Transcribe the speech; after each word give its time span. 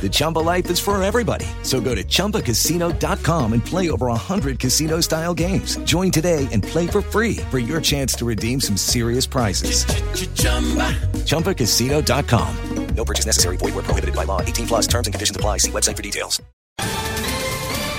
The 0.00 0.08
Chumba 0.10 0.40
life 0.40 0.68
is 0.68 0.80
for 0.80 1.00
everybody. 1.02 1.46
So 1.62 1.80
go 1.80 1.94
to 1.94 2.02
ChumbaCasino.com 2.02 3.52
and 3.52 3.64
play 3.64 3.90
over 3.90 4.06
100 4.06 4.58
casino 4.58 5.00
style 5.00 5.34
games. 5.34 5.76
Join 5.84 6.10
today 6.10 6.48
and 6.50 6.64
play 6.64 6.88
for 6.88 7.02
free 7.02 7.36
for 7.50 7.60
your 7.60 7.80
chance 7.80 8.14
to 8.14 8.24
redeem 8.24 8.60
some 8.60 8.76
serious 8.76 9.26
prizes. 9.26 9.84
ChumbaCasino.com. 11.24 12.56
No 12.94 13.04
purchase 13.04 13.26
necessary. 13.26 13.56
Void 13.56 13.74
where 13.74 13.84
prohibited 13.84 14.14
by 14.14 14.24
law. 14.24 14.40
18 14.42 14.66
plus 14.66 14.86
terms 14.86 15.06
and 15.06 15.14
conditions 15.14 15.36
apply. 15.36 15.58
See 15.58 15.70
website 15.70 15.96
for 15.96 16.02
details. 16.02 16.40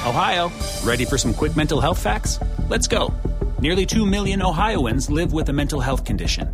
Ohio, 0.06 0.52
ready 0.84 1.06
for 1.06 1.18
some 1.18 1.34
quick 1.34 1.56
mental 1.56 1.80
health 1.80 1.98
facts? 1.98 2.38
Let's 2.68 2.88
go. 2.88 3.14
Nearly 3.59 3.86
2 3.86 4.06
million 4.06 4.42
Ohioans 4.42 5.09
live 5.09 5.31
with 5.31 5.47
a 5.47 5.53
mental 5.53 5.80
health 5.80 6.03
condition. 6.03 6.53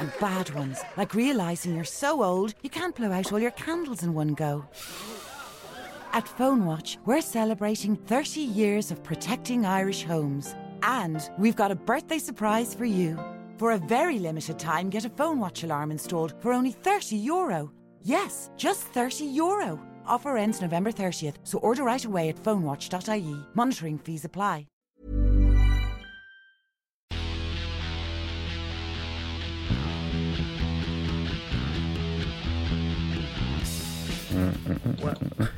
And 0.00 0.10
bad 0.18 0.52
ones, 0.54 0.80
like 0.96 1.14
realizing 1.14 1.74
you're 1.74 1.84
so 1.84 2.22
old 2.24 2.54
you 2.62 2.70
can't 2.70 2.96
blow 2.96 3.12
out 3.12 3.32
all 3.32 3.38
your 3.38 3.50
candles 3.52 4.02
in 4.02 4.14
one 4.14 4.34
go. 4.34 4.64
At 6.12 6.26
Phone 6.26 6.64
Watch, 6.64 6.98
we're 7.04 7.20
celebrating 7.20 7.94
30 7.94 8.40
years 8.40 8.90
of 8.90 9.04
protecting 9.04 9.64
Irish 9.64 10.02
homes. 10.02 10.56
And 10.82 11.30
we've 11.38 11.54
got 11.54 11.70
a 11.70 11.76
birthday 11.76 12.18
surprise 12.18 12.74
for 12.74 12.86
you. 12.86 13.18
For 13.58 13.72
a 13.72 13.78
very 13.78 14.18
limited 14.18 14.58
time, 14.58 14.88
get 14.88 15.04
a 15.04 15.10
Phone 15.10 15.38
Watch 15.38 15.62
alarm 15.64 15.90
installed 15.90 16.34
for 16.40 16.52
only 16.52 16.72
30 16.72 17.16
euro. 17.16 17.70
Yes, 18.02 18.50
just 18.56 18.80
30 18.80 19.26
euro. 19.26 19.78
Offer 20.06 20.38
ends 20.38 20.62
November 20.62 20.90
30th, 20.90 21.34
so 21.44 21.58
order 21.58 21.84
right 21.84 22.04
away 22.04 22.30
at 22.30 22.42
phonewatch.ie. 22.42 23.44
Monitoring 23.54 23.98
fees 23.98 24.24
apply. 24.24 24.66
Mm, 34.40 34.52
mm, 34.52 34.78
mm, 34.78 35.50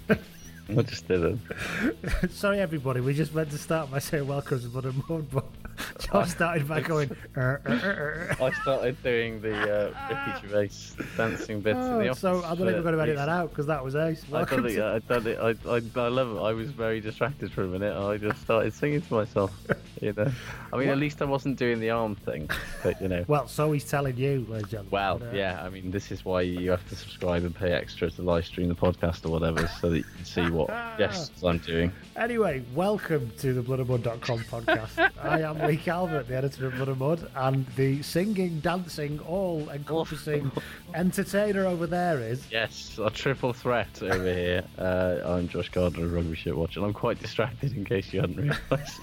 what? 0.00 0.18
I 0.68 0.82
just 0.82 1.06
didn't. 1.06 1.40
Sorry, 2.30 2.58
everybody. 2.58 3.00
We 3.00 3.14
just 3.14 3.32
meant 3.34 3.50
to 3.50 3.58
start 3.58 3.90
by 3.90 4.00
saying 4.00 4.26
welcome 4.26 4.60
to 4.60 4.66
Blood 4.68 4.86
and 4.86 5.08
Mud, 5.08 5.26
but 5.30 5.44
Josh 6.00 6.30
started 6.30 6.66
by 6.66 6.80
going. 6.80 7.10
"Er, 7.36 7.60
er, 7.64 7.70
er, 7.70 8.36
er." 8.40 8.42
I 8.42 8.50
started 8.62 9.00
doing 9.04 9.40
the 9.40 9.54
uh, 9.92 10.08
Ricky 10.08 10.48
Gervais 10.48 11.04
dancing 11.16 11.60
bits 11.60 11.78
in 11.78 11.98
the 11.98 12.06
Oh, 12.08 12.10
office. 12.10 12.18
so 12.20 12.42
I 12.42 12.48
don't 12.56 12.66
think 12.66 12.76
we're 12.76 12.82
going 12.82 12.96
to 12.96 13.02
edit 13.02 13.16
that 13.16 13.28
uh, 13.28 13.32
out 13.32 13.50
because 13.50 13.66
that 13.66 13.84
was 13.84 13.94
ace. 13.94 14.24
I 14.28 14.32
Welcome 14.32 14.62
done 14.62 14.70
it. 14.72 14.74
to- 14.76 14.86
I 14.86 14.98
done 14.98 15.26
it. 15.28 15.38
I, 15.38 15.70
I, 15.70 16.04
I 16.04 16.08
love 16.08 16.36
it. 16.36 16.40
I 16.40 16.52
was 16.52 16.70
very 16.72 17.00
distracted 17.00 17.52
for 17.52 17.62
a 17.62 17.68
minute. 17.68 17.96
I 17.96 18.16
just 18.16 18.40
started 18.42 18.74
singing 18.74 19.02
to 19.02 19.14
myself. 19.14 19.52
You 20.02 20.12
know. 20.12 20.30
I 20.74 20.76
mean, 20.76 20.90
at 20.90 20.98
least 20.98 21.22
I 21.22 21.24
wasn't 21.24 21.58
doing 21.58 21.80
the 21.80 21.88
arm 21.88 22.16
thing. 22.16 22.50
But 22.82 23.00
you 23.00 23.08
know. 23.08 23.24
Well, 23.28 23.48
so 23.48 23.72
he's 23.72 23.86
telling 23.86 24.18
you, 24.18 24.40
ladies 24.46 24.64
and 24.64 24.68
gentlemen. 24.70 24.90
Well, 24.90 25.22
Uh, 25.22 25.32
yeah. 25.32 25.62
I 25.64 25.70
mean, 25.70 25.90
this 25.90 26.12
is 26.12 26.22
why 26.22 26.42
you 26.42 26.70
have 26.70 26.86
to 26.90 26.94
subscribe 26.96 27.44
and 27.44 27.54
pay 27.56 27.72
extra 27.72 28.10
to 28.10 28.20
live 28.20 28.44
stream 28.44 28.68
the 28.68 28.74
podcast 28.74 29.24
or 29.24 29.30
whatever, 29.30 29.66
so 29.80 29.88
that 29.88 29.96
you 29.96 30.04
can 30.04 30.24
see 30.26 30.50
what 30.56 30.68
yes 30.98 31.30
I'm 31.44 31.58
doing. 31.58 31.92
Anyway, 32.16 32.62
welcome 32.74 33.30
to 33.38 33.52
the 33.52 33.62
bloodandmud.com 33.62 34.40
podcast. 34.44 35.10
I 35.22 35.40
am 35.42 35.58
Lee 35.66 35.76
Calvert, 35.76 36.28
the 36.28 36.36
editor 36.36 36.66
of 36.66 36.74
Blood 36.74 36.88
and 36.88 36.98
Mud, 36.98 37.30
and 37.36 37.66
the 37.76 38.02
singing, 38.02 38.60
dancing, 38.60 39.18
all 39.20 39.68
encompassing 39.70 40.50
entertainer 40.94 41.66
over 41.66 41.86
there 41.86 42.20
is. 42.20 42.50
Yes, 42.50 42.98
a 43.02 43.10
triple 43.10 43.52
threat 43.52 44.02
over 44.02 44.24
here. 44.32 44.64
Uh, 44.78 45.20
I'm 45.24 45.48
Josh 45.48 45.68
Gardner 45.70 46.04
of 46.04 46.12
Rugby 46.12 46.36
Shirt 46.36 46.56
Watch, 46.56 46.76
and 46.76 46.84
I'm 46.84 46.92
quite 46.92 47.20
distracted 47.20 47.76
in 47.76 47.84
case 47.84 48.12
you 48.12 48.20
hadn't 48.20 48.36
realised. 48.36 49.00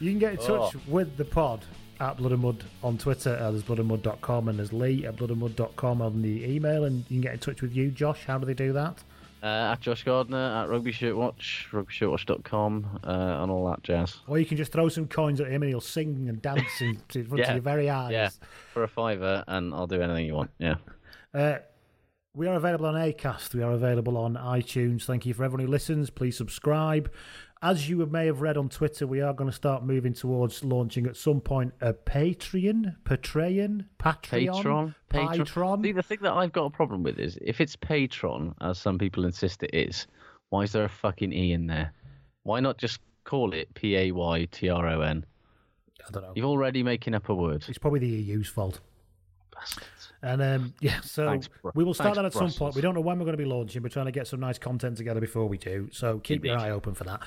You 0.00 0.10
can 0.10 0.18
get 0.18 0.32
in 0.32 0.38
touch 0.38 0.74
Oh. 0.74 0.80
with 0.88 1.16
the 1.16 1.24
pod 1.24 1.64
at 2.00 2.16
Blood 2.16 2.32
and 2.32 2.42
Mud 2.42 2.64
on 2.82 2.98
Twitter. 2.98 3.36
Uh, 3.40 3.50
there's 3.50 3.62
bloodandmud.com 3.62 4.48
and 4.48 4.58
there's 4.58 4.72
Lee 4.72 5.06
at 5.06 5.16
bloodandmud.com 5.16 6.02
on 6.02 6.22
the 6.22 6.44
email. 6.44 6.84
And 6.84 6.98
you 7.08 7.16
can 7.16 7.20
get 7.20 7.32
in 7.34 7.38
touch 7.38 7.62
with 7.62 7.74
you, 7.74 7.90
Josh. 7.90 8.24
How 8.26 8.36
do 8.38 8.46
they 8.46 8.54
do 8.54 8.72
that? 8.72 9.02
Uh, 9.44 9.72
at 9.72 9.80
Josh 9.80 10.04
Gardner, 10.04 10.62
at 10.62 10.70
Rugby 10.70 10.90
Shirt 10.90 11.14
Watch, 11.14 11.68
rugbyshirtwatch.com, 11.70 13.00
uh, 13.04 13.10
and 13.42 13.50
all 13.50 13.68
that 13.68 13.82
jazz. 13.82 14.20
Or 14.26 14.38
you 14.38 14.46
can 14.46 14.56
just 14.56 14.72
throw 14.72 14.88
some 14.88 15.06
coins 15.06 15.38
at 15.38 15.48
him 15.48 15.62
and 15.62 15.68
he'll 15.68 15.82
sing 15.82 16.30
and 16.30 16.40
dance 16.40 16.80
in 16.80 16.96
front 17.10 17.40
of 17.40 17.50
your 17.50 17.60
very 17.60 17.90
eyes. 17.90 18.10
Yeah, 18.10 18.30
for 18.72 18.84
a 18.84 18.88
fiver, 18.88 19.44
and 19.46 19.74
I'll 19.74 19.86
do 19.86 20.00
anything 20.00 20.24
you 20.24 20.34
want. 20.34 20.50
Yeah. 20.58 20.76
Uh, 21.34 21.58
we 22.32 22.48
are 22.48 22.54
available 22.54 22.86
on 22.86 22.94
Acast. 22.94 23.54
We 23.54 23.62
are 23.62 23.72
available 23.72 24.16
on 24.16 24.34
iTunes. 24.34 25.04
Thank 25.04 25.26
you 25.26 25.34
for 25.34 25.44
everyone 25.44 25.66
who 25.66 25.70
listens. 25.70 26.08
Please 26.08 26.38
subscribe. 26.38 27.12
As 27.64 27.88
you 27.88 28.04
may 28.04 28.26
have 28.26 28.42
read 28.42 28.58
on 28.58 28.68
Twitter, 28.68 29.06
we 29.06 29.22
are 29.22 29.32
going 29.32 29.48
to 29.48 29.56
start 29.56 29.82
moving 29.82 30.12
towards 30.12 30.62
launching 30.62 31.06
at 31.06 31.16
some 31.16 31.40
point 31.40 31.72
a 31.80 31.94
Patreon, 31.94 32.94
Patreon, 33.04 33.86
Patreon, 33.98 34.54
Patron, 34.58 34.94
Patron. 35.08 35.82
See, 35.82 35.92
the 35.92 36.02
thing 36.02 36.18
that 36.20 36.34
I've 36.34 36.52
got 36.52 36.66
a 36.66 36.70
problem 36.70 37.02
with 37.02 37.18
is 37.18 37.38
if 37.40 37.62
it's 37.62 37.74
Patron, 37.74 38.54
as 38.60 38.76
some 38.76 38.98
people 38.98 39.24
insist 39.24 39.62
it 39.62 39.70
is, 39.72 40.06
why 40.50 40.64
is 40.64 40.72
there 40.72 40.84
a 40.84 40.90
fucking 40.90 41.32
e 41.32 41.54
in 41.54 41.66
there? 41.66 41.94
Why 42.42 42.60
not 42.60 42.76
just 42.76 43.00
call 43.24 43.54
it 43.54 43.72
P 43.72 43.96
A 43.96 44.12
Y 44.12 44.46
T 44.50 44.68
R 44.68 44.86
O 44.86 45.00
N? 45.00 45.24
I 46.06 46.10
don't 46.10 46.22
know. 46.22 46.32
You're 46.36 46.44
already 46.44 46.82
making 46.82 47.14
up 47.14 47.30
a 47.30 47.34
word. 47.34 47.64
It's 47.66 47.78
probably 47.78 48.00
the 48.00 48.08
EU's 48.08 48.48
fault. 48.48 48.80
Bastards. 49.54 49.86
And 50.24 50.40
um, 50.42 50.74
yeah, 50.80 51.00
so 51.02 51.26
Thanks, 51.26 51.48
we 51.74 51.84
will 51.84 51.92
start 51.92 52.16
thanks, 52.16 52.34
that 52.34 52.42
at 52.44 52.50
some 52.50 52.58
point. 52.58 52.74
We 52.74 52.80
don't 52.80 52.94
know 52.94 53.02
when 53.02 53.18
we're 53.18 53.26
going 53.26 53.36
to 53.36 53.42
be 53.42 53.48
launching. 53.48 53.82
We're 53.82 53.90
trying 53.90 54.06
to 54.06 54.12
get 54.12 54.26
some 54.26 54.40
nice 54.40 54.58
content 54.58 54.96
together 54.96 55.20
before 55.20 55.46
we 55.46 55.58
do. 55.58 55.88
So 55.92 56.18
keep 56.20 56.44
your 56.44 56.58
eye 56.58 56.70
open 56.70 56.94
for 56.94 57.04
that. 57.04 57.22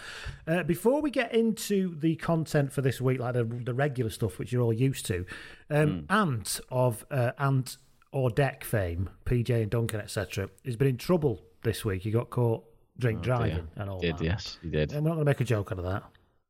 Uh, 0.48 0.64
before 0.64 1.02
we 1.02 1.12
get 1.12 1.34
into 1.34 1.96
the 2.00 2.16
content 2.16 2.74
for 2.74 2.82
this 2.82 3.00
week, 3.00 3.20
like 3.20 3.36
the, 3.36 3.44
the 3.44 3.74
regular 3.74 4.10
stuff 4.10 4.40
which 4.40 4.52
you're 4.52 4.64
all 4.64 4.74
used 4.74 5.06
to, 5.06 5.26
um, 5.70 6.06
Hmm. 6.10 6.14
Ant 6.14 6.60
of 6.72 7.06
uh, 7.12 7.34
Ant 7.38 7.78
or 8.12 8.30
Dec 8.32 8.64
fame, 8.64 9.10
PJ 9.26 9.50
and 9.62 9.70
Duncan, 9.70 10.00
etc., 10.02 10.50
has 10.66 10.76
been 10.76 10.88
in 10.88 10.98
trouble 10.98 11.44
this 11.64 11.86
week. 11.86 12.02
He 12.02 12.10
got 12.12 12.30
caught 12.32 12.64
drink 12.98 13.22
driving 13.22 13.52
Oh, 13.52 13.56
Dear. 13.58 13.68
and 13.76 13.90
all 13.92 14.00
Did 14.00 14.18
that. 14.18 14.24
yes, 14.24 14.58
he 14.64 14.70
did. 14.70 14.92
And 14.92 15.04
we're 15.04 15.10
not 15.10 15.16
going 15.18 15.26
to 15.26 15.30
make 15.30 15.42
a 15.42 15.44
joke 15.44 15.72
out 15.72 15.78
of 15.78 15.86
that. 15.86 16.04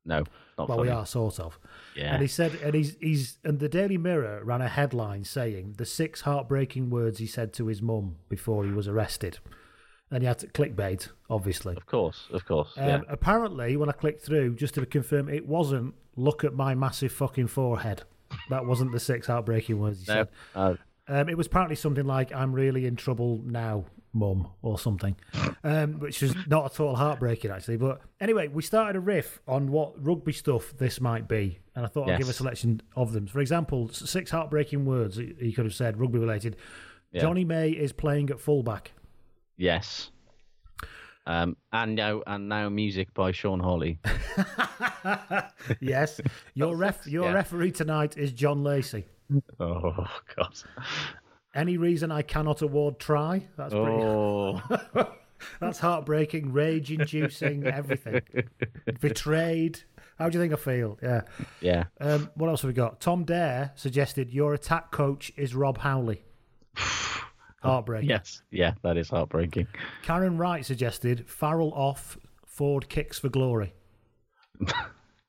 No, 0.07 0.19
not 0.57 0.69
Well, 0.69 0.77
funny. 0.80 0.81
we 0.83 0.89
are 0.89 1.06
sort 1.06 1.39
of. 1.39 1.59
Yeah. 1.95 2.13
And 2.13 2.21
he 2.21 2.27
said, 2.27 2.56
and 2.63 2.74
he's 2.74 2.95
he's 3.00 3.38
and 3.44 3.59
the 3.59 3.69
Daily 3.69 3.98
Mirror 3.98 4.44
ran 4.44 4.62
a 4.62 4.68
headline 4.69 5.24
saying 5.25 5.75
the 5.77 5.86
six 5.86 6.21
heartbreaking 6.21 6.89
words 6.89 7.19
he 7.19 7.27
said 7.27 7.54
to 7.54 7.68
his 7.68 7.81
mum 7.81 8.15
before 8.30 8.65
he 8.65 8.71
was 8.71 8.88
arrested, 8.88 9.39
and 10.09 10.24
he 10.24 10.27
had 10.27 10.39
to 10.39 10.48
clickbait, 10.48 11.09
obviously. 11.30 11.75
Of 11.75 11.86
course, 11.86 12.27
of 12.31 12.45
course. 12.45 12.74
Um, 12.77 12.88
yeah. 12.88 13.01
Apparently, 13.09 13.75
when 13.77 13.89
I 13.89 13.92
clicked 13.92 14.24
through, 14.25 14.56
just 14.56 14.74
to 14.75 14.86
confirm, 14.86 15.27
it 15.30 15.45
wasn't 15.45 15.94
"look 16.15 16.44
at 16.44 16.53
my 16.53 16.74
massive 16.74 17.12
fucking 17.12 17.48
forehead." 17.48 18.03
That 18.50 18.65
wasn't 18.65 18.92
the 18.94 19.00
six 19.00 19.27
heartbreaking 19.27 19.80
words 19.80 20.06
he 20.06 20.13
No, 20.13 20.21
said. 20.24 20.27
uh, 20.56 20.75
Um, 21.10 21.30
it 21.30 21.38
was 21.38 21.48
apparently 21.48 21.75
something 21.75 22.06
like 22.06 22.33
"I'm 22.33 22.53
really 22.53 22.86
in 22.86 22.95
trouble 22.95 23.42
now, 23.45 23.86
mum" 24.17 24.47
or 24.61 24.77
something, 24.79 25.15
um, 25.63 25.99
which 25.99 26.21
is 26.23 26.35
not 26.47 26.65
at 26.73 26.79
all 26.79 26.95
heartbreaking 26.95 27.51
actually. 27.51 27.77
But 27.77 28.01
anyway, 28.19 28.47
we 28.49 28.61
started 28.63 28.95
a 28.97 28.99
riff 28.99 29.39
on 29.47 29.71
what 29.71 29.93
rugby 30.03 30.33
stuff 30.33 30.73
this 30.77 30.99
might 30.99 31.27
be, 31.27 31.59
and 31.75 31.85
I 31.85 31.87
thought 31.87 32.09
I'd 32.09 32.17
give 32.19 32.29
a 32.29 32.33
selection 32.33 32.81
of 32.95 33.13
them. 33.13 33.27
For 33.27 33.39
example, 33.39 33.87
six 33.89 34.31
heartbreaking 34.31 34.83
words 34.85 35.15
he 35.17 35.53
could 35.53 35.65
have 35.65 35.73
said 35.75 35.99
rugby 35.99 36.19
related. 36.19 36.57
Yeah. 37.13 37.21
Johnny 37.21 37.45
May 37.45 37.69
is 37.69 37.93
playing 37.93 38.29
at 38.31 38.39
fullback. 38.39 38.91
yes. 39.55 40.11
Um, 41.25 41.57
and 41.73 41.95
now 41.95 42.21
and 42.25 42.47
now 42.47 42.69
music 42.69 43.13
by 43.13 43.33
Sean 43.33 43.59
Holley. 43.59 43.99
yes, 45.81 46.21
your 46.53 46.75
ref, 46.77 47.05
your 47.07 47.25
Yeah. 47.25 47.33
referee 47.33 47.71
tonight 47.71 48.17
is 48.17 48.31
John 48.31 48.63
Lacey. 48.63 49.05
oh 49.59 50.07
God. 50.35 50.55
Any 51.57 51.77
reason 51.77 52.12
I 52.12 52.21
cannot 52.21 52.62
award 52.62 53.00
try? 53.00 53.48
That's 53.57 53.74
pretty. 53.74 53.89
Oh. 53.89 54.62
That's 55.59 55.80
heartbreaking, 55.80 56.54
rage-inducing, 56.54 57.65
everything. 57.65 58.21
Betrayed. 59.01 59.80
How 60.19 60.30
do 60.30 60.38
you 60.38 60.44
think 60.44 60.54
I 60.54 60.57
feel? 60.57 61.00
Yeah. 61.01 61.21
yeah. 61.59 61.83
Um, 62.00 62.30
what 62.36 62.50
else 62.50 62.62
have 62.62 62.69
we 62.69 62.74
got? 62.74 63.01
Tom 63.01 63.24
Dare 63.24 63.71
suggested 63.75 64.31
your 64.31 64.54
attack 64.54 64.92
coach 64.92 65.31
is 65.36 65.56
Rob 65.56 65.80
Howley. 65.80 66.24
Heartbreaking. 67.63 68.10
Yes. 68.10 68.44
Yeah. 68.51 68.74
That 68.83 68.98
is 68.98 69.10
heartbreaking. 69.10 69.68
Karen 70.03 70.38
Wright 70.38 70.63
suggested 70.63 71.27
Farrell 71.27 71.74
off, 71.74 72.18
Ford 72.45 72.88
kicks 72.88 73.18
for 73.19 73.30
glory. 73.30 73.74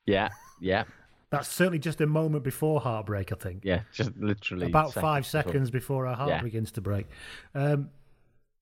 Yeah. 0.06 0.30
Yeah. 0.58 0.84
That's 1.30 1.48
certainly 1.48 1.78
just 1.78 2.00
a 2.00 2.06
moment 2.06 2.42
before 2.42 2.80
heartbreak, 2.80 3.32
I 3.32 3.36
think. 3.36 3.64
Yeah. 3.64 3.82
Just 3.92 4.16
literally 4.16 4.66
About 4.66 4.94
five 4.94 5.26
seconds 5.26 5.70
before 5.70 6.06
our 6.06 6.16
heart 6.16 6.30
Yeah. 6.30 6.42
begins 6.42 6.72
to 6.72 6.80
break. 6.80 7.06
Um, 7.54 7.90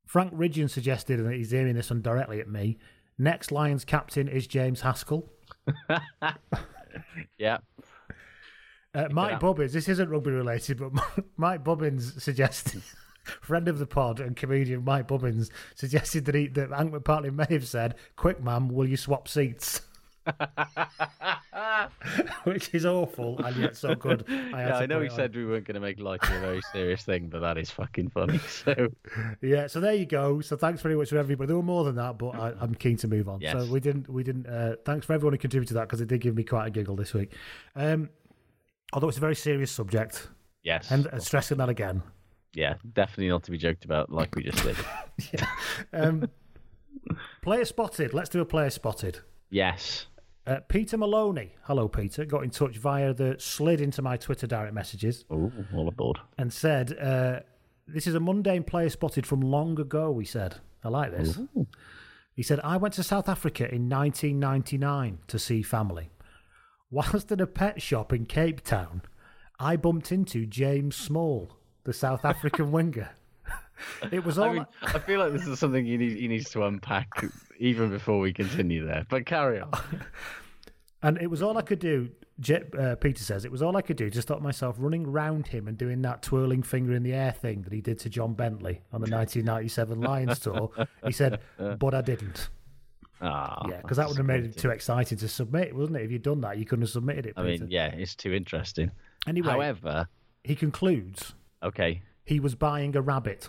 Frank 0.06 0.32
Ridgeon 0.34 0.68
suggested, 0.68 1.20
and 1.20 1.32
he's 1.32 1.54
aiming 1.54 1.74
this 1.74 1.90
one 1.90 2.02
directly 2.02 2.40
at 2.40 2.48
me. 2.48 2.78
Next 3.18 3.52
Lions 3.52 3.84
captain 3.84 4.28
is 4.28 4.46
James 4.46 4.80
Haskell. 4.80 5.30
Yeah. 7.38 7.58
Uh, 8.94 9.08
Mike 9.10 9.40
Bubbins, 9.40 9.74
this 9.74 9.88
isn't 9.88 10.08
rugby 10.08 10.30
related, 10.30 10.78
but 10.78 10.92
Mike 11.36 11.62
Bubbins 11.62 12.22
suggested, 12.22 12.82
friend 13.42 13.68
of 13.68 13.78
the 13.78 13.86
pod 13.86 14.20
and 14.20 14.34
comedian 14.34 14.82
Mike 14.84 15.06
Bubbins 15.06 15.50
suggested 15.74 16.24
that, 16.24 16.34
he, 16.34 16.46
that 16.48 16.72
Ant 16.72 16.92
McPartlin 16.92 17.34
may 17.34 17.46
have 17.50 17.66
said, 17.68 17.96
Quick, 18.16 18.42
ma'am, 18.42 18.68
will 18.68 18.88
you 18.88 18.96
swap 18.96 19.28
seats? 19.28 19.82
Which 22.44 22.72
is 22.74 22.86
awful 22.86 23.38
and 23.44 23.56
yet 23.56 23.76
so 23.76 23.94
good. 24.06 24.24
I, 24.28 24.66
Yeah, 24.68 24.78
I 24.78 24.86
know 24.86 25.00
we 25.00 25.08
on. 25.08 25.16
said 25.16 25.34
we 25.34 25.44
weren't 25.44 25.64
going 25.64 25.74
to 25.74 25.80
make 25.80 25.98
light 25.98 26.22
of 26.22 26.30
a 26.30 26.40
very 26.40 26.60
serious 26.72 27.02
thing, 27.02 27.28
but 27.28 27.40
that 27.40 27.58
is 27.58 27.70
fucking 27.70 28.10
funny. 28.10 28.38
So 28.48 28.88
Yeah, 29.42 29.66
so 29.66 29.80
there 29.80 29.94
you 29.94 30.06
go. 30.06 30.40
So 30.40 30.56
thanks 30.56 30.82
very 30.82 30.94
much 30.96 31.10
for 31.10 31.18
everybody. 31.18 31.48
There 31.48 31.56
were 31.56 31.62
more 31.62 31.84
than 31.84 31.96
that, 31.96 32.18
but 32.18 32.30
I, 32.30 32.52
I'm 32.60 32.74
keen 32.74 32.96
to 32.98 33.08
move 33.08 33.28
on. 33.28 33.40
Yes. 33.40 33.52
So 33.52 33.70
we 33.72 33.80
didn't, 33.80 34.08
we 34.08 34.22
didn't. 34.22 34.46
Uh, 34.46 34.76
thanks 34.84 35.06
for 35.06 35.12
everyone 35.12 35.34
who 35.34 35.38
contributed 35.38 35.68
to 35.68 35.74
that 35.74 35.88
because 35.88 36.00
it 36.00 36.08
did 36.08 36.20
give 36.20 36.36
me 36.36 36.44
quite 36.44 36.66
a 36.66 36.70
giggle 36.70 36.96
this 36.96 37.12
week. 37.14 37.32
Um, 37.74 38.08
although 38.92 39.08
it's 39.08 39.18
a 39.18 39.20
very 39.20 39.36
serious 39.36 39.70
subject, 39.70 40.28
yes, 40.62 40.90
and 40.90 41.06
uh, 41.08 41.18
stressing 41.18 41.58
that 41.58 41.68
again. 41.68 42.02
yeah, 42.54 42.74
definitely 42.94 43.28
not 43.28 43.42
to 43.44 43.50
be 43.50 43.58
joked 43.58 43.84
about, 43.84 44.10
like 44.10 44.34
we 44.36 44.44
just 44.44 44.62
did. 44.62 44.76
Um, 45.92 46.28
player 47.42 47.64
spotted. 47.64 48.14
Let's 48.14 48.30
do 48.30 48.40
a 48.40 48.44
player 48.46 48.70
spotted. 48.70 49.18
yes. 49.50 50.06
Uh, 50.46 50.60
Peter 50.68 50.96
Maloney, 50.96 51.52
hello 51.64 51.88
Peter, 51.88 52.24
got 52.24 52.44
in 52.44 52.50
touch 52.50 52.76
via 52.76 53.12
the 53.12 53.34
slid 53.38 53.80
into 53.80 54.00
my 54.00 54.16
Twitter 54.16 54.46
direct 54.46 54.72
messages 54.74 55.24
Oh, 55.30 55.50
all 55.74 55.88
aboard. 55.88 56.20
and 56.38 56.52
said, 56.52 56.96
uh, 57.00 57.40
"This 57.88 58.06
is 58.06 58.14
a 58.14 58.20
mundane 58.20 58.62
player 58.62 58.88
spotted 58.88 59.26
from 59.26 59.40
long 59.40 59.80
ago." 59.80 60.16
He 60.18 60.24
said, 60.24 60.58
"I 60.84 60.88
like 60.88 61.10
this." 61.10 61.40
He 62.32 62.44
said, 62.44 62.60
"I 62.62 62.76
went 62.76 62.94
to 62.94 63.02
South 63.02 63.28
Africa 63.28 63.64
in 63.74 63.88
1999 63.88 65.18
to 65.26 65.38
see 65.38 65.62
family. 65.62 66.10
Whilst 66.90 67.32
in 67.32 67.40
a 67.40 67.46
pet 67.48 67.82
shop 67.82 68.12
in 68.12 68.26
Cape 68.26 68.62
Town, 68.62 69.02
I 69.58 69.76
bumped 69.76 70.12
into 70.12 70.46
James 70.46 70.94
Small, 70.94 71.56
the 71.82 71.92
South 71.92 72.24
African 72.24 72.70
winger. 72.78 73.10
It 74.10 74.24
was 74.24 74.38
all." 74.38 74.50
I 74.50 74.52
mean, 74.54 74.66
I 74.82 74.98
feel 74.98 75.20
like 75.20 75.32
this 75.32 75.46
is 75.46 75.58
something 75.58 75.84
he 75.84 75.96
needs, 75.96 76.14
he 76.14 76.28
needs 76.28 76.50
to 76.50 76.64
unpack 76.64 77.08
even 77.58 77.90
before 77.90 78.18
we 78.18 78.32
continue 78.32 78.86
there. 78.86 79.06
But 79.08 79.26
carry 79.26 79.60
on. 79.60 79.70
And 81.02 81.18
it 81.18 81.28
was 81.28 81.42
all 81.42 81.56
I 81.56 81.62
could 81.62 81.78
do. 81.78 82.10
Uh, 82.76 82.96
Peter 82.96 83.22
says 83.22 83.44
it 83.44 83.52
was 83.52 83.62
all 83.62 83.76
I 83.76 83.82
could 83.82 83.96
do 83.96 84.10
to 84.10 84.20
stop 84.22 84.42
myself 84.42 84.76
running 84.78 85.06
round 85.06 85.46
him 85.46 85.68
and 85.68 85.78
doing 85.78 86.02
that 86.02 86.20
twirling 86.22 86.62
finger 86.62 86.94
in 86.94 87.02
the 87.02 87.12
air 87.14 87.32
thing 87.32 87.62
that 87.62 87.72
he 87.72 87.80
did 87.80 87.98
to 88.00 88.10
John 88.10 88.34
Bentley 88.34 88.82
on 88.92 89.00
the 89.00 89.10
1997 89.10 90.00
Lions 90.00 90.38
tour. 90.40 90.70
He 91.04 91.12
said, 91.12 91.40
but 91.78 91.94
I 91.94 92.00
didn't. 92.00 92.48
Ah, 93.20 93.66
Yeah, 93.70 93.80
because 93.80 93.96
that 93.98 94.08
would 94.08 94.16
have 94.16 94.26
made 94.26 94.44
it 94.44 94.56
too 94.56 94.70
exciting 94.70 95.16
to 95.18 95.28
submit, 95.28 95.74
wasn't 95.74 95.98
it? 95.98 96.04
If 96.04 96.10
you'd 96.10 96.22
done 96.22 96.40
that, 96.42 96.58
you 96.58 96.64
couldn't 96.66 96.82
have 96.82 96.90
submitted 96.90 97.26
it. 97.26 97.34
I 97.36 97.42
mean, 97.42 97.68
yeah, 97.70 97.86
it's 97.86 98.14
too 98.14 98.32
interesting. 98.34 98.90
Anyway, 99.26 99.48
However, 99.48 100.08
he 100.44 100.54
concludes 100.54 101.34
okay, 101.62 102.02
he 102.24 102.40
was 102.40 102.54
buying 102.54 102.96
a 102.96 103.00
rabbit. 103.00 103.48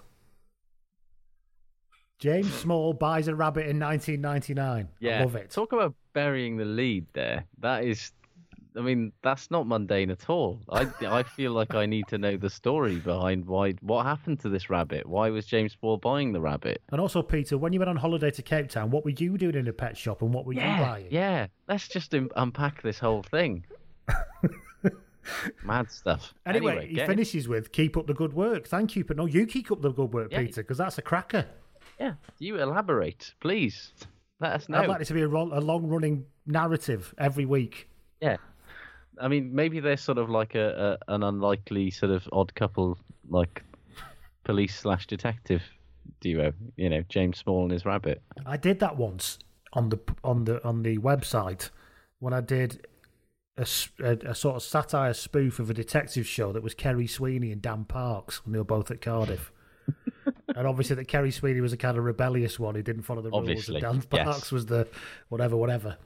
James 2.19 2.51
Small 2.53 2.93
buys 2.93 3.27
a 3.27 3.35
rabbit 3.35 3.67
in 3.67 3.79
1999. 3.79 4.87
yeah, 4.99 5.19
I 5.19 5.23
love 5.23 5.35
it. 5.35 5.51
Talk 5.51 5.71
about 5.71 5.93
burying 6.13 6.57
the 6.57 6.65
lead 6.65 7.05
there. 7.13 7.45
That 7.59 7.83
is, 7.83 8.11
I 8.75 8.81
mean, 8.81 9.11
that's 9.21 9.51
not 9.51 9.67
mundane 9.67 10.09
at 10.09 10.27
all. 10.29 10.59
I 10.69 10.87
I 11.05 11.21
feel 11.23 11.51
like 11.51 11.75
I 11.75 11.85
need 11.85 12.07
to 12.07 12.17
know 12.17 12.35
the 12.35 12.49
story 12.49 12.95
behind 12.95 13.45
why 13.45 13.73
what 13.81 14.05
happened 14.05 14.39
to 14.41 14.49
this 14.49 14.67
rabbit. 14.69 15.05
Why 15.07 15.29
was 15.29 15.45
James 15.45 15.73
Small 15.79 15.97
buying 15.97 16.31
the 16.33 16.41
rabbit? 16.41 16.81
And 16.91 16.99
also, 16.99 17.21
Peter, 17.21 17.55
when 17.57 17.71
you 17.71 17.79
went 17.79 17.89
on 17.89 17.97
holiday 17.97 18.31
to 18.31 18.41
Cape 18.41 18.69
Town, 18.69 18.89
what 18.89 19.05
were 19.05 19.11
you 19.11 19.37
doing 19.37 19.55
in 19.55 19.67
a 19.67 19.73
pet 19.73 19.95
shop 19.95 20.23
and 20.23 20.33
what 20.33 20.45
were 20.45 20.53
you 20.53 20.61
buying? 20.61 21.07
yeah. 21.11 21.47
Let's 21.67 21.87
just 21.87 22.13
unpack 22.35 22.81
this 22.81 22.97
whole 22.97 23.21
thing. 23.23 23.65
Mad 25.63 25.91
stuff. 25.91 26.33
Anyway, 26.45 26.87
he 26.87 26.95
get- 26.95 27.07
finishes 27.07 27.47
with 27.47 27.71
"Keep 27.73 27.97
up 27.97 28.07
the 28.07 28.13
good 28.13 28.33
work." 28.33 28.65
Thank 28.67 28.95
you, 28.95 29.03
but 29.03 29.17
no, 29.17 29.25
you 29.25 29.45
keep 29.45 29.71
up 29.71 29.81
the 29.81 29.91
good 29.91 30.13
work, 30.13 30.31
Yeah. 30.31 30.39
Peter, 30.39 30.63
because 30.63 30.77
that's 30.77 30.97
a 30.97 31.01
cracker. 31.01 31.45
Yeah, 31.99 32.13
you 32.39 32.57
elaborate, 32.57 33.33
please. 33.39 33.91
Let 34.39 34.51
us 34.53 34.69
know. 34.69 34.79
I'd 34.79 34.89
like 34.89 35.01
it 35.01 35.05
to 35.05 35.13
be 35.13 35.21
a, 35.23 35.27
ro- 35.27 35.49
a 35.51 35.59
long-running 35.59 36.25
narrative 36.45 37.13
every 37.17 37.45
week. 37.45 37.89
Yeah. 38.21 38.37
I 39.19 39.27
mean, 39.27 39.53
maybe 39.53 39.79
they're 39.79 39.97
sort 39.97 40.19
of 40.19 40.29
like 40.29 40.53
a, 40.53 40.99
a 41.07 41.13
an 41.13 41.23
unlikely 41.23 41.89
sort 41.89 42.11
of 42.11 42.27
odd 42.31 42.53
couple, 42.53 42.99
like 43.29 43.63
police 44.43 44.79
slash 44.79 45.07
detective 45.07 45.63
duo. 46.21 46.53
You 46.75 46.89
know, 46.89 47.03
James 47.09 47.39
Small 47.39 47.63
and 47.63 47.71
his 47.71 47.83
rabbit. 47.85 48.21
I 48.45 48.57
did 48.57 48.79
that 48.79 48.95
once 48.95 49.39
on 49.73 49.89
the 49.89 49.99
on 50.23 50.45
the 50.45 50.63
on 50.63 50.83
the 50.83 50.99
website 50.99 51.71
when 52.19 52.33
I 52.33 52.41
did 52.41 52.85
a 53.57 53.65
a 54.01 54.35
sort 54.35 54.57
of 54.57 54.61
satire 54.61 55.13
spoof 55.13 55.57
of 55.57 55.71
a 55.71 55.73
detective 55.73 56.27
show 56.27 56.51
that 56.51 56.61
was 56.61 56.75
Ceri 56.75 57.09
Sweeney 57.09 57.51
and 57.51 57.61
Dan 57.61 57.85
Parks 57.85 58.45
when 58.45 58.53
they 58.53 58.59
were 58.59 58.63
both 58.65 58.91
at 58.91 59.01
Cardiff. 59.01 59.51
And 60.57 60.65
obviously, 60.65 60.95
that 60.95 61.07
Ceri 61.07 61.31
Sweeney 61.31 61.61
was 61.61 61.71
a 61.71 61.77
kind 61.77 61.97
of 61.99 62.03
rebellious 62.03 62.59
one 62.59 62.73
who 62.73 62.81
didn't 62.81 63.03
follow 63.03 63.21
the 63.21 63.29
Obviously, 63.31 63.75
rules, 63.79 63.83
and 63.83 64.01
Dan 64.09 64.09
yes. 64.11 64.25
Parks 64.25 64.51
was 64.51 64.65
the 64.65 64.87
whatever, 65.29 65.55
whatever. 65.55 65.97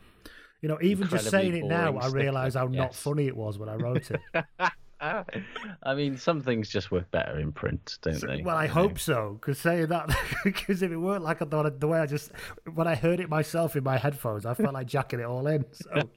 You 0.61 0.67
know, 0.67 0.77
even 0.81 1.07
just 1.07 1.29
saying 1.29 1.55
it 1.55 1.63
now, 1.63 1.97
I 1.97 2.09
realise 2.09 2.55
how 2.55 2.67
stickler, 2.67 2.83
not 2.83 2.93
funny 2.93 3.27
it 3.27 3.35
was 3.35 3.57
when 3.57 3.69
I 3.69 3.75
wrote 3.75 4.11
it. 4.11 4.19
I 5.01 5.95
mean, 5.95 6.17
some 6.17 6.41
things 6.41 6.69
just 6.69 6.91
work 6.91 7.09
better 7.11 7.39
in 7.39 7.53
print, 7.53 7.97
don't 8.01 8.19
they? 8.21 8.41
Well, 8.43 8.57
I 8.57 8.67
know? 8.67 8.73
hope 8.73 8.99
so. 8.99 9.37
Because 9.39 9.57
saying 9.57 9.87
that, 9.87 10.13
because 10.43 10.83
if 10.83 10.91
it 10.91 10.97
weren't 10.97 11.23
like 11.23 11.41
I 11.41 11.45
thought, 11.45 11.79
the 11.79 11.87
way 11.87 11.99
I 11.99 12.05
just 12.05 12.31
when 12.73 12.87
I 12.87 12.95
heard 12.95 13.19
it 13.21 13.29
myself 13.29 13.75
in 13.77 13.83
my 13.85 13.97
headphones, 13.97 14.45
I 14.45 14.53
felt 14.53 14.73
like 14.73 14.85
jacking 14.85 15.21
it 15.21 15.25
all 15.25 15.47
in. 15.47 15.65
So. 15.71 16.09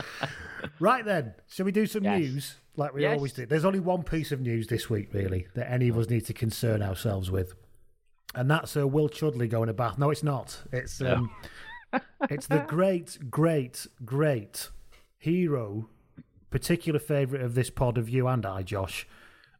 right 0.80 1.04
then, 1.04 1.34
shall 1.48 1.66
we 1.66 1.72
do 1.72 1.86
some 1.86 2.02
Yes. 2.02 2.18
news 2.18 2.56
like 2.76 2.94
we 2.94 3.02
Yes. 3.02 3.16
always 3.16 3.32
do? 3.32 3.46
There's 3.46 3.64
only 3.64 3.80
one 3.80 4.02
piece 4.02 4.32
of 4.32 4.40
news 4.40 4.66
this 4.68 4.88
week, 4.88 5.12
really, 5.12 5.46
that 5.54 5.70
any 5.70 5.88
of 5.88 5.98
us 5.98 6.08
need 6.08 6.26
to 6.26 6.32
concern 6.32 6.82
ourselves 6.82 7.30
with, 7.30 7.54
and 8.34 8.50
that's 8.50 8.76
uh, 8.76 8.86
Will 8.86 9.08
Chudley 9.08 9.48
going 9.48 9.66
to 9.68 9.72
Bath. 9.72 9.98
No, 9.98 10.10
it's 10.10 10.22
not. 10.22 10.60
It's 10.72 11.00
um, 11.00 11.30
it's 12.30 12.46
the 12.46 12.58
great, 12.68 13.18
great, 13.30 13.86
great 14.04 14.70
hero, 15.18 15.88
particular 16.50 16.98
favourite 16.98 17.44
of 17.44 17.54
this 17.54 17.70
pod 17.70 17.98
of 17.98 18.08
you 18.08 18.26
and 18.28 18.46
I, 18.46 18.62
Josh, 18.62 19.06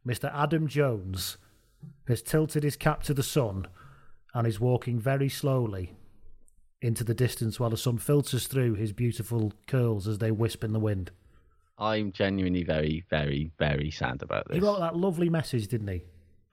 Mr. 0.07 0.33
Adam 0.33 0.67
Jones, 0.67 1.37
has 2.07 2.21
tilted 2.21 2.63
his 2.63 2.75
cap 2.75 3.03
to 3.03 3.13
the 3.13 3.23
sun 3.23 3.67
and 4.33 4.47
is 4.47 4.59
walking 4.59 4.99
very 4.99 5.29
slowly 5.29 5.93
into 6.81 7.03
the 7.03 7.13
distance 7.13 7.59
while 7.59 7.69
the 7.69 7.77
sun 7.77 7.97
filters 7.99 8.47
through 8.47 8.73
his 8.73 8.91
beautiful 8.93 9.53
curls 9.67 10.07
as 10.07 10.17
they 10.17 10.31
wisp 10.31 10.63
in 10.63 10.73
the 10.73 10.79
wind. 10.79 11.11
I'm 11.81 12.11
genuinely 12.11 12.63
very, 12.63 13.03
very, 13.09 13.51
very 13.57 13.89
sad 13.91 14.21
about 14.21 14.47
this. 14.47 14.55
He 14.55 14.61
wrote 14.61 14.79
that 14.79 14.95
lovely 14.95 15.29
message, 15.29 15.67
didn't 15.67 15.87
he, 15.87 16.03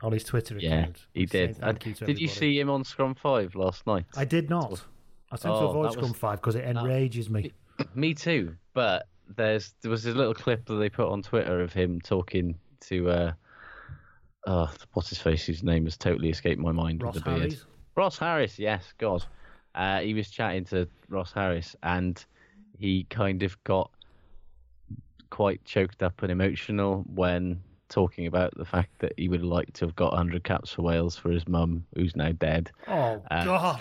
on 0.03 0.13
his 0.13 0.25
Twitter 0.25 0.57
account. 0.57 0.97
yeah, 1.15 1.21
he 1.21 1.27
did. 1.27 1.57
thank 1.59 1.85
And 1.85 1.87
you 1.87 1.95
to 1.95 2.05
did 2.07 2.19
you 2.19 2.29
see 2.29 2.59
him 2.59 2.71
on 2.71 2.83
Scrum 2.85 3.15
V 3.15 3.49
last 3.55 3.87
night? 3.87 4.07
I 4.17 4.25
did 4.25 4.49
not. 4.49 4.83
I 5.31 5.37
sent 5.37 5.55
to 5.55 5.61
Oh, 5.61 5.69
avoid 5.69 5.93
Scrum 5.93 6.09
was- 6.11 6.19
5 6.19 6.41
because 6.41 6.55
it 6.55 6.65
enrages 6.65 7.29
me. 7.29 7.53
Me 7.95 8.15
too. 8.15 8.57
But 8.75 9.07
there's 9.37 9.75
there 9.83 9.91
was 9.91 10.07
a 10.07 10.13
little 10.13 10.33
clip 10.35 10.65
that 10.67 10.75
they 10.77 10.89
put 10.89 11.09
on 11.09 11.23
Twitter 11.23 11.61
of 11.61 11.73
him 11.73 12.01
talking 12.01 12.59
to 12.81 13.11
uh, 13.11 13.33
uh 14.47 14.69
what's 14.95 15.11
his 15.11 15.19
face? 15.19 15.45
Whose 15.45 15.63
name 15.63 15.85
has 15.85 15.97
totally 15.99 16.31
escaped 16.31 16.61
my 16.61 16.73
mind 16.73 17.03
Ross 17.03 17.15
with 17.15 17.25
the 17.25 17.31
beard. 17.31 17.41
Harries? 17.43 17.65
Ross 17.97 18.19
Harries. 18.19 18.59
Yes, 18.59 18.95
God. 18.99 19.25
Uh, 19.75 20.01
he 20.01 20.15
was 20.15 20.31
chatting 20.31 20.65
to 20.67 20.89
Ross 21.09 21.33
Harries, 21.33 21.77
and 21.83 22.25
he 22.79 23.05
kind 23.11 23.43
of 23.43 23.63
got 23.65 23.91
quite 25.31 25.65
choked 25.65 26.03
up 26.03 26.23
and 26.23 26.31
emotional 26.33 27.05
when 27.15 27.61
talking 27.89 28.27
about 28.27 28.53
the 28.57 28.65
fact 28.65 28.91
that 28.99 29.13
he 29.17 29.29
would 29.29 29.43
like 29.43 29.73
to 29.75 29.87
have 29.87 29.97
got 29.97 30.13
100 30.13 30.45
caps 30.45 30.73
for 30.73 30.83
Wales 30.83 31.17
for 31.17 31.31
his 31.31 31.47
mum, 31.49 31.85
who's 31.95 32.15
now 32.17 32.33
dead. 32.33 32.71
Oh, 32.87 33.23
Uh, 33.31 33.45
God. 33.45 33.81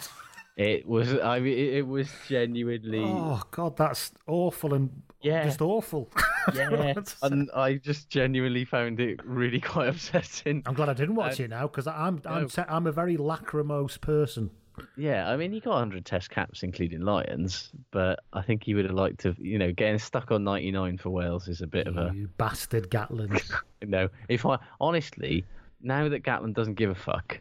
It 0.56 0.88
was. 0.88 1.14
I 1.14 1.40
mean, 1.40 1.56
it, 1.56 1.86
was 1.86 2.10
genuinely. 2.28 3.04
Oh 3.04 3.44
God, 3.52 3.78
that's 3.78 4.12
awful 4.26 4.74
and 4.74 4.90
Yeah. 5.22 5.44
just 5.44 5.62
awful. 5.62 6.10
I 6.48 6.52
don't 6.52 6.72
know 6.72 6.80
yeah, 6.80 6.94
what 6.94 7.06
to 7.06 7.12
say. 7.18 7.28
and 7.28 7.52
I 7.56 7.74
just 7.76 8.10
genuinely 8.10 8.66
found 8.66 9.00
it 9.00 9.20
really 9.24 9.60
quite 9.72 9.90
upsetting. 9.90 10.64
I'm 10.66 10.74
glad 10.74 10.90
I 10.90 10.94
didn't 10.94 11.14
watch 11.14 11.40
Uh, 11.40 11.44
it 11.44 11.50
now 11.52 11.68
because 11.68 11.86
I'm 11.86 12.20
I'm 12.26 12.48
no. 12.58 12.66
I'm 12.68 12.88
a 12.88 12.92
very 12.92 13.18
lachrymose 13.18 14.00
person. 14.02 14.50
Yeah, 14.96 15.30
I 15.30 15.38
mean, 15.38 15.52
he 15.52 15.60
got 15.60 15.72
100 15.72 16.06
Test 16.06 16.30
caps, 16.30 16.64
including 16.64 17.02
Lions, 17.02 17.72
but 17.92 18.20
I 18.34 18.42
think 18.42 18.64
he 18.64 18.74
would 18.74 18.86
have 18.86 18.96
liked 18.96 19.20
to, 19.22 19.36
you 19.38 19.58
know, 19.58 19.72
getting 19.72 20.00
stuck 20.00 20.32
on 20.32 20.44
99 20.44 20.98
for 20.98 21.10
Wales 21.10 21.48
is 21.48 21.62
a 21.62 21.68
bit 21.68 21.88
of 21.88 21.98
a, 21.98 22.12
You 22.14 22.30
bastard 22.38 22.90
Gatland. 22.90 23.42
you 23.82 23.88
know, 23.88 24.10
if 24.30 24.46
I 24.46 24.58
honestly, 24.80 25.46
now 25.82 26.10
that 26.10 26.24
Gatland 26.24 26.54
doesn't 26.54 26.76
give 26.76 26.90
a 26.90 26.96
fuck, 26.96 27.40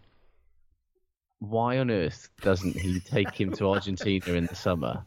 why 1.38 1.78
on 1.78 1.90
earth 1.90 2.30
doesn't 2.40 2.76
he 2.76 3.00
take 3.00 3.38
him 3.38 3.52
to 3.52 3.68
Argentina 3.68 4.32
in 4.32 4.46
the 4.46 4.54
summer 4.54 5.04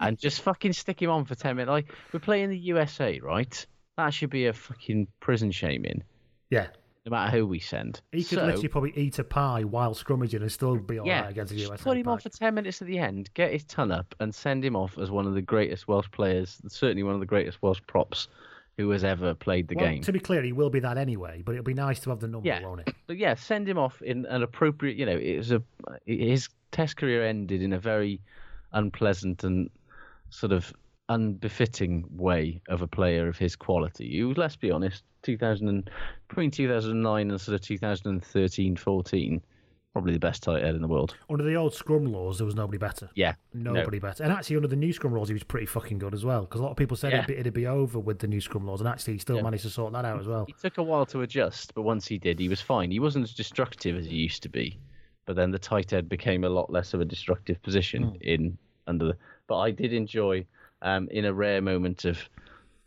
and 0.00 0.18
just 0.18 0.42
fucking 0.42 0.74
stick 0.74 1.00
him 1.00 1.10
on 1.10 1.24
for 1.24 1.34
10 1.34 1.56
minutes? 1.56 1.70
Like, 1.70 1.92
we're 2.12 2.20
playing 2.20 2.50
the 2.50 2.58
USA, 2.58 3.18
right? 3.20 3.66
That 3.96 4.12
should 4.12 4.30
be 4.30 4.46
a 4.46 4.52
fucking 4.52 5.08
prison 5.20 5.50
shaming, 5.50 6.02
yeah. 6.50 6.68
No 7.04 7.10
matter 7.10 7.36
who 7.36 7.46
we 7.46 7.58
send. 7.58 8.00
He 8.12 8.22
could 8.22 8.38
So- 8.38 8.44
literally 8.46 8.68
probably 8.68 8.92
eat 8.96 9.18
a 9.18 9.24
pie 9.24 9.64
while 9.64 9.94
scrummaging 9.94 10.40
and 10.42 10.52
still 10.52 10.76
be 10.76 10.98
all 10.98 11.04
right 11.06 11.10
yeah, 11.12 11.28
against 11.28 11.52
the 11.52 11.58
USA. 11.60 11.82
put 11.82 11.96
him 11.96 12.06
on 12.08 12.18
pack. 12.18 12.22
for 12.22 12.28
10 12.38 12.54
minutes 12.54 12.80
at 12.80 12.86
the 12.88 12.98
end, 12.98 13.28
get 13.34 13.50
his 13.52 13.64
ton 13.64 13.90
up, 13.90 14.14
and 14.20 14.32
send 14.34 14.64
him 14.64 14.76
off 14.76 14.98
as 14.98 15.10
one 15.10 15.26
of 15.26 15.34
the 15.34 15.42
greatest 15.42 15.88
Welsh 15.88 16.08
players, 16.12 16.60
certainly 16.68 17.02
one 17.02 17.14
of 17.14 17.20
the 17.20 17.26
greatest 17.26 17.60
Welsh 17.60 17.80
props 17.88 18.28
who 18.76 18.88
has 18.90 19.04
ever 19.04 19.34
played 19.34 19.68
the 19.68 19.74
well, 19.74 19.84
game. 19.86 20.00
To 20.02 20.12
be 20.12 20.20
clear, 20.20 20.42
he 20.42 20.52
will 20.52 20.70
be 20.70 20.80
that 20.80 20.96
anyway, 20.96 21.42
but 21.44 21.52
it'll 21.52 21.64
be 21.64 21.74
nice 21.74 22.00
to 22.00 22.10
have 22.10 22.20
the 22.20 22.28
number, 22.28 22.46
Yeah. 22.48 22.62
won't 22.62 22.80
it? 22.86 22.94
But 23.06 23.18
yeah, 23.18 23.34
send 23.34 23.68
him 23.68 23.78
off 23.78 24.00
in 24.00 24.24
an 24.26 24.42
appropriate, 24.42 24.96
you 24.96 25.04
know, 25.04 25.16
it 25.16 25.36
was 25.36 25.52
a, 25.52 25.62
his 26.06 26.48
test 26.70 26.96
career 26.96 27.22
ended 27.24 27.62
in 27.62 27.72
a 27.74 27.78
very 27.78 28.20
unpleasant 28.72 29.44
and 29.44 29.68
sort 30.30 30.52
of 30.52 30.72
unbefitting 31.08 32.04
way 32.10 32.60
of 32.68 32.82
a 32.82 32.86
player 32.86 33.28
of 33.28 33.36
his 33.38 33.56
quality. 33.56 34.08
He 34.10 34.22
was, 34.24 34.36
let's 34.36 34.56
be 34.56 34.70
honest, 34.70 35.02
2000 35.22 35.68
and, 35.68 35.90
between 36.28 36.50
2009 36.50 37.30
and 37.30 37.40
sort 37.40 37.54
of 37.54 37.60
2013, 37.60 38.76
14, 38.76 39.42
probably 39.92 40.12
the 40.14 40.18
best 40.18 40.42
tight 40.42 40.62
end 40.64 40.74
in 40.76 40.82
the 40.82 40.88
world. 40.88 41.14
Under 41.30 41.44
the 41.44 41.54
old 41.54 41.74
scrum 41.74 42.06
laws, 42.06 42.38
there 42.38 42.46
was 42.46 42.54
nobody 42.54 42.78
better. 42.78 43.10
Yeah. 43.14 43.34
Nobody 43.52 43.98
better. 43.98 44.22
And 44.24 44.32
actually, 44.32 44.56
under 44.56 44.68
the 44.68 44.76
new 44.76 44.92
scrum 44.92 45.14
laws, 45.14 45.28
he 45.28 45.34
was 45.34 45.42
pretty 45.44 45.66
fucking 45.66 45.98
good 45.98 46.14
as 46.14 46.24
well. 46.24 46.42
Because 46.42 46.60
a 46.60 46.64
lot 46.64 46.70
of 46.70 46.76
people 46.76 46.96
said 46.96 47.12
Yeah. 47.12 47.18
it'd, 47.18 47.28
be, 47.28 47.36
it'd 47.36 47.52
be 47.54 47.66
over 47.66 47.98
with 48.00 48.18
the 48.18 48.26
new 48.26 48.40
scrum 48.40 48.66
laws, 48.66 48.80
and 48.80 48.88
actually, 48.88 49.14
he 49.14 49.18
still 49.18 49.36
Yeah. 49.36 49.42
managed 49.42 49.64
to 49.64 49.70
sort 49.70 49.92
that 49.92 50.04
out 50.04 50.18
as 50.18 50.26
well. 50.26 50.46
He 50.46 50.54
took 50.54 50.78
a 50.78 50.82
while 50.82 51.04
to 51.06 51.20
adjust, 51.22 51.74
but 51.74 51.82
once 51.82 52.06
he 52.06 52.18
did, 52.18 52.38
he 52.38 52.48
was 52.48 52.60
fine. 52.60 52.90
He 52.90 53.00
wasn't 53.00 53.24
as 53.24 53.34
destructive 53.34 53.96
as 53.96 54.06
he 54.06 54.16
used 54.16 54.42
to 54.44 54.48
be. 54.48 54.78
But 55.26 55.36
then 55.36 55.50
the 55.52 55.58
tight 55.58 55.92
end 55.92 56.08
became 56.08 56.42
a 56.44 56.48
lot 56.48 56.70
less 56.72 56.94
of 56.94 57.00
a 57.00 57.04
destructive 57.04 57.62
position 57.62 58.02
Hmm. 58.02 58.16
in 58.22 58.58
under 58.88 59.04
the. 59.08 59.16
But 59.46 59.58
I 59.58 59.70
did 59.70 59.92
enjoy, 59.92 60.44
um, 60.82 61.08
in 61.10 61.24
a 61.24 61.32
rare 61.32 61.62
moment 61.62 62.04
of 62.04 62.18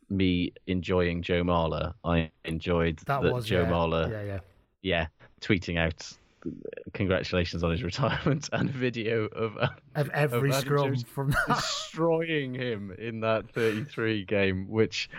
me 0.10 0.54
enjoying 0.68 1.24
Joe 1.24 1.44
Marler, 1.44 1.94
I 2.04 2.30
enjoyed 2.44 2.98
That 3.08 3.24
that 3.24 3.34
was 3.34 3.46
Joe 3.46 3.64
yeah, 3.64 3.70
Marler, 3.70 4.12
Yeah, 4.12 4.22
yeah. 4.24 4.40
yeah, 4.84 5.08
tweeting 5.42 5.80
out 5.80 6.12
congratulations 6.94 7.64
on 7.64 7.72
his 7.72 7.84
retirement 7.84 8.50
and 8.54 8.70
a 8.70 8.74
video 8.74 9.26
of, 9.26 9.58
uh, 9.58 9.70
Of 9.96 10.10
every 10.10 10.52
Adam 10.52 10.62
scrum 10.62 10.96
from 10.98 11.32
that. 11.32 11.58
destroying 11.58 12.54
him 12.54 12.92
in 12.98 13.22
that 13.22 13.50
33 13.52 14.26
game. 14.26 14.68
Which, 14.70 15.10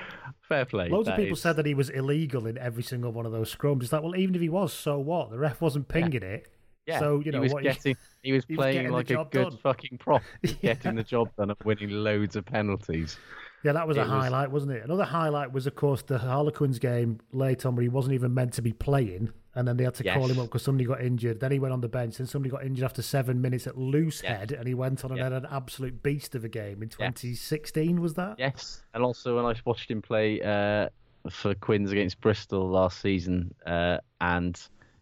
fair 0.41 0.65
play. 0.65 0.89
Loads 0.89 1.09
of 1.09 1.17
people 1.17 1.33
is- 1.35 1.43
said 1.43 1.57
that 1.57 1.67
he 1.67 1.75
was 1.75 1.91
illegal 1.91 2.47
in 2.47 2.57
every 2.59 2.83
single 2.83 3.13
one 3.13 3.27
of 3.27 3.33
those 3.33 3.55
scrums. 3.55 3.83
It's 3.83 3.93
like, 3.93 4.03
well, 4.03 4.17
even 4.17 4.35
if 4.35 4.41
he 4.41 4.49
was, 4.49 4.73
so 4.73 4.99
what? 4.99 5.31
The 5.31 5.39
ref 5.39 5.61
wasn't 5.61 5.89
pinging 5.89 6.23
it. 6.23 6.49
Yeah, 6.87 7.01
so 7.01 7.19
you 7.19 7.33
know 7.33 7.39
he 7.39 7.43
was 7.43 7.53
what? 7.53 7.65
getting 7.65 7.97
he 8.27 8.33
was 8.33 8.45
he 8.49 8.55
was 8.57 8.63
playing 8.65 8.77
getting 8.77 8.93
like 8.93 9.11
a 9.11 9.25
good 9.31 9.51
done. 9.51 9.59
fucking 9.63 9.99
prop, 9.99 10.23
was 10.43 10.53
getting 10.55 10.97
the 10.97 11.03
job 11.03 11.29
done 11.37 11.51
and 11.51 11.59
winning 11.65 11.91
loads 11.91 12.37
of 12.37 12.45
penalties. 12.45 13.19
Yeah, 13.65 13.73
that 13.73 13.89
was 13.89 13.97
a 13.97 14.01
It 14.01 14.05
was- 14.05 14.11
highlight, 14.11 14.51
wasn't 14.51 14.73
it? 14.73 14.85
Another 14.85 15.05
highlight 15.05 15.53
was, 15.53 15.67
of 15.67 15.75
course, 15.75 16.03
the 16.03 16.19
Harlequins 16.19 16.79
game 16.79 17.19
late 17.33 17.65
on 17.67 17.75
where 17.75 17.83
he 17.83 17.89
wasn't 17.89 18.15
even 18.15 18.33
meant 18.35 18.53
to 18.55 18.63
be 18.63 18.73
playing, 18.73 19.31
and 19.57 19.67
then 19.67 19.77
they 19.77 19.83
had 19.85 19.95
to 19.95 20.05
call 20.05 20.27
him 20.31 20.39
up 20.39 20.47
because 20.47 20.63
somebody 20.63 20.85
got 20.85 21.01
injured. 21.01 21.41
Then 21.41 21.51
he 21.51 21.59
went 21.59 21.73
on 21.73 21.81
the 21.81 21.89
bench, 21.89 22.19
and 22.21 22.29
somebody 22.29 22.51
got 22.51 22.65
injured 22.65 22.85
after 22.85 23.03
seven 23.03 23.41
minutes 23.41 23.67
at 23.67 23.77
loose 23.77 24.23
Yes. 24.23 24.39
head, 24.39 24.53
and 24.53 24.69
he 24.69 24.75
went 24.75 25.05
on 25.05 25.11
and 25.13 25.19
Yeah. 25.19 25.25
had 25.25 25.33
an 25.33 25.47
absolute 25.51 26.03
beast 26.03 26.35
of 26.35 26.45
a 26.45 26.49
game 26.49 26.83
in 26.83 26.89
2016. 26.91 28.01
Was 28.01 28.15
that? 28.15 28.39
Yes, 28.39 28.83
and 28.95 29.03
also 29.03 29.37
when 29.37 29.45
I 29.47 29.55
watched 29.65 29.91
him 29.91 30.01
play 30.03 30.41
uh, 30.43 30.89
for 31.31 31.55
Quins 31.55 31.91
against 31.91 32.21
Bristol 32.21 32.69
last 32.69 33.01
season, 33.01 33.53
uh, 33.67 33.99
and 34.21 34.61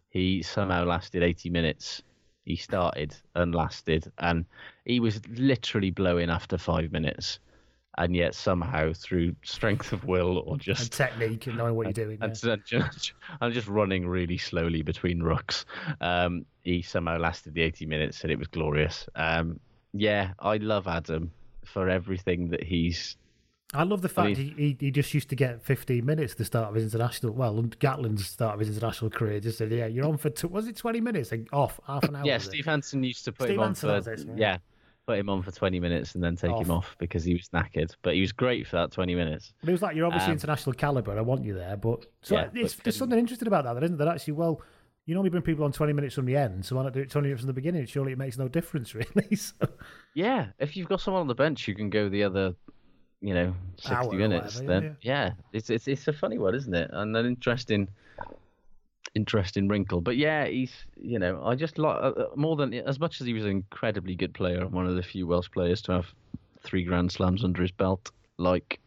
he 0.09 0.43
somehow 0.43 0.85
lasted 0.85 1.23
80 1.23 1.51
minutes. 1.51 2.03
He 2.45 2.57
started 2.57 3.17
and 3.35 3.55
lasted, 3.55 4.11
and 4.19 4.45
he 4.85 5.01
was 5.01 5.21
literally 5.29 5.91
blowing 5.91 6.31
after 6.31 6.59
five 6.59 6.93
minutes, 6.93 7.39
and 7.97 8.15
yet 8.15 8.35
somehow 8.35 8.93
through 8.93 9.35
strength 9.45 9.93
of 9.93 10.05
will 10.05 10.39
or 10.39 10.55
And 10.55 10.61
just 10.61 10.93
technique 10.93 11.47
and 11.47 11.57
knowing 11.57 11.75
what 11.75 11.87
you're 11.87 11.93
doing. 12.07 12.19
and 12.21 12.39
yeah. 12.43 12.57
just, 12.67 13.13
I'm 13.41 13.53
just 13.53 13.69
running 13.69 14.07
really 14.07 14.37
slowly 14.37 14.83
between 14.83 15.23
rooks. 15.23 15.65
Um, 16.01 16.45
he 16.63 16.83
somehow 16.83 17.19
lasted 17.19 17.55
the 17.55 17.63
80 17.63 17.87
minutes 17.87 18.23
and 18.23 18.31
it 18.31 18.39
was 18.39 18.49
glorious. 18.49 19.07
Um, 19.15 19.61
yeah, 19.93 20.33
I 20.39 20.57
love 20.57 20.87
Adam 20.89 21.31
for 21.65 21.89
everything 21.89 22.51
that 22.51 22.63
he's. 22.63 23.17
I 23.75 23.83
love 23.83 24.03
the 24.03 24.09
fact 24.09 24.39
mean- 24.39 24.55
he, 24.57 24.77
he 24.79 24.91
just 24.91 25.13
used 25.13 25.29
to 25.31 25.37
get 25.37 25.63
15 25.63 26.05
minutes 26.05 26.33
at 26.33 26.39
the 26.39 26.45
start 26.45 26.69
of 26.69 26.75
his 26.77 26.85
international. 26.85 27.33
Well, 27.33 27.55
Gatland's 27.81 28.27
start 28.27 28.55
of 28.55 28.61
his 28.61 28.69
international 28.77 29.11
career 29.11 29.41
just 29.41 29.59
said, 29.59 29.71
"Yeah, 29.73 29.87
you're 29.87 30.07
on 30.07 30.17
for 30.17 30.31
two, 30.31 30.49
was 30.49 30.67
it 30.69 30.77
20 30.77 31.01
minutes? 31.01 31.31
Like, 31.33 31.49
off 31.53 31.81
half 31.87 32.05
an 32.05 32.17
hour." 32.17 32.25
yeah, 32.25 32.37
it? 32.37 32.43
Steve 32.43 32.65
Hansen 32.67 33.03
used 33.03 33.25
to 33.25 33.33
put 33.33 33.45
Steve 33.49 33.57
him 33.57 33.61
on 33.61 33.67
Hansen, 33.69 34.03
for 34.03 34.13
it, 34.13 34.21
yeah. 34.29 34.35
yeah. 34.37 34.57
put 35.07 35.19
him 35.19 35.29
on 35.29 35.43
for 35.43 35.51
20 35.51 35.81
minutes 35.81 36.15
and 36.15 36.23
then 36.25 36.37
take 36.37 36.51
him 36.53 36.71
Off. 36.71 36.85
off 36.85 36.97
because 36.99 37.25
he 37.25 37.35
was 37.35 37.49
knackered. 37.49 37.95
But 38.03 38.15
he 38.15 38.21
was 38.21 38.33
great 38.33 38.67
for 38.67 38.77
that 38.77 38.91
20 38.93 39.15
minutes. 39.15 39.53
But 39.61 39.69
it 39.69 39.73
was 39.73 39.83
like 39.83 39.97
you're 39.97 40.07
obviously 40.07 40.31
Um, 40.31 40.37
international 40.37 40.75
caliber. 40.75 41.19
I 41.19 41.21
want 41.21 41.45
you 41.45 41.55
there, 41.55 41.77
but 41.77 42.07
so 42.23 42.37
Yeah, 42.37 42.49
it's, 42.55 42.75
but 42.75 42.85
there's 42.85 42.97
something 42.97 43.19
interesting 43.19 43.49
about 43.49 43.65
that, 43.65 43.83
isn't 43.83 43.99
there? 43.99 44.09
Actually, 44.09 44.35
well, 44.35 44.63
you 45.07 45.13
normally 45.15 45.29
bring 45.31 45.43
people 45.43 45.65
on 45.67 45.73
20 45.73 45.93
minutes 45.93 46.15
from 46.15 46.25
the 46.25 46.35
end, 46.37 46.65
so 46.65 46.77
why 46.77 46.83
not 46.85 46.95
do 46.95 47.01
it 47.01 47.11
20 47.11 47.27
minutes 47.27 47.43
from 47.43 47.49
the 47.49 47.53
beginning? 47.53 47.85
Surely 47.85 48.13
it 48.13 48.19
makes 48.19 48.39
no 48.39 48.49
difference, 48.49 48.95
really. 48.95 49.37
So, 49.37 49.55
Yeah, 50.15 50.47
if 50.59 50.77
you've 50.77 50.89
got 50.89 51.03
someone 51.03 51.21
on 51.21 51.27
the 51.29 51.35
bench 51.35 51.67
who 51.67 51.75
can 51.75 51.91
go 51.91 52.09
the 52.09 52.23
other, 52.25 52.55
you 53.25 53.33
know, 53.33 53.55
sixty 53.77 53.95
Hour 53.95 54.13
minutes, 54.13 54.61
whatever, 54.61 54.81
then 54.81 54.97
yeah, 55.01 55.33
it's 55.55 55.71
it's 55.71 55.89
it's 55.89 56.07
a 56.09 56.13
funny 56.13 56.37
one, 56.37 56.55
isn't 56.55 56.75
it? 56.75 56.91
And 56.93 57.17
an 57.17 57.25
interesting, 57.25 57.89
interesting 59.15 59.67
wrinkle. 59.67 60.03
But 60.03 60.19
yeah, 60.19 60.47
he's 60.47 60.73
you 61.01 61.19
know, 61.19 61.43
I 61.43 61.55
just 61.55 61.79
like 61.79 61.97
uh, 61.97 62.09
uh, 62.09 62.27
more 62.37 62.57
than 62.57 62.75
as 62.75 63.01
much 63.01 63.21
as 63.23 63.27
he 63.27 63.33
was 63.33 63.45
an 63.45 63.51
incredibly 63.51 64.15
good 64.15 64.35
player 64.35 64.61
and 64.61 64.73
one 64.73 64.87
of 64.87 64.97
the 64.97 65.03
few 65.03 65.27
Welsh 65.27 65.51
players 65.51 65.81
to 65.83 65.93
have 65.93 66.07
three 66.63 66.85
Grand 66.85 67.11
Slams 67.13 67.45
under 67.45 67.63
his 67.63 67.71
belt. 67.71 68.11
Like 68.37 68.79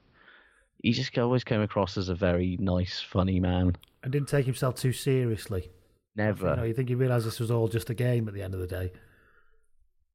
he 0.84 0.92
just 0.92 1.18
always 1.18 1.44
came 1.44 1.62
across 1.62 1.98
as 1.98 2.10
a 2.10 2.16
very 2.16 2.58
nice, 2.60 3.02
funny 3.02 3.40
man. 3.40 3.76
and 4.04 4.12
didn't 4.12 4.30
take 4.30 4.46
himself 4.46 4.76
too 4.76 4.94
seriously. 4.94 5.72
Never. 6.16 6.50
You 6.52 6.56
know, 6.58 6.64
you 6.64 6.74
think 6.76 6.90
he 6.90 6.96
realised 6.96 7.26
this 7.26 7.40
was 7.40 7.50
all 7.50 7.68
just 7.68 7.90
a 7.90 7.94
game 7.96 8.28
at 8.28 8.36
the 8.36 8.44
end 8.44 8.54
of 8.54 8.60
the 8.60 8.68
day. 8.68 8.92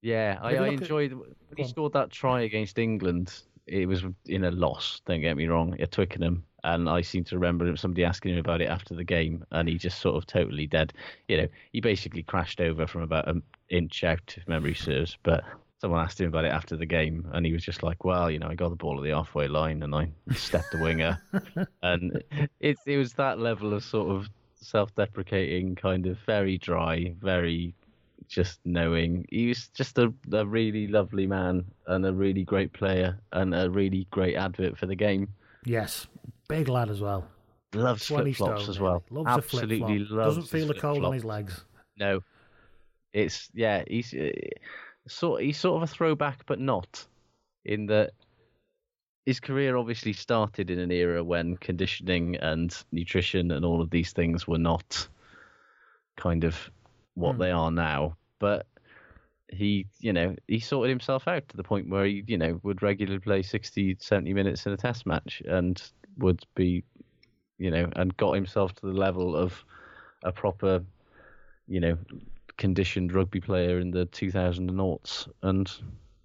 Yeah, 0.00 0.38
I, 0.40 0.56
I 0.56 0.58
look 0.58 0.74
at- 0.74 0.82
enjoyed 0.82 1.12
when 1.12 1.34
he 1.56 1.64
scored 1.64 1.92
that 1.94 2.10
try 2.10 2.42
against 2.42 2.78
England. 2.78 3.32
It 3.66 3.87
was 3.87 4.04
in 4.26 4.45
a 4.45 4.50
loss. 4.50 5.00
Don't 5.07 5.21
get 5.21 5.37
me 5.37 5.47
wrong, 5.47 5.78
at 5.81 5.92
Twickenham, 5.92 6.45
and 6.64 6.88
I 6.88 7.00
seem 7.02 7.25
to 7.25 7.37
remember 7.38 7.75
somebody 7.76 8.04
asking 8.04 8.33
him 8.33 8.38
about 8.38 8.61
it 8.61 8.69
after 8.69 8.95
the 8.95 9.04
game, 9.04 9.45
and 9.50 9.69
he 9.69 9.78
just 9.78 10.00
sort 10.00 10.16
of 10.16 10.26
totally 10.26 10.66
dead. 10.66 10.92
You 11.28 11.37
know, 11.38 11.49
he 11.73 11.81
basically 11.81 12.23
crashed 12.23 12.61
over 12.61 12.87
from 12.87 13.02
about 13.02 13.28
an 13.28 13.42
inch 13.69 14.04
out, 14.04 14.35
if 14.37 14.47
memory 14.49 14.75
serves. 14.75 15.16
But 15.23 15.45
someone 15.81 16.00
asked 16.00 16.21
him 16.21 16.28
about 16.28 16.45
it 16.45 16.52
after 16.52 16.76
the 16.76 16.87
game, 16.87 17.28
and 17.33 17.45
he 17.45 17.52
was 17.52 17.64
just 17.64 17.83
like, 17.83 18.04
"Well, 18.04 18.31
you 18.31 18.38
know, 18.38 18.49
I 18.49 18.54
got 18.54 18.71
the 18.71 18.76
ball 18.76 18.99
at 18.99 19.04
the 19.04 19.11
halfway 19.11 19.49
line, 19.49 19.83
and 19.83 19.95
I 19.95 20.11
stepped 20.33 20.71
the 20.71 20.78
winger," 20.78 21.19
and 21.83 22.23
it 22.61 22.78
it 22.87 22.97
was 22.97 23.14
that 23.14 23.38
level 23.38 23.75
of 23.75 23.83
sort 23.83 24.11
of 24.11 24.28
self-deprecating, 24.61 25.75
kind 25.75 26.07
of 26.07 26.19
very 26.21 26.59
dry, 26.59 27.14
very 27.21 27.75
just 28.32 28.58
knowing 28.64 29.26
he 29.30 29.48
was 29.48 29.68
just 29.68 29.98
a, 29.98 30.12
a 30.32 30.46
really 30.46 30.86
lovely 30.86 31.26
man 31.26 31.64
and 31.86 32.06
a 32.06 32.12
really 32.12 32.44
great 32.44 32.72
player 32.72 33.18
and 33.32 33.54
a 33.54 33.70
really 33.70 34.06
great 34.10 34.36
advert 34.36 34.78
for 34.78 34.86
the 34.86 34.94
game. 34.96 35.28
Yes, 35.64 36.06
big 36.48 36.68
lad 36.68 36.88
as 36.90 37.00
well. 37.00 37.26
Loves 37.74 38.06
20 38.06 38.32
flip 38.32 38.48
flops 38.48 38.68
as 38.68 38.80
well. 38.80 39.02
Loves 39.10 39.28
Absolutely 39.28 39.96
a 39.96 39.98
loves. 40.14 40.36
Doesn't 40.36 40.48
feel 40.48 40.66
the 40.66 40.74
cold 40.74 41.04
on 41.04 41.12
his 41.12 41.24
legs. 41.24 41.64
No, 41.98 42.20
it's 43.12 43.50
yeah. 43.54 43.84
He's 43.86 44.12
uh, 44.14 44.30
sort. 45.08 45.42
He's 45.42 45.58
sort 45.58 45.82
of 45.82 45.88
a 45.88 45.92
throwback, 45.92 46.44
but 46.46 46.58
not 46.58 47.06
in 47.64 47.86
that. 47.86 48.12
His 49.24 49.38
career 49.40 49.76
obviously 49.76 50.12
started 50.14 50.68
in 50.70 50.80
an 50.80 50.90
era 50.90 51.22
when 51.22 51.56
conditioning 51.56 52.36
and 52.36 52.76
nutrition 52.90 53.52
and 53.52 53.64
all 53.64 53.80
of 53.80 53.88
these 53.90 54.12
things 54.12 54.48
were 54.48 54.58
not 54.58 55.06
kind 56.16 56.42
of 56.44 56.58
what 57.14 57.34
Hmm. 57.34 57.38
they 57.38 57.50
are 57.52 57.70
now. 57.70 58.16
But 58.42 58.66
he, 59.49 59.87
you 60.00 60.12
know, 60.12 60.34
he 60.49 60.58
sorted 60.58 60.90
himself 60.90 61.28
out 61.28 61.49
to 61.49 61.56
the 61.56 61.62
point 61.62 61.88
where 61.88 62.04
he, 62.04 62.25
you 62.26 62.37
know, 62.37 62.58
would 62.64 62.82
regularly 62.82 63.20
play 63.20 63.42
60, 63.42 63.99
70 64.00 64.34
minutes 64.34 64.66
in 64.66 64.72
a 64.72 64.76
test 64.76 65.06
match 65.06 65.40
and 65.46 65.80
would 66.18 66.42
be, 66.56 66.82
you 67.58 67.70
know, 67.70 67.88
and 67.94 68.16
got 68.16 68.32
himself 68.32 68.75
to 68.75 68.87
the 68.87 68.92
level 68.92 69.37
of 69.37 69.64
a 70.25 70.32
proper, 70.32 70.82
you 71.68 71.78
know, 71.78 71.96
conditioned 72.56 73.14
rugby 73.14 73.40
player 73.40 73.78
in 73.78 73.92
the 73.92 74.06
2000 74.06 74.66
noughts, 74.66 75.28
and 75.42 75.70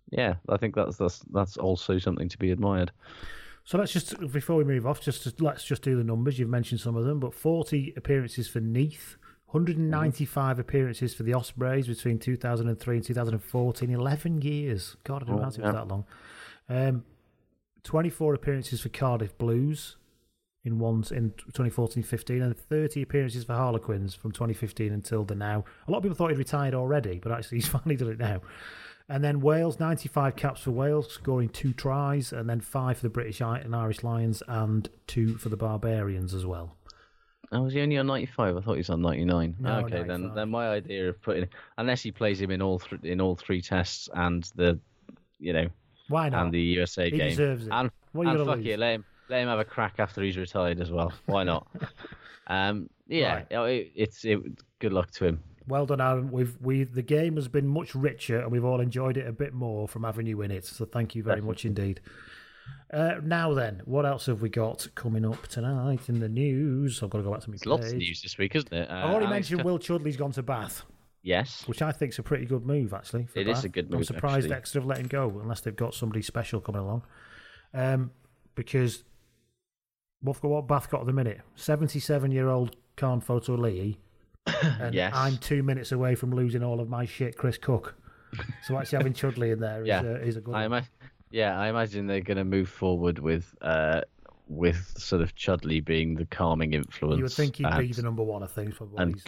yeah, 0.09 0.33
I 0.49 0.57
think 0.57 0.73
that's 0.73 0.97
that's 0.97 1.19
that's 1.31 1.57
also 1.57 1.99
something 1.99 2.29
to 2.29 2.37
be 2.39 2.49
admired. 2.49 2.91
So 3.63 3.77
let's 3.77 3.91
just 3.91 4.19
before 4.31 4.55
we 4.55 4.63
move 4.63 4.87
off, 4.87 5.01
just 5.01 5.39
let's 5.39 5.65
just 5.65 5.83
do 5.83 5.95
the 5.95 6.03
numbers. 6.03 6.39
You've 6.39 6.49
mentioned 6.49 6.81
some 6.81 6.95
of 6.95 7.05
them, 7.05 7.19
but 7.19 7.35
40 7.35 7.93
appearances 7.95 8.47
for 8.47 8.59
Neath, 8.59 9.17
195 9.47 10.51
Mm-hmm. 10.53 10.61
appearances 10.61 11.13
for 11.13 11.23
the 11.23 11.33
Ospreys 11.33 11.87
between 11.87 12.19
2003 12.19 12.95
and 12.97 13.05
2014. 13.05 13.89
11 13.89 14.41
years. 14.41 14.95
God, 15.03 15.15
I 15.15 15.19
didn't 15.19 15.33
Oh, 15.33 15.37
realize 15.37 15.57
it 15.57 15.61
was 15.61 15.67
yeah. 15.67 15.71
that 15.79 15.87
long. 15.87 16.05
Um, 16.69 17.03
24 17.83 18.33
appearances 18.33 18.81
for 18.81 18.89
Cardiff 18.89 19.37
Blues 19.37 19.95
in 20.65 20.79
ones 20.79 21.11
in 21.13 21.31
2014-15, 21.53 22.43
and 22.43 22.57
30 22.57 23.01
appearances 23.01 23.45
for 23.45 23.53
Harlequins 23.53 24.13
from 24.15 24.33
2015 24.33 24.91
until 24.91 25.23
the 25.23 25.35
now. 25.35 25.63
A 25.87 25.91
lot 25.91 25.99
of 25.99 26.03
people 26.03 26.15
thought 26.17 26.29
he'd 26.31 26.37
retired 26.37 26.73
already, 26.73 27.19
but 27.19 27.31
actually 27.31 27.57
he's 27.59 27.67
finally 27.67 27.95
done 27.95 28.09
it 28.09 28.19
now. 28.19 28.41
And 29.09 29.23
then 29.23 29.39
Wales, 29.39 29.79
95 29.79 30.35
caps 30.35 30.61
for 30.63 30.71
Wales, 30.71 31.09
scoring 31.09 31.47
two 31.47 31.71
tries, 31.71 32.33
and 32.33 32.49
then 32.49 32.59
five 32.59 32.97
for 32.97 33.03
the 33.03 33.09
British 33.09 33.39
and 33.39 33.73
Irish 33.73 34.03
Lions, 34.03 34.43
and 34.49 34.89
two 35.07 35.37
for 35.37 35.47
the 35.47 35.55
Barbarians 35.55 36.33
as 36.33 36.45
well. 36.45 36.75
Oh, 37.51 37.61
was 37.61 37.73
he 37.73 37.81
only 37.81 37.97
on 37.97 38.07
95? 38.07 38.57
I 38.57 38.61
thought 38.61 38.73
he 38.73 38.77
was 38.79 38.89
on 38.89 39.01
99. 39.01 39.55
No, 39.59 39.69
okay, 39.79 39.81
95. 40.01 40.07
then 40.07 40.33
then 40.35 40.49
my 40.49 40.67
idea 40.69 41.09
of 41.09 41.21
putting 41.21 41.47
unless 41.77 42.01
he 42.01 42.11
plays 42.11 42.41
him 42.41 42.51
in 42.51 42.61
all 42.61 42.79
th- 42.79 43.01
in 43.03 43.21
all 43.21 43.35
three 43.35 43.61
tests 43.61 44.09
and 44.13 44.43
the 44.55 44.77
you 45.39 45.53
know 45.53 45.67
Why 46.09 46.27
not? 46.29 46.43
and 46.45 46.53
the 46.53 46.59
USA 46.61 47.09
He 47.09 47.17
game 47.17 47.29
deserves 47.29 47.67
it. 47.67 47.71
and, 47.73 47.89
What 48.11 48.27
are 48.27 48.33
you 48.33 48.39
and 48.39 48.47
fuck 48.47 48.57
lose? 48.57 48.67
it, 48.67 48.79
let 48.79 48.95
him 48.95 49.05
let 49.29 49.41
him 49.41 49.47
have 49.47 49.59
a 49.59 49.65
crack 49.65 49.95
after 49.99 50.21
he's 50.21 50.37
retired 50.37 50.81
as 50.81 50.91
well. 50.91 51.13
Why 51.25 51.43
not? 51.43 51.67
um, 52.47 52.89
yeah, 53.07 53.43
Right. 53.51 53.71
it, 53.71 53.91
it's 53.95 54.25
it, 54.25 54.39
good 54.79 54.91
luck 54.93 55.11
to 55.11 55.25
him. 55.25 55.39
Well 55.67 55.85
done, 55.85 55.99
Aaron. 56.01 56.31
We've 56.31 56.55
we 56.61 56.83
the 56.85 57.01
game 57.01 57.35
has 57.35 57.47
been 57.47 57.67
much 57.67 57.93
richer, 57.93 58.39
and 58.39 58.51
we've 58.51 58.63
all 58.65 58.79
enjoyed 58.81 59.17
it 59.17 59.27
a 59.27 59.33
bit 59.33 59.53
more 59.53 59.87
from 59.87 60.03
having 60.03 60.25
you 60.25 60.41
in 60.41 60.51
it. 60.51 60.65
So 60.65 60.85
thank 60.85 61.13
you 61.15 61.23
very 61.23 61.41
much 61.41 61.65
indeed. 61.65 61.99
Uh, 62.93 63.15
now 63.23 63.53
then, 63.53 63.81
what 63.85 64.05
else 64.05 64.27
have 64.27 64.41
we 64.41 64.49
got 64.49 64.87
coming 64.95 65.25
up 65.25 65.47
tonight 65.47 66.07
in 66.07 66.19
the 66.19 66.29
news? 66.29 67.03
I've 67.03 67.09
got 67.09 67.17
to 67.19 67.23
go 67.25 67.31
back 67.31 67.41
to 67.41 67.49
my 67.49 67.53
There's 67.57 67.65
lots 67.65 67.91
of 67.91 67.97
news 67.97 68.21
this 68.21 68.37
week, 68.37 68.55
isn't 68.55 68.71
it? 68.73 68.89
Uh, 68.89 68.93
I 68.93 69.11
already 69.11 69.27
mentioned 69.27 69.63
Will 69.63 69.77
Chudley's 69.77 70.15
gone 70.17 70.31
to 70.33 70.41
Bath, 70.43 70.83
Yes, 71.21 71.63
which 71.67 71.81
I 71.81 71.91
think's 71.91 72.17
a 72.19 72.23
pretty 72.23 72.45
good 72.45 72.65
move 72.65 72.93
actually. 72.93 73.25
For 73.25 73.39
It 73.39 73.47
is 73.49 73.57
Bath. 73.57 73.63
a 73.65 73.69
good 73.69 73.89
move. 73.91 73.99
I'm 73.99 74.03
surprised 74.05 74.45
actually. 74.45 74.55
Exeter 74.55 74.79
have 74.79 74.87
let 74.87 74.97
him 74.99 75.07
go 75.07 75.39
unless 75.41 75.59
they've 75.61 75.75
got 75.75 75.93
somebody 75.95 76.21
special 76.21 76.61
coming 76.61 76.81
along. 76.81 77.01
Um, 77.73 78.11
because 78.55 79.03
what 80.21 80.41
what 80.43 80.67
Bath 80.67 80.89
got 80.89 81.01
at 81.01 81.07
the 81.07 81.13
minute? 81.13 81.41
Seventy-seven-year-old 81.55 82.75
Kahn 82.95 83.21
Fotuali'i, 83.21 83.97
and 84.79 84.93
Yes. 84.95 85.11
I'm 85.15 85.37
two 85.37 85.61
minutes 85.63 85.91
away 85.91 86.15
from 86.15 86.31
losing 86.33 86.63
all 86.63 86.79
of 86.79 86.87
my 86.89 87.05
shit, 87.05 87.35
Chris 87.37 87.57
Cook. 87.57 87.95
So 88.65 88.77
actually 88.77 88.97
having 88.97 89.13
Chudley 89.13 89.51
in 89.51 89.59
there 89.59 89.81
is, 89.81 89.87
Yeah. 89.87 90.01
a, 90.03 90.15
is 90.15 90.37
a 90.37 90.41
good. 90.41 90.55
I 90.55 90.65
ima- 90.65 90.87
yeah, 91.31 91.59
I 91.59 91.67
imagine 91.67 92.07
they're 92.07 92.21
going 92.21 92.37
to 92.37 92.43
move 92.45 92.69
forward 92.69 93.19
with 93.19 93.55
uh 93.61 94.01
with 94.47 94.93
sort 94.97 95.21
of 95.21 95.35
Chudley 95.35 95.81
being 95.81 96.15
the 96.15 96.25
calming 96.25 96.73
influence. 96.73 97.17
You 97.17 97.23
would 97.23 97.31
think 97.33 97.57
he'd 97.57 97.77
be 97.79 97.91
the 97.91 98.01
number 98.01 98.23
one, 98.23 98.43
I 98.43 98.47
think. 98.47 98.73
For 98.73 98.87
and 98.97 99.21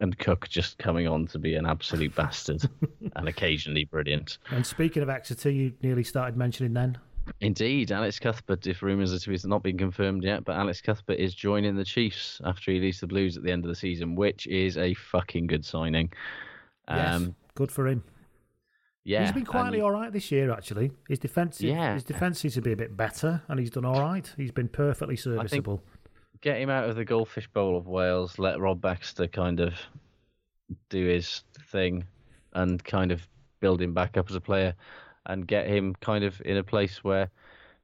and 0.00 0.18
Cook 0.18 0.48
just 0.48 0.78
coming 0.78 1.06
on 1.06 1.26
to 1.28 1.38
be 1.38 1.54
an 1.54 1.66
absolute 1.66 2.14
bastard 2.16 2.68
and 3.16 3.28
occasionally 3.28 3.84
brilliant. 3.84 4.38
and 4.50 4.66
speaking 4.66 5.02
of 5.02 5.08
Exeter, 5.08 5.50
you 5.50 5.72
nearly 5.82 6.04
started 6.04 6.36
mentioning 6.36 6.72
then. 6.72 6.98
Indeed, 7.40 7.90
Alex 7.90 8.18
Cuthbert, 8.18 8.66
if 8.66 8.82
rumours 8.82 9.14
are 9.14 9.18
to 9.18 9.28
be, 9.28 9.34
it's 9.34 9.46
not 9.46 9.62
been 9.62 9.78
confirmed 9.78 10.24
yet, 10.24 10.44
but 10.44 10.56
Alex 10.56 10.82
Cuthbert 10.82 11.18
is 11.18 11.34
joining 11.34 11.74
the 11.74 11.84
Chiefs 11.84 12.40
after 12.44 12.70
he 12.70 12.80
leaves 12.80 13.00
the 13.00 13.06
Blues 13.06 13.36
at 13.36 13.42
the 13.42 13.50
end 13.50 13.64
of 13.64 13.68
the 13.70 13.74
season, 13.74 14.14
which 14.14 14.46
is 14.46 14.76
a 14.76 14.92
fucking 14.94 15.46
good 15.46 15.64
signing. 15.64 16.12
Yes, 16.88 17.14
Um, 17.14 17.34
good 17.54 17.72
for 17.72 17.86
him. 17.86 18.04
Yeah, 19.04 19.22
he's 19.22 19.32
been 19.32 19.44
quietly 19.44 19.80
all 19.80 19.90
right 19.90 20.12
this 20.12 20.30
year. 20.32 20.50
Actually, 20.50 20.90
his 21.08 21.18
defense, 21.18 21.60
Yeah. 21.60 21.94
his 21.94 22.04
defense 22.04 22.40
seems 22.40 22.54
to 22.54 22.62
be 22.62 22.72
a 22.72 22.76
bit 22.76 22.96
better, 22.96 23.42
and 23.48 23.58
he's 23.60 23.70
done 23.70 23.84
all 23.84 24.00
right. 24.00 24.30
He's 24.36 24.50
been 24.52 24.68
perfectly 24.68 25.16
serviceable. 25.16 25.82
get 26.40 26.58
him 26.60 26.68
out 26.68 26.88
of 26.88 26.96
the 26.96 27.04
goldfish 27.06 27.48
bowl 27.48 27.76
of 27.76 27.86
Wales. 27.86 28.38
Let 28.38 28.60
Rob 28.60 28.80
Baxter 28.80 29.26
kind 29.26 29.60
of 29.60 29.74
do 30.90 31.06
his 31.06 31.42
thing 31.70 32.04
and 32.54 32.82
kind 32.84 33.12
of 33.12 33.26
build 33.60 33.80
him 33.80 33.94
back 33.94 34.16
up 34.16 34.28
as 34.28 34.36
a 34.36 34.40
player, 34.40 34.74
and 35.26 35.46
get 35.46 35.66
him 35.66 35.94
kind 36.00 36.22
of 36.24 36.40
in 36.44 36.56
a 36.58 36.62
place 36.64 37.02
where 37.02 37.30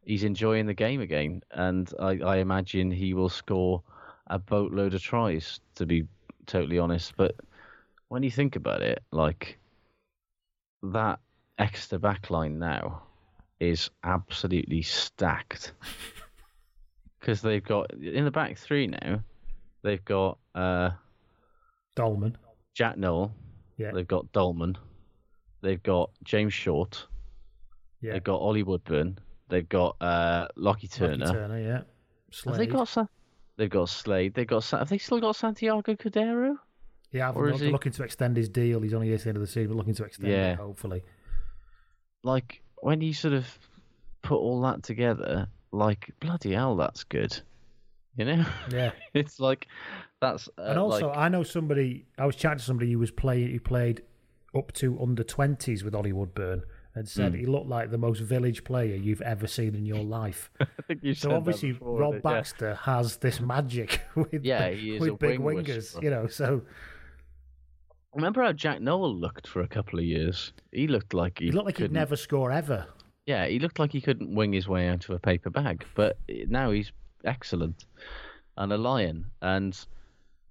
he's 0.05 0.25
enjoying 0.25 0.67
the 0.67 0.75
game 0.75 1.01
again. 1.01 1.43
And 1.53 1.91
I, 1.99 2.19
I 2.21 2.37
imagine 2.37 2.91
he 2.91 3.15
will 3.15 3.29
score 3.31 3.83
a 4.27 4.39
boatload 4.39 4.93
of 4.95 5.03
tries. 5.03 5.61
To 5.77 5.87
be 5.87 6.07
totally 6.47 6.79
honest, 6.79 7.15
but 7.17 7.35
when 8.09 8.23
you 8.23 8.31
think 8.31 8.57
about 8.57 8.83
it, 8.83 9.03
like 9.13 9.59
that 10.83 11.21
extra 11.59 11.99
backline 11.99 12.57
now 12.59 13.03
is 13.59 13.91
absolutely 14.05 14.83
stacked 14.83 15.73
because 17.21 17.43
they've 17.43 17.63
got 17.65 17.93
in 17.95 18.25
the 18.25 18.31
back 18.31 18.57
three 18.59 18.87
now. 18.87 19.23
They've 19.83 20.05
got 20.05 20.39
uh, 20.55 20.91
Dollman, 21.97 22.37
Jack 22.75 22.99
Nowell. 22.99 23.33
yeah, 23.77 23.93
They've 23.93 24.07
got 24.07 24.31
Dollman. 24.33 24.77
They've 25.63 25.83
got 25.83 26.11
James 26.25 26.53
Short. 26.55 27.07
yeah, 28.01 28.13
They've 28.13 28.25
got 28.25 28.41
Ollie 28.41 28.63
Woodburn. 28.63 29.19
They've 29.49 29.69
got 29.69 29.97
uh, 30.01 30.49
Lachie 30.57 30.91
Turner. 30.91 31.27
Turner, 31.27 31.59
yeah. 31.61 31.83
Have 32.45 32.57
they 32.57 32.67
Slade. 32.67 32.73
got 32.73 33.09
They've 33.57 33.69
got 33.71 33.89
Slade. 33.89 34.35
They've 34.35 34.47
got. 34.47 34.65
Have 34.71 34.89
they 34.89 34.99
still 34.99 35.21
got 35.21 35.37
Santiago 35.37 35.95
Cordero? 35.95 36.57
Yeah, 37.13 37.31
or 37.31 37.49
is 37.51 37.61
he- 37.61 37.71
looking 37.71 37.93
to 37.93 38.03
extend 38.05 38.37
his 38.37 38.49
deal. 38.49 38.81
He's 38.81 38.95
only 38.95 39.09
here 39.09 39.19
to 39.19 39.25
the 39.25 39.31
end 39.31 39.37
of 39.37 39.41
the 39.43 39.47
season, 39.47 39.69
but 39.69 39.77
looking 39.77 39.95
to 39.95 40.05
extend 40.05 40.31
Yeah. 40.33 40.53
it, 40.53 40.59
hopefully. 40.59 41.03
Like 42.23 42.63
when 42.77 43.01
you 43.01 43.13
sort 43.13 43.35
of 43.35 43.47
put 44.23 44.37
all 44.37 44.61
that 44.63 44.83
together, 44.83 45.49
like 45.73 46.11
bloody 46.21 46.53
hell, 46.53 46.77
that's 46.77 47.05
good. 47.05 47.39
You 48.17 48.25
know, 48.27 48.45
Yeah. 48.71 48.93
it's 49.15 49.41
like 49.41 49.67
that's 50.21 50.49
uh, 50.59 50.63
and 50.63 50.79
also, 50.79 51.09
like, 51.09 51.17
I 51.19 51.29
know 51.29 51.43
somebody. 51.43 52.07
I 52.19 52.27
was 52.27 52.37
chatting 52.37 52.59
to 52.59 52.65
somebody 52.65 52.93
who 52.93 52.99
was 52.99 53.11
playing, 53.11 53.51
who 53.53 53.61
played 53.61 54.03
up 54.55 54.73
to 54.75 55.01
under 55.01 55.23
twenties 55.25 55.83
with 55.85 55.95
Ollie 55.95 56.13
Woodburn, 56.13 56.63
and 56.95 57.09
said 57.09 57.33
Hmm. 57.33 57.39
he 57.39 57.47
looked 57.47 57.69
like 57.69 57.91
the 57.91 57.99
most 57.99 58.21
village 58.21 58.63
player 58.65 58.95
you've 58.97 59.23
ever 59.23 59.47
seen 59.47 59.75
in 59.75 59.87
your 59.87 60.03
life. 60.05 60.51
I 60.61 60.67
think 60.87 61.03
you 61.03 61.15
said. 61.15 61.31
so 61.31 61.37
obviously, 61.37 61.73
Rob 61.81 62.21
Baxter 62.21 62.75
has 62.75 63.17
this 63.19 63.41
magic 63.41 64.03
with 64.15 64.45
Yeah, 64.45 64.69
big- 64.71 64.79
he 64.81 64.95
is 64.97 65.01
with 65.01 65.11
a 65.11 65.15
big 65.15 65.39
wing 65.39 65.65
wingers, 65.65 66.01
you 66.03 66.11
know. 66.11 66.27
So 66.27 66.63
Remember 68.15 68.43
how 68.43 68.53
Jack 68.53 68.81
Nowell 68.81 69.15
looked 69.15 69.47
for 69.47 69.63
a 69.63 69.69
couple 69.69 69.99
of 69.99 70.05
years? 70.05 70.53
He 70.73 70.87
looked 70.89 71.15
like 71.15 71.39
he, 71.39 71.47
he 71.47 71.53
looked 71.53 71.67
like 71.67 71.79
he'd 71.79 71.93
never 71.93 72.17
score 72.17 72.51
ever. 72.51 72.87
Yeah, 73.27 73.47
he 73.47 73.59
looked 73.61 73.79
like 73.79 73.93
he 73.93 74.01
couldn't 74.01 74.35
wing 74.35 74.53
his 74.53 74.67
way 74.67 74.89
out 74.89 75.05
of 75.09 75.15
a 75.15 75.19
paper 75.19 75.51
bag, 75.51 75.85
but 75.95 76.19
now 76.49 76.71
he's 76.71 76.91
excellent 77.25 77.85
and 78.57 78.73
a 78.73 78.77
lion. 78.79 79.27
And 79.43 79.79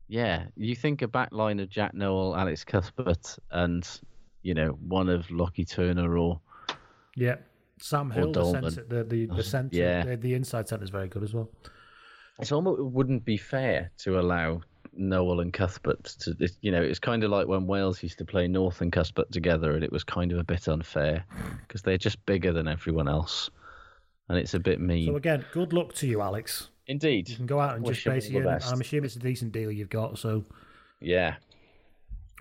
yeah, 0.07 0.45
you 0.55 0.75
think 0.75 1.01
a 1.01 1.07
back 1.07 1.33
line 1.33 1.59
of 1.59 1.69
Jack 1.69 1.93
Nowell, 1.93 2.35
Alex 2.37 2.63
Cuthbert, 2.63 3.37
and 3.51 3.87
you 4.43 4.53
know 4.53 4.69
one 4.87 5.09
of 5.09 5.27
Lachie 5.27 5.69
Turner 5.69 6.17
or 6.17 6.39
Yeah, 7.17 7.35
Sam 7.81 8.09
Hill, 8.09 8.31
the 8.31 8.45
centre, 8.51 8.85
the 8.87 9.03
the, 9.03 9.25
the 9.25 9.43
centre, 9.43 9.75
Yeah. 9.77 10.05
the, 10.05 10.15
the 10.15 10.33
inside 10.33 10.69
centre 10.69 10.83
is 10.85 10.89
very 10.91 11.09
good 11.09 11.23
as 11.23 11.33
well. 11.33 11.49
it's 12.39 12.53
almost 12.53 12.79
it 12.79 12.85
wouldn't 12.85 13.25
be 13.25 13.35
fair 13.35 13.91
to 13.97 14.17
allow 14.19 14.61
Nowell 14.93 15.39
and 15.39 15.53
Cuthbert 15.53 16.03
to. 16.19 16.35
it- 16.39 16.57
You 16.61 16.71
know, 16.71 16.81
it's 16.81 16.99
kind 16.99 17.23
of 17.23 17.31
like 17.31 17.47
when 17.47 17.67
Wales 17.67 18.01
used 18.03 18.17
to 18.19 18.25
play 18.25 18.47
North 18.47 18.81
and 18.81 18.91
Cuthbert 18.91 19.31
together, 19.31 19.71
and 19.75 19.83
it 19.83 19.91
was 19.91 20.03
kind 20.03 20.31
of 20.31 20.37
a 20.39 20.43
bit 20.43 20.67
unfair 20.67 21.25
because 21.61 21.81
they're 21.81 21.97
just 21.97 22.25
bigger 22.25 22.51
than 22.53 22.67
everyone 22.67 23.07
else, 23.07 23.49
and 24.29 24.37
it's 24.37 24.53
a 24.53 24.59
bit 24.59 24.79
mean. 24.79 25.07
So 25.07 25.15
again, 25.15 25.45
good 25.53 25.73
luck 25.73 25.93
to 25.95 26.07
you, 26.07 26.21
Alex. 26.21 26.69
Indeed, 26.87 27.29
You 27.29 27.35
can 27.35 27.45
go 27.45 27.59
out 27.59 27.75
and 27.75 27.83
Wish 27.85 28.03
just 28.03 28.05
him 28.07 28.11
all 28.11 28.15
basically. 28.17 28.41
the 28.41 28.47
earn- 28.47 28.55
best. 28.55 28.73
I'm 28.73 28.81
assuming 28.81 29.05
it's 29.05 29.15
a 29.15 29.19
decent 29.19 29.51
deal 29.51 29.71
you've 29.71 29.89
got. 29.89 30.17
So 30.17 30.45
Yeah. 30.99 31.35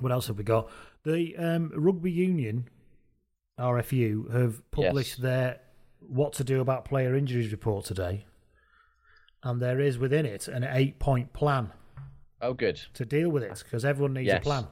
what 0.00 0.10
else 0.10 0.26
have 0.28 0.38
we 0.38 0.44
got? 0.44 0.70
The 1.04 1.36
um, 1.36 1.70
rugby 1.76 2.10
union, 2.10 2.68
RFU, 3.58 4.28
have 4.32 4.68
published 4.70 5.18
Yes. 5.18 5.22
their 5.22 5.60
what 6.00 6.32
to 6.34 6.44
do 6.44 6.60
about 6.60 6.84
player 6.84 7.14
injuries 7.16 7.50
report 7.52 7.84
today, 7.84 8.24
and 9.42 9.60
there 9.60 9.80
is 9.80 9.98
within 9.98 10.24
it 10.24 10.48
an 10.48 10.64
eight-point 10.64 11.32
plan 11.32 11.72
Oh, 12.40 12.54
good. 12.54 12.80
to 12.94 13.04
deal 13.04 13.30
with 13.30 13.42
it 13.42 13.62
because 13.64 13.84
everyone 13.84 14.14
needs 14.14 14.32
a 14.32 14.40
plan. 14.40 14.66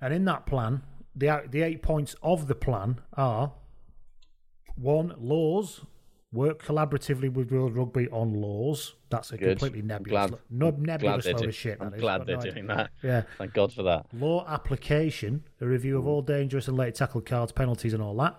And 0.00 0.14
in 0.14 0.24
that 0.26 0.46
plan, 0.46 0.82
the 1.14 1.42
the 1.50 1.62
eight 1.62 1.82
points 1.82 2.14
of 2.22 2.46
the 2.46 2.54
plan 2.54 3.00
are 3.14 3.52
one 4.76 5.14
laws. 5.18 5.84
Work 6.30 6.62
collaboratively 6.62 7.32
with 7.32 7.50
World 7.50 7.74
Rugby 7.74 8.06
on 8.10 8.34
laws. 8.34 8.94
That's 9.08 9.32
a 9.32 9.38
Good. 9.38 9.58
completely 9.58 9.80
nebulous, 9.80 10.28
glad- 10.30 10.40
no, 10.50 10.70
Glad 10.70 10.82
nebulous 10.82 11.24
they're 11.24 11.32
load 11.34 11.46
of 11.46 11.54
shit. 11.54 11.78
I'm 11.80 11.94
is, 11.94 12.00
glad 12.02 12.26
they're 12.26 12.36
no 12.36 12.42
doing 12.42 12.66
that. 12.66 12.90
Yeah. 13.02 13.22
Thank 13.38 13.54
God 13.54 13.72
for 13.72 13.82
that. 13.84 14.04
Law 14.12 14.44
application, 14.46 15.44
a 15.62 15.66
review 15.66 15.96
of 15.96 16.06
all 16.06 16.20
dangerous 16.20 16.68
and 16.68 16.76
late 16.76 16.94
tackle 16.96 17.22
cards, 17.22 17.50
penalties, 17.52 17.94
and 17.94 18.02
all 18.02 18.14
that. 18.16 18.38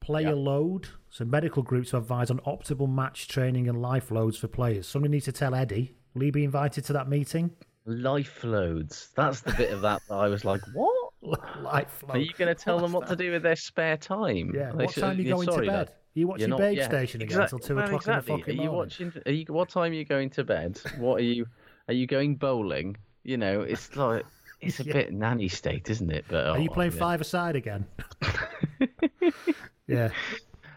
Player 0.00 0.36
load, 0.36 0.86
so 1.10 1.24
medical 1.24 1.64
groups 1.64 1.90
to 1.90 1.96
advise 1.96 2.30
on 2.30 2.38
optimal 2.46 2.88
match 2.88 3.26
training 3.26 3.68
and 3.68 3.82
life 3.82 4.12
loads 4.12 4.38
for 4.38 4.46
players. 4.46 4.86
Somebody 4.86 5.10
needs 5.10 5.24
to 5.24 5.32
tell 5.32 5.56
Eddie. 5.56 5.96
Will 6.14 6.22
he 6.22 6.30
be 6.30 6.44
invited 6.44 6.84
to 6.84 6.92
that 6.92 7.08
meeting? 7.08 7.50
Life 7.86 8.42
loads. 8.44 9.10
That's 9.14 9.40
the 9.40 9.52
bit 9.52 9.70
of 9.70 9.82
that 9.82 10.02
that 10.08 10.14
I 10.14 10.28
was 10.28 10.44
like, 10.44 10.62
what? 10.72 11.12
life. 11.62 12.04
Are 12.08 12.18
you 12.18 12.32
going 12.36 12.54
to 12.54 12.60
tell 12.60 12.78
them 12.78 12.92
what 12.92 13.08
to 13.08 13.16
do 13.16 13.30
with 13.32 13.42
their 13.42 13.56
spare 13.56 13.96
time? 13.96 14.52
Yeah. 14.54 14.72
They 14.72 14.84
What 14.84 14.94
should- 14.94 15.00
time 15.02 15.10
are 15.16 15.20
you 15.20 15.24
yeah, 15.24 15.34
going 15.34 15.48
to 15.48 15.56
bed? 15.58 15.66
Dad. 15.66 15.88
Are 15.88 16.18
you 16.18 16.26
watching 16.28 16.50
not- 16.50 16.58
Babe 16.60 16.76
yeah, 16.78 16.88
Station 16.88 17.22
again 17.22 17.40
exact- 17.40 17.52
until 17.52 17.66
two 17.66 17.74
well, 17.76 17.84
o'clock 17.86 18.06
in 18.06 18.12
the 18.12 18.18
exactly. 18.18 18.40
fucking 18.40 18.58
Are 18.58 18.62
you 18.62 18.70
morning? 18.70 18.78
watching? 18.78 19.22
Are 19.26 19.32
you? 19.32 19.44
What 19.48 19.68
time 19.68 19.92
are 19.92 19.94
you 19.94 20.04
going 20.04 20.30
to 20.30 20.44
bed? 20.44 20.80
What 20.98 21.20
are 21.20 21.24
you? 21.24 21.46
Are 21.88 21.94
you 21.94 22.06
going 22.06 22.36
bowling? 22.36 22.96
You 23.22 23.36
know, 23.36 23.62
it's 23.62 23.96
like 23.96 24.24
it's 24.60 24.80
a 24.80 24.84
bit 24.84 25.12
nanny 25.12 25.48
state, 25.48 25.90
isn't 25.90 26.10
it? 26.10 26.24
But 26.28 26.46
Are 26.46 26.58
you 26.58 26.70
oh, 26.70 26.74
playing 26.74 26.92
yeah. 26.92 26.98
five 26.98 27.20
aside 27.20 27.56
again? 27.56 27.84
yeah. 29.86 30.10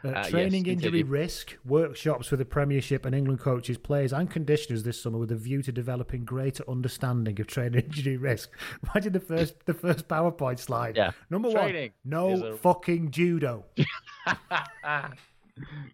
Uh, 0.08 0.20
yes, 0.22 0.30
training 0.30 0.66
injury 0.68 1.04
risk, 1.04 1.58
workshops 1.66 2.32
with 2.32 2.40
the 2.40 2.46
Premiership 2.46 3.06
and 3.06 3.14
England 3.16 3.40
coaches, 3.40 3.78
players, 3.78 4.14
and 4.14 4.30
conditioners 4.30 4.84
this 4.84 5.02
summer 5.02 5.18
with 5.18 5.32
a 5.32 5.36
view 5.36 5.62
to 5.64 5.72
developing 5.72 6.24
greater 6.26 6.64
understanding 6.70 7.40
of 7.42 7.48
training 7.48 7.82
injury 7.86 8.18
risk. 8.18 8.50
Imagine 8.94 9.14
the 9.14 9.20
first 9.20 9.66
the 9.66 9.74
first 9.74 10.08
PowerPoint 10.08 10.60
slide. 10.60 10.96
Yeah. 10.96 11.12
Number 11.30 11.52
Training 11.52 11.92
one, 12.04 12.12
no 12.40 12.48
a- 12.54 12.58
fucking 12.58 13.12
judo. 13.12 13.66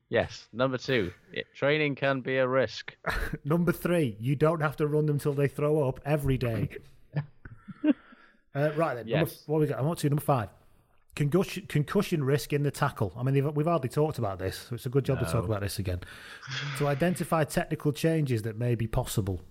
Yes. 0.09 0.49
Number 0.51 0.77
two, 0.77 1.13
yeah, 1.33 1.43
training 1.55 1.95
can 1.95 2.19
be 2.19 2.35
a 2.37 2.45
risk. 2.47 2.95
Number 3.45 3.71
three, 3.71 4.17
you 4.19 4.35
don't 4.35 4.59
have 4.61 4.75
to 4.77 4.87
run 4.87 5.05
them 5.05 5.19
till 5.19 5.31
they 5.33 5.47
throw 5.47 5.87
up 5.87 6.01
every 6.05 6.37
day. 6.37 6.67
uh, 7.15 8.71
right 8.75 8.95
then, 8.95 9.07
number, 9.07 9.09
Yes. 9.09 9.43
what 9.45 9.61
we 9.61 9.67
got? 9.67 9.79
I 9.79 9.81
want 9.81 9.99
to 9.99 10.09
number 10.09 10.21
five. 10.21 10.49
Concussion, 11.15 11.65
concussion 11.67 12.23
risk 12.23 12.53
in 12.53 12.63
the 12.63 12.71
tackle. 12.71 13.13
I 13.15 13.23
mean, 13.23 13.53
we've 13.53 13.67
hardly 13.67 13.89
talked 13.89 14.17
about 14.17 14.39
this, 14.39 14.65
so 14.69 14.75
it's 14.75 14.87
a 14.87 14.89
good 14.89 15.05
job 15.05 15.19
to 15.19 15.25
talk 15.25 15.45
about 15.45 15.61
this 15.61 15.77
again. 15.77 15.99
to 16.79 16.87
identify 16.87 17.43
technical 17.43 17.91
changes 17.91 18.41
that 18.43 18.57
may 18.57 18.73
be 18.73 18.87
possible. 18.87 19.41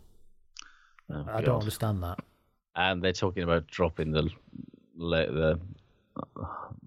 Oh, 1.09 1.21
I 1.29 1.37
God. 1.37 1.45
don't 1.45 1.61
understand 1.61 2.03
that. 2.03 2.19
And 2.75 3.03
they're 3.03 3.13
talking 3.13 3.43
about 3.45 3.67
dropping 3.69 4.13
the 4.13 4.29
the 4.97 5.61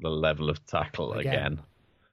the 0.01 0.09
level 0.09 0.49
of 0.49 0.65
tackle 0.65 1.13
Again? 1.13 1.33
again. 1.33 1.61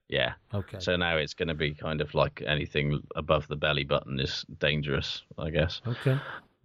Yeah. 0.09 0.33
Okay. 0.53 0.79
So 0.79 0.97
now 0.97 1.17
it's 1.17 1.35
going 1.35 1.49
to 1.49 1.55
be 1.55 1.73
kind 1.73 2.01
of 2.01 2.15
like 2.15 2.43
anything 2.47 3.03
above 3.17 3.49
the 3.49 3.57
belly 3.57 3.85
button 3.85 4.21
is 4.21 4.45
dangerous, 4.59 5.23
I 5.39 5.51
guess. 5.51 5.81
Okay. 5.87 6.19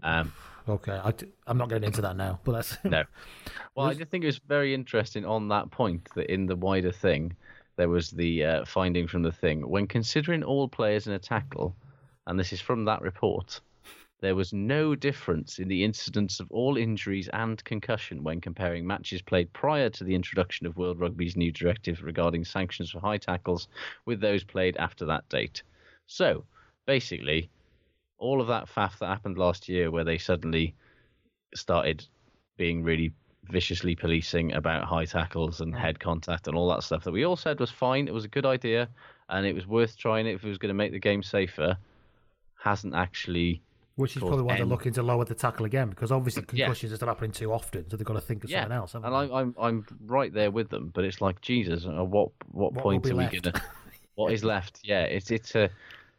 Um, 0.04 0.34
Okay. 0.68 0.92
I, 0.92 1.14
am 1.50 1.58
not 1.58 1.70
getting 1.70 1.86
into 1.86 2.02
that 2.02 2.18
now, 2.18 2.40
but 2.44 2.54
that's 2.54 2.78
no. 2.84 3.04
Well, 3.76 3.88
I 3.88 3.94
just 3.94 4.10
think 4.10 4.24
it 4.24 4.28
was 4.28 4.40
very 4.40 4.74
interesting 4.74 5.26
on 5.26 5.48
that 5.50 5.72
point 5.72 6.10
that 6.16 6.32
in 6.32 6.46
the 6.46 6.56
wider 6.56 6.92
thing, 6.92 7.36
there 7.78 7.90
was 7.90 8.10
the 8.12 8.44
uh, 8.44 8.66
finding 8.66 9.08
from 9.08 9.22
the 9.22 9.32
thing 9.32 9.70
when 9.70 9.88
considering 9.88 10.44
all 10.44 10.68
players 10.68 11.08
in 11.08 11.14
a 11.14 11.20
tackle, 11.20 11.76
and 12.26 12.40
this 12.40 12.52
is 12.52 12.60
from 12.60 12.86
that 12.86 13.02
report, 13.02 13.62
there 14.20 14.36
was 14.36 14.52
no 14.52 14.96
difference 14.96 15.60
in 15.60 15.68
the 15.68 15.84
incidence 15.84 16.40
of 16.40 16.52
all 16.52 16.76
injuries 16.76 17.30
and 17.34 17.64
concussion 17.64 18.24
when 18.24 18.42
comparing 18.42 18.86
matches 18.86 19.22
played 19.22 19.54
prior 19.54 19.92
to 19.92 20.04
the 20.04 20.16
introduction 20.16 20.66
of 20.66 20.76
World 20.76 21.00
Rugby's 21.00 21.38
new 21.38 21.52
directive 21.52 22.02
regarding 22.02 22.44
sanctions 22.44 22.90
for 22.90 23.00
high 23.00 23.20
tackles 23.20 23.68
with 24.06 24.20
those 24.20 24.44
played 24.44 24.76
after 24.78 25.06
that 25.06 25.30
date. 25.30 25.62
So, 26.08 26.46
basically, 26.88 27.52
all 28.18 28.42
of 28.42 28.48
that 28.48 28.68
faff 28.68 28.98
that 29.00 29.08
happened 29.08 29.38
last 29.38 29.70
year 29.70 29.92
where 29.92 30.04
they 30.04 30.18
suddenly 30.18 30.76
started 31.56 32.06
being 32.58 32.84
really 32.84 33.12
viciously 33.50 33.96
policing 33.96 34.52
about 34.54 34.84
high 34.84 35.06
tackles 35.06 35.62
and 35.62 35.74
head 35.76 36.00
contact 36.00 36.48
and 36.48 36.58
all 36.58 36.68
that 36.70 36.84
stuff 36.84 37.04
that 37.04 37.12
we 37.12 37.24
all 37.26 37.36
said 37.38 37.60
was 37.60 37.72
fine. 37.72 38.08
It 38.08 38.14
was 38.14 38.26
a 38.26 38.30
good 38.30 38.46
idea 38.46 38.90
and 39.30 39.46
it 39.46 39.54
was 39.56 39.66
worth 39.68 39.98
trying 39.98 40.28
it 40.28 40.34
if 40.36 40.44
it 40.44 40.50
was 40.50 40.58
going 40.58 40.70
to 40.70 40.74
make 40.74 40.92
the 40.92 41.00
game 41.00 41.24
safer. 41.24 41.78
Hasn't 42.60 42.96
actually. 42.96 43.62
Which 43.96 44.16
is 44.18 44.22
probably 44.22 44.44
why 44.44 44.58
they're 44.58 44.66
looking 44.66 44.94
to 44.94 45.04
lower 45.04 45.26
the 45.26 45.34
tackle 45.36 45.66
again, 45.66 45.90
because 45.90 46.12
obviously 46.12 46.42
Yeah. 46.52 46.66
concussions 46.66 46.92
are 46.92 46.98
still 46.98 47.08
happening 47.08 47.32
too 47.32 47.52
often, 47.54 47.90
so 47.90 47.98
they've 47.98 48.06
got 48.06 48.14
to 48.14 48.22
think 48.22 48.44
of 48.44 48.50
Yeah, 48.50 48.62
something 48.62 48.76
else. 48.78 48.96
and? 48.96 49.06
I, 49.06 49.40
I'm 49.40 49.56
I'm 49.60 49.86
right 50.06 50.32
there 50.34 50.52
with 50.52 50.70
them, 50.70 50.92
but 50.94 51.04
it's 51.06 51.22
like 51.22 51.40
Jesus. 51.42 51.86
Uh, 51.86 52.04
what 52.04 52.30
what, 52.52 52.74
What 52.74 52.84
point 52.84 53.06
are 53.06 53.16
we 53.16 53.24
left? 53.24 53.44
gonna? 53.44 53.62
What 54.16 54.34
is 54.34 54.44
left? 54.44 54.82
Yeah, 54.84 55.04
it's 55.04 55.32
it's 55.32 55.56
a 55.56 55.70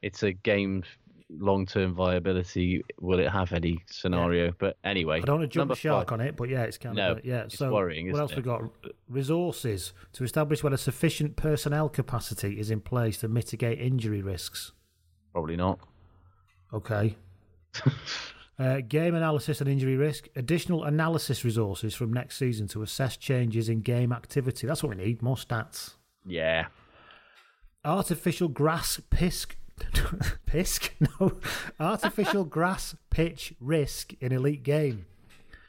it's 0.02 0.22
a 0.22 0.32
game 0.32 0.84
long 1.30 1.66
term 1.66 1.94
viability. 1.94 2.82
Will 3.00 3.18
it 3.18 3.28
have 3.30 3.52
any 3.52 3.78
scenario? 3.90 4.52
But 4.58 4.76
anyway, 4.84 5.18
I 5.18 5.20
don't 5.24 5.40
want 5.40 5.50
to 5.50 5.54
jump 5.58 5.70
the 5.70 5.76
shark 5.76 6.08
five. 6.10 6.20
on 6.20 6.26
it, 6.26 6.36
but 6.36 6.48
yeah, 6.48 6.62
it's 6.62 6.78
kind 6.78 6.96
No, 6.96 7.12
of 7.12 7.24
yeah. 7.24 7.42
it's 7.42 7.58
so 7.58 7.72
worrying, 7.72 8.10
what 8.10 8.20
else 8.20 8.32
it? 8.32 8.36
we 8.38 8.42
got? 8.42 8.62
Resources 9.08 9.92
to 10.14 10.24
establish 10.24 10.62
whether 10.62 10.76
sufficient 10.76 11.36
personnel 11.36 11.88
capacity 11.88 12.58
is 12.58 12.70
in 12.70 12.80
place 12.80 13.18
to 13.18 13.28
mitigate 13.28 13.80
injury 13.80 14.22
risks. 14.22 14.72
Probably 15.32 15.56
not. 15.56 15.78
Okay. 16.72 17.16
uh, 18.58 18.80
game 18.88 19.14
analysis 19.14 19.60
and 19.60 19.68
injury 19.68 19.96
risk. 19.96 20.28
Additional 20.34 20.84
analysis 20.84 21.44
resources 21.44 21.94
from 21.94 22.12
next 22.12 22.38
season 22.38 22.66
to 22.68 22.82
assess 22.82 23.16
changes 23.16 23.68
in 23.68 23.80
game 23.82 24.12
activity. 24.12 24.66
That's 24.66 24.82
what 24.82 24.96
we 24.96 25.04
need. 25.04 25.22
More 25.22 25.36
stats. 25.36 25.94
Yeah. 26.26 26.66
Artificial 27.84 28.48
grass 28.48 29.00
pisk. 29.10 29.56
Pisk? 30.46 30.92
No. 31.20 31.32
Artificial 31.80 32.44
grass 32.56 32.94
pitch 33.10 33.54
risk 33.60 34.12
in 34.20 34.32
elite 34.32 34.62
game. 34.62 35.06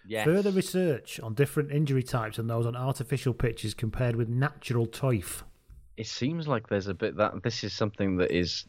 Yes. 0.07 0.25
Further 0.25 0.51
research 0.51 1.19
on 1.19 1.33
different 1.35 1.71
injury 1.71 2.01
types 2.03 2.37
and 2.39 2.49
those 2.49 2.65
on 2.65 2.75
artificial 2.75 3.33
pitches 3.33 3.73
compared 3.73 4.15
with 4.15 4.27
natural 4.27 4.87
turf. 4.87 5.43
it 5.97 6.07
seems 6.07 6.47
like 6.47 6.67
there's 6.67 6.87
a 6.87 6.93
bit 6.93 7.17
that 7.17 7.43
this 7.43 7.63
is 7.63 7.73
something 7.73 8.17
that 8.17 8.31
is, 8.31 8.65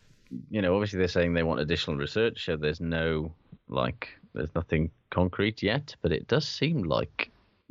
you 0.50 0.61
know, 0.61 0.74
obviously 0.74 0.98
they're 0.98 1.09
saying 1.09 1.33
they 1.33 1.42
want 1.42 1.61
additional 1.61 1.96
research, 1.96 2.44
so 2.44 2.57
there's 2.57 2.81
no 2.81 3.33
like, 3.68 4.09
there's 4.35 4.55
nothing 4.55 4.90
concrete 5.11 5.62
yet, 5.62 5.94
but 6.03 6.12
it 6.12 6.26
does 6.26 6.46
seem 6.46 6.83
like 6.83 7.31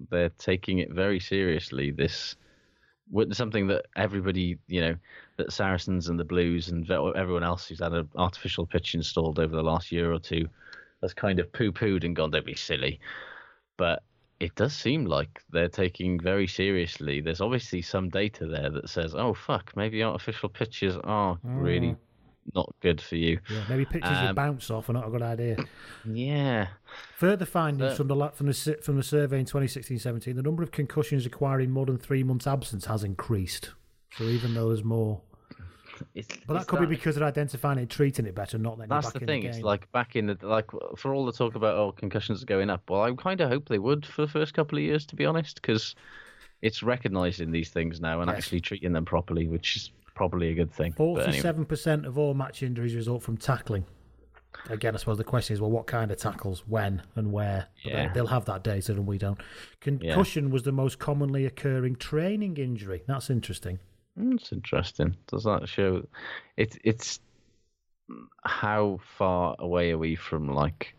they're 0.09 0.29
taking 0.37 0.79
it 0.79 0.91
very 0.91 1.19
seriously. 1.19 1.91
This, 1.91 2.35
something 3.31 3.67
that 3.67 3.85
everybody, 3.95 4.57
you 4.67 4.81
know, 4.81 4.95
that 5.37 5.51
Saracens 5.51 6.09
and 6.09 6.19
the 6.19 6.23
Blues 6.23 6.69
and 6.69 6.89
everyone 6.89 7.43
else 7.43 7.67
who's 7.67 7.79
had 7.79 7.93
an 7.93 8.09
artificial 8.15 8.65
pitch 8.65 8.95
installed 8.95 9.39
over 9.39 9.55
the 9.55 9.63
last 9.63 9.91
year 9.91 10.11
or 10.11 10.19
two 10.19 10.47
has 11.01 11.13
kind 11.13 11.39
of 11.39 11.51
poo-pooed 11.53 12.03
and 12.03 12.15
gone, 12.15 12.31
don't 12.31 12.45
be 12.45 12.55
silly. 12.55 12.99
But 13.77 14.03
it 14.39 14.55
does 14.55 14.73
seem 14.73 15.05
like 15.05 15.41
they're 15.51 15.69
taking 15.69 16.19
very 16.19 16.47
seriously. 16.47 17.21
There's 17.21 17.41
obviously 17.41 17.81
some 17.81 18.09
data 18.09 18.45
there 18.47 18.69
that 18.69 18.89
says, 18.89 19.15
"Oh 19.15 19.33
fuck, 19.33 19.75
maybe 19.75 20.03
artificial 20.03 20.49
pitches 20.49 20.97
are 21.03 21.37
really 21.43 21.89
mm. 21.89 21.97
Not 22.55 22.73
good 22.81 23.01
for 23.01 23.15
you." 23.15 23.39
Yeah, 23.49 23.63
maybe 23.67 23.85
you 23.93 24.01
Um, 24.03 24.35
bounce 24.35 24.69
off 24.69 24.89
are 24.89 24.93
not 24.93 25.07
a 25.07 25.11
good 25.11 25.21
idea. 25.21 25.57
Yeah, 26.05 26.67
Further 27.15 27.45
findings 27.45 27.93
Uh, 27.93 27.95
from 27.95 28.07
the 28.07 28.29
from 28.33 28.47
the 28.47 28.79
from 28.81 28.95
the 28.95 29.03
survey 29.03 29.39
in 29.39 29.45
2016-17, 29.45 30.35
the 30.35 30.41
number 30.41 30.63
of 30.63 30.71
concussions 30.71 31.25
requiring 31.25 31.69
more 31.71 31.85
than 31.85 31.97
three 31.97 32.23
months 32.23 32.47
absence 32.47 32.85
has 32.85 33.03
increased. 33.03 33.71
So 34.17 34.29
even 34.29 34.53
though 34.53 34.69
there's 34.69 34.83
more, 34.83 35.21
it's, 36.15 36.27
but 36.47 36.53
that 36.53 36.67
could 36.67 36.79
be 36.79 36.85
because 36.85 37.15
they're 37.15 37.27
identifying 37.27 37.77
it, 37.79 37.89
treating 37.89 38.25
it 38.25 38.35
better, 38.35 38.57
not 38.57 38.77
letting 38.77 38.89
That's 38.89 39.07
back 39.07 39.15
the 39.15 39.19
in 39.21 39.25
thing. 39.27 39.43
the 39.43 39.49
it's 39.49 39.61
like 39.61 39.91
back 39.91 40.15
in 40.15 40.27
the 40.27 40.37
like 40.41 40.71
for 40.97 41.13
all 41.13 41.25
the 41.25 41.33
talk 41.33 41.55
about 41.55 41.75
oh 41.77 41.91
concussions 41.91 42.41
are 42.41 42.45
going 42.45 42.69
up. 42.69 42.89
Well, 42.89 43.01
I 43.01 43.11
kind 43.13 43.41
of 43.41 43.49
hope 43.49 43.67
they 43.67 43.79
would 43.79 44.05
for 44.05 44.21
the 44.21 44.31
first 44.31 44.53
couple 44.53 44.77
of 44.77 44.83
years, 44.83 45.05
to 45.07 45.15
be 45.17 45.25
honest, 45.25 45.61
because 45.61 45.95
it's 46.61 46.83
recognising 46.83 47.51
these 47.51 47.69
things 47.69 47.99
now 48.01 48.21
and 48.21 48.29
Yes. 48.29 48.37
actually 48.37 48.61
treating 48.61 48.93
them 48.93 49.05
properly, 49.05 49.47
which 49.47 49.75
is 49.77 49.91
probably 50.19 50.49
a 50.49 50.53
good 50.53 50.71
thing. 50.73 50.91
Forty-seven 50.91 51.63
percent 51.65 52.05
of 52.05 52.17
all 52.17 52.33
match 52.33 52.61
injuries 52.61 52.93
result 52.93 53.23
from 53.23 53.37
tackling. 53.37 53.85
Again, 54.69 54.93
I 54.93 54.97
suppose 54.97 55.17
the 55.17 55.23
question 55.23 55.53
is, 55.53 55.61
well, 55.61 55.71
what 55.71 55.87
kind 55.87 56.11
of 56.11 56.17
tackles, 56.17 56.63
when, 56.67 57.01
and 57.15 57.31
where? 57.31 57.67
But 57.85 57.93
Yeah. 57.93 58.13
they'll 58.13 58.27
have 58.27 58.43
that 58.45 58.63
data, 58.63 58.91
and 58.91 59.07
we 59.07 59.17
don't. 59.17 59.39
Concussion 59.79 60.49
was 60.51 60.63
the 60.63 60.71
most 60.73 60.99
commonly 60.99 61.45
occurring 61.45 61.95
training 61.95 62.57
injury. 62.57 63.01
That's 63.07 63.29
interesting. 63.29 63.79
Mm, 64.19 64.33
It's 64.35 64.51
interesting. 64.51 65.15
Does 65.27 65.45
that 65.45 65.69
show? 65.69 66.05
It's 66.57 66.77
it's 66.83 67.21
how 68.43 68.99
far 69.17 69.55
away 69.59 69.91
are 69.91 69.97
we 69.97 70.15
from 70.15 70.49
like 70.49 70.95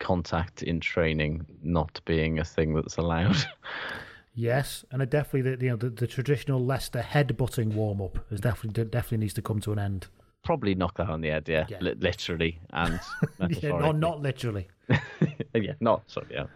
contact 0.00 0.62
in 0.62 0.80
training 0.80 1.44
not 1.62 2.00
being 2.06 2.38
a 2.38 2.44
thing 2.44 2.74
that's 2.74 2.96
allowed? 2.96 3.36
Yes, 4.34 4.84
and 4.90 5.00
it 5.00 5.10
definitely 5.10 5.54
the 5.56 5.64
you 5.64 5.70
know 5.70 5.76
the, 5.76 5.90
the 5.90 6.06
traditional 6.06 6.64
Leicester 6.64 7.00
headbutting 7.00 7.72
warm 7.74 8.00
up 8.02 8.18
is 8.32 8.40
definitely 8.40 8.84
definitely 8.84 9.18
needs 9.18 9.34
to 9.34 9.42
come 9.42 9.60
to 9.60 9.72
an 9.72 9.78
end. 9.78 10.08
Probably 10.42 10.74
knock 10.74 10.96
that 10.98 11.08
on 11.08 11.20
the 11.22 11.28
head, 11.28 11.48
yeah, 11.48 11.66
Yeah. 11.68 11.78
Li- 11.80 11.94
literally 11.98 12.58
and 12.70 12.94
Yeah, 13.22 13.28
metaphorically. 13.48 13.80
no, 13.80 13.92
not 13.92 14.20
literally. 14.20 14.68
yeah, 15.54 15.72
not 15.80 16.02
sorry, 16.10 16.26
yeah. 16.30 16.46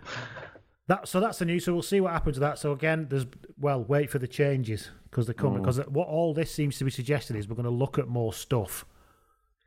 That 0.89 1.07
so 1.07 1.21
that's 1.21 1.39
the 1.39 1.45
news. 1.45 1.65
So 1.65 1.73
we'll 1.73 1.83
see 1.83 2.01
what 2.01 2.13
happens 2.13 2.37
to 2.37 2.41
that. 2.41 2.59
So 2.59 2.73
again, 2.73 3.07
there's 3.09 3.27
well, 3.61 3.85
wait 3.85 4.11
for 4.11 4.19
the 4.19 4.29
changes 4.29 4.91
because 5.11 5.27
they're 5.27 5.35
coming. 5.35 5.59
Mm. 5.61 5.63
Because 5.63 5.79
what 5.89 6.09
all 6.09 6.35
this 6.35 6.51
seems 6.51 6.79
to 6.79 6.85
be 6.85 6.91
suggesting 6.91 7.37
is 7.37 7.49
we're 7.49 7.55
going 7.57 7.65
to 7.65 7.71
look 7.71 7.99
at 7.99 8.09
more 8.09 8.33
stuff. 8.33 8.85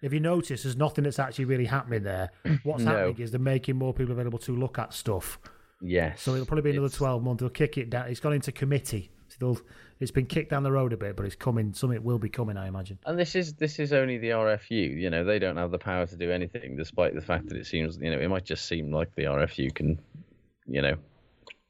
If 0.02 0.14
you 0.14 0.20
notice, 0.20 0.64
there's 0.64 0.76
nothing 0.76 1.04
that's 1.04 1.20
actually 1.20 1.46
really 1.46 1.66
happening 1.66 2.04
there. 2.04 2.32
What's 2.64 2.84
No. 2.84 2.92
happening 2.92 3.20
is 3.20 3.32
they're 3.32 3.40
making 3.40 3.76
more 3.78 3.94
people 3.94 4.12
available 4.14 4.40
to 4.40 4.56
look 4.56 4.80
at 4.80 4.94
stuff. 4.94 5.40
Yes. 5.82 6.22
So 6.22 6.34
it'll 6.34 6.46
probably 6.46 6.64
be 6.64 6.70
another 6.72 6.86
It's- 6.86 6.98
12 6.98 7.24
months. 7.24 7.40
They'll 7.42 7.50
kick 7.50 7.78
it 7.78 7.90
down. 7.90 8.08
It's 8.10 8.20
gone 8.20 8.34
into 8.34 8.52
committee. 8.52 9.12
Still, 9.30 9.60
it's 10.00 10.12
been 10.12 10.26
kicked 10.26 10.50
down 10.52 10.64
the 10.64 10.72
road 10.72 10.92
a 10.94 10.98
bit, 10.98 11.16
but 11.16 11.26
it's 11.26 11.36
coming. 11.36 11.74
Something 11.74 12.04
will 12.04 12.20
be 12.20 12.30
coming, 12.30 12.58
I 12.58 12.68
imagine. 12.68 13.00
And 13.06 13.18
this 13.18 13.34
is 13.36 13.54
this 13.54 13.80
is 13.80 13.94
only 13.94 14.18
the 14.18 14.30
RFU. 14.32 15.00
You 15.00 15.10
know, 15.10 15.24
they 15.24 15.40
don't 15.40 15.56
have 15.58 15.72
the 15.72 15.80
power 15.80 16.06
to 16.06 16.16
do 16.18 16.30
anything, 16.32 16.76
despite 16.76 17.16
the 17.16 17.22
fact 17.22 17.48
that 17.48 17.58
it 17.58 17.66
seems, 17.66 17.98
you 17.98 18.12
know, 18.12 18.20
it 18.20 18.28
might 18.28 18.44
just 18.46 18.66
seem 18.66 18.92
like 18.92 19.16
the 19.16 19.24
RFU 19.24 19.74
can, 19.74 19.98
you 20.68 20.82
know, 20.82 20.96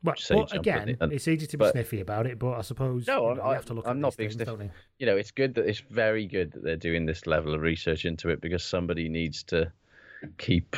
But, 0.03 0.19
again, 0.51 0.97
and- 0.99 1.13
it's 1.13 1.27
easy 1.27 1.45
to 1.45 1.57
be 1.57 1.59
but- 1.59 1.73
sniffy 1.73 1.99
about 2.01 2.25
it, 2.25 2.39
but 2.39 2.53
I 2.53 2.61
suppose 2.61 3.05
No, 3.05 3.21
you, 3.21 3.27
I'm- 3.27 3.37
know, 3.37 3.47
you 3.49 3.53
have 3.53 3.65
to 3.65 3.73
look 3.75 3.85
I'm 3.87 3.97
at 3.97 4.01
not 4.01 4.17
being 4.17 4.31
things, 4.31 4.43
sniff- 4.43 4.59
you? 4.59 4.71
you 4.97 5.05
know, 5.05 5.15
it's 5.15 5.29
good 5.31 5.53
that 5.53 5.67
it's 5.69 5.79
very 5.91 6.25
good 6.25 6.51
that 6.53 6.63
they're 6.63 6.75
doing 6.75 7.05
this 7.05 7.27
level 7.27 7.53
of 7.53 7.61
research 7.61 8.05
into 8.05 8.29
it 8.29 8.41
because 8.41 8.63
somebody 8.63 9.07
needs 9.07 9.43
to 9.43 9.71
keep, 10.39 10.75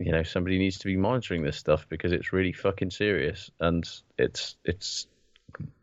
you 0.00 0.10
know, 0.12 0.22
somebody 0.22 0.58
needs 0.58 0.78
to 0.78 0.86
be 0.86 0.96
monitoring 0.96 1.42
this 1.42 1.56
stuff 1.56 1.86
because 1.88 2.10
it's 2.12 2.32
really 2.32 2.52
fucking 2.52 2.90
serious 2.90 3.50
and 3.60 3.88
it's 4.18 4.56
it's 4.64 5.06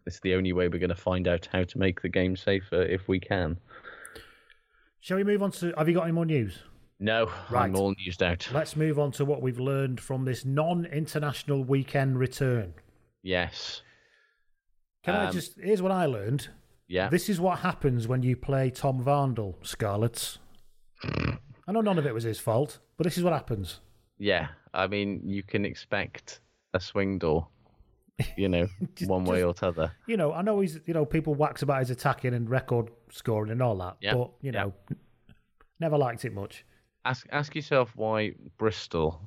it's 0.06 0.20
the 0.22 0.34
only 0.34 0.54
way 0.54 0.68
we're 0.68 0.80
going 0.80 0.90
to 0.90 0.96
find 0.96 1.28
out 1.28 1.48
how 1.52 1.64
to 1.64 1.78
make 1.78 2.02
the 2.02 2.10
game 2.10 2.36
safer 2.36 2.82
if 2.82 3.08
we 3.08 3.20
can. 3.20 3.58
Shall 5.02 5.18
we 5.18 5.24
move 5.24 5.44
on 5.44 5.52
to? 5.52 5.74
Have 5.78 5.88
you 5.88 5.94
got 5.96 6.04
any 6.04 6.14
more 6.14 6.26
news? 6.26 6.60
No, 7.00 7.30
Right. 7.52 7.66
I'm 7.66 7.76
all 7.76 7.94
used 8.00 8.24
out. 8.24 8.50
Let's 8.52 8.76
move 8.76 8.98
on 8.98 9.12
to 9.14 9.26
what 9.26 9.42
we've 9.44 9.60
learned 9.60 10.00
from 10.02 10.26
this 10.26 10.44
non-international 10.46 11.64
weekend 11.64 12.18
return. 12.18 12.74
Yes. 13.22 13.84
Can 15.04 15.14
I 15.16 15.26
Um, 15.28 15.34
just? 15.34 15.60
Here's 15.60 15.82
what 15.82 15.92
I 15.92 16.08
learned. 16.08 16.48
Yeah. 16.88 17.10
This 17.10 17.30
is 17.30 17.40
what 17.40 17.60
happens 17.60 18.08
when 18.08 18.24
you 18.24 18.36
play 18.36 18.72
Tom 18.72 19.04
Varndell, 19.04 19.56
Scarlets. 19.64 20.40
I 21.04 21.72
know 21.72 21.82
none 21.82 22.00
of 22.00 22.08
it 22.08 22.14
was 22.16 22.24
his 22.24 22.40
fault, 22.40 22.80
but 22.98 23.04
this 23.04 23.18
is 23.18 23.24
what 23.24 23.34
happens. 23.34 23.80
Yeah. 24.20 24.48
I 24.74 24.88
mean, 24.88 25.22
you 25.26 25.44
can 25.44 25.66
expect 25.66 26.42
a 26.74 26.80
swing 26.80 27.18
door, 27.20 27.48
you 28.36 28.50
know, 28.50 28.68
Just- 28.96 29.10
one 29.10 29.26
way 29.26 29.40
just- 29.42 29.46
or 29.48 29.54
t'other. 29.54 29.92
You 30.08 30.18
know, 30.18 30.34
I 30.34 30.42
know 30.42 30.60
he's. 30.60 30.80
You 30.86 30.94
know, 30.94 31.06
people 31.06 31.36
wax 31.36 31.62
about 31.62 31.80
his 31.80 31.90
attacking 31.90 32.34
and 32.34 32.50
record 32.50 32.90
scoring 33.12 33.52
and 33.52 33.62
all 33.62 33.76
that, 33.78 33.98
Yeah, 34.02 34.14
but 34.16 34.32
you 34.42 34.52
yeah. 34.52 34.64
know, 34.64 34.74
never 35.80 35.98
liked 35.98 36.26
it 36.26 36.34
much. 36.34 36.66
Ask 37.06 37.26
ask 37.32 37.56
yourself 37.56 37.92
why 37.96 38.34
Bristol, 38.58 39.22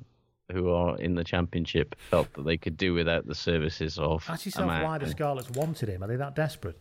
who 0.51 0.69
are 0.69 0.97
in 0.99 1.15
the 1.15 1.23
championship, 1.23 1.95
felt 2.09 2.31
that 2.33 2.43
they 2.45 2.57
could 2.57 2.77
do 2.77 2.93
without 2.93 3.25
the 3.25 3.35
services 3.35 3.97
of. 3.97 4.23
Ask 4.29 4.45
yourself 4.45 4.67
why 4.67 4.97
the 4.99 5.07
Scarlets 5.09 5.49
wanted 5.51 5.89
him. 5.89 6.03
Are 6.03 6.07
they 6.07 6.17
that 6.17 6.35
desperate? 6.35 6.77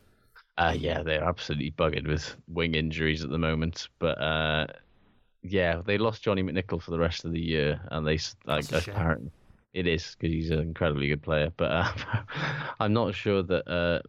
Uh, 0.58 0.74
yeah, 0.76 1.02
they're 1.02 1.24
absolutely 1.24 1.70
buggered 1.70 2.06
with 2.06 2.36
wing 2.48 2.74
injuries 2.74 3.24
at 3.24 3.30
the 3.30 3.38
moment. 3.38 3.88
But 3.98 4.20
uh, 4.20 4.66
yeah, 5.42 5.82
they 5.84 5.98
lost 5.98 6.22
Johnny 6.22 6.42
McNicholl 6.42 6.82
for 6.82 6.90
the 6.90 6.98
rest 6.98 7.24
of 7.24 7.32
the 7.32 7.40
year, 7.40 7.80
and 7.90 8.06
they 8.06 8.18
like 8.46 8.70
apparently 8.72 9.30
it 9.72 9.86
is 9.86 10.16
because 10.18 10.32
he's 10.32 10.50
an 10.50 10.60
incredibly 10.60 11.08
good 11.08 11.22
player. 11.22 11.52
But 11.56 11.70
uh, 11.72 11.92
I'm 12.80 12.92
not 12.92 13.14
sure 13.14 13.42
that 13.42 13.68
uh, 13.68 14.00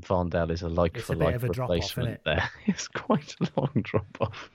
Varndell 0.00 0.50
is 0.50 0.62
a 0.62 0.68
like 0.68 0.96
It's 0.96 1.06
for 1.06 1.14
a 1.14 1.16
like 1.16 1.34
of 1.36 1.44
a 1.44 1.48
drop-off, 1.48 1.96
replacement. 1.96 2.24
there, 2.24 2.50
it's 2.66 2.88
quite 2.88 3.34
a 3.40 3.48
long 3.56 3.70
drop 3.82 4.16
off. 4.20 4.50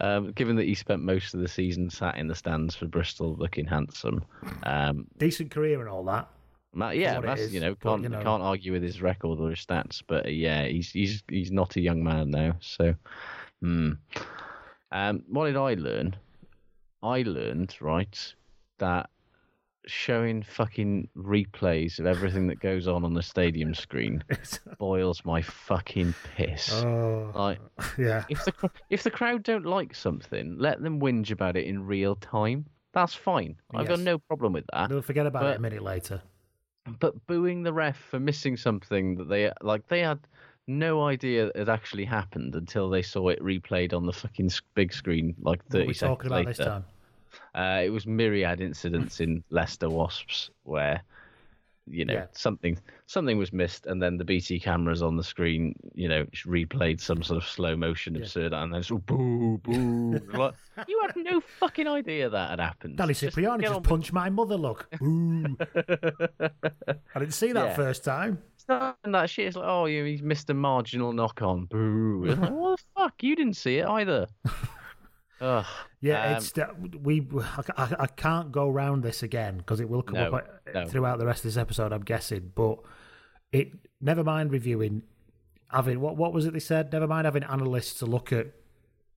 Um, 0.00 0.32
given 0.32 0.56
that 0.56 0.64
he 0.64 0.74
spent 0.74 1.02
most 1.02 1.34
of 1.34 1.40
the 1.40 1.48
season 1.48 1.90
sat 1.90 2.16
in 2.16 2.28
the 2.28 2.34
stands 2.34 2.74
for 2.74 2.86
Bristol, 2.86 3.34
looking 3.36 3.66
handsome. 3.66 4.24
Um, 4.64 5.06
Decent 5.18 5.50
career 5.50 5.80
and 5.80 5.88
all 5.88 6.04
that. 6.04 6.28
Ma- 6.74 6.90
yeah, 6.90 7.16
what 7.16 7.26
that's 7.26 7.42
is, 7.42 7.54
you 7.54 7.60
know 7.60 7.74
can't 7.74 8.02
you 8.02 8.08
know. 8.08 8.22
can't 8.22 8.42
argue 8.42 8.72
with 8.72 8.82
his 8.82 9.02
record 9.02 9.38
or 9.38 9.50
his 9.50 9.58
stats, 9.58 10.02
but 10.06 10.32
yeah, 10.32 10.64
he's 10.64 10.90
he's 10.90 11.22
he's 11.28 11.50
not 11.52 11.76
a 11.76 11.80
young 11.80 12.02
man 12.02 12.30
now. 12.30 12.56
So, 12.60 12.94
hmm. 13.60 13.92
Um, 14.92 15.22
what 15.28 15.46
did 15.46 15.56
I 15.56 15.74
learn? 15.74 16.14
I 17.02 17.22
learned 17.22 17.76
right 17.80 18.34
that 18.78 19.10
showing 19.86 20.42
fucking 20.44 21.08
replays 21.16 21.98
of 21.98 22.06
everything 22.06 22.46
that 22.46 22.60
goes 22.60 22.86
on 22.86 23.04
on 23.04 23.14
the 23.14 23.22
stadium 23.22 23.74
screen 23.84 24.22
boils 24.78 25.24
my 25.24 25.42
fucking 25.42 26.14
piss. 26.36 26.72
Oh, 26.72 27.32
Like, 27.34 27.58
yeah. 27.98 28.24
if 28.28 28.44
the 28.44 28.70
if 28.90 29.02
the 29.02 29.10
crowd 29.10 29.42
don't 29.42 29.66
like 29.66 29.94
something, 29.94 30.56
let 30.58 30.80
them 30.82 31.00
whinge 31.00 31.30
about 31.32 31.56
it 31.56 31.66
in 31.66 31.84
real 31.84 32.14
time. 32.16 32.66
That's 32.92 33.14
fine. 33.14 33.56
I've 33.74 33.88
got 33.88 34.00
no 34.00 34.18
problem 34.18 34.52
with 34.52 34.66
that. 34.72 34.90
They'll 34.90 35.02
forget 35.02 35.26
about 35.26 35.46
it 35.46 35.56
a 35.56 35.60
minute 35.60 35.82
later. 35.82 36.22
But 37.00 37.26
booing 37.26 37.62
the 37.62 37.72
ref 37.72 37.96
for 37.96 38.20
missing 38.20 38.56
something 38.56 39.16
that 39.16 39.28
they 39.28 39.50
like, 39.62 39.88
they 39.88 40.00
had 40.00 40.18
no 40.66 41.02
idea 41.04 41.46
it 41.48 41.56
had 41.56 41.68
actually 41.68 42.04
happened 42.04 42.54
until 42.54 42.88
they 42.88 43.02
saw 43.02 43.28
it 43.28 43.40
replayed 43.42 43.92
on 43.92 44.06
the 44.06 44.12
fucking 44.12 44.50
big 44.74 44.92
screen 44.92 45.34
like 45.40 45.60
What 45.68 45.82
are 45.82 45.86
we 45.86 45.94
seconds 45.94 46.16
talking 46.18 46.26
about 46.28 46.46
later. 46.46 46.48
this 46.48 46.58
time? 46.66 46.84
Uh, 47.54 47.82
it 47.84 47.90
was 47.90 48.06
myriad 48.06 48.60
incidents 48.60 49.20
in 49.20 49.42
Leicester 49.50 49.88
Wasps 49.90 50.50
where, 50.64 51.02
you 51.86 52.04
know, 52.04 52.14
Yeah. 52.14 52.26
something 52.32 52.78
something 53.06 53.36
was 53.38 53.52
missed, 53.52 53.86
and 53.86 54.00
then 54.02 54.16
the 54.16 54.24
BT 54.24 54.58
cameras 54.60 55.02
on 55.02 55.16
the 55.16 55.24
screen, 55.24 55.74
you 55.94 56.08
know, 56.08 56.24
replayed 56.46 57.00
some 57.00 57.22
sort 57.22 57.42
of 57.42 57.48
slow 57.48 57.76
motion 57.76 58.16
absurd, 58.16 58.52
and 58.54 58.72
then 58.72 58.80
it's 58.80 58.90
all 58.90 58.98
boo 58.98 59.58
boo. 59.58 60.18
like, 60.32 60.54
you 60.88 60.98
had 61.02 61.14
no 61.16 61.40
fucking 61.60 61.86
idea 61.88 62.30
that 62.30 62.50
had 62.50 62.60
happened. 62.60 62.96
Danny 62.96 63.12
Cipriani 63.14 63.64
just 63.64 63.74
with- 63.74 63.84
punched 63.84 64.12
my 64.12 64.30
mother, 64.30 64.56
look. 64.56 64.88
I 65.02 65.48
didn't 67.18 67.34
see 67.34 67.52
that 67.52 67.68
Yeah. 67.70 67.74
first 67.74 68.04
time. 68.04 68.38
That 68.68 69.30
shit. 69.30 69.46
It's 69.48 69.56
like, 69.56 69.66
oh, 69.68 69.86
you 69.86 70.04
he's 70.04 70.22
missed 70.22 70.50
a 70.50 70.54
marginal 70.54 71.12
knock 71.12 71.42
on. 71.42 71.64
Boo. 71.70 72.24
It's 72.26 72.40
like, 72.40 72.50
what 72.50 72.78
the 72.78 72.84
fuck? 73.00 73.22
You 73.22 73.36
didn't 73.36 73.56
see 73.56 73.78
it 73.78 73.86
either. 73.86 74.26
Ugh. 75.40 75.64
Yeah, 76.00 76.24
Um, 76.28 76.36
it's 76.36 76.52
we. 77.02 77.26
I, 77.34 77.62
I- 77.76 77.96
I 78.00 78.06
can't 78.06 78.52
go 78.52 78.68
round 78.70 79.02
this 79.02 79.22
again 79.22 79.58
because 79.58 79.80
it 79.80 79.88
will 79.88 80.02
come 80.02 80.14
No, 80.14 80.32
up 80.32 80.48
uh, 80.68 80.70
no. 80.80 80.86
throughout 80.86 81.18
the 81.18 81.26
rest 81.26 81.40
of 81.40 81.44
this 81.44 81.56
episode. 81.56 81.92
I'm 81.92 82.02
guessing, 82.04 82.52
but 82.54 82.78
it. 83.52 83.72
Never 84.00 84.22
mind 84.24 84.50
reviewing. 84.52 85.02
Having 85.70 86.00
what? 86.00 86.16
What 86.16 86.32
was 86.32 86.46
it 86.46 86.52
they 86.52 86.58
said? 86.60 86.92
Never 86.92 87.06
mind 87.08 87.24
having 87.24 87.42
analysts 87.44 87.94
to 88.00 88.06
look 88.06 88.32
at 88.32 88.48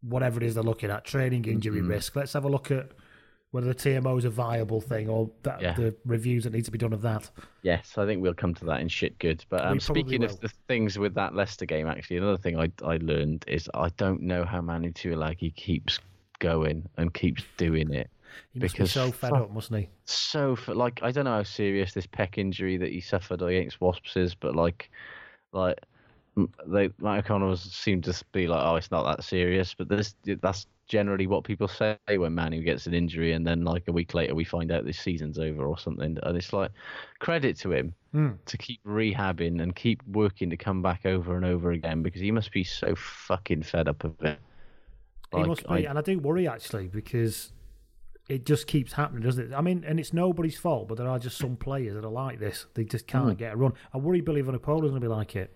whatever 0.02 0.38
it 0.38 0.44
is 0.44 0.54
they're 0.56 0.64
looking 0.64 0.90
at, 0.90 1.04
training 1.04 1.46
injury 1.46 1.80
Mm-hmm. 1.82 1.90
risk. 1.90 2.16
Let's 2.16 2.34
have 2.34 2.46
a 2.46 2.50
look 2.50 2.72
at 2.72 2.90
whether 3.56 3.68
the 3.68 3.74
TMO 3.74 4.18
is 4.18 4.26
a 4.26 4.30
viable 4.30 4.82
thing 4.82 5.08
or 5.08 5.30
that 5.44 5.62
Yeah. 5.62 5.74
the 5.76 5.96
reviews 6.04 6.44
that 6.44 6.52
need 6.52 6.66
to 6.66 6.72
be 6.72 6.78
done 6.78 6.92
of 6.92 7.02
that. 7.04 7.32
Yes, 7.62 7.98
I 7.98 8.06
think 8.06 8.22
we'll 8.22 8.34
come 8.34 8.54
to 8.56 8.66
that 8.66 8.82
in 8.82 8.90
shit 8.90 9.18
good. 9.18 9.46
But 9.48 9.66
um, 9.66 9.80
speaking 9.80 10.20
will. 10.22 10.30
of 10.30 10.42
the 10.42 10.50
things 10.68 11.00
with 11.00 11.14
that 11.14 11.34
Leicester 11.34 11.66
game, 11.66 11.88
actually, 11.88 12.18
another 12.18 12.38
thing 12.38 12.60
I 12.60 12.70
I 12.84 12.98
learned 12.98 13.46
is 13.48 13.70
I 13.74 13.88
don't 13.96 14.22
know 14.24 14.44
how 14.44 14.60
Manu 14.60 14.92
Tuilagi 14.92 15.56
keeps 15.56 16.00
going 16.40 16.90
and 16.98 17.14
keeps 17.14 17.44
doing 17.56 17.94
it. 17.94 18.10
He 18.52 18.60
must 18.60 18.74
Because 18.74 18.90
be 18.90 19.00
so 19.00 19.12
fed 19.14 19.32
up, 19.32 19.52
mustn't 19.54 19.80
he? 19.80 19.88
So, 20.04 20.58
like, 20.68 21.00
I 21.02 21.12
don't 21.12 21.24
know 21.24 21.38
how 21.38 21.44
serious 21.44 21.94
this 21.94 22.06
pec 22.06 22.38
injury 22.38 22.76
that 22.76 22.92
he 22.92 23.00
suffered 23.00 23.42
against 23.42 23.80
Wasps 23.80 24.18
is, 24.18 24.36
but 24.36 24.54
like, 24.54 24.92
like 25.54 25.80
they 26.68 26.90
Matt 27.00 27.20
O'Connor 27.20 27.48
was, 27.48 27.62
seemed 27.62 28.04
to 28.06 28.24
be 28.32 28.48
like, 28.48 28.66
oh, 28.66 28.76
it's 28.76 28.92
not 28.92 29.04
that 29.04 29.24
serious. 29.24 29.74
But 29.74 29.88
this 29.90 30.16
that's 30.42 30.68
generally 30.88 31.26
what 31.28 31.44
people 31.44 31.68
say 31.68 31.98
when 32.08 32.36
Manu 32.36 32.62
gets 32.62 32.86
an 32.88 32.94
injury, 32.94 33.32
and 33.34 33.46
then 33.48 33.64
like 33.64 33.88
a 33.88 33.92
week 33.92 34.14
later 34.14 34.36
we 34.36 34.44
find 34.44 34.72
out 34.72 34.86
this 34.86 35.00
season's 35.00 35.40
over 35.40 35.64
or 35.66 35.78
something. 35.78 36.18
And 36.24 36.38
it's 36.38 36.54
like 36.54 36.72
credit 37.20 37.58
to 37.60 37.72
him 37.72 37.94
Hmm. 38.12 38.32
to 38.46 38.58
keep 38.58 38.82
rehabbing 38.86 39.62
and 39.62 39.76
keep 39.76 40.02
working 40.08 40.50
to 40.50 40.58
come 40.58 40.82
back 40.82 41.06
over 41.06 41.36
and 41.36 41.46
over 41.46 41.72
again 41.72 42.02
because 42.02 42.22
he 42.22 42.32
must 42.32 42.52
be 42.52 42.64
so 42.64 42.96
fucking 42.96 43.64
fed 43.64 43.88
up 43.88 44.04
of 44.04 44.16
it. 44.22 44.40
he 45.36 45.44
must 45.44 45.64
be, 45.68 45.86
I- 45.86 45.90
and 45.90 45.98
I 45.98 46.02
do 46.02 46.18
worry 46.20 46.48
actually 46.48 46.88
because 46.88 47.52
it 48.30 48.46
just 48.46 48.68
keeps 48.68 48.94
happening, 48.94 49.22
doesn't 49.24 49.52
it? 49.52 49.56
I 49.56 49.60
mean, 49.62 49.84
and 49.86 50.00
it's 50.00 50.14
nobody's 50.14 50.58
fault, 50.58 50.88
but 50.88 50.98
there 50.98 51.08
are 51.10 51.20
just 51.20 51.38
some 51.38 51.58
players 51.58 51.94
that 51.96 52.06
are 52.06 52.10
like 52.12 52.40
this. 52.40 52.68
They 52.74 52.84
just 52.86 53.06
can't 53.08 53.32
Hmm. 53.32 53.34
get 53.34 53.54
a 53.54 53.58
run. 53.58 53.74
I 53.94 53.98
worry 53.98 54.22
Billy 54.22 54.42
Vunipola 54.42 54.86
is 54.86 54.92
going 54.92 54.94
to 54.96 55.00
be 55.02 55.08
like 55.08 55.36
it. 55.36 55.52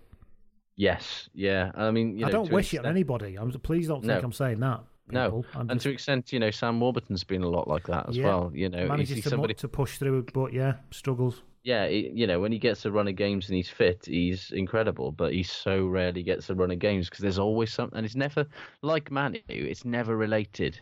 Yes, 0.80 1.28
yeah. 1.34 1.70
I 1.74 1.90
mean, 1.90 2.18
you 2.18 2.26
I 2.26 2.30
don't 2.30 2.50
wish 2.50 2.72
it 2.74 2.78
on 2.78 2.86
anybody. 2.86 3.36
I'm 3.36 3.50
please 3.52 3.88
don't 3.88 4.00
think 4.00 4.12
No. 4.12 4.20
I'm 4.20 4.32
saying 4.32 4.60
that. 4.60 4.80
No. 5.10 5.44
I'm 5.54 5.62
and 5.62 5.70
just- 5.70 5.82
to 5.82 5.88
an 5.88 5.94
extent, 5.94 6.32
you 6.32 6.38
know, 6.38 6.50
Sam 6.50 6.80
Warburton's 6.80 7.24
been 7.24 7.42
a 7.42 7.48
lot 7.48 7.68
like 7.68 7.86
that 7.86 8.08
as 8.08 8.16
yeah, 8.16 8.26
well. 8.26 8.50
You 8.54 8.68
know, 8.68 8.86
manages 8.86 9.16
he's 9.16 9.24
to, 9.24 9.30
somebody. 9.30 9.54
to 9.54 9.68
push 9.68 9.98
through, 9.98 10.26
but 10.32 10.52
yeah, 10.52 10.74
struggles. 10.90 11.42
Yeah, 11.62 11.88
he, 11.88 12.10
you 12.14 12.26
know, 12.26 12.40
when 12.40 12.52
he 12.52 12.58
gets 12.58 12.86
a 12.86 12.90
run 12.90 13.06
of 13.06 13.16
games 13.16 13.48
and 13.48 13.56
he's 13.56 13.68
fit, 13.68 14.06
he's 14.06 14.50
incredible. 14.52 15.12
But 15.12 15.34
he 15.34 15.42
so 15.42 15.86
rarely 15.86 16.22
gets 16.22 16.48
a 16.48 16.54
run 16.54 16.70
of 16.70 16.78
games 16.78 17.08
because 17.08 17.22
there's 17.22 17.38
always 17.38 17.72
something, 17.72 17.98
and 17.98 18.06
it's 18.06 18.16
never 18.16 18.46
like 18.82 19.10
Manu. 19.10 19.40
It's 19.48 19.84
never 19.84 20.16
related. 20.16 20.80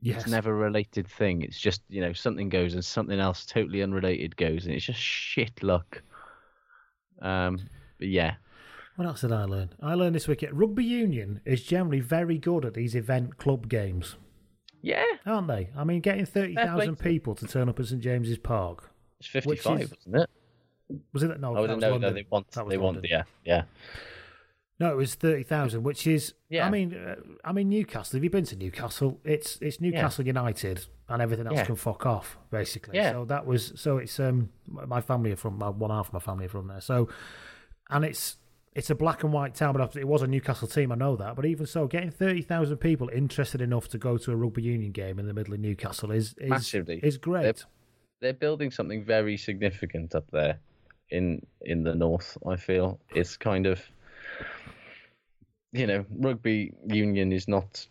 Yes, 0.00 0.22
It's 0.22 0.30
never 0.32 0.50
a 0.50 0.54
related 0.54 1.06
thing. 1.06 1.42
It's 1.42 1.60
just 1.60 1.82
you 1.88 2.00
know 2.00 2.12
something 2.12 2.48
goes 2.48 2.74
and 2.74 2.84
something 2.84 3.20
else 3.20 3.46
totally 3.46 3.82
unrelated 3.82 4.36
goes, 4.36 4.66
and 4.66 4.74
it's 4.74 4.84
just 4.84 4.98
shit 4.98 5.62
luck. 5.62 6.02
Um, 7.20 7.60
but 8.00 8.08
yeah, 8.08 8.34
What 9.02 9.08
else 9.08 9.22
did 9.22 9.32
I 9.32 9.46
learn? 9.46 9.70
I 9.82 9.94
learned 9.94 10.14
this 10.14 10.28
week. 10.28 10.44
Rugby 10.52 10.84
union 10.84 11.40
is 11.44 11.64
generally 11.64 11.98
very 11.98 12.38
good 12.38 12.64
at 12.64 12.74
these 12.74 12.94
event 12.94 13.36
club 13.36 13.68
games, 13.68 14.14
yeah, 14.80 15.02
aren't 15.26 15.48
they? 15.48 15.70
I 15.76 15.82
mean, 15.82 16.00
getting 16.00 16.24
thirty 16.24 16.54
thousand 16.54 17.00
people 17.00 17.34
to 17.34 17.48
turn 17.48 17.68
up 17.68 17.80
at 17.80 17.86
St 17.86 18.00
James's 18.00 18.38
Park. 18.38 18.92
it's 19.18 19.26
fifty-five, 19.28 19.80
is- 19.80 19.92
isn't 20.06 20.14
it? 20.20 20.30
Was 21.12 21.24
it 21.24 21.28
that? 21.28 21.40
No, 21.40 21.56
Oh, 21.56 21.66
that 21.66 21.74
was 21.74 21.80
no, 21.82 21.98
no, 21.98 22.12
they 22.12 22.24
want, 22.30 22.48
That 22.52 22.64
was 22.64 22.70
they 22.70 22.78
want, 22.78 22.94
London. 22.98 23.10
yeah, 23.10 23.22
yeah. 23.44 23.62
No, 24.78 24.92
it 24.92 24.96
was 24.96 25.16
thirty 25.16 25.42
thousand, 25.42 25.82
which 25.82 26.06
is. 26.06 26.34
Yeah. 26.48 26.64
I 26.64 26.70
mean, 26.70 26.94
uh, 26.94 27.16
I 27.44 27.50
mean 27.52 27.70
Newcastle. 27.70 28.18
Have 28.18 28.22
you 28.22 28.30
been 28.30 28.44
to 28.44 28.54
Newcastle? 28.56 29.18
It's 29.24 29.58
it's 29.60 29.80
Newcastle 29.80 30.24
United, 30.24 30.86
and 31.08 31.20
everything 31.20 31.48
else 31.48 31.56
Yeah. 31.56 31.64
can 31.64 31.74
fuck 31.74 32.06
off, 32.06 32.38
basically. 32.52 32.98
Yeah. 32.98 33.10
So 33.10 33.24
that 33.24 33.46
was 33.46 33.72
so 33.74 33.96
it's 33.98 34.20
um 34.20 34.50
my 34.68 35.00
family 35.00 35.32
are 35.32 35.36
from 35.36 35.58
my 35.58 35.70
one 35.70 35.90
half 35.90 36.06
of 36.08 36.12
my 36.14 36.20
family 36.20 36.46
are 36.46 36.50
from 36.50 36.68
there. 36.68 36.80
So, 36.80 37.08
and 37.90 38.04
it's 38.04 38.36
it's 38.74 38.88
a 38.90 38.94
black 38.94 39.22
and 39.22 39.32
white 39.32 39.54
town, 39.54 39.74
but 39.76 39.96
it 39.96 40.06
was 40.08 40.22
a 40.22 40.26
Newcastle 40.26 40.66
team. 40.68 40.92
I 40.92 40.94
know 40.94 41.14
that, 41.16 41.36
but 41.36 41.44
even 41.44 41.66
so, 41.66 41.86
getting 41.86 42.10
thirty 42.10 42.42
thousand 42.42 42.78
people 42.78 43.08
interested 43.10 43.60
enough 43.60 43.88
to 43.88 43.98
go 43.98 44.16
to 44.18 44.32
a 44.32 44.36
rugby 44.36 44.62
union 44.62 44.92
game 44.92 45.18
in 45.18 45.26
the 45.26 45.34
middle 45.34 45.54
of 45.54 45.60
Newcastle 45.60 46.10
is 46.10 46.34
is 46.38 46.50
Massively. 46.50 47.00
is 47.02 47.18
great. 47.18 47.64
they're 48.20 48.32
building 48.32 48.70
something 48.70 49.04
very 49.04 49.36
significant 49.36 50.14
up 50.14 50.30
there 50.30 50.58
in 51.10 51.44
in 51.60 51.82
the 51.84 51.94
north. 51.94 52.38
I 52.46 52.56
feel 52.56 52.98
it's 53.14 53.36
kind 53.36 53.66
of 53.66 53.80
you 55.72 55.86
know 55.86 56.04
rugby 56.18 56.72
union 56.86 57.32
is 57.32 57.48
not 57.48 57.86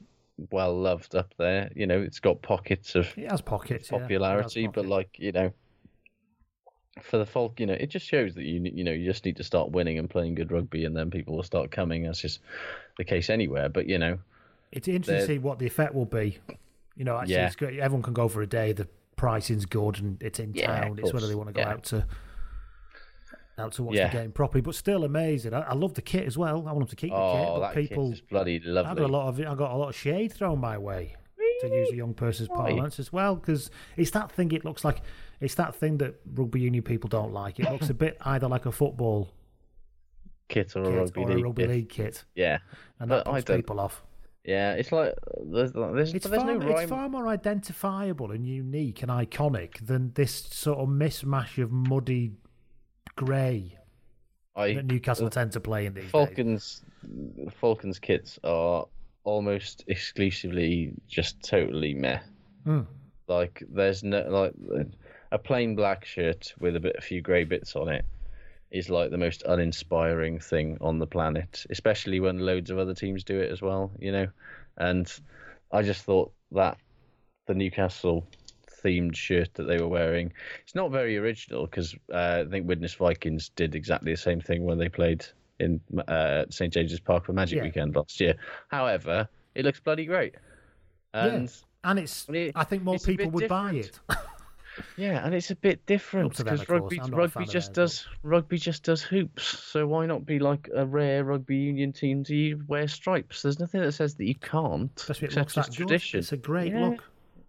well 0.50 0.76
loved 0.80 1.16
up 1.16 1.34
there. 1.38 1.72
You 1.76 1.86
know, 1.86 2.02
it's 2.02 2.20
got 2.20 2.42
pockets 2.42 2.96
of 2.96 3.08
It 3.18 3.30
has 3.30 3.42
pockets. 3.42 3.90
yeah, 3.92 3.98
has 3.98 4.02
popularity, 4.04 4.68
but 4.68 4.86
like 4.88 5.10
you 5.20 5.32
know, 5.32 5.54
for 7.04 7.18
the 7.18 7.26
folk, 7.26 7.60
you 7.60 7.66
know, 7.66 7.74
it 7.74 7.88
just 7.88 8.06
shows 8.06 8.36
that 8.36 8.44
you 8.44 8.62
you 8.74 8.84
know 8.84 8.92
you 8.92 9.06
just 9.06 9.26
need 9.26 9.38
to 9.38 9.44
start 9.44 9.72
winning 9.72 9.98
and 10.00 10.10
playing 10.10 10.36
good 10.36 10.52
rugby, 10.52 10.86
and 10.86 10.96
then 10.96 11.10
people 11.12 11.36
will 11.36 11.44
start 11.44 11.72
coming. 11.72 12.04
That's 12.04 12.22
just 12.22 12.40
the 12.98 13.04
case 13.04 13.30
anywhere. 13.30 13.70
But 13.70 13.88
you 13.88 13.98
know, 13.98 14.18
It's 14.72 14.88
interesting 14.88 15.28
to 15.28 15.34
see 15.34 15.40
what 15.40 15.60
the 15.60 15.66
effect 15.68 15.94
will 15.94 16.06
be. 16.06 16.38
You 16.96 17.06
know, 17.06 17.18
actually, 17.18 17.36
Yeah. 17.36 17.48
it's 17.48 17.56
great. 17.56 17.80
Everyone 17.80 18.04
can 18.04 18.14
go 18.14 18.28
for 18.28 18.42
a 18.42 18.48
day. 18.48 18.74
The 18.74 18.88
pricing's 19.16 19.66
good, 19.66 20.00
and 20.00 20.22
it's 20.22 20.40
in 20.40 20.54
Yeah, 20.54 20.82
town. 20.82 21.00
It's 21.00 21.14
whether 21.14 21.28
they 21.28 21.36
want 21.36 21.50
to 21.50 21.54
go 21.54 21.62
yeah. 21.62 21.70
out 21.70 21.84
to 21.86 22.06
out 23.58 23.74
to 23.74 23.84
watch 23.84 23.96
Yeah. 23.96 24.10
the 24.10 24.18
game 24.18 24.32
properly. 24.32 24.62
But 24.62 24.76
still 24.76 25.04
amazing. 25.04 25.54
I, 25.54 25.62
I 25.62 25.74
love 25.74 25.94
the 25.94 26.02
kit 26.02 26.26
as 26.26 26.38
well. 26.38 26.68
I 26.68 26.72
want 26.72 26.80
them 26.80 26.88
to 26.88 26.96
keep 26.96 27.12
the 27.12 27.16
kit. 27.16 27.48
oh, 27.48 27.60
But 27.60 27.76
people, 27.76 28.14
bloody 28.30 28.62
I 28.66 28.74
got 28.74 29.00
a 29.00 29.08
lot 29.08 29.28
of 29.28 29.40
I 29.40 29.56
got 29.56 29.72
a 29.72 29.76
lot 29.78 29.90
of 29.90 29.96
shade 29.96 30.34
thrown 30.34 30.60
my 30.60 30.78
way 30.78 31.16
to 31.62 31.68
use 31.68 31.92
a 31.92 31.96
young 31.96 32.14
person's 32.16 32.50
parlance 32.50 33.00
as 33.00 33.14
well 33.14 33.36
because 33.36 33.70
it's 33.98 34.12
that 34.12 34.32
thing. 34.32 34.52
It 34.52 34.66
looks 34.66 34.84
like 34.84 35.02
it's 35.42 35.56
that 35.56 35.76
thing 35.76 35.98
that 35.98 36.16
rugby 36.34 36.62
union 36.62 36.84
people 36.84 37.08
don't 37.10 37.34
like. 37.34 37.60
It 37.60 37.70
looks 37.70 37.90
a 37.90 37.94
bit 37.94 38.18
either 38.26 38.48
like 38.48 38.66
a 38.66 38.72
football 38.72 39.34
kit 40.48 40.76
or 40.76 40.84
a 40.84 40.86
kit 40.86 40.96
rugby 40.98 41.22
or 41.22 41.28
league. 41.28 41.40
a 41.40 41.44
rugby 41.44 41.64
kit. 41.64 41.70
league 41.70 41.90
kit, 41.90 42.24
Yeah, 42.36 42.58
and 43.00 43.12
that 43.12 43.26
But 43.26 43.32
I 43.32 43.42
puts 43.42 43.56
people 43.56 43.80
off. 43.80 44.04
yeah. 44.46 44.74
It's 44.74 44.92
like 44.92 45.14
there's 45.46 45.72
there's, 45.74 46.14
It's 46.14 46.28
there's 46.28 46.44
far, 46.44 46.56
no 46.58 46.68
it's 46.78 46.90
far 46.90 47.10
more 47.10 47.28
identifiable 47.28 48.32
and 48.32 48.46
unique 48.46 49.02
and 49.02 49.12
iconic 49.12 49.86
than 49.86 50.12
this 50.14 50.34
sort 50.34 50.80
of 50.80 50.88
mishmash 50.90 51.62
of 51.62 51.72
muddy 51.72 52.34
grey 53.16 53.78
I 54.56 54.74
that 54.74 54.86
Newcastle 54.86 55.30
tend 55.30 55.52
to 55.54 55.60
play 55.60 55.86
in 55.86 55.94
these 55.94 56.04
days. 56.04 56.12
Falcons 56.12 56.84
Falcons 57.60 58.00
kits 58.00 58.38
are 58.44 58.86
almost 59.24 59.84
exclusively 59.88 60.94
just 61.08 61.42
totally 61.44 61.94
meh. 61.94 62.20
Hmm. 62.66 62.82
Like 63.28 63.64
there's 63.70 64.04
no 64.04 64.22
like 64.30 64.54
a 65.32 65.38
plain 65.38 65.76
black 65.76 66.06
shirt 66.06 66.54
with 66.60 66.76
a 66.76 66.80
bit 66.80 66.96
a 66.98 67.02
few 67.02 67.22
grey 67.22 67.44
bits 67.44 67.76
on 67.76 67.90
it 67.90 68.06
is 68.72 68.90
like 68.90 69.12
the 69.12 69.18
most 69.18 69.44
uninspiring 69.44 70.40
thing 70.40 70.78
on 70.80 70.98
the 70.98 71.08
planet, 71.08 71.66
especially 71.70 72.20
when 72.20 72.40
loads 72.40 72.70
of 72.70 72.78
other 72.78 72.94
teams 72.94 73.24
do 73.24 73.40
it 73.40 73.52
as 73.52 73.62
well, 73.62 73.92
you 74.00 74.12
know. 74.12 74.28
And 74.78 75.12
I 75.72 75.82
just 75.82 76.04
thought 76.04 76.32
that 76.54 76.78
the 77.48 77.54
Newcastle 77.54 78.26
themed 78.84 79.16
shirt 79.16 79.54
that 79.56 79.64
they 79.64 79.78
were 79.78 79.90
wearing, 79.90 80.32
it's 80.64 80.74
not 80.74 80.92
very 80.92 81.18
original 81.18 81.66
because 81.66 81.94
uh, 82.14 82.44
I 82.48 82.50
think 82.50 82.68
Widnes 82.68 82.94
Vikings 82.94 83.50
did 83.50 83.76
exactly 83.76 84.14
the 84.14 84.18
same 84.18 84.40
thing 84.40 84.64
when 84.64 84.78
they 84.78 84.90
played 84.90 85.26
in 85.60 85.82
uh, 86.08 86.46
St 86.50 86.74
James's 86.74 87.00
Park 87.00 87.26
for 87.26 87.34
Magic 87.34 87.58
Yeah. 87.58 87.64
Weekend 87.64 87.96
last 87.96 88.20
year. 88.22 88.36
However, 88.70 89.28
it 89.54 89.66
looks 89.66 89.82
bloody 89.82 90.06
great. 90.06 90.36
And 91.14 91.50
yeah. 91.50 91.56
And 91.84 92.00
it's, 92.00 92.28
I 92.30 92.32
mean, 92.32 92.52
I 92.56 92.64
think 92.64 92.84
more 92.84 93.00
people 93.00 93.32
would 93.32 93.50
buy 93.50 93.74
it. 93.74 94.00
Yeah, 94.98 95.26
and 95.26 95.36
it's 95.36 95.52
a 95.52 95.56
bit 95.56 95.86
different 95.86 96.28
Up 96.28 96.34
to 96.34 96.44
them, 96.44 96.56
because 96.56 96.70
rugby 96.70 97.00
I'm 97.02 97.12
not 97.12 97.20
a 97.20 97.30
fan 97.30 97.42
rugby 97.42 97.52
just 97.52 97.74
does 97.74 98.08
rugby 98.24 98.58
just 98.58 98.84
does 98.84 99.02
hoops. 99.02 99.44
So 99.44 99.86
why 99.88 100.06
not 100.06 100.26
be 100.26 100.40
like 100.40 100.70
a 100.74 100.86
rare 100.86 101.24
rugby 101.24 101.58
union 101.58 101.92
team 101.94 102.24
to 102.26 102.36
you 102.36 102.64
wear 102.68 102.88
stripes? 102.88 103.42
There's 103.42 103.60
nothing 103.60 103.82
that 103.82 103.92
says 103.92 104.16
that 104.16 104.26
you 104.26 104.36
can't. 104.36 104.92
Especially 104.96 105.28
it 105.28 105.36
looks 105.36 105.58
it's 105.58 105.70
good. 105.70 105.76
tradition. 105.76 106.20
It's 106.20 106.32
a 106.32 106.38
great 106.38 106.72
Yeah, 106.72 106.90
look. 106.90 107.04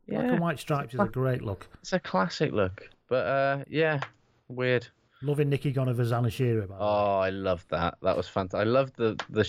Black 0.08 0.24
yeah. 0.24 0.32
and 0.32 0.40
white 0.40 0.58
stripes 0.58 0.94
is 0.94 1.00
a 1.00 1.06
great 1.06 1.42
look. 1.42 1.68
It's 1.80 1.92
a 1.92 2.00
classic 2.00 2.52
look. 2.52 2.88
But 3.08 3.26
uh, 3.26 3.64
yeah, 3.68 4.00
weird. 4.48 4.88
Loving 5.22 5.48
Nicky 5.48 5.70
Gonover's 5.70 6.10
Anashira, 6.10 6.62
by 6.62 6.66
the 6.66 6.72
way. 6.72 6.78
Oh, 6.80 7.18
I 7.20 7.30
loved 7.30 7.70
that. 7.70 7.98
That 8.02 8.16
was 8.16 8.26
fantastic. 8.26 8.66
I 8.66 8.70
loved 8.70 8.96
the 8.96 9.16
the 9.30 9.48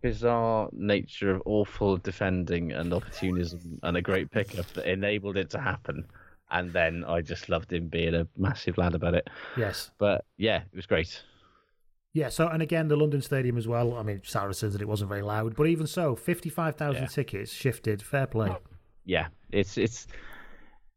bizarre 0.00 0.68
nature 0.72 1.34
of 1.34 1.42
awful 1.44 1.96
defending 1.96 2.70
and 2.72 2.92
opportunism 2.92 3.80
and 3.82 3.96
a 3.96 4.02
great 4.02 4.30
pickup 4.30 4.66
that 4.74 4.86
enabled 4.86 5.36
it 5.36 5.50
to 5.50 5.58
happen. 5.58 6.04
And 6.52 6.72
then 6.72 7.02
I 7.04 7.22
just 7.22 7.48
loved 7.48 7.72
him 7.72 7.88
being 7.88 8.14
a 8.14 8.28
massive 8.36 8.76
lad 8.78 8.94
about 8.94 9.14
it. 9.14 9.28
Yes. 9.56 9.90
But 9.98 10.24
yeah, 10.36 10.58
it 10.70 10.76
was 10.76 10.86
great. 10.86 11.22
Yeah, 12.12 12.28
so, 12.28 12.46
and 12.46 12.62
again, 12.62 12.88
the 12.88 12.96
London 12.96 13.22
Stadium 13.22 13.56
as 13.56 13.66
well. 13.66 13.96
I 13.96 14.02
mean, 14.02 14.20
Sarah 14.22 14.52
says 14.52 14.74
that 14.74 14.82
it 14.82 14.88
wasn't 14.88 15.08
very 15.08 15.22
loud, 15.22 15.56
but 15.56 15.66
even 15.66 15.86
so, 15.86 16.14
55,000 16.14 17.02
Yeah. 17.02 17.06
tickets 17.08 17.50
shifted. 17.50 18.02
Fair 18.02 18.26
play. 18.26 18.54
yeah, 19.06 19.28
it's 19.50 19.78
it's 19.78 20.06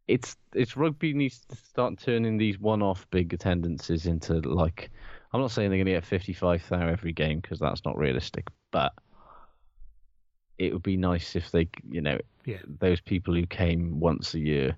it's 0.07 0.35
it's 0.53 0.75
rugby 0.75 1.13
needs 1.13 1.39
to 1.47 1.55
start 1.55 1.97
turning 1.97 2.37
these 2.37 2.59
one-off 2.59 3.07
big 3.11 3.33
attendances 3.33 4.05
into 4.07 4.33
like 4.41 4.91
I'm 5.31 5.39
not 5.41 5.51
saying 5.51 5.69
they're 5.69 5.77
going 5.77 5.85
to 5.87 5.91
get 5.93 6.03
55,000 6.05 6.89
every 6.89 7.13
game 7.13 7.39
because 7.39 7.59
that's 7.59 7.83
not 7.85 7.97
realistic, 7.97 8.47
but 8.71 8.91
it 10.57 10.71
would 10.73 10.83
be 10.83 10.97
nice 10.97 11.35
if 11.35 11.51
they, 11.51 11.67
you 11.89 12.01
know, 12.01 12.17
Yeah. 12.45 12.59
those 12.67 13.01
people 13.01 13.33
who 13.33 13.45
came 13.45 13.99
once 13.99 14.33
a 14.33 14.39
year 14.39 14.75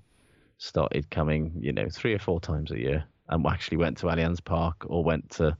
started 0.57 1.09
coming, 1.09 1.53
you 1.59 1.71
know, 1.71 1.87
three 1.91 2.13
or 2.13 2.19
four 2.19 2.39
times 2.39 2.71
a 2.71 2.79
year 2.79 3.03
and 3.29 3.45
actually 3.45 3.77
went 3.77 3.97
to 3.97 4.07
Allianz 4.07 4.43
Park 4.43 4.85
or 4.87 5.03
went 5.03 5.29
to. 5.31 5.55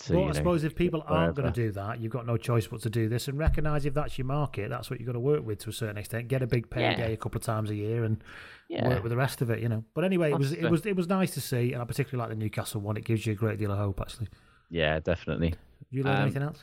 to 0.00 0.12
But 0.12 0.18
you 0.18 0.24
I 0.24 0.26
know, 0.28 0.32
suppose 0.32 0.64
if 0.64 0.74
people 0.74 1.02
aren't 1.06 1.34
going 1.34 1.52
to 1.52 1.52
do 1.52 1.72
that, 1.72 2.00
you've 2.00 2.12
got 2.12 2.26
no 2.26 2.36
choice 2.36 2.66
but 2.66 2.80
to 2.82 2.90
do 2.90 3.08
this 3.08 3.28
and 3.28 3.38
recognise 3.38 3.86
if 3.86 3.94
that's 3.94 4.18
your 4.18 4.26
market, 4.26 4.68
that's 4.70 4.90
what 4.90 5.00
you've 5.00 5.06
got 5.06 5.12
to 5.14 5.20
work 5.20 5.44
with 5.46 5.60
to 5.60 5.70
a 5.70 5.72
certain 5.72 5.96
extent. 5.96 6.28
Get 6.28 6.42
a 6.42 6.46
big 6.46 6.68
payday 6.70 7.08
Yeah. 7.08 7.14
a 7.14 7.16
couple 7.16 7.38
of 7.38 7.44
times 7.44 7.70
a 7.70 7.74
year 7.74 8.04
and 8.04 8.22
Yeah. 8.68 8.88
work 8.88 9.02
with 9.02 9.10
the 9.10 9.16
rest 9.16 9.40
of 9.42 9.50
it, 9.50 9.60
you 9.60 9.68
know. 9.68 9.84
But 9.94 10.04
anyway, 10.04 10.32
it 10.32 10.38
was 10.38 10.52
it 10.52 10.70
was 10.70 10.84
it 10.86 10.96
was 10.96 11.08
nice 11.08 11.32
to 11.34 11.40
see, 11.40 11.72
and 11.72 11.80
I 11.82 11.84
particularly 11.84 12.20
like 12.28 12.36
the 12.36 12.42
Newcastle 12.42 12.80
one. 12.80 12.96
It 12.96 13.04
gives 13.04 13.24
you 13.26 13.32
a 13.32 13.36
great 13.36 13.58
deal 13.58 13.70
of 13.72 13.78
hope, 13.78 14.00
actually. 14.00 14.28
Yeah, 14.70 14.98
definitely. 15.00 15.54
You 15.90 16.02
learn 16.02 16.16
Um, 16.16 16.22
anything 16.22 16.42
else? 16.42 16.62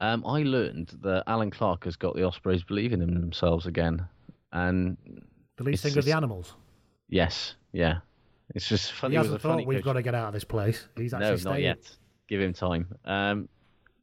Um, 0.00 0.24
I 0.26 0.42
learned 0.42 0.98
that 1.02 1.24
Allen 1.28 1.50
Clarke 1.50 1.84
has 1.84 1.94
got 1.96 2.14
the 2.16 2.24
Ospreys 2.24 2.64
believing 2.64 3.00
in 3.02 3.14
themselves 3.14 3.66
again, 3.66 4.06
and 4.52 4.96
The 5.60 5.64
lead 5.64 5.74
it's 5.74 5.82
singer 5.82 5.98
of 5.98 6.06
the 6.06 6.12
Animals. 6.12 6.54
yes, 7.10 7.54
yeah, 7.72 7.98
it's 8.54 8.66
just 8.66 8.92
funny. 8.92 9.12
He 9.12 9.16
hasn't 9.18 9.42
thought 9.42 9.66
we've 9.66 9.76
coach. 9.76 9.84
got 9.84 9.92
to 9.92 10.02
get 10.02 10.14
out 10.14 10.28
of 10.28 10.32
this 10.32 10.42
place. 10.42 10.88
He's 10.96 11.12
actually 11.12 11.32
no, 11.32 11.36
staying. 11.36 11.52
not 11.52 11.60
yet. 11.60 11.96
Give 12.28 12.40
him 12.40 12.54
time. 12.54 12.88
Um, 13.04 13.46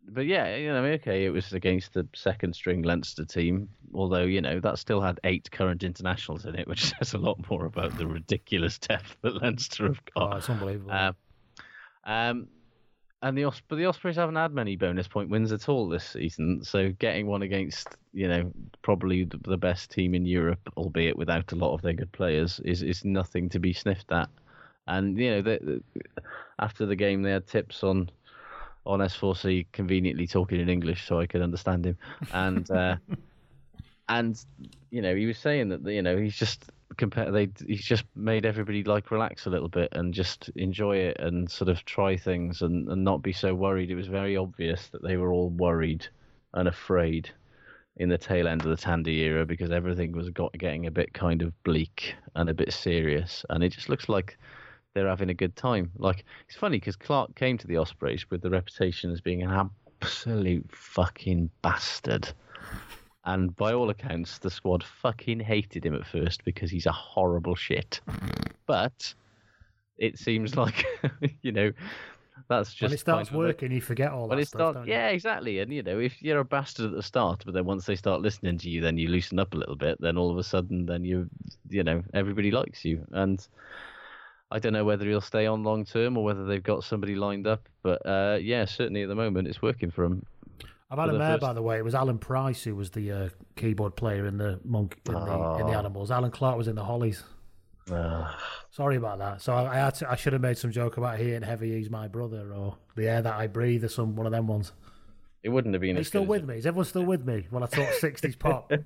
but 0.07 0.27
yeah, 0.27 0.55
you 0.55 0.67
know, 0.71 0.83
okay, 0.83 1.25
it 1.25 1.31
was 1.31 1.53
against 1.53 1.95
the 1.95 2.07
second 2.13 2.53
string 2.53 2.83
Leinster 2.83 3.25
team, 3.25 3.69
although 3.91 4.21
you 4.21 4.39
know 4.39 4.59
that 4.59 4.77
still 4.77 5.01
had 5.01 5.19
eight 5.23 5.49
current 5.49 5.81
internationals 5.81 6.45
in 6.45 6.53
it, 6.53 6.67
which 6.67 6.93
says 6.99 7.15
a 7.15 7.17
lot 7.17 7.49
more 7.49 7.65
about 7.65 7.97
the 7.97 8.05
ridiculous 8.05 8.77
depth 8.77 9.17
that 9.23 9.41
Leinster 9.41 9.87
have 9.87 10.05
got. 10.13 10.33
Oh, 10.33 10.37
it's 10.37 10.51
unbelievable. 10.51 10.91
Um, 10.91 11.15
um, 12.03 12.47
and 13.21 13.37
the 13.37 13.45
Os- 13.45 13.61
but 13.67 13.77
the 13.77 13.85
Ospreys 13.85 14.15
haven't 14.15 14.35
had 14.35 14.53
many 14.53 14.75
bonus 14.75 15.07
point 15.07 15.29
wins 15.29 15.51
at 15.51 15.69
all 15.69 15.87
this 15.87 16.05
season. 16.05 16.63
So 16.63 16.91
getting 16.99 17.27
one 17.27 17.41
against 17.41 17.89
you 18.13 18.27
know 18.27 18.51
probably 18.81 19.23
the, 19.23 19.37
the 19.37 19.57
best 19.57 19.91
team 19.91 20.13
in 20.13 20.25
Europe, 20.25 20.69
albeit 20.77 21.17
without 21.17 21.51
a 21.51 21.55
lot 21.55 21.73
of 21.73 21.81
their 21.81 21.93
good 21.93 22.11
players, 22.11 22.59
is 22.63 22.83
is 22.83 23.03
nothing 23.03 23.49
to 23.49 23.59
be 23.59 23.73
sniffed 23.73 24.11
at. 24.11 24.29
And 24.87 25.17
you 25.17 25.31
know, 25.31 25.41
the, 25.41 25.59
the, 25.95 26.01
after 26.59 26.85
the 26.85 26.95
game, 26.95 27.21
they 27.23 27.31
had 27.31 27.47
tips 27.47 27.83
on 27.83 28.09
on 28.85 28.99
S4C 28.99 29.65
conveniently 29.73 30.27
talking 30.27 30.61
in 30.61 30.69
English 30.69 31.07
so 31.07 31.19
I 31.19 31.27
could 31.27 31.41
understand 31.41 31.85
him, 31.85 31.97
and 32.31 32.69
uh, 32.71 32.97
and 34.09 34.43
you 34.91 35.01
know 35.01 35.15
he 35.15 35.25
was 35.25 35.37
saying 35.37 35.69
that 35.69 35.85
you 35.85 36.01
know 36.01 36.17
he's 36.17 36.35
just 36.35 36.71
compare 36.97 37.31
they 37.31 37.49
he's 37.65 37.85
just 37.85 38.03
made 38.15 38.45
everybody 38.45 38.83
like 38.83 39.11
relax 39.11 39.45
a 39.45 39.49
little 39.49 39.69
bit 39.69 39.89
and 39.93 40.13
just 40.13 40.49
enjoy 40.55 40.97
it 40.97 41.17
and 41.19 41.49
sort 41.49 41.69
of 41.69 41.83
try 41.85 42.17
things 42.17 42.61
and, 42.61 42.89
and 42.89 43.03
not 43.03 43.21
be 43.21 43.33
so 43.33 43.53
worried. 43.53 43.91
It 43.91 43.95
was 43.95 44.07
very 44.07 44.35
obvious 44.35 44.87
that 44.89 45.03
they 45.03 45.17
were 45.17 45.31
all 45.31 45.49
worried 45.49 46.07
and 46.53 46.67
afraid 46.67 47.29
in 47.97 48.09
the 48.09 48.17
tail 48.17 48.47
end 48.47 48.63
of 48.63 48.69
the 48.69 48.77
Tandy 48.77 49.19
era 49.21 49.45
because 49.45 49.71
everything 49.71 50.11
was 50.11 50.29
got 50.29 50.53
getting 50.53 50.85
a 50.85 50.91
bit 50.91 51.13
kind 51.13 51.41
of 51.41 51.51
bleak 51.63 52.15
and 52.35 52.49
a 52.49 52.53
bit 52.53 52.73
serious, 52.73 53.45
and 53.49 53.63
it 53.63 53.69
just 53.69 53.89
looks 53.89 54.09
like 54.09 54.37
they're 54.93 55.07
having 55.07 55.29
a 55.29 55.35
good 55.35 55.55
time. 55.55 55.91
Like 55.97 56.25
it's 56.47 56.57
funny 56.57 56.77
because 56.77 56.95
Clarke 56.95 57.35
came 57.35 57.57
to 57.57 57.67
the 57.67 57.77
Ospreys 57.77 58.29
with 58.29 58.41
the 58.41 58.49
reputation 58.49 59.11
as 59.11 59.21
being 59.21 59.43
an 59.43 59.69
absolute 60.01 60.69
fucking 60.71 61.49
bastard. 61.61 62.29
And 63.27 63.53
by 63.57 63.73
all 63.73 63.89
accounts, 63.89 64.37
the 64.37 64.49
squad 64.49 64.85
fucking 64.85 65.41
hated 65.41 65.85
him 65.85 65.93
at 65.93 66.07
first 66.07 66.45
because 66.45 66.71
he's 66.71 66.85
a 66.85 66.93
horrible 66.93 67.55
shit. 67.55 67.99
But 68.65 69.13
it 69.97 70.17
seems 70.17 70.55
like, 70.55 70.85
you 71.41 71.51
know, 71.51 71.73
that's 72.47 72.69
just 72.69 72.83
when 72.83 72.93
it 72.93 72.99
starts 72.99 73.29
working, 73.29 73.73
you 73.73 73.81
forget 73.81 74.13
all 74.13 74.29
when 74.29 74.37
that 74.37 74.43
it 74.43 74.47
stuff. 74.47 74.77
you? 74.85 74.93
yeah, 74.93 75.09
exactly. 75.09 75.59
And 75.59 75.73
you 75.73 75.83
know, 75.83 75.99
if 75.99 76.21
you're 76.21 76.39
a 76.39 76.45
bastard 76.45 76.85
at 76.85 76.91
the 76.93 77.03
start, 77.03 77.41
but 77.43 77.53
then 77.53 77.65
once 77.65 77.85
they 77.85 77.97
start 77.97 78.21
listening 78.21 78.57
to 78.59 78.69
you, 78.69 78.79
then 78.79 78.97
you 78.97 79.09
loosen 79.09 79.39
up 79.39 79.53
a 79.53 79.57
little 79.57 79.75
bit. 79.75 79.99
Then 79.99 80.17
all 80.17 80.31
of 80.31 80.37
a 80.37 80.43
sudden, 80.43 80.85
then 80.85 81.03
you, 81.03 81.29
you 81.69 81.83
know, 81.83 82.03
everybody 82.13 82.49
likes 82.49 82.85
you. 82.85 83.05
And 83.11 83.45
I 84.51 84.59
don't 84.59 84.71
know 84.71 84.85
whether 84.85 85.05
he'll 85.05 85.19
stay 85.19 85.47
on 85.47 85.65
long 85.65 85.83
term 85.83 86.17
or 86.17 86.23
whether 86.23 86.45
they've 86.45 86.63
got 86.63 86.85
somebody 86.85 87.15
lined 87.15 87.45
up. 87.45 87.67
But 87.83 88.05
uh, 88.05 88.37
yeah, 88.41 88.63
certainly 88.63 89.03
at 89.03 89.09
the 89.09 89.15
moment, 89.15 89.49
it's 89.49 89.61
working 89.61 89.91
for 89.91 90.05
him. 90.05 90.25
I've 90.89 90.97
had 90.99 91.05
for 91.05 91.09
a 91.09 91.13
the 91.13 91.19
mayor, 91.19 91.31
first- 91.33 91.41
by 91.41 91.53
the 91.53 91.61
way. 91.61 91.77
It 91.77 91.83
was 91.83 91.95
Alan 91.95 92.17
Price 92.17 92.63
who 92.63 92.75
was 92.75 92.91
the 92.91 93.11
uh, 93.11 93.29
keyboard 93.55 93.95
player 93.95 94.25
in 94.25 94.37
the 94.37 94.59
monk 94.63 94.99
in, 95.05 95.13
the, 95.13 95.19
in 95.19 95.25
the 95.25 95.73
Oh. 95.73 95.79
animals. 95.79 96.11
Allan 96.11 96.31
Clarke 96.31 96.57
was 96.57 96.67
in 96.67 96.75
the 96.75 96.83
Hollies. 96.85 97.23
Sorry 98.71 98.97
about 98.97 99.19
that. 99.19 99.41
So 99.41 99.53
I, 99.53 99.73
I 99.73 99.75
had 99.77 99.95
to, 99.95 100.11
I 100.11 100.15
should 100.15 100.33
have 100.33 100.41
made 100.41 100.57
some 100.57 100.71
joke 100.71 100.97
about 100.97 101.19
he 101.19 101.33
and 101.33 101.43
heavy, 101.43 101.73
he's 101.77 101.89
my 101.89 102.07
brother, 102.07 102.51
or 102.53 102.75
the 102.95 103.07
air 103.07 103.21
that 103.21 103.35
I 103.35 103.47
breathe, 103.47 103.83
or 103.83 103.87
some 103.89 104.15
one 104.15 104.25
of 104.25 104.31
them 104.33 104.47
ones. 104.47 104.71
It 105.43 105.49
wouldn't 105.49 105.73
have 105.73 105.81
been. 105.81 105.95
Are 105.95 105.99
you 105.99 106.03
still 106.03 106.25
with 106.25 106.45
me? 106.45 106.57
Is 106.57 106.65
everyone 106.65 106.85
still 106.85 107.05
with 107.05 107.25
me 107.25 107.47
when 107.49 107.63
I 107.63 107.67
talk 107.67 107.91
sixties 107.93 108.35
pop? 108.35 108.71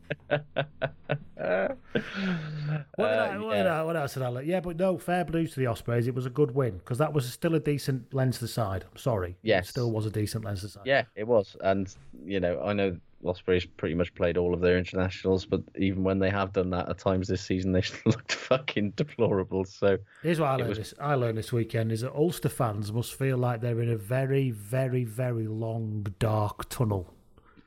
What, 2.95 3.10
I, 3.10 3.36
uh, 3.36 3.41
what, 3.41 3.58
yeah. 3.58 3.82
I, 3.82 3.84
what 3.84 3.95
else 3.95 4.14
did 4.14 4.24
I 4.24 4.30
let? 4.30 4.45
Yeah, 4.45 4.60
but 4.60 4.78
no, 4.78 4.97
fair 4.97 5.26
blues 5.26 5.54
to 5.54 5.60
the 5.60 5.66
Ospreys. 5.66 6.08
It 6.08 6.16
was 6.16 6.26
a 6.26 6.30
good 6.30 6.54
win 6.54 6.78
because 6.78 6.97
that 6.99 7.12
was 7.12 7.32
still 7.32 7.56
a 7.56 7.60
decent 7.60 8.14
Leinster 8.14 8.47
side. 8.47 8.86
I'm 8.89 8.97
sorry. 8.97 9.38
Yes. 9.41 9.66
It 9.66 9.70
still 9.70 9.91
was 9.91 10.06
a 10.06 10.12
decent 10.12 10.45
Leinster 10.45 10.68
side. 10.68 10.84
Yeah, 10.86 11.04
it 11.16 11.28
was, 11.28 11.58
and 11.62 11.93
you 12.24 12.39
know, 12.39 12.62
I 12.62 12.74
know 12.74 12.97
Ospreys 13.26 13.65
pretty 13.65 13.95
much 13.95 14.13
played 14.15 14.38
all 14.38 14.53
of 14.53 14.61
their 14.61 14.78
internationals, 14.78 15.45
but 15.45 15.61
even 15.78 16.03
when 16.03 16.19
they 16.19 16.30
have 16.30 16.53
done 16.53 16.69
that 16.72 16.89
at 16.89 16.97
times 16.97 17.28
this 17.28 17.41
season, 17.41 17.72
they 17.72 17.84
looked 18.05 18.34
fucking 18.34 18.91
deplorable. 18.91 19.65
So 19.65 19.97
Here's 20.24 20.39
what 20.39 20.47
I 20.47 20.55
learned. 20.55 20.69
was- 20.69 20.78
This, 20.78 20.93
I 20.99 21.15
learned 21.15 21.38
this 21.38 21.51
weekend 21.53 21.91
is 21.91 22.01
that 22.01 22.13
Ulster 22.13 22.49
fans 22.49 22.91
must 22.91 23.13
feel 23.13 23.38
like 23.38 23.61
they're 23.61 23.82
in 23.82 23.89
a 23.91 23.97
very, 23.97 24.51
very, 24.51 25.03
very 25.03 25.47
long, 25.47 26.05
dark 26.19 26.67
tunnel. 26.69 27.13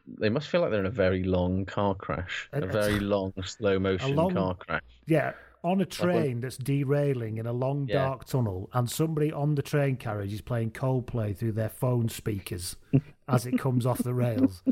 they 0.07 0.29
must 0.29 0.49
feel 0.49 0.61
like 0.61 0.71
they're 0.71 0.81
in 0.81 0.87
a 0.87 0.91
very 0.91 1.23
long 1.25 1.65
car 1.65 1.95
crash, 1.95 2.49
a 2.53 2.61
And- 2.63 2.73
very 2.73 3.01
long 3.15 3.33
slow 3.45 3.79
motion 3.79 4.15
long- 4.17 4.35
car 4.35 4.55
crash. 4.55 4.83
Yeah, 5.07 5.33
on 5.63 5.81
a 5.81 5.87
train 5.87 6.41
that's 6.41 6.59
derailing 6.59 7.39
in 7.39 7.47
a 7.47 7.53
long, 7.53 7.87
Yeah. 7.89 8.05
dark 8.05 8.27
tunnel, 8.27 8.69
and 8.75 8.91
somebody 8.91 9.33
on 9.33 9.55
the 9.55 9.63
train 9.63 9.97
carriage 9.97 10.35
is 10.35 10.43
playing 10.43 10.73
Coldplay 10.73 11.35
through 11.35 11.53
their 11.53 11.71
phone 11.71 12.11
speakers 12.11 12.77
as 13.29 13.47
it 13.47 13.59
comes 13.59 13.87
off 13.87 13.97
the 14.03 14.13
rails, 14.13 14.63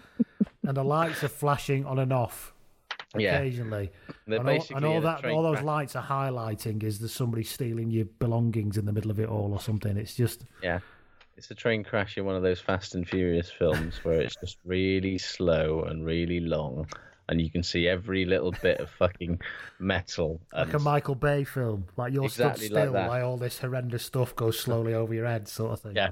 and 0.67 0.77
the 0.77 0.85
lights 0.85 1.25
are 1.25 1.29
flashing 1.29 1.85
on 1.87 1.99
and 1.99 2.13
off 2.13 2.53
occasionally. 3.15 3.91
They're 4.27 4.41
and 4.41 4.49
all, 4.49 4.67
and 4.77 4.85
all 4.85 5.01
that, 5.03 5.25
all 5.27 5.43
those 5.43 5.63
lights 5.63 5.97
are 5.97 6.03
highlighting 6.03 6.83
is 6.83 6.99
there's 6.99 7.13
somebody 7.13 7.43
stealing 7.43 7.91
your 7.91 8.07
belongings 8.19 8.79
in 8.79 8.87
the 8.87 8.93
middle 8.93 9.11
of 9.11 9.21
it 9.21 9.29
all 9.29 9.53
or 9.53 9.61
something. 9.61 9.97
It's 9.97 10.15
just 10.15 10.45
Yeah. 10.63 10.81
It's 11.37 11.51
a 11.51 11.55
train 11.55 11.83
crash 11.83 12.19
in 12.19 12.25
one 12.27 12.37
of 12.37 12.43
those 12.43 12.61
Fast 12.61 12.95
and 12.95 13.09
Furious 13.09 13.51
films 13.51 13.95
where 14.03 14.21
it's 14.21 14.37
just 14.37 14.59
really 14.65 15.17
slow 15.17 15.83
and 15.85 16.05
really 16.05 16.41
long, 16.41 16.87
and 17.29 17.41
you 17.41 17.51
can 17.51 17.63
see 17.63 17.89
every 17.89 18.27
little 18.27 18.53
bit 18.63 18.79
of 18.81 18.91
fucking 18.91 19.41
metal. 19.79 20.41
like 20.53 20.75
a 20.75 20.79
Michael 20.79 21.15
Bay 21.15 21.43
film, 21.45 21.87
like 21.97 22.13
you're 22.13 22.25
Exactly 22.25 22.67
stood 22.67 22.77
still 22.77 22.93
that. 22.93 23.09
while 23.09 23.27
all 23.27 23.37
this 23.39 23.59
horrendous 23.59 24.05
stuff 24.05 24.37
goes 24.37 24.61
slowly 24.61 24.93
over 24.93 25.15
your 25.15 25.27
head, 25.27 25.49
sort 25.49 25.73
of 25.73 25.81
thing. 25.81 25.97
Yeah. 25.97 26.11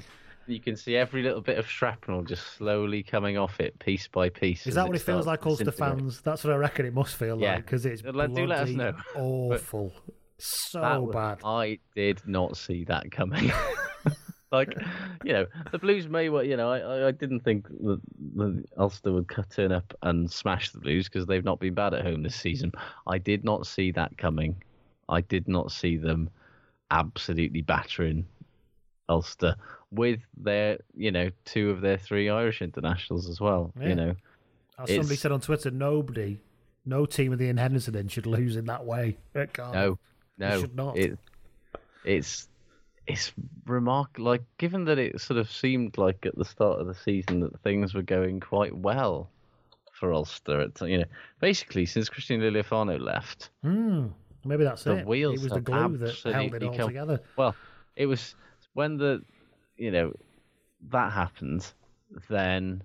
You 0.51 0.61
can 0.61 0.77
see 0.77 0.97
every 0.97 1.23
little 1.23 1.41
bit 1.41 1.59
of 1.59 1.69
shrapnel 1.69 2.23
just 2.25 2.45
slowly 2.57 3.03
coming 3.03 3.39
off 3.39 3.61
it, 3.61 3.79
piece 3.79 4.09
by 4.09 4.29
piece. 4.29 4.67
Is 4.67 4.75
that 4.75 4.87
what 4.87 4.97
it 4.97 5.03
feels 5.03 5.27
like, 5.27 5.47
Ulster 5.47 5.71
fans? 5.71 6.21
That's 6.23 6.43
what 6.43 6.53
I 6.53 6.57
reckon 6.57 6.87
it 6.87 6.95
must 6.95 7.15
feel 7.17 7.39
Yeah. 7.41 7.55
like 7.55 7.67
because 7.67 7.87
it's 7.87 8.03
Let- 8.03 8.35
do 8.35 8.47
let 8.47 8.61
us 8.61 8.71
know. 8.71 8.95
awful, 9.17 9.93
so 10.39 11.03
was- 11.03 11.15
bad. 11.15 11.39
I 11.45 11.79
did 11.95 12.21
not 12.27 12.57
see 12.57 12.85
that 12.85 13.11
coming. 13.13 13.53
like, 14.53 14.75
you 15.25 15.33
know, 15.33 15.47
the 15.71 15.79
Blues 15.79 16.09
may 16.09 16.29
well, 16.29 16.43
you 16.43 16.57
know, 16.57 16.71
I- 16.71 17.09
I, 17.09 17.11
didn't 17.13 17.41
think 17.41 17.69
that 17.69 18.01
the 18.35 18.65
Ulster 18.77 19.13
would 19.13 19.29
cut- 19.29 19.51
turn 19.51 19.71
up 19.71 19.95
and 20.03 20.31
smash 20.31 20.73
the 20.73 20.81
Blues 20.81 21.09
because 21.09 21.27
they've 21.27 21.45
not 21.45 21.61
been 21.61 21.75
bad 21.75 21.95
at 21.95 22.05
home 22.05 22.23
this 22.25 22.35
season. 22.35 22.73
I 23.07 23.19
did 23.19 23.45
not 23.45 23.67
see 23.67 23.93
that 23.93 24.19
coming. 24.19 24.61
I 25.09 25.21
did 25.21 25.47
not 25.47 25.71
see 25.71 25.97
them 25.97 26.29
absolutely 26.91 27.63
battering 27.63 28.27
Ulster 29.09 29.55
with 29.93 30.20
their, 30.36 30.78
you 30.97 31.11
know, 31.11 31.30
two 31.45 31.70
of 31.70 31.80
their 31.80 31.99
three 31.99 32.28
Irish 32.28 32.62
internationals 32.62 33.28
as 33.28 33.41
well. 33.41 33.72
Yeah. 33.80 33.88
You 33.88 33.95
know, 33.95 34.14
As 34.78 34.88
somebody 34.88 35.16
said 35.16 35.32
on 35.32 35.41
Twitter, 35.41 35.70
nobody, 35.70 36.41
no 36.86 37.07
team 37.07 37.32
of 37.32 37.38
Henderson 37.57 37.95
in 37.97 38.09
should 38.09 38.26
lose 38.26 38.57
in 38.57 38.66
that 38.66 38.84
way. 38.84 39.16
It 39.34 39.53
can't. 39.53 39.72
No, 39.74 39.99
no, 40.38 40.61
should 40.61 40.74
not. 40.76 40.97
It, 40.97 41.18
it's 42.05 42.49
it's 43.07 43.32
remark 43.66 44.11
like 44.18 44.43
given 44.59 44.84
that 44.84 44.99
it 44.99 45.20
sort 45.20 45.38
of 45.38 45.51
seemed 45.51 45.99
like 45.99 46.24
at 46.24 46.36
the 46.36 46.45
start 46.45 46.80
of 46.80 46.86
the 46.86 46.95
season 46.95 47.41
that 47.41 47.61
things 47.62 47.93
were 47.95 48.03
going 48.03 48.38
quite 48.41 48.74
well 48.76 49.28
for 49.93 50.12
Ulster. 50.14 50.61
At, 50.61 50.80
you 50.88 50.99
know, 50.99 51.05
basically 51.41 51.84
since 51.86 52.09
Christian 52.09 52.41
Leali'ifano 52.41 53.01
left, 53.01 53.51
Hmm, 53.62 54.07
maybe 54.45 54.64
that's 54.64 54.84
the 54.84 54.99
it. 54.99 55.07
wheels 55.07 55.41
It 55.41 55.43
was 55.43 55.49
the 55.51 55.55
have 55.57 55.64
glue 55.64 55.99
that 55.99 56.32
held 56.32 56.55
it 56.55 56.62
all 56.62 56.76
come- 56.76 56.86
together. 56.88 57.20
Well, 57.36 57.55
it 57.97 58.07
was 58.07 58.34
when 58.74 58.97
the 58.97 59.22
you 59.81 59.91
know 59.91 60.12
that 60.91 61.12
happened, 61.12 61.66
then 62.28 62.83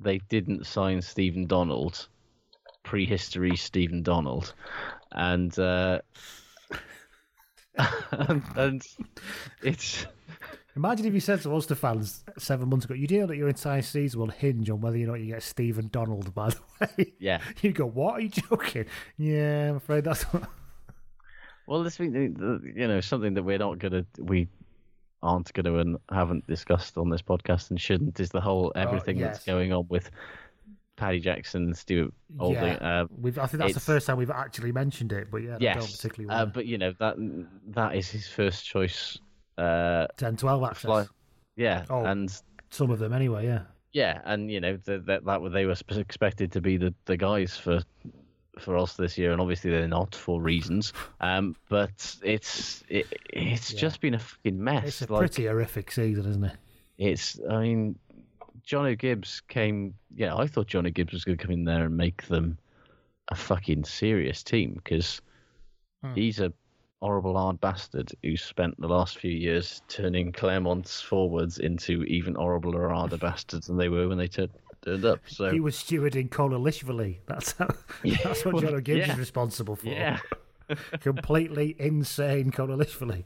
they 0.00 0.18
didn't 0.28 0.66
sign 0.66 1.00
Stephen 1.00 1.46
Donald, 1.46 2.08
prehistory 2.82 3.56
Stephen 3.56 4.02
Donald, 4.02 4.52
and 5.12 5.58
uh, 5.58 6.00
and, 8.10 8.42
and 8.56 8.82
it's 9.62 10.06
Imagine 10.76 11.06
if 11.06 11.14
you 11.14 11.20
said 11.20 11.40
to 11.40 11.56
us, 11.56 11.64
the 11.64 11.74
fans 11.74 12.22
seven 12.36 12.68
months 12.68 12.84
ago, 12.84 12.92
you 12.92 13.06
do 13.06 13.20
know 13.20 13.26
that 13.26 13.36
your 13.38 13.48
entire 13.48 13.80
season 13.80 14.20
will 14.20 14.28
hinge 14.28 14.68
on 14.68 14.82
whether 14.82 14.98
or 14.98 15.06
not 15.06 15.14
you 15.14 15.32
get 15.32 15.42
Stephen 15.42 15.88
Donald, 15.88 16.34
by 16.34 16.50
the 16.50 16.58
way. 16.80 17.14
yeah. 17.18 17.40
You 17.62 17.72
go, 17.72 17.86
what? 17.86 18.16
Are 18.16 18.20
you 18.20 18.28
joking? 18.28 18.84
Yeah, 19.16 19.70
I'm 19.70 19.76
afraid 19.76 20.04
that's 20.04 20.22
what. 20.24 20.48
Well, 21.68 21.82
this 21.82 21.98
week, 21.98 22.12
you 22.12 22.86
know, 22.86 23.00
something 23.00 23.34
that 23.34 23.42
we're 23.42 23.58
not 23.58 23.80
gonna 23.80 24.06
we 24.20 24.46
aren't 25.26 25.52
gonna 25.52 25.74
and 25.78 25.96
haven't 26.10 26.46
discussed 26.46 26.96
on 26.96 27.10
this 27.10 27.22
podcast 27.22 27.70
and 27.70 27.80
shouldn't 27.80 28.18
is 28.20 28.30
the 28.30 28.40
whole 28.40 28.72
everything 28.76 29.18
yes. 29.18 29.36
that's 29.36 29.46
going 29.46 29.72
on 29.72 29.86
with 29.88 30.10
Paddy 30.96 31.20
Jackson, 31.20 31.74
Stuart 31.74 32.12
Olding. 32.38 32.62
yeah. 32.62 33.02
Uh, 33.02 33.06
we've, 33.20 33.38
I 33.38 33.46
think 33.46 33.60
that's 33.62 33.74
the 33.74 33.80
first 33.80 34.06
time 34.06 34.16
we've 34.16 34.30
actually 34.30 34.72
mentioned 34.72 35.12
it, 35.12 35.30
but 35.30 35.38
yeah, 35.38 35.58
yes, 35.60 35.96
particularly 35.96 36.34
uh, 36.34 36.46
but 36.46 36.66
you 36.66 36.78
know 36.78 36.92
that 36.98 37.16
that 37.68 37.94
is 37.94 38.08
his 38.08 38.26
first 38.26 38.64
choice. 38.64 39.18
Uh, 39.58 40.06
10 40.16 40.36
12 40.36 40.64
access. 40.64 40.80
fly, 40.80 41.06
yeah, 41.56 41.84
Oh. 41.90 42.04
and 42.04 42.30
Some 42.70 42.90
of 42.90 42.98
them, 42.98 43.12
anyway, 43.12 43.46
yeah. 43.46 43.62
yeah, 43.92 44.20
and 44.24 44.50
you 44.50 44.60
know 44.60 44.78
that 44.84 45.06
that, 45.06 45.24
that 45.24 45.50
they 45.52 45.66
were 45.66 45.76
expected 45.90 46.52
to 46.52 46.60
be 46.60 46.76
the, 46.76 46.94
the 47.04 47.16
guys 47.16 47.56
for 47.56 47.80
for 48.58 48.76
us 48.76 48.94
this 48.94 49.18
year, 49.18 49.32
and 49.32 49.40
obviously 49.40 49.70
they're 49.70 49.88
not 49.88 50.14
for 50.14 50.40
reasons. 50.40 50.92
Um, 51.20 51.56
but 51.68 52.16
it's 52.22 52.82
it, 52.88 53.06
it's 53.30 53.72
just 53.72 54.00
been 54.00 54.14
a 54.14 54.18
fucking 54.18 54.62
mess. 54.62 54.84
It's 54.86 55.02
a 55.02 55.12
like, 55.12 55.20
pretty 55.20 55.46
horrific 55.46 55.90
season, 55.90 56.28
isn't 56.30 56.44
it? 56.44 56.56
It's 56.98 57.38
I 57.50 57.60
mean, 57.60 57.98
Jono 58.66 58.98
Gibbes 58.98 59.42
came. 59.48 59.94
Yeah, 60.14 60.36
I 60.36 60.46
thought 60.46 60.68
Jono 60.68 60.92
Gibbes 60.92 61.12
was 61.12 61.24
going 61.24 61.38
to 61.38 61.44
come 61.44 61.52
in 61.52 61.64
there 61.64 61.84
and 61.84 61.96
make 61.96 62.26
them 62.28 62.58
a 63.28 63.34
fucking 63.34 63.84
serious 63.84 64.42
team 64.42 64.74
because 64.74 65.20
Hmm. 66.02 66.14
he's 66.14 66.40
a 66.40 66.52
horrible 67.00 67.36
hard 67.36 67.58
bastard 67.60 68.12
who 68.22 68.36
spent 68.36 68.78
the 68.78 68.86
last 68.86 69.18
few 69.18 69.30
years 69.30 69.80
turning 69.88 70.30
Clermont's 70.30 71.00
forwards 71.00 71.58
into 71.58 72.04
even 72.04 72.34
horribler 72.34 72.90
harder 72.94 73.16
bastards 73.16 73.66
than 73.66 73.76
they 73.78 73.88
were 73.88 74.06
when 74.08 74.18
they 74.18 74.28
turned 74.28 74.50
turned 74.86 75.04
up. 75.04 75.20
So 75.26 75.50
He 75.50 75.60
was 75.60 75.76
stewarding 75.76 76.28
Kolelishvili. 76.30 77.18
That's 77.26 77.52
how, 77.52 77.68
that's 78.24 78.44
what 78.44 78.54
well, 78.54 78.62
Jono 78.62 78.82
Gibbes 78.82 79.06
yeah. 79.06 79.12
is 79.12 79.18
responsible 79.18 79.76
for. 79.76 79.88
yeah, 79.88 80.18
Completely 81.00 81.76
insane 81.78 82.50
Kolelishvili. 82.50 83.24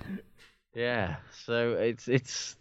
yeah. 0.74 1.16
So 1.44 1.72
it's 1.72 2.08
it's. 2.08 2.56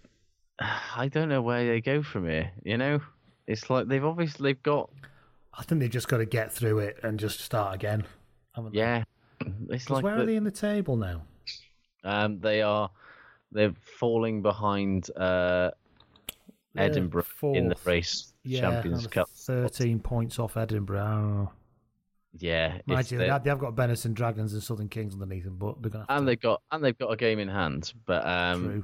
I 0.59 1.07
don't 1.07 1.29
know 1.29 1.41
where 1.41 1.65
they 1.65 1.79
go 1.79 2.03
from 2.03 2.27
here. 2.27 2.51
You 2.63 2.77
know, 2.77 2.99
it's 3.47 3.69
like 3.69 3.87
they've 3.87 4.03
obviously 4.03 4.49
they've 4.49 4.63
got 4.63 4.89
I 5.53 5.63
think 5.63 5.81
they've 5.81 5.89
just 5.89 6.07
got 6.07 6.17
to 6.17 6.25
get 6.25 6.51
through 6.51 6.79
it 6.79 6.99
and 7.03 7.19
just 7.19 7.39
start 7.39 7.75
again. 7.75 8.05
haven't 8.55 8.73
they? 8.73 8.79
yeah. 8.79 9.03
Like 9.67 10.03
where 10.03 10.17
the- 10.17 10.23
are 10.23 10.25
they 10.25 10.35
in 10.35 10.43
the 10.43 10.51
table 10.51 10.97
now? 10.97 11.23
Um, 12.03 12.39
they 12.39 12.61
are 12.61 12.89
they're 13.51 13.73
falling 13.99 14.41
behind 14.41 15.09
uh, 15.17 15.71
Edinburgh 16.77 17.25
in 17.43 17.67
the 17.67 17.75
race 17.83 18.33
Yeah, 18.49 18.61
Champions 18.61 19.07
Cup. 19.07 19.29
13 19.29 19.99
points 19.99 20.39
off 20.39 20.57
Edinburgh. 20.57 20.99
Oh. 21.01 21.51
Yeah, 22.37 22.77
Mind 22.85 23.09
you, 23.11 23.17
the- 23.17 23.23
they 23.23 23.29
have, 23.29 23.43
they 23.43 23.49
have 23.49 23.59
got 23.59 23.75
Benetton 23.75 24.13
Dragons 24.13 24.53
and 24.53 24.61
Southern 24.61 24.87
Kings 24.87 25.13
underneath 25.13 25.45
them, 25.45 25.55
but 25.57 25.81
they're 25.81 25.91
have 26.01 26.05
and 26.09 26.21
to. 26.21 26.25
they've 26.25 26.39
got 26.39 26.61
and 26.71 26.83
they've 26.83 26.97
got 26.97 27.11
a 27.11 27.17
game 27.17 27.39
in 27.39 27.47
hand, 27.47 27.91
but 28.05 28.25
um, 28.27 28.63
True. 28.65 28.83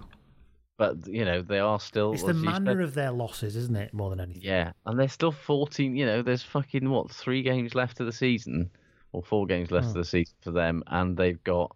but 0.78 1.07
you 1.07 1.26
know 1.26 1.43
they 1.43 1.59
are 1.59 1.80
still. 1.80 2.13
It's 2.13 2.24
the 2.24 2.34
manner 2.34 2.72
said- 2.78 2.82
of 2.84 2.93
their 2.95 3.11
losses, 3.11 3.55
isn't 3.55 3.76
it, 3.76 3.93
more 3.93 4.09
than 4.09 4.20
anything? 4.20 4.41
Yeah, 4.43 4.72
and 4.88 4.99
they're 4.99 5.07
still 5.07 5.32
fourteen. 5.32 5.95
You 5.95 6.07
know, 6.07 6.22
there's 6.24 6.41
fucking 6.41 6.89
what 6.89 7.11
three 7.11 7.43
games 7.43 7.76
left 7.76 7.99
of 7.99 8.07
the 8.07 8.11
season, 8.11 8.72
or 9.11 9.22
four 9.22 9.45
games 9.45 9.70
left 9.70 9.88
of 9.88 9.91
Hmm. 9.93 9.99
the 9.99 10.05
season 10.05 10.36
for 10.41 10.51
them, 10.51 10.84
and 10.88 11.16
they've 11.16 11.43
got. 11.43 11.76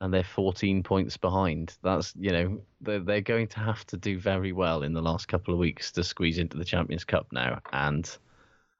And 0.00 0.14
they're 0.14 0.22
14 0.22 0.82
points 0.84 1.16
behind. 1.16 1.76
That's 1.82 2.12
you 2.16 2.30
know 2.30 2.60
they're 2.80 3.00
they're 3.00 3.20
going 3.20 3.48
to 3.48 3.60
have 3.60 3.84
to 3.86 3.96
do 3.96 4.18
very 4.20 4.52
well 4.52 4.82
in 4.84 4.92
the 4.92 5.02
last 5.02 5.26
couple 5.28 5.52
of 5.52 5.58
weeks 5.58 5.90
to 5.92 6.04
squeeze 6.04 6.38
into 6.38 6.56
the 6.56 6.64
Champions 6.64 7.04
Cup 7.04 7.26
now, 7.32 7.58
and 7.72 8.08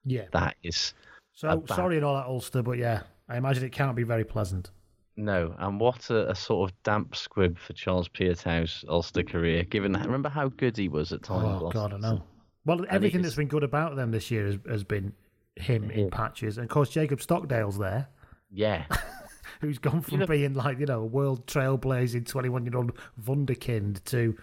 Yeah. 0.04 0.26
that 0.32 0.54
is 0.62 0.94
So 1.32 1.56
bad- 1.56 1.74
sorry 1.76 1.96
and 1.96 2.04
all 2.04 2.14
that 2.14 2.26
Ulster, 2.26 2.62
but 2.62 2.78
yeah, 2.78 3.02
I 3.28 3.36
imagine 3.36 3.64
it 3.64 3.72
can't 3.72 3.96
be 3.96 4.04
very 4.04 4.24
pleasant. 4.24 4.70
no. 5.16 5.56
And 5.58 5.80
what 5.80 6.08
a, 6.10 6.30
a 6.30 6.34
sort 6.36 6.70
of 6.70 6.82
damp 6.84 7.16
squib 7.16 7.58
for 7.58 7.72
Charles 7.72 8.06
Piutau's 8.08 8.84
Ulster 8.88 9.24
career. 9.24 9.64
Given 9.64 9.90
that, 9.92 10.06
remember 10.06 10.28
how 10.28 10.48
good 10.50 10.76
he 10.76 10.88
was 10.88 11.12
at 11.12 11.24
times. 11.24 11.60
Oh 11.62 11.70
God, 11.70 11.92
I 11.94 11.98
know. 11.98 12.22
Well, 12.64 12.86
everything 12.88 13.22
that's 13.22 13.34
been 13.34 13.48
good 13.48 13.64
about 13.64 13.96
them 13.96 14.12
this 14.12 14.30
year 14.30 14.46
has, 14.46 14.58
has 14.68 14.84
been 14.84 15.12
him 15.56 15.90
in 15.90 16.10
patches, 16.10 16.58
and 16.58 16.64
of 16.66 16.70
course 16.70 16.90
Jacob 16.90 17.20
Stockdale's 17.20 17.76
there. 17.76 18.06
Yeah, 18.52 18.84
who's 19.60 19.78
gone 19.78 20.02
from 20.02 20.24
being 20.26 20.54
like 20.54 20.78
you 20.78 20.86
know 20.86 21.00
a 21.00 21.06
world 21.06 21.46
trailblazing 21.46 22.26
twenty-one 22.26 22.64
year 22.64 22.76
old 22.76 22.92
wunderkind 23.24 24.02
to 24.04 24.36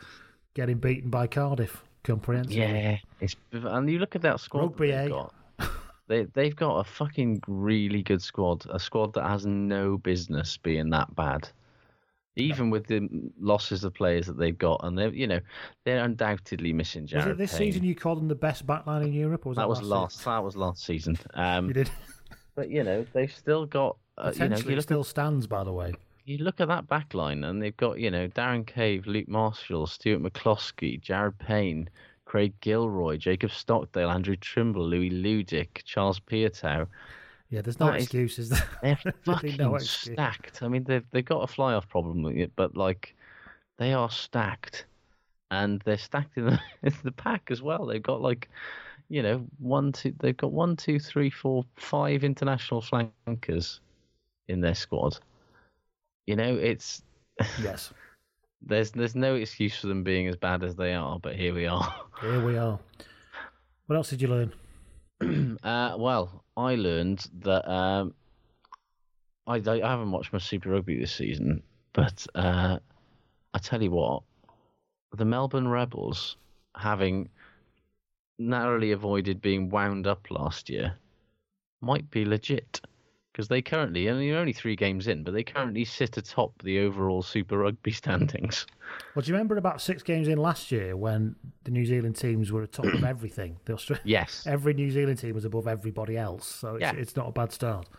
getting 0.53 0.78
beaten 0.78 1.09
by 1.09 1.28
Cardiff 1.28 1.84
comprehensively. 2.03 2.61
Yeah, 2.61 2.97
it's 3.20 3.36
and 3.51 3.89
you 3.89 3.99
look 3.99 4.16
at 4.16 4.22
that 4.24 4.39
squad 4.39 4.61
Rugby, 4.63 4.91
that 4.91 5.01
they've 5.03 5.11
got. 5.11 5.34
They 6.07 6.24
they've 6.34 6.55
got 6.55 6.78
a 6.78 6.84
fucking 6.84 7.41
really 7.47 8.03
good 8.03 8.22
squad. 8.22 8.66
A 8.70 8.80
squad 8.80 9.13
that 9.13 9.28
has 9.28 9.45
no 9.45 9.97
business 9.97 10.55
being 10.57 10.89
that 10.91 11.16
bad. 11.16 11.49
Even 12.38 12.70
with 12.70 12.86
the 12.86 13.07
losses 13.39 13.86
of 13.86 13.93
players 13.93 14.28
that 14.28 14.38
they've 14.38 14.57
got, 14.57 14.82
and 14.84 14.97
they're 14.97 15.13
you 15.13 15.26
know 15.26 15.39
they're 15.86 16.03
undoubtedly 16.03 16.74
missing 16.74 17.03
Was 17.03 17.26
it 17.26 17.38
this 17.38 17.51
Payne. 17.57 17.72
season 17.72 17.84
you 17.86 17.95
called 17.95 18.20
them 18.20 18.28
the 18.28 18.36
best 18.36 18.68
backline 18.68 19.05
in 19.05 19.13
Europe? 19.13 19.45
Or 19.45 19.49
was 19.49 19.55
that, 19.55 19.61
that 19.61 19.70
was 19.70 19.82
last 19.82 19.89
last. 19.89 20.18
season? 20.18 20.32
That 20.34 20.43
was 20.43 20.55
last 20.57 20.84
season. 20.86 21.18
Um, 21.34 21.68
You 21.70 21.74
did. 21.74 21.89
but 22.53 22.70
you 22.70 22.84
know 22.84 23.05
they've 23.13 23.32
still 23.34 23.66
got. 23.66 23.97
Uh, 24.18 24.32
you 24.34 24.39
know, 24.39 24.47
Potentially, 24.49 24.76
you 24.76 24.82
still 24.82 25.03
stands. 25.03 25.47
By 25.47 25.63
the 25.63 25.74
way, 25.74 25.93
you 26.26 26.38
look 26.39 26.59
at 26.61 26.68
that 26.70 26.88
back 26.88 27.13
line 27.13 27.43
and 27.43 27.61
they've 27.61 27.76
got, 27.78 27.99
you 27.99 28.09
know, 28.09 28.28
Darren 28.30 28.66
Cave, 28.66 29.05
Luke 29.07 29.28
Marshall, 29.28 29.88
Stuart 29.88 30.22
McCloskey, 30.24 30.99
Jared 31.01 31.38
Payne, 31.38 31.89
Craig 32.26 32.53
Gilroy, 32.61 33.18
Jacob 33.18 33.51
Stockdale, 33.51 34.09
Andrew 34.09 34.36
Trimble, 34.36 34.88
Louis 34.88 35.09
Ludik, 35.11 35.84
Charles 35.84 36.20
Piutau. 36.20 36.88
yeah, 37.49 37.61
there's 37.61 37.80
no 37.80 37.88
That 37.88 37.97
is- 37.97 38.03
excuses. 38.05 38.49
there. 38.49 38.63
They're 38.82 39.13
fucking 39.26 39.57
no 39.57 39.78
stacked. 39.78 40.63
I 40.63 40.68
mean, 40.68 40.84
they've, 40.86 41.05
they've 41.11 41.24
got 41.26 41.41
a 41.43 41.47
fly 41.47 41.74
off 41.74 41.88
problem 41.89 42.24
with 42.24 42.38
it, 42.38 42.51
but 42.55 42.76
like, 42.76 43.16
they 43.78 43.93
are 43.93 44.09
stacked. 44.09 44.86
And 45.51 45.80
they're 45.86 45.97
stacked 45.97 46.38
in 46.38 46.45
the, 46.45 46.59
in 46.84 46.93
the 47.03 47.11
pack 47.11 47.49
as 47.51 47.61
well. 47.61 47.86
They've 47.86 48.01
got 48.01 48.22
like, 48.22 48.49
you 49.09 49.22
know, 49.22 49.45
one, 49.59 49.91
two, 49.91 50.13
they've 50.20 50.36
got 50.36 50.51
one, 50.51 50.76
two, 50.76 50.97
three, 50.99 51.30
four, 51.30 51.66
five 51.76 52.24
international 52.24 52.82
flankers 52.82 53.80
in 54.48 54.62
their 54.62 54.76
squad. 54.76 55.18
You 56.28 56.36
know, 56.36 56.56
it's 56.56 57.02
Yes, 57.62 57.93
there's 58.62 58.91
there's 58.91 59.16
no 59.16 59.36
excuse 59.36 59.78
for 59.78 59.88
them 59.88 60.04
being 60.04 60.28
as 60.28 60.36
bad 60.36 60.64
as 60.64 60.76
they 60.76 60.93
are, 60.93 61.20
but 61.20 61.36
here 61.36 61.54
we 61.54 61.66
are. 61.66 61.96
here 62.22 62.46
we 62.46 62.58
are. 62.58 62.80
What 63.88 63.96
else 63.96 64.10
did 64.10 64.22
you 64.22 64.28
learn? 64.28 64.54
Uh, 65.64 65.96
well, 65.98 66.43
I 66.56 66.76
learned 66.76 67.26
that 67.39 67.68
um, 67.68 68.14
I, 69.48 69.56
I 69.56 69.82
I 69.82 69.89
haven't 69.89 70.12
watched 70.12 70.32
much 70.32 70.43
Super 70.43 70.70
Rugby 70.70 71.00
this 71.00 71.16
season, 71.16 71.64
but 71.93 72.28
uh, 72.36 72.78
I 73.54 73.58
tell 73.58 73.82
you 73.82 73.91
what, 73.91 74.22
the 75.16 75.26
Melbourne 75.26 75.68
Rebels, 75.68 76.36
having 76.76 77.30
narrowly 78.38 78.91
avoided 78.91 79.41
being 79.41 79.70
wound 79.70 80.06
up 80.06 80.30
last 80.30 80.70
year, 80.70 80.98
might 81.82 82.10
be 82.12 82.26
legit. 82.26 82.82
Because 83.36 83.50
they 83.50 83.62
currently, 83.62 84.08
and 84.08 84.24
you're 84.24 84.38
only 84.40 84.54
three 84.54 84.78
games 84.78 85.08
in, 85.08 85.22
but 85.26 85.34
they 85.34 85.44
currently 85.44 85.84
sit 85.84 86.16
atop 86.16 86.54
the 86.64 86.80
overall 86.80 87.22
Super 87.22 87.58
Rugby 87.58 87.92
standings. 87.92 88.66
Well, 89.14 89.24
do 89.24 89.28
you 89.28 89.34
remember 89.34 89.58
about 89.58 89.82
six 89.82 90.02
games 90.04 90.30
in 90.30 90.38
last 90.38 90.72
year 90.72 90.96
when 90.96 91.36
the 91.66 91.72
New 91.72 91.86
Zealand 91.86 92.16
teams 92.16 92.50
were 92.54 92.64
atop 92.64 92.86
of 92.86 93.04
everything? 93.04 93.58
The 93.66 93.74
Austra- 93.74 94.00
Yes. 94.06 94.48
Every 94.48 94.74
New 94.74 94.90
Zealand 94.90 95.20
team 95.20 95.36
was 95.36 95.44
above 95.44 95.68
everybody 95.68 96.16
else, 96.18 96.48
so 96.48 96.76
it's, 96.76 96.82
Yeah. 96.82 96.94
it's 96.96 97.18
not 97.18 97.28
a 97.28 97.32
bad 97.34 97.52
start. 97.52 97.90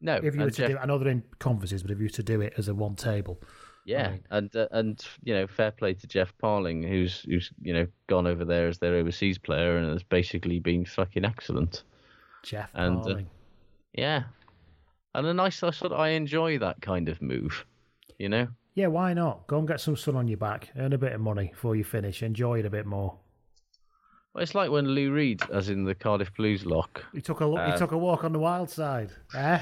No. 0.00 0.14
If 0.22 0.36
you 0.36 0.42
were 0.42 0.50
to 0.50 0.56
Jeff- 0.56 0.70
do, 0.70 0.78
I 0.78 0.86
know 0.86 0.96
they're 0.98 1.08
in 1.08 1.24
conferences, 1.40 1.82
but 1.82 1.90
if 1.90 1.98
you 1.98 2.04
were 2.04 2.10
to 2.10 2.22
do 2.22 2.40
it 2.40 2.52
as 2.56 2.68
a 2.68 2.74
one 2.76 2.94
table, 2.94 3.40
Yeah, 3.84 4.14
and 4.30 4.54
uh, 4.54 4.68
and 4.70 5.04
you 5.24 5.34
know, 5.34 5.48
fair 5.48 5.72
play 5.72 5.94
to 5.94 6.06
Geoff 6.06 6.32
Parling, 6.40 6.88
who's 6.88 7.22
who's 7.22 7.50
you 7.60 7.74
know 7.74 7.88
gone 8.06 8.28
over 8.28 8.44
there 8.44 8.68
as 8.68 8.78
their 8.78 8.94
overseas 8.94 9.38
player 9.38 9.76
and 9.76 9.90
has 9.92 10.04
basically 10.04 10.60
been 10.60 10.84
fucking 10.84 11.24
excellent. 11.24 11.82
Geoff 12.44 12.70
And, 12.74 12.98
uh, 12.98 13.02
Parling. 13.02 13.26
Yeah, 13.92 14.22
and 15.14 15.26
a 15.26 15.34
nice 15.34 15.62
I 15.62 15.70
sort 15.70 15.92
of, 15.92 15.98
I 16.00 16.08
enjoy 16.10 16.58
that 16.58 16.80
kind 16.80 17.08
of 17.08 17.20
move. 17.22 17.64
You 18.18 18.28
know, 18.28 18.48
yeah, 18.74 18.86
why 18.88 19.12
not? 19.14 19.46
Go 19.46 19.58
and 19.58 19.66
get 19.68 19.80
some 19.80 19.96
sun 19.96 20.16
on 20.16 20.28
your 20.28 20.38
back, 20.38 20.70
earn 20.76 20.92
a 20.92 20.98
bit 20.98 21.12
of 21.12 21.20
money 21.20 21.48
before 21.52 21.74
you 21.76 21.84
finish, 21.84 22.22
enjoy 22.22 22.58
it 22.60 22.66
a 22.66 22.70
bit 22.70 22.86
more. 22.86 23.16
well, 24.32 24.42
it's 24.42 24.54
like 24.54 24.70
when 24.70 24.86
Lou 24.86 25.12
Reed, 25.12 25.42
as 25.52 25.68
in 25.68 25.84
the 25.84 25.94
Cardiff 25.94 26.32
Blues 26.34 26.64
lock. 26.64 27.04
He 27.12 27.20
took 27.20 27.40
a 27.40 27.46
look, 27.46 27.64
he 27.66 27.72
Uh, 27.72 27.76
took 27.76 27.92
a 27.92 27.98
walk 27.98 28.24
on 28.24 28.32
the 28.32 28.38
wild 28.38 28.70
side. 28.70 29.10
Eh? 29.34 29.58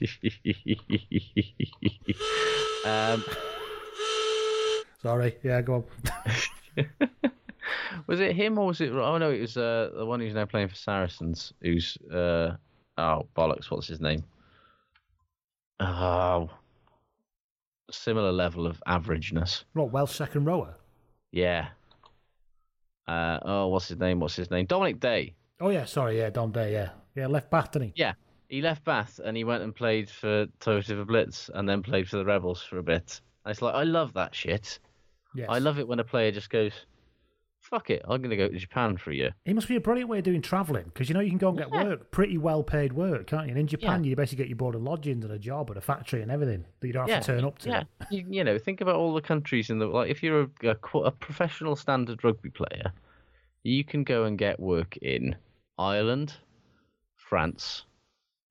um, 2.84 3.24
Sorry, 5.02 5.36
yeah, 5.42 5.60
go 5.62 5.84
on. 6.76 6.84
was 8.06 8.20
it 8.20 8.34
him 8.36 8.58
or 8.58 8.66
was 8.68 8.80
it? 8.80 8.92
Oh 8.92 9.18
no, 9.18 9.30
it 9.30 9.40
was 9.40 9.56
uh, 9.56 9.90
the 9.96 10.06
one 10.06 10.20
who's 10.20 10.34
now 10.34 10.44
playing 10.44 10.68
for 10.68 10.76
Saracens. 10.76 11.52
Who's 11.60 11.96
uh, 12.12 12.56
oh 12.98 13.26
bollocks? 13.36 13.70
What's 13.70 13.88
his 13.88 14.00
name? 14.00 14.22
Oh, 15.82 16.48
similar 17.90 18.30
level 18.30 18.66
of 18.66 18.80
averageness. 18.86 19.64
What 19.72 19.90
Welsh 19.90 20.14
second 20.14 20.44
rower? 20.44 20.76
Yeah. 21.32 21.68
Uh, 23.08 23.40
oh, 23.42 23.66
what's 23.68 23.88
his 23.88 23.98
name? 23.98 24.20
What's 24.20 24.36
his 24.36 24.50
name? 24.50 24.66
Dominic 24.66 25.00
Day. 25.00 25.34
Oh 25.60 25.70
yeah, 25.70 25.84
sorry, 25.84 26.18
yeah, 26.18 26.30
Dom 26.30 26.52
Day, 26.52 26.72
yeah, 26.72 26.90
yeah, 27.16 27.26
left 27.26 27.50
back, 27.50 27.72
didn't 27.72 27.88
he? 27.88 27.92
Yeah, 27.96 28.12
he 28.48 28.62
left 28.62 28.84
Bath 28.84 29.20
and 29.24 29.36
he 29.36 29.44
went 29.44 29.62
and 29.62 29.74
played 29.74 30.08
for 30.08 30.46
Toyota 30.60 31.06
Blitz 31.06 31.50
and 31.54 31.68
then 31.68 31.82
played 31.82 32.08
for 32.08 32.18
the 32.18 32.24
Rebels 32.24 32.62
for 32.62 32.78
a 32.78 32.82
bit. 32.82 33.20
And 33.44 33.50
it's 33.50 33.62
like 33.62 33.74
I 33.74 33.82
love 33.82 34.12
that 34.14 34.34
shit. 34.34 34.78
Yes. 35.34 35.46
I 35.48 35.58
love 35.58 35.78
it 35.78 35.88
when 35.88 35.98
a 35.98 36.04
player 36.04 36.30
just 36.30 36.50
goes, 36.50 36.72
"Fuck 37.72 37.88
it, 37.90 38.02
I'm 38.06 38.20
gonna 38.20 38.36
go 38.36 38.48
to 38.48 38.58
Japan 38.58 38.98
for 38.98 39.10
a 39.10 39.14
year." 39.14 39.34
It 39.46 39.54
must 39.54 39.66
be 39.66 39.76
a 39.76 39.80
brilliant 39.80 40.10
way 40.10 40.18
of 40.18 40.24
doing 40.24 40.42
travelling 40.42 40.84
because 40.84 41.08
you 41.08 41.14
know 41.14 41.20
you 41.20 41.30
can 41.30 41.38
go 41.38 41.48
and 41.48 41.56
get 41.58 41.70
Yeah. 41.72 41.84
work, 41.84 42.10
pretty 42.10 42.36
well 42.36 42.62
paid 42.62 42.92
work, 42.92 43.26
can't 43.28 43.46
you? 43.46 43.52
And 43.52 43.58
in 43.58 43.66
Japan, 43.66 44.04
Yeah. 44.04 44.10
you 44.10 44.16
basically 44.16 44.44
get 44.44 44.48
your 44.48 44.56
board 44.56 44.74
and 44.74 44.84
lodgings 44.84 45.24
and 45.24 45.32
a 45.32 45.38
job 45.38 45.70
and 45.70 45.78
a 45.78 45.80
factory 45.80 46.20
and 46.20 46.30
everything 46.30 46.66
that 46.80 46.86
you 46.86 46.92
don't 46.92 47.08
have 47.08 47.24
to 47.24 47.26
turn 47.34 47.44
up 47.44 47.58
to. 47.60 47.70
Yeah, 47.70 47.84
you, 48.10 48.26
you 48.28 48.44
know, 48.44 48.58
think 48.58 48.82
about 48.82 48.96
all 48.96 49.14
the 49.14 49.22
countries 49.22 49.70
in 49.70 49.78
the 49.78 49.86
like. 49.86 50.10
If 50.10 50.22
you're 50.22 50.42
a, 50.42 50.50
a, 50.68 50.98
a 50.98 51.10
professional 51.10 51.74
standard 51.74 52.22
rugby 52.22 52.50
player, 52.50 52.92
you 53.62 53.84
can 53.84 54.04
go 54.04 54.24
and 54.24 54.36
get 54.36 54.60
work 54.60 54.98
in 54.98 55.34
Ireland, 55.78 56.34
France, 57.16 57.84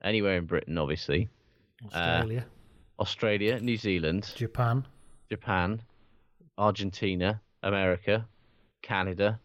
anywhere 0.04 0.38
in 0.38 0.46
Britain, 0.46 0.78
obviously, 0.80 1.30
uh, 1.94 1.98
Australia, 1.98 2.46
Australia, 3.00 3.60
New 3.60 3.78
Zealand, 3.78 4.32
Japan. 4.36 4.86
Japan, 5.30 5.82
Argentina, 6.58 7.40
America, 7.64 8.28
Canada. 8.82 9.40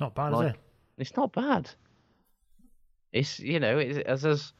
Not 0.00 0.14
bad, 0.14 0.32
Like, 0.32 0.46
is 0.48 0.52
it? 0.54 0.60
it's 0.98 1.16
not 1.16 1.32
bad. 1.32 1.70
It's 3.12 3.38
you 3.38 3.60
know, 3.60 3.78
it's, 3.78 3.98
as 3.98 4.24
as 4.24 4.52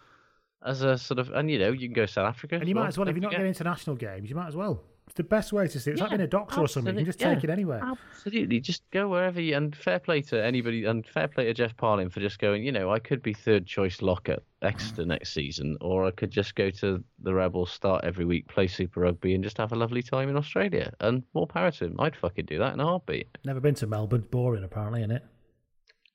as 0.64 0.82
a 0.82 0.96
sort 0.96 1.18
of, 1.18 1.30
and 1.30 1.50
you 1.50 1.58
know, 1.58 1.72
you 1.72 1.88
can 1.88 1.94
go 1.94 2.06
South 2.06 2.26
Africa. 2.28 2.56
And 2.56 2.68
you 2.68 2.74
might 2.74 2.88
as 2.88 2.98
well, 2.98 3.08
if 3.08 3.14
you're 3.14 3.22
not 3.22 3.32
getting 3.32 3.46
international 3.46 3.96
games, 3.96 4.30
you 4.30 4.36
might 4.36 4.48
as 4.48 4.56
well. 4.56 4.80
It's 5.06 5.16
the 5.16 5.22
best 5.22 5.52
way 5.52 5.68
to 5.68 5.78
see. 5.78 5.90
It's 5.92 6.00
like 6.00 6.10
Yeah, 6.10 6.16
being 6.16 6.26
a 6.26 6.30
doctor 6.30 6.60
or 6.60 6.66
something. 6.68 6.94
You 6.94 7.00
can 7.00 7.06
just 7.06 7.20
absolute- 7.20 7.34
take 7.36 7.44
it 7.44 7.48
yeah, 7.48 7.52
anywhere. 7.52 7.82
Absolutely, 8.14 8.58
just 8.60 8.90
go 8.90 9.08
wherever 9.08 9.40
you. 9.40 9.54
And 9.54 9.76
fair 9.76 9.98
play 9.98 10.22
to 10.22 10.42
anybody, 10.42 10.84
and 10.86 11.06
fair 11.06 11.28
play 11.28 11.44
to 11.44 11.54
Geoff 11.54 11.76
Parling 11.76 12.10
for 12.10 12.20
just 12.20 12.38
going. 12.38 12.64
You 12.64 12.72
know, 12.72 12.90
I 12.90 12.98
could 12.98 13.22
be 13.22 13.34
third 13.34 13.66
choice 13.66 14.00
lock 14.00 14.28
at 14.28 14.42
Exeter 14.62 15.04
next 15.04 15.34
season, 15.34 15.76
or 15.82 16.06
I 16.06 16.10
could 16.10 16.30
just 16.30 16.54
go 16.54 16.70
to 16.70 17.04
the 17.22 17.34
Rebels, 17.34 17.70
start 17.70 18.02
every 18.04 18.24
week, 18.24 18.48
play 18.48 18.66
Super 18.66 19.00
Rugby, 19.00 19.34
and 19.34 19.44
just 19.44 19.58
have 19.58 19.72
a 19.72 19.76
lovely 19.76 20.02
time 20.02 20.28
in 20.30 20.36
Australia. 20.36 20.92
And 21.00 21.22
more 21.34 21.46
power 21.46 21.70
to 21.70 21.84
him. 21.84 21.96
I'd 21.98 22.16
fucking 22.16 22.46
do 22.46 22.58
that 22.58 22.72
in 22.72 22.80
a 22.80 22.84
heartbeat. 22.84 23.28
Never 23.44 23.60
been 23.60 23.74
to 23.76 23.86
Melbourne. 23.86 24.24
Boring, 24.30 24.64
apparently, 24.64 25.00
isn't 25.02 25.12
it? 25.12 25.24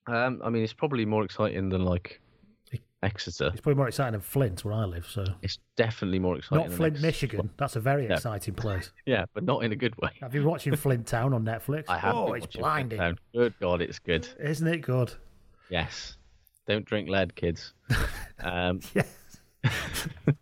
Um, 0.07 0.41
I 0.43 0.49
mean, 0.49 0.63
it's 0.63 0.73
probably 0.73 1.05
more 1.05 1.23
exciting 1.23 1.69
than 1.69 1.85
like 1.85 2.19
Exeter. 3.01 3.47
It's 3.53 3.61
probably 3.61 3.77
more 3.77 3.87
exciting 3.87 4.11
than 4.11 4.21
Flint, 4.21 4.65
where 4.65 4.73
I 4.73 4.83
live. 4.83 5.05
So 5.09 5.23
It's 5.41 5.57
definitely 5.77 6.19
more 6.19 6.37
exciting. 6.37 6.57
not 6.63 6.67
than 6.69 6.77
Flint. 6.77 7.01
Michigan. 7.01 7.49
That's 7.57 7.75
a 7.77 7.79
very 7.79 8.05
Yeah. 8.07 8.15
exciting 8.15 8.55
place. 8.55 8.91
Yeah, 9.05 9.25
but 9.33 9.43
not 9.45 9.63
in 9.63 9.71
a 9.71 9.75
good 9.77 9.95
way. 9.97 10.09
Have 10.21 10.35
you 10.35 10.41
been 10.41 10.49
watching 10.49 10.75
Flint 10.75 11.07
Town 11.07 11.33
on 11.33 11.45
Netflix? 11.45 11.85
I 11.87 11.97
have. 11.97 12.15
Oh, 12.15 12.33
it's 12.33 12.45
blinding. 12.47 13.17
Good 13.33 13.53
God, 13.61 13.81
it's 13.81 13.99
good. 13.99 14.27
isn't 14.39 14.67
it? 14.67 14.79
Good. 14.81 15.13
Yes. 15.69 16.17
Don't 16.67 16.83
drink 16.85 17.09
lead, 17.09 17.35
kids. 17.35 17.73
Um, 18.41 18.79
Yes. 18.93 19.39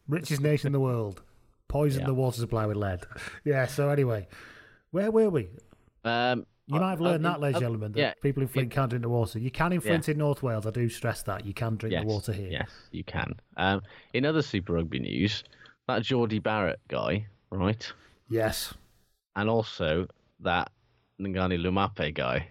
Richest 0.08 0.42
nation 0.42 0.68
in 0.68 0.74
the 0.74 0.80
world. 0.80 1.22
Poison 1.68 2.02
Yeah. 2.02 2.08
the 2.08 2.14
water 2.14 2.38
supply 2.40 2.66
with 2.66 2.78
lead. 2.78 3.02
Yeah. 3.44 3.66
So 3.66 3.90
anyway, 3.90 4.28
where 4.92 5.12
were 5.12 5.30
we? 5.30 5.50
um, 6.06 6.46
You 6.68 6.82
might 6.82 6.90
have 6.90 7.02
learned 7.02 7.26
uh, 7.26 7.32
that, 7.32 7.40
ladies 7.40 7.56
and 7.56 7.64
uh, 7.64 7.68
gentlemen, 7.68 7.92
that 7.94 8.00
yeah, 8.00 8.14
people 8.22 8.44
in 8.44 8.50
Flint 8.50 8.72
can't 8.72 8.90
drink 8.90 9.02
the 9.02 9.10
water. 9.10 9.40
You 9.40 9.50
can 9.50 9.72
in 9.72 9.80
Flint 9.80 10.10
in 10.10 10.18
North 10.18 10.44
Wales. 10.44 10.66
I 10.68 10.72
do 10.72 10.90
stress 10.90 11.24
that 11.24 11.46
you 11.46 11.54
can 11.54 11.78
drink 11.78 11.94
yes, 11.94 12.02
the 12.04 12.08
water 12.08 12.34
here. 12.34 12.50
Yes, 12.52 12.70
you 12.92 13.06
can. 13.06 13.34
Um, 13.56 13.82
in 14.14 14.26
other 14.26 14.42
Super 14.42 14.74
Rugby 14.74 15.00
news, 15.00 15.46
that 15.88 16.04
Jordie 16.04 16.40
Barrett 16.40 16.82
guy, 16.90 17.26
right, 17.52 17.90
Yes. 18.30 18.74
and 19.38 19.50
also 19.50 20.08
that 20.42 20.70
Ngani 21.22 21.58
Laumape 21.58 22.14
guy. 22.14 22.50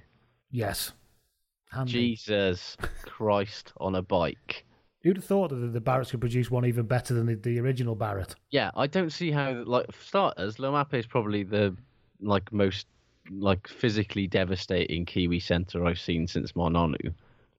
Yes. 0.51 0.93
Handy. 1.71 1.93
Jesus 1.93 2.79
Christ 3.03 3.75
on 3.79 3.97
a 3.97 4.03
bike. 4.03 4.65
Who'd 5.03 5.17
have 5.17 5.25
thought 5.25 5.51
that 5.51 5.57
the, 5.57 5.67
the 5.67 5.81
Barretts 5.81 6.11
could 6.11 6.21
produce 6.21 6.51
one 6.51 6.65
even 6.65 6.87
better 6.87 7.13
than 7.13 7.27
the, 7.27 7.35
the 7.35 7.61
original 7.61 7.95
Barrett? 7.95 8.35
Yeah, 8.51 8.71
I 8.75 8.87
don't 8.87 9.11
see 9.11 9.31
how. 9.31 9.63
Like 9.67 9.93
for 9.93 10.03
starters, 10.03 10.57
Laumape 10.57 10.95
is 10.95 11.07
probably 11.07 11.43
the 11.43 11.77
like 12.21 12.51
most 12.51 12.87
like 13.31 13.67
physically 13.69 14.27
devastating 14.27 15.05
Kiwi 15.05 15.41
centre 15.41 15.85
I've 15.87 15.99
seen 15.99 16.27
since 16.27 16.53
Ma'a 16.53 16.71
Nonu. 16.71 17.15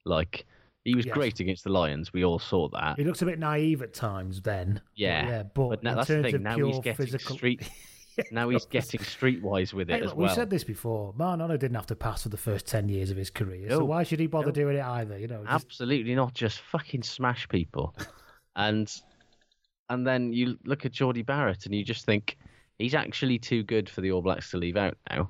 Like 0.05 0.45
He 0.83 0.95
was 0.95 1.05
Yes. 1.05 1.13
great 1.13 1.39
against 1.39 1.63
the 1.65 1.71
Lions. 1.71 2.13
We 2.13 2.23
all 2.23 2.39
saw 2.39 2.69
that. 2.69 2.97
He 2.97 3.03
looks 3.03 3.21
a 3.21 3.25
bit 3.25 3.39
naive 3.39 3.81
at 3.81 3.93
times. 3.93 4.41
Then, 4.41 4.81
Yeah, 4.95 5.27
yeah, 5.27 5.43
but, 5.43 5.83
now 5.83 5.91
in 5.91 5.95
that's 5.97 6.07
the 6.07 6.23
thing. 6.23 6.43
Now 6.43 6.57
he's 6.57 6.79
getting 6.79 7.05
physical, 7.05 7.35
street. 7.35 7.69
now 8.31 8.49
he's 8.49 8.65
getting 8.65 8.99
streetwise 8.99 9.73
with 9.73 9.89
it 9.89 9.99
Hey, 9.99 10.05
as 10.05 10.13
well. 10.13 10.27
We've 10.27 10.35
said 10.35 10.49
this 10.49 10.63
before. 10.63 11.13
Ma'a 11.13 11.37
Nonu 11.37 11.59
didn't 11.59 11.75
have 11.75 11.85
to 11.87 11.95
pass 11.95 12.23
for 12.23 12.29
the 12.29 12.37
first 12.37 12.65
ten 12.65 12.89
years 12.89 13.11
of 13.11 13.17
his 13.17 13.29
career, 13.29 13.69
so 13.69 13.85
why 13.85 14.03
should 14.03 14.19
he 14.19 14.27
bother 14.27 14.47
no. 14.47 14.53
doing 14.53 14.77
it 14.77 14.83
either? 14.83 15.17
You 15.17 15.27
know, 15.27 15.43
just, 15.43 15.65
Absolutely 15.65 16.15
not. 16.15 16.33
Just 16.33 16.59
fucking 16.59 17.03
smash 17.03 17.47
people, 17.47 17.95
and 18.55 18.91
and 19.89 20.05
then 20.05 20.33
you 20.33 20.57
look 20.65 20.85
at 20.85 20.91
Jordie 20.91 21.21
Barrett 21.21 21.65
and 21.65 21.75
you 21.75 21.83
just 21.83 22.05
think 22.05 22.37
he's 22.79 22.95
actually 22.95 23.39
too 23.39 23.63
good 23.63 23.89
for 23.89 24.01
the 24.01 24.11
All 24.11 24.21
Blacks 24.21 24.51
to 24.51 24.57
leave 24.57 24.77
out 24.77 24.97
now, 25.09 25.29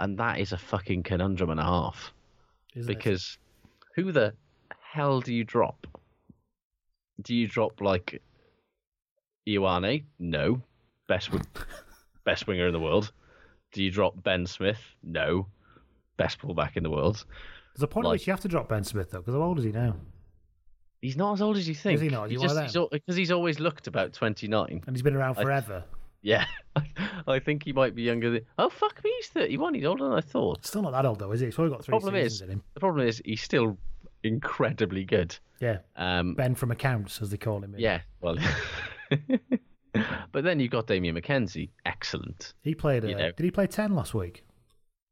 and 0.00 0.18
that 0.18 0.40
is 0.40 0.52
a 0.52 0.58
fucking 0.58 1.04
conundrum 1.04 1.50
and 1.50 1.60
a 1.60 1.64
half. 1.64 2.12
isn't 2.74 2.90
it? 2.90 2.96
because 2.96 3.38
who 3.94 4.10
the 4.10 4.34
hell 4.92 5.20
do 5.20 5.32
you 5.32 5.44
drop? 5.44 5.86
Do 7.22 7.34
you 7.34 7.46
drop 7.46 7.80
like 7.80 8.20
Ioane? 9.48 10.04
No, 10.18 10.62
best 11.06 11.30
best 12.24 12.46
winger 12.46 12.66
in 12.66 12.72
the 12.72 12.80
world. 12.80 13.12
Do 13.72 13.84
you 13.84 13.90
drop 13.90 14.20
Ben 14.22 14.46
Smith? 14.46 14.80
No, 15.02 15.46
best 16.16 16.40
fullback 16.40 16.76
in 16.76 16.82
the 16.82 16.90
world. 16.90 17.24
there's 17.74 17.82
a 17.82 17.86
point 17.86 18.06
at 18.06 18.10
which 18.10 18.26
you 18.26 18.32
have 18.32 18.40
to 18.40 18.48
drop 18.48 18.68
Ben 18.68 18.82
Smith 18.82 19.10
though, 19.10 19.18
because 19.18 19.34
how 19.34 19.42
old 19.42 19.58
is 19.58 19.64
he 19.64 19.70
now? 19.70 19.96
He's 21.00 21.16
not 21.16 21.34
as 21.34 21.42
old 21.42 21.56
as 21.56 21.66
you 21.68 21.74
think. 21.74 22.00
he 22.00 22.08
not? 22.08 22.26
Is 22.26 22.40
he 22.40 22.46
just 22.46 22.74
them? 22.74 22.88
because 22.90 23.16
he's 23.16 23.30
always 23.30 23.60
looked 23.60 23.86
about 23.86 24.12
twenty 24.12 24.48
nine. 24.48 24.82
And 24.86 24.96
he's 24.96 25.02
been 25.02 25.16
around 25.16 25.38
I- 25.38 25.42
forever. 25.42 25.84
Yeah, 26.22 26.44
I 27.26 27.38
think 27.38 27.64
he 27.64 27.72
might 27.72 27.94
be 27.94 28.02
younger 28.02 28.30
than. 28.30 28.40
Oh 28.58 28.68
fuck 28.68 29.02
me, 29.02 29.10
he's 29.18 29.28
thirty 29.28 29.56
one. 29.56 29.74
He's 29.74 29.84
older 29.84 30.04
than 30.04 30.12
I 30.12 30.20
thought. 30.20 30.66
Still 30.66 30.82
not 30.82 30.92
that 30.92 31.06
old 31.06 31.18
though, 31.18 31.32
is 31.32 31.40
he? 31.40 31.46
He's 31.46 31.54
probably 31.54 31.72
got 31.72 31.84
three 31.84 31.92
Problem 31.92 32.14
seasons 32.14 32.32
is, 32.32 32.40
in 32.42 32.50
him. 32.50 32.62
the 32.74 32.80
problem 32.80 33.06
is 33.06 33.22
he's 33.24 33.42
still 33.42 33.78
incredibly 34.22 35.04
good. 35.04 35.36
Yeah, 35.60 35.78
Um, 35.96 36.34
Ben 36.34 36.54
from 36.54 36.70
accounts, 36.70 37.20
as 37.22 37.30
they 37.30 37.36
call 37.36 37.60
him. 37.62 37.74
Yeah, 37.78 38.00
well, 38.20 38.36
but 40.32 40.44
then 40.44 40.60
you've 40.60 40.70
got 40.70 40.86
Damian 40.86 41.14
McKenzie, 41.16 41.70
excellent. 41.84 42.54
he 42.62 42.74
played. 42.74 43.04
Uh, 43.04 43.08
you 43.08 43.14
know. 43.16 43.30
Did 43.32 43.44
he 43.44 43.50
play 43.50 43.66
ten 43.66 43.94
last 43.94 44.14
week? 44.14 44.44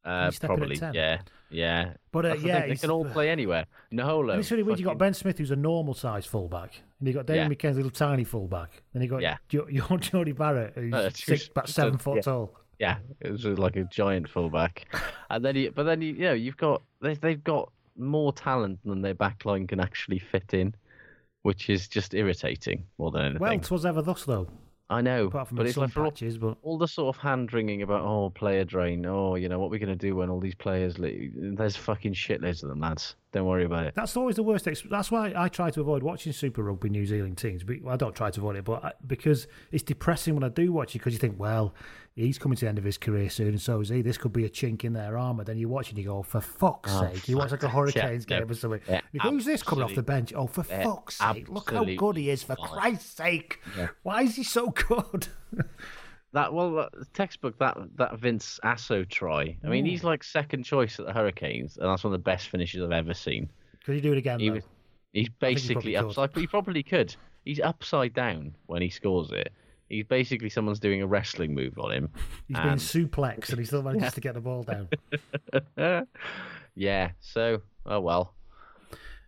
Uh, 0.09 0.27
he 0.27 0.33
step 0.37 0.51
in 0.51 0.55
at 0.55 0.59
probably, 0.59 0.99
yeah, 0.99 1.19
yeah. 1.51 1.93
But, 2.13 2.25
uh, 2.27 2.35
the 2.37 2.47
yeah, 2.47 2.67
they 2.67 2.77
can 2.77 2.91
all 2.91 3.05
play 3.05 3.29
anywhere. 3.31 3.67
Naholo, 3.93 4.31
And 4.33 4.41
it's 4.41 4.51
really 4.51 4.63
weird. 4.63 4.79
You 4.79 4.85
got 4.87 4.99
Ben 4.99 5.15
Smith, 5.15 5.39
who's 5.39 5.51
a 5.51 5.57
normal 5.57 5.95
size 5.95 6.25
fullback, 6.27 6.81
and 6.99 7.09
you 7.09 7.15
got 7.15 7.27
Damian 7.27 7.51
Yeah. 7.51 7.57
McKenzie, 7.57 7.77
little 7.77 7.91
tiny 7.91 8.25
fullback. 8.25 8.83
Then 8.93 9.03
you 9.03 9.09
got 9.09 9.23
Yeah. 9.23 9.37
Jo- 9.49 9.69
Jo- 9.73 9.97
Jordie 9.99 10.33
Barrett, 10.33 10.73
who's 10.75 10.95
Uh, 10.95 11.11
six, 11.11 11.49
about 11.49 11.69
seven 11.69 11.95
a- 11.97 11.99
foot 11.99 12.17
yeah. 12.17 12.23
tall. 12.23 12.55
Yeah, 12.79 12.99
it 13.21 13.31
was 13.33 13.45
like 13.45 13.75
a 13.77 13.85
giant 13.85 14.29
fullback, 14.29 14.87
and 15.31 15.45
then 15.45 15.57
you, 15.57 15.73
but 15.73 15.83
then 15.83 16.01
you, 16.01 16.13
you 16.15 16.21
know, 16.23 16.33
you've 16.33 16.57
got 16.57 16.83
they, 17.03 17.15
they've 17.15 17.43
got 17.43 17.73
more 17.97 18.33
talent 18.33 18.79
than 18.85 19.03
their 19.03 19.15
backline 19.17 19.67
can 19.69 19.81
actually 19.81 20.21
fit 20.21 20.55
in, 20.55 20.73
which 21.43 21.69
is 21.71 21.89
just 21.89 22.15
irritating 22.15 22.85
more 22.97 23.11
than 23.11 23.23
anything. 23.23 23.41
Well, 23.41 23.59
'twas 23.59 23.85
ever 23.85 24.01
thus 24.03 24.25
though. 24.25 24.47
I 24.91 25.03
know, 25.03 25.27
apart 25.27 25.49
from 25.49 25.59
but 25.59 25.67
it's 25.67 25.77
like 25.77 25.91
for 25.91 26.05
all, 26.05 26.11
patches, 26.11 26.39
but 26.39 26.57
all 26.63 26.79
the 26.79 26.89
sort 26.89 27.15
of 27.15 27.21
hand 27.21 27.53
wringing 27.53 27.83
about 27.83 28.01
oh 28.01 28.31
player 28.31 28.65
drain, 28.65 29.05
oh 29.05 29.35
you 29.35 29.49
know 29.49 29.59
what 29.59 29.71
we're 29.71 29.79
gonna 29.79 29.95
do 29.95 30.17
when 30.17 30.31
all 30.31 30.41
these 30.41 30.55
players 30.55 30.99
leave. 30.99 31.33
There's 31.37 31.77
fucking 31.77 32.15
shitloads 32.15 32.63
of 32.63 32.71
them, 32.71 32.81
lads. 32.81 33.15
Don't 33.33 33.45
worry 33.45 33.65
about 33.65 33.85
it. 33.85 33.95
That's 33.95 34.17
always 34.17 34.37
the 34.37 34.43
worst. 34.43 34.67
Ex- 34.67 34.85
that's 34.91 35.11
why 35.11 35.35
I 35.37 35.49
try 35.49 35.71
to 35.71 35.83
avoid 35.83 36.03
watching 36.03 36.33
Super 36.33 36.63
Rugby 36.63 36.89
New 36.89 37.05
Zealand 37.05 37.37
teams. 37.37 37.63
I 37.87 37.97
don't 37.97 38.17
try 38.17 38.31
to 38.31 38.41
avoid 38.41 38.57
it, 38.57 38.65
but 38.65 38.83
I, 38.83 38.93
because 39.07 39.47
it's 39.71 39.83
depressing 39.83 40.35
when 40.35 40.43
I 40.45 40.49
do 40.49 40.73
watch 40.73 40.95
it 40.95 41.01
because 41.01 41.13
you 41.13 41.19
think, 41.19 41.39
well, 41.39 41.75
he's 42.19 42.39
coming 42.39 42.57
to 42.57 42.65
the 42.65 42.69
end 42.69 42.79
of 42.79 42.85
his 42.85 42.99
career 42.99 43.31
soon, 43.31 43.49
and 43.49 43.61
so 43.61 43.81
is 43.81 43.89
he. 43.89 44.03
This 44.03 44.19
could 44.19 44.33
be 44.33 44.45
a 44.45 44.51
chink 44.51 44.85
in 44.85 44.93
their 44.93 45.17
armour. 45.17 45.45
Then 45.45 45.59
you 45.59 45.69
watch 45.69 45.87
it 45.87 45.91
and 45.91 45.99
you 45.99 46.05
go, 46.05 46.23
for 46.23 46.41
fuck's 46.41 46.91
Oh, 46.93 47.11
sake. 47.13 47.29
You 47.29 47.39
watch 47.39 47.51
like 47.51 47.63
a. 47.63 47.69
Hurricanes 47.69 48.27
Yeah, 48.29 48.41
game 48.41 48.51
or 48.51 48.55
something. 48.55 48.81
Yeah, 48.89 49.01
go, 49.23 49.31
Who's 49.31 49.45
this 49.45 49.63
coming 49.63 49.85
off 49.85 49.95
the 49.95 50.03
bench? 50.03 50.33
Oh, 50.35 50.47
for 50.47 50.63
fuck's 50.63 51.17
sake. 51.17 51.49
Look 51.49 51.71
how 51.71 51.85
good 51.85 52.17
he 52.17 52.31
is, 52.31 52.43
for 52.43 52.57
Christ's 52.57 53.11
sake. 53.11 53.61
Yeah. 53.77 53.89
Why 54.03 54.23
is 54.23 54.37
he 54.37 54.45
so 54.45 54.69
good? 54.69 55.29
That 56.35 56.53
well, 56.53 56.73
that 56.75 56.91
textbook 57.15 57.59
that 57.59 57.79
that 57.97 58.19
Vince 58.19 58.61
Aso 58.63 59.09
try. 59.09 59.57
I 59.65 59.69
mean, 59.69 59.87
he's 59.87 60.03
hmm. 60.03 60.09
like 60.09 60.23
second 60.23 60.65
choice 60.65 61.01
at 61.01 61.07
the 61.07 61.13
Hurricanes, 61.13 61.79
and 61.79 61.89
that's 61.89 62.05
one 62.05 62.13
of 62.13 62.21
the 62.21 62.23
best 62.23 62.51
finishes 62.51 62.83
I've 62.83 62.93
ever 62.93 63.15
seen. 63.15 63.49
Could 63.85 63.95
he 63.95 64.03
do 64.03 64.13
it 64.13 64.19
again, 64.19 64.39
He 64.39 64.51
was, 64.51 64.65
he's 65.15 65.29
he 65.29 65.33
basically 65.41 65.95
could. 65.95 66.05
upside, 66.05 66.33
but 66.35 66.41
he 66.41 66.47
probably 66.47 66.83
could. 66.83 67.17
He's 67.47 67.61
upside 67.61 68.13
down 68.13 68.55
when 68.67 68.83
he 68.83 68.91
scores 68.91 69.31
it. 69.31 69.51
He's 69.89 70.05
basically 70.05 70.51
someone's 70.51 70.81
doing 70.81 71.01
a 71.03 71.07
wrestling 71.07 71.55
move 71.55 71.79
on 71.79 71.93
him. 71.93 72.11
He's 72.49 72.57
being 72.57 72.69
and- 72.69 72.81
suplexed 72.81 73.51
and 73.51 73.59
he 73.59 73.65
still 73.65 73.83
manages 73.83 74.13
to 74.15 74.21
get 74.21 74.35
the 74.35 74.41
ball 74.41 74.63
down. 74.65 74.89
yeah. 76.75 77.11
So, 77.21 77.63
oh 77.87 78.01
well. 78.01 78.35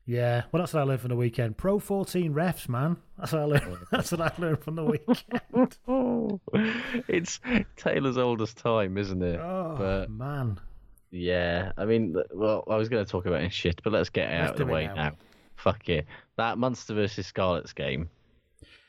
Yeah, 0.06 0.42
well, 0.50 0.61
that's 0.62 0.72
what 0.74 0.80
I 0.80 0.84
learned 0.84 1.02
from 1.02 1.11
the 1.11 1.16
weekend. 1.16 1.56
Pro 1.56 1.78
14 1.78 2.34
refs, 2.34 2.68
man. 2.68 2.96
That's 3.16 3.32
what 3.32 3.42
I 3.42 3.44
learned. 3.44 3.76
That's 3.92 4.11
what 4.11 4.20
I 4.20 4.32
learned 4.38 4.58
from 4.64 4.74
the 4.74 4.84
weekend. 4.84 5.76
Oh, 5.86 6.40
it's 7.06 7.38
Taylor's 7.76 8.18
oldest 8.18 8.56
time, 8.56 8.98
isn't 8.98 9.22
it? 9.22 9.38
Oh 9.38 9.76
But 9.78 10.11
man, 10.11 10.58
yeah, 11.12 11.70
I 11.76 11.84
mean, 11.84 12.16
well, 12.32 12.64
I 12.68 12.76
was 12.76 12.88
going 12.88 13.04
to 13.04 13.11
talk 13.11 13.26
about 13.26 13.42
it 13.42 13.52
shit, 13.52 13.80
but 13.84 13.92
let's 13.92 14.11
get 14.11 14.30
it 14.32 14.34
Let's 14.38 14.48
out 14.50 14.61
of 14.61 14.66
the 14.66 14.72
way 14.72 14.86
now. 14.88 14.94
now. 14.94 15.12
Fuck 15.54 15.88
it. 15.88 16.06
That 16.36 16.58
Munster 16.58 16.94
versus 16.94 17.26
Scarlets 17.28 17.72
game. 17.72 18.08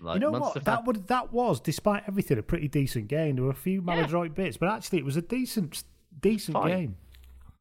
Like, 0.02 0.16
you 0.16 0.20
know 0.22 0.32
Munster 0.32 0.60
what? 0.60 0.66
That 0.66 0.86
would 0.86 1.08
that 1.08 1.32
was, 1.32 1.60
despite 1.60 2.04
everything, 2.08 2.38
a 2.40 2.44
pretty 2.44 2.68
decent 2.68 3.08
game. 3.08 3.36
There 3.36 3.46
were 3.46 3.52
a 3.52 3.56
few 3.56 3.82
maladroit 3.84 4.34
bits, 4.34 4.58
but 4.58 4.68
actually, 4.70 4.98
it 5.00 5.06
was 5.06 5.16
a 5.16 5.22
decent, 5.22 5.84
decent 6.22 6.54
Fine. 6.56 6.68
game. 6.70 6.98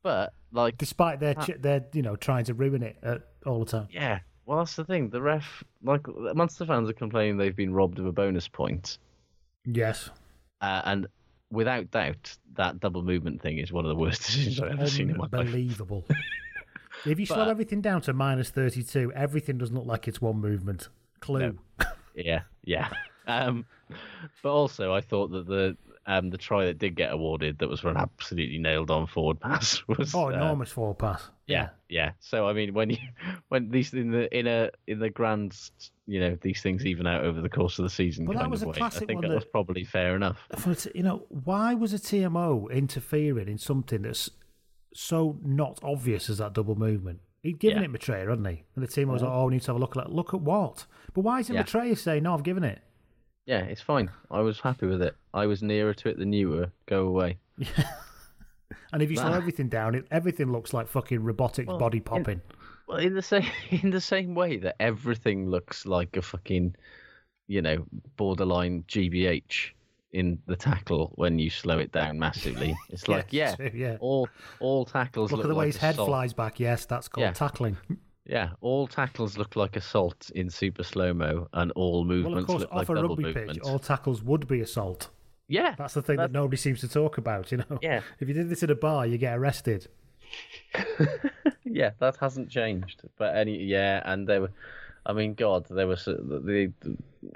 but 0.02 0.32
like, 0.52 0.78
Despite 0.78 1.20
their, 1.20 1.34
ch- 1.34 1.60
their, 1.60 1.84
you 1.92 2.02
know, 2.02 2.16
trying 2.16 2.44
to 2.46 2.54
ruin 2.54 2.82
it 2.82 2.96
uh, 3.02 3.18
all 3.44 3.60
the 3.64 3.70
time. 3.70 3.88
yeah. 3.90 4.20
Well, 4.46 4.58
that's 4.58 4.74
the 4.74 4.84
thing. 4.84 5.10
The 5.10 5.22
ref, 5.22 5.62
like, 5.84 6.00
Munster 6.34 6.66
fans 6.66 6.88
are 6.90 6.94
complaining 6.94 7.36
they've 7.36 7.54
been 7.54 7.72
robbed 7.72 7.98
of 8.00 8.06
a 8.06 8.12
bonus 8.12 8.48
point, 8.48 8.98
Yes, 9.64 10.10
uh, 10.60 10.80
and 10.86 11.06
without 11.52 11.90
doubt, 11.92 12.36
that 12.54 12.80
double 12.80 13.02
movement 13.02 13.42
thing 13.42 13.58
is 13.58 13.70
one 13.70 13.84
of 13.84 13.90
the 13.90 13.94
worst 13.94 14.22
decisions 14.26 14.60
I've 14.60 14.72
ever 14.72 14.88
seen 14.88 15.10
in 15.10 15.18
my 15.18 15.24
life. 15.30 15.34
unbelievable. 15.34 16.04
if 17.06 17.20
you 17.20 17.26
slow 17.26 17.48
everything 17.48 17.80
down 17.80 18.00
to 18.02 18.12
minus 18.12 18.50
thirty-two, 18.50 19.12
everything 19.14 19.58
doesn't 19.58 19.76
look 19.76 19.86
like 19.86 20.08
it's 20.08 20.20
one 20.20 20.40
movement. 20.40 20.88
Clue. 21.20 21.58
Yeah, 22.14 22.42
yeah. 22.64 22.88
Um, 23.26 23.64
but 24.42 24.50
also, 24.50 24.92
I 24.92 25.00
thought 25.02 25.30
that 25.30 25.46
the 25.46 25.76
um, 26.06 26.30
the 26.30 26.38
try 26.38 26.64
that 26.64 26.78
did 26.78 26.96
get 26.96 27.12
awarded, 27.12 27.58
that 27.58 27.68
was 27.68 27.78
for 27.78 27.90
an 27.90 27.96
absolutely 27.96 28.58
nailed 28.58 28.90
on 28.90 29.06
forward 29.06 29.38
pass, 29.40 29.80
was 29.86 30.12
Oh, 30.14 30.26
uh, 30.26 30.30
enormous 30.30 30.72
forward 30.72 30.98
pass. 30.98 31.28
yeah, 31.46 31.68
yeah. 31.88 32.12
So 32.18 32.48
I 32.48 32.54
mean, 32.54 32.74
when 32.74 32.90
you 32.90 32.96
when 33.50 33.70
these 33.70 33.92
in 33.94 34.10
the 34.10 34.36
in 34.36 34.48
a 34.48 34.70
in 34.88 34.98
the 34.98 35.10
grand, 35.10 35.56
you 36.08 36.18
know, 36.18 36.36
these 36.40 36.60
things 36.60 36.84
even 36.86 37.06
out 37.06 37.22
over 37.22 37.40
the 37.40 37.48
course 37.50 37.78
of 37.78 37.84
the 37.84 37.90
season 37.90 38.24
Well, 38.24 38.34
that 38.34 38.40
kind 38.40 38.50
was 38.50 38.62
of 38.62 38.68
a 38.68 38.70
way. 38.70 38.76
I 38.76 38.78
classic 38.78 39.06
think 39.06 39.20
one 39.20 39.28
that 39.28 39.34
was 39.36 39.44
probably 39.44 39.84
fair 39.84 40.16
enough. 40.16 40.38
For 40.56 40.74
you 40.94 41.04
know, 41.04 41.26
why 41.28 41.74
was 41.74 41.92
a 41.92 41.98
TMO 41.98 42.68
interfering 42.72 43.48
in 43.48 43.58
something 43.58 44.02
that's 44.02 44.28
so 44.92 45.38
not 45.44 45.78
obvious 45.84 46.28
as 46.30 46.38
that 46.38 46.54
double 46.54 46.74
movement? 46.74 47.20
He'd 47.42 47.58
given 47.58 47.78
Yeah. 47.78 47.84
it 47.84 47.92
Mitrea, 47.92 48.28
hadn't 48.28 48.44
he? 48.44 48.64
And 48.74 48.84
the 48.84 48.88
team 48.88 49.08
was 49.08 49.22
like, 49.22 49.30
"Oh, 49.32 49.46
we 49.46 49.54
need 49.54 49.62
to 49.62 49.68
have 49.68 49.76
a 49.76 49.78
look 49.78 49.96
at 49.96 50.04
that." 50.04 50.12
Look 50.12 50.34
at 50.34 50.40
what? 50.42 50.86
But 51.14 51.22
why 51.22 51.40
isn't 51.40 51.54
Yeah. 51.54 51.62
Mitrea 51.62 51.96
saying, 51.96 52.22
"No, 52.24 52.34
I've 52.34 52.42
given 52.42 52.64
it"? 52.64 52.80
Yeah, 53.46 53.64
it's 53.64 53.80
fine. 53.80 54.10
I 54.30 54.40
was 54.40 54.60
happy 54.60 54.86
with 54.86 55.00
it. 55.02 55.16
I 55.32 55.46
was 55.46 55.62
nearer 55.62 55.94
to 55.94 56.08
it 56.10 56.18
than 56.18 56.32
you 56.32 56.50
were. 56.50 56.70
Go 56.86 57.06
away. 57.06 57.38
Yeah. 57.56 57.68
And 58.92 59.02
if 59.02 59.10
you 59.10 59.16
slow 59.16 59.32
everything 59.32 59.68
down, 59.68 59.94
it, 59.94 60.06
everything 60.10 60.50
looks 60.50 60.72
like 60.72 60.88
fucking 60.88 61.22
robotics 61.22 61.68
Well, 61.68 61.78
body 61.78 61.98
in- 61.98 62.04
popping. 62.04 62.40
Well, 62.88 62.98
in 62.98 63.14
the 63.14 63.22
same 63.22 63.44
in 63.70 63.90
the 63.90 64.00
same 64.00 64.34
way 64.34 64.56
that 64.58 64.74
everything 64.80 65.48
looks 65.48 65.86
like 65.86 66.16
a 66.16 66.22
fucking, 66.22 66.74
you 67.46 67.62
know, 67.62 67.86
borderline 68.16 68.82
GBH 68.88 69.70
in 70.12 70.38
the 70.46 70.56
tackle 70.56 71.12
when 71.14 71.38
you 71.38 71.50
slow 71.50 71.78
it 71.78 71.92
down 71.92 72.18
massively. 72.18 72.76
It's 72.90 73.06
like, 73.08 73.28
yeah, 73.32 73.54
true, 73.54 73.70
yeah. 73.74 73.96
all 74.00 74.28
all 74.60 74.84
tackles 74.84 75.30
Look 75.30 75.38
look 75.38 75.46
at 75.46 75.48
the 75.48 75.54
way 75.54 75.66
like 75.66 75.74
his 75.74 75.76
head 75.80 75.94
assault. 75.94 76.08
flies 76.08 76.32
back. 76.32 76.58
Yes, 76.60 76.84
that's 76.86 77.08
called 77.08 77.22
Yeah. 77.26 77.32
tackling. 77.32 77.76
Yeah, 78.26 78.50
all 78.60 78.86
tackles 78.86 79.36
look 79.38 79.56
like 79.56 79.74
assault 79.76 80.30
in 80.36 80.50
super 80.50 80.84
slow 80.84 81.12
mo, 81.12 81.48
and 81.52 81.72
all 81.72 82.04
movements 82.04 82.46
Well, 82.46 82.58
of 82.62 82.68
course, 82.68 82.80
off 82.82 82.88
like 82.88 82.98
a 82.98 83.02
rugby 83.02 83.22
movement. 83.24 83.48
pitch, 83.54 83.58
all 83.64 83.80
tackles 83.80 84.22
would 84.22 84.46
be 84.46 84.60
assault. 84.60 85.08
Yeah, 85.48 85.74
That's 85.76 85.94
the 85.94 86.02
thing 86.02 86.16
that 86.18 86.30
That- 86.32 86.38
nobody 86.38 86.56
seems 86.56 86.80
to 86.80 86.88
talk 86.88 87.18
about. 87.18 87.50
You 87.50 87.58
know, 87.58 87.78
Yeah. 87.82 88.02
If 88.20 88.28
you 88.28 88.34
did 88.34 88.48
this 88.48 88.62
at 88.62 88.70
a 88.70 88.76
bar, 88.76 89.04
you 89.06 89.18
get 89.18 89.36
arrested. 89.36 89.88
yeah, 91.64 91.90
that 91.98 92.16
hasn't 92.20 92.50
changed. 92.50 93.02
But 93.18 93.36
any, 93.36 93.56
yeah, 93.64 94.02
and 94.04 94.26
they 94.28 94.38
were. 94.38 94.52
I 95.06 95.12
mean, 95.12 95.34
God, 95.34 95.66
there 95.70 95.86
was 95.86 96.04
the, 96.04 96.14
the 96.14 96.72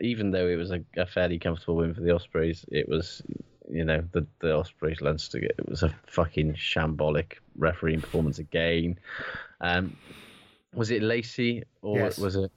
even 0.01 0.31
though 0.31 0.47
it 0.49 0.57
was 0.57 0.71
a, 0.71 0.81
a 0.97 1.07
fairly 1.07 1.39
comfortable 1.39 1.77
win 1.77 1.95
for 1.95 2.01
the 2.03 2.15
Ospreys, 2.15 2.65
it 2.71 2.89
was, 2.89 3.23
you 3.71 3.85
know, 3.85 4.03
the 4.13 4.27
the 4.41 4.55
Ospreys 4.55 5.01
Leinster. 5.01 5.39
It 5.39 5.69
was 5.69 5.83
a 5.83 5.95
fucking 6.07 6.55
shambolic 6.55 7.35
refereeing 7.57 8.01
performance 8.03 8.39
again. 8.39 8.99
Um, 9.61 9.97
was 10.75 10.91
it 10.91 11.03
Lacey 11.03 11.63
or 11.83 11.99
Yes. 11.99 12.19
was 12.19 12.37
it? 12.37 12.51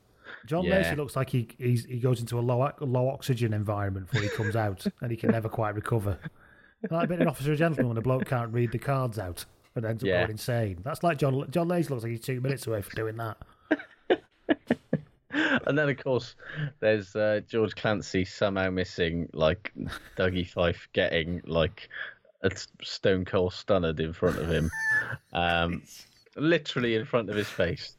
John 0.46 0.64
Yeah. 0.66 0.78
Lacey 0.78 0.96
looks 0.96 1.16
like 1.16 1.30
he 1.30 1.48
he's, 1.58 1.86
he 1.86 2.00
goes 2.00 2.20
into 2.20 2.38
a 2.38 2.42
low 2.42 2.70
low 2.82 3.10
oxygen 3.10 3.54
environment 3.54 4.08
before 4.10 4.24
he 4.24 4.30
comes 4.30 4.56
out, 4.56 4.86
and 5.02 5.12
he 5.12 5.18
can 5.18 5.32
never 5.32 5.48
quite 5.50 5.76
recover. 5.76 6.18
Like 6.90 7.06
a 7.06 7.08
bit 7.08 7.16
of 7.16 7.22
an 7.22 7.28
officer 7.28 7.52
and 7.52 7.58
gentleman 7.58 7.88
when 7.90 7.98
a 7.98 8.02
bloke 8.02 8.26
can't 8.26 8.52
read 8.54 8.72
the 8.72 8.78
cards 8.80 9.18
out 9.20 9.46
and 9.76 9.86
ends 9.86 10.04
up 10.04 10.08
Yeah. 10.08 10.20
going 10.20 10.32
insane. 10.32 10.80
That's 10.84 11.02
like 11.04 11.18
John 11.18 11.50
John 11.50 11.68
Lacey 11.68 11.90
looks 11.90 12.04
like 12.04 12.12
he's 12.12 12.22
two 12.22 12.40
minutes 12.42 12.68
away 12.68 12.82
from 12.82 12.92
doing 12.96 13.16
that. 13.18 13.38
and 15.32 15.78
then 15.78 15.90
of 15.90 15.98
course 15.98 16.36
there's 16.80 17.16
uh, 17.16 17.42
George 17.48 17.76
Clancy 17.76 18.26
somehow 18.26 18.70
missing 18.70 19.30
like 19.34 19.72
Dougie 20.18 20.48
Fife 20.48 20.88
getting 20.94 21.42
like 21.46 21.90
a 22.44 22.52
stone 22.84 23.26
cold 23.26 23.54
stunned 23.54 24.00
in 24.00 24.14
front 24.14 24.38
of 24.38 24.50
him, 24.50 24.70
um, 25.34 25.82
literally 26.36 26.96
in 26.96 27.06
front 27.06 27.30
of 27.30 27.36
his 27.36 27.50
face. 27.50 27.94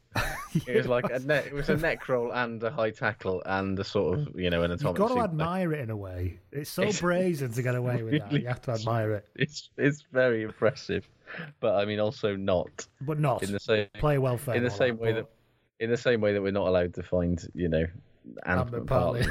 It 0.65 0.75
was 0.75 0.87
like 0.87 1.05
a 1.11 1.19
net, 1.19 1.45
it 1.45 1.53
was 1.53 1.69
a 1.69 1.77
neck 1.77 2.09
roll 2.09 2.31
and 2.31 2.61
a 2.63 2.71
high 2.71 2.89
tackle 2.89 3.43
and 3.45 3.77
a 3.77 3.83
sort 3.83 4.17
of 4.17 4.39
you 4.39 4.49
know 4.49 4.63
an 4.63 4.71
atomic. 4.71 4.97
You've 4.97 5.09
got 5.09 5.15
to 5.15 5.21
admire 5.21 5.73
it 5.73 5.81
in 5.81 5.89
a 5.91 5.95
way. 5.97 6.39
It's 6.51 6.69
so 6.71 6.81
It's- 6.81 7.01
brazen 7.01 7.51
to 7.51 7.61
get 7.61 7.75
away 7.75 8.01
with 8.01 8.19
that. 8.19 8.31
You 8.31 8.47
have 8.47 8.61
to 8.63 8.71
admire 8.71 9.13
it, 9.13 9.27
It's 9.35 9.69
it's 9.77 10.03
very 10.11 10.41
impressive, 10.43 11.07
but 11.59 11.75
I 11.75 11.85
mean 11.85 11.99
also 11.99 12.35
not 12.35 12.87
but 13.01 13.19
not 13.19 13.43
in 13.43 13.51
the 13.51 13.59
same 13.59 13.87
play 13.93 14.17
welfare. 14.17 14.55
in 14.55 14.63
the 14.63 14.71
same 14.71 14.97
way 14.97 15.11
but- 15.13 15.19
that 15.19 15.27
in 15.79 15.89
the 15.89 15.97
same 15.97 16.21
way 16.21 16.33
that 16.33 16.41
we're 16.41 16.51
not 16.51 16.67
allowed 16.67 16.93
to 16.95 17.03
find 17.03 17.45
you 17.53 17.69
know 17.69 17.85
Partly. 18.45 18.81
Partly. 18.81 19.25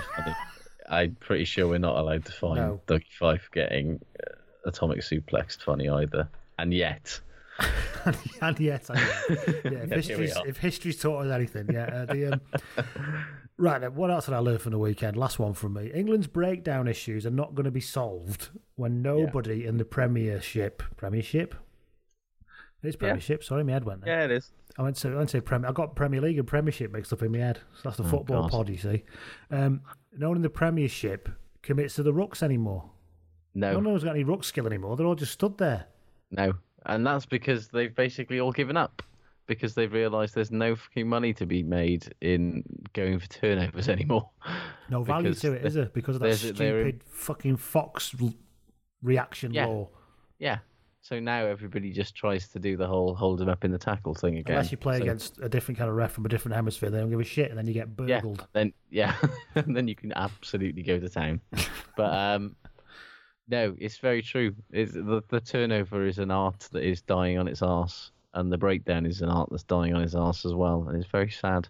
I'm 0.88 1.16
pretty 1.20 1.44
sure 1.44 1.68
we're 1.68 1.78
not 1.78 1.96
allowed 1.96 2.24
to 2.24 2.32
find 2.32 2.56
No. 2.56 2.80
Dougie 2.86 3.12
Fife 3.18 3.48
getting 3.52 4.00
uh, 4.20 4.32
atomic 4.68 5.00
suplexed 5.00 5.62
funny 5.62 5.88
either, 5.88 6.28
and 6.58 6.72
yet. 6.72 7.20
and 8.40 8.58
yet, 8.58 8.90
I. 8.90 8.94
Yeah, 9.64 9.84
if, 9.84 9.90
history's, 9.90 10.36
if 10.46 10.56
history's 10.56 10.98
taught 10.98 11.26
us 11.26 11.32
anything, 11.32 11.68
yeah. 11.72 11.84
Uh, 11.84 12.06
the, 12.06 12.32
um, 12.32 12.40
right, 13.58 13.80
then, 13.80 13.94
what 13.94 14.10
else 14.10 14.26
did 14.26 14.34
I 14.34 14.38
learn 14.38 14.58
from 14.58 14.72
the 14.72 14.78
weekend? 14.78 15.16
Last 15.16 15.38
one 15.38 15.52
from 15.52 15.74
me. 15.74 15.90
England's 15.92 16.26
breakdown 16.26 16.88
issues 16.88 17.26
are 17.26 17.30
not 17.30 17.54
going 17.54 17.64
to 17.64 17.70
be 17.70 17.80
solved 17.80 18.50
when 18.76 19.02
nobody 19.02 19.66
in 19.66 19.76
the 19.76 19.84
Premiership, 19.84 20.82
Premiership, 20.96 21.54
it's 22.82 22.96
Premiership. 22.96 23.42
Sorry, 23.42 23.64
my 23.64 23.72
head 23.72 23.84
went 23.84 24.04
there. 24.04 24.20
Yeah, 24.20 24.24
it 24.24 24.30
is. 24.30 24.52
I 24.78 24.82
went 24.82 24.96
to 24.96 25.08
I 25.10 25.16
went 25.16 25.28
to 25.30 25.42
Premier. 25.42 25.68
I 25.68 25.72
got 25.72 25.96
Premier 25.96 26.20
League 26.20 26.38
and 26.38 26.46
Premiership 26.46 26.92
mixed 26.92 27.12
up 27.12 27.22
in 27.22 27.32
my 27.32 27.38
head. 27.38 27.58
So 27.74 27.80
that's 27.84 27.96
the 27.96 28.04
football 28.04 28.42
God. 28.42 28.50
pod, 28.50 28.68
you 28.68 28.76
see. 28.78 29.04
Um, 29.50 29.80
no 30.16 30.28
one 30.28 30.36
in 30.36 30.42
the 30.42 30.48
Premiership 30.50 31.28
commits 31.62 31.94
to 31.96 32.02
the 32.04 32.12
rucks 32.12 32.42
anymore. 32.42 32.88
No, 33.54 33.80
No 33.80 33.90
one's 33.90 34.04
got 34.04 34.14
any 34.14 34.24
ruck 34.24 34.44
skill 34.44 34.66
anymore. 34.66 34.96
They're 34.96 35.06
all 35.06 35.14
just 35.16 35.32
stood 35.32 35.58
there. 35.58 35.86
no, 36.30 36.52
and 36.86 37.04
that's 37.04 37.26
because 37.26 37.68
they've 37.68 37.94
basically 37.94 38.38
all 38.38 38.52
given 38.52 38.76
up 38.76 39.02
because 39.46 39.74
they've 39.74 39.92
realised 39.92 40.34
there's 40.34 40.50
no 40.52 40.76
fucking 40.76 41.08
money 41.08 41.32
to 41.32 41.46
be 41.46 41.62
made 41.62 42.14
in 42.20 42.62
going 42.92 43.18
for 43.18 43.26
turnovers 43.28 43.88
anymore. 43.96 44.30
No 44.90 45.02
value 45.02 45.34
to 45.34 45.52
it, 45.54 45.64
is 45.66 45.74
there? 45.74 45.86
Because 45.86 46.16
of 46.16 46.22
that 46.22 46.36
stupid 46.36 47.02
fucking 47.08 47.56
Fox 47.56 48.14
reaction 49.02 49.52
Yeah. 49.54 49.66
law. 49.66 49.88
Yeah. 50.38 50.58
So 51.00 51.20
now 51.20 51.46
everybody 51.46 51.90
just 51.92 52.14
tries 52.14 52.48
to 52.48 52.58
do 52.58 52.76
the 52.76 52.86
whole 52.86 53.14
hold 53.14 53.40
him 53.40 53.48
up 53.48 53.64
in 53.64 53.70
the 53.70 53.78
tackle 53.78 54.14
thing 54.14 54.36
again. 54.38 54.56
Unless 54.56 54.72
you 54.72 54.76
play 54.78 54.98
So- 54.98 55.02
against 55.04 55.38
a 55.40 55.48
different 55.48 55.78
kind 55.78 55.88
of 55.88 55.96
ref 55.96 56.12
from 56.12 56.26
a 56.26 56.28
different 56.28 56.54
hemisphere, 56.56 56.90
they 56.90 56.98
don't 56.98 57.10
give 57.10 57.20
a 57.20 57.24
shit, 57.24 57.48
and 57.50 57.58
then 57.58 57.66
you 57.66 57.72
get 57.72 57.96
burgled. 57.96 58.40
yeah, 58.40 58.46
then 58.52 58.72
yeah, 58.90 59.14
and 59.54 59.76
then 59.76 59.88
you 59.88 59.94
can 59.94 60.12
absolutely 60.14 60.82
go 60.82 60.98
to 60.98 61.08
town. 61.08 61.40
but 61.96 62.12
um, 62.12 62.56
no, 63.48 63.74
it's 63.78 63.98
very 63.98 64.20
true. 64.22 64.54
It's, 64.70 64.92
the 64.92 65.22
the 65.28 65.40
turnover 65.40 66.06
is 66.06 66.18
an 66.18 66.30
art 66.30 66.68
that 66.72 66.82
is 66.82 67.00
dying 67.00 67.38
on 67.38 67.48
its 67.48 67.62
arse, 67.62 68.10
and 68.34 68.52
the 68.52 68.58
breakdown 68.58 69.06
is 69.06 69.22
an 69.22 69.30
art 69.30 69.48
that's 69.50 69.62
dying 69.64 69.94
on 69.94 70.02
its 70.02 70.14
arse 70.14 70.44
as 70.44 70.52
well, 70.54 70.84
and 70.88 70.96
it's 71.00 71.10
very 71.10 71.30
sad. 71.30 71.68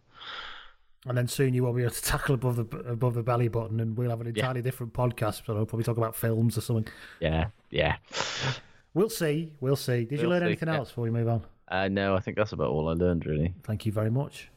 And 1.07 1.17
then 1.17 1.29
soon 1.29 1.55
you 1.55 1.63
won't 1.63 1.77
be 1.77 1.83
able 1.83 1.95
to 1.95 2.03
tackle 2.15 2.35
above 2.35 2.57
the 2.57 2.79
above 2.79 3.15
the 3.15 3.23
belly 3.23 3.47
button, 3.49 3.79
and 3.79 3.97
we'll 3.97 4.11
have 4.11 4.21
an 4.21 4.27
entirely 4.27 4.63
different 4.63 4.95
podcast. 4.95 5.47
So 5.47 5.57
I'll 5.57 5.67
probably 5.67 5.85
talk 5.85 5.97
about 5.99 6.17
films 6.17 6.59
or 6.59 6.61
something. 6.63 6.93
Yeah, 7.21 7.51
yeah. 7.71 7.97
We'll 8.95 9.11
see. 9.11 9.53
We'll 9.61 9.77
see. 9.77 10.05
Did 10.05 10.13
you 10.13 10.29
We'll 10.29 10.31
learn 10.31 10.41
see, 10.41 10.47
anything 10.47 10.69
yeah. 10.69 10.77
else 10.77 10.89
before 10.89 11.05
we 11.05 11.11
move 11.11 11.29
on? 11.29 11.43
Uh, 11.69 11.89
no, 11.89 12.17
I 12.17 12.21
think 12.21 12.37
that's 12.37 12.53
about 12.53 12.71
all 12.71 12.89
I 12.89 12.93
learned 12.95 13.27
really. 13.27 13.55
Thank 13.63 13.87
you 13.87 13.93
very 13.93 14.11
much. 14.11 14.51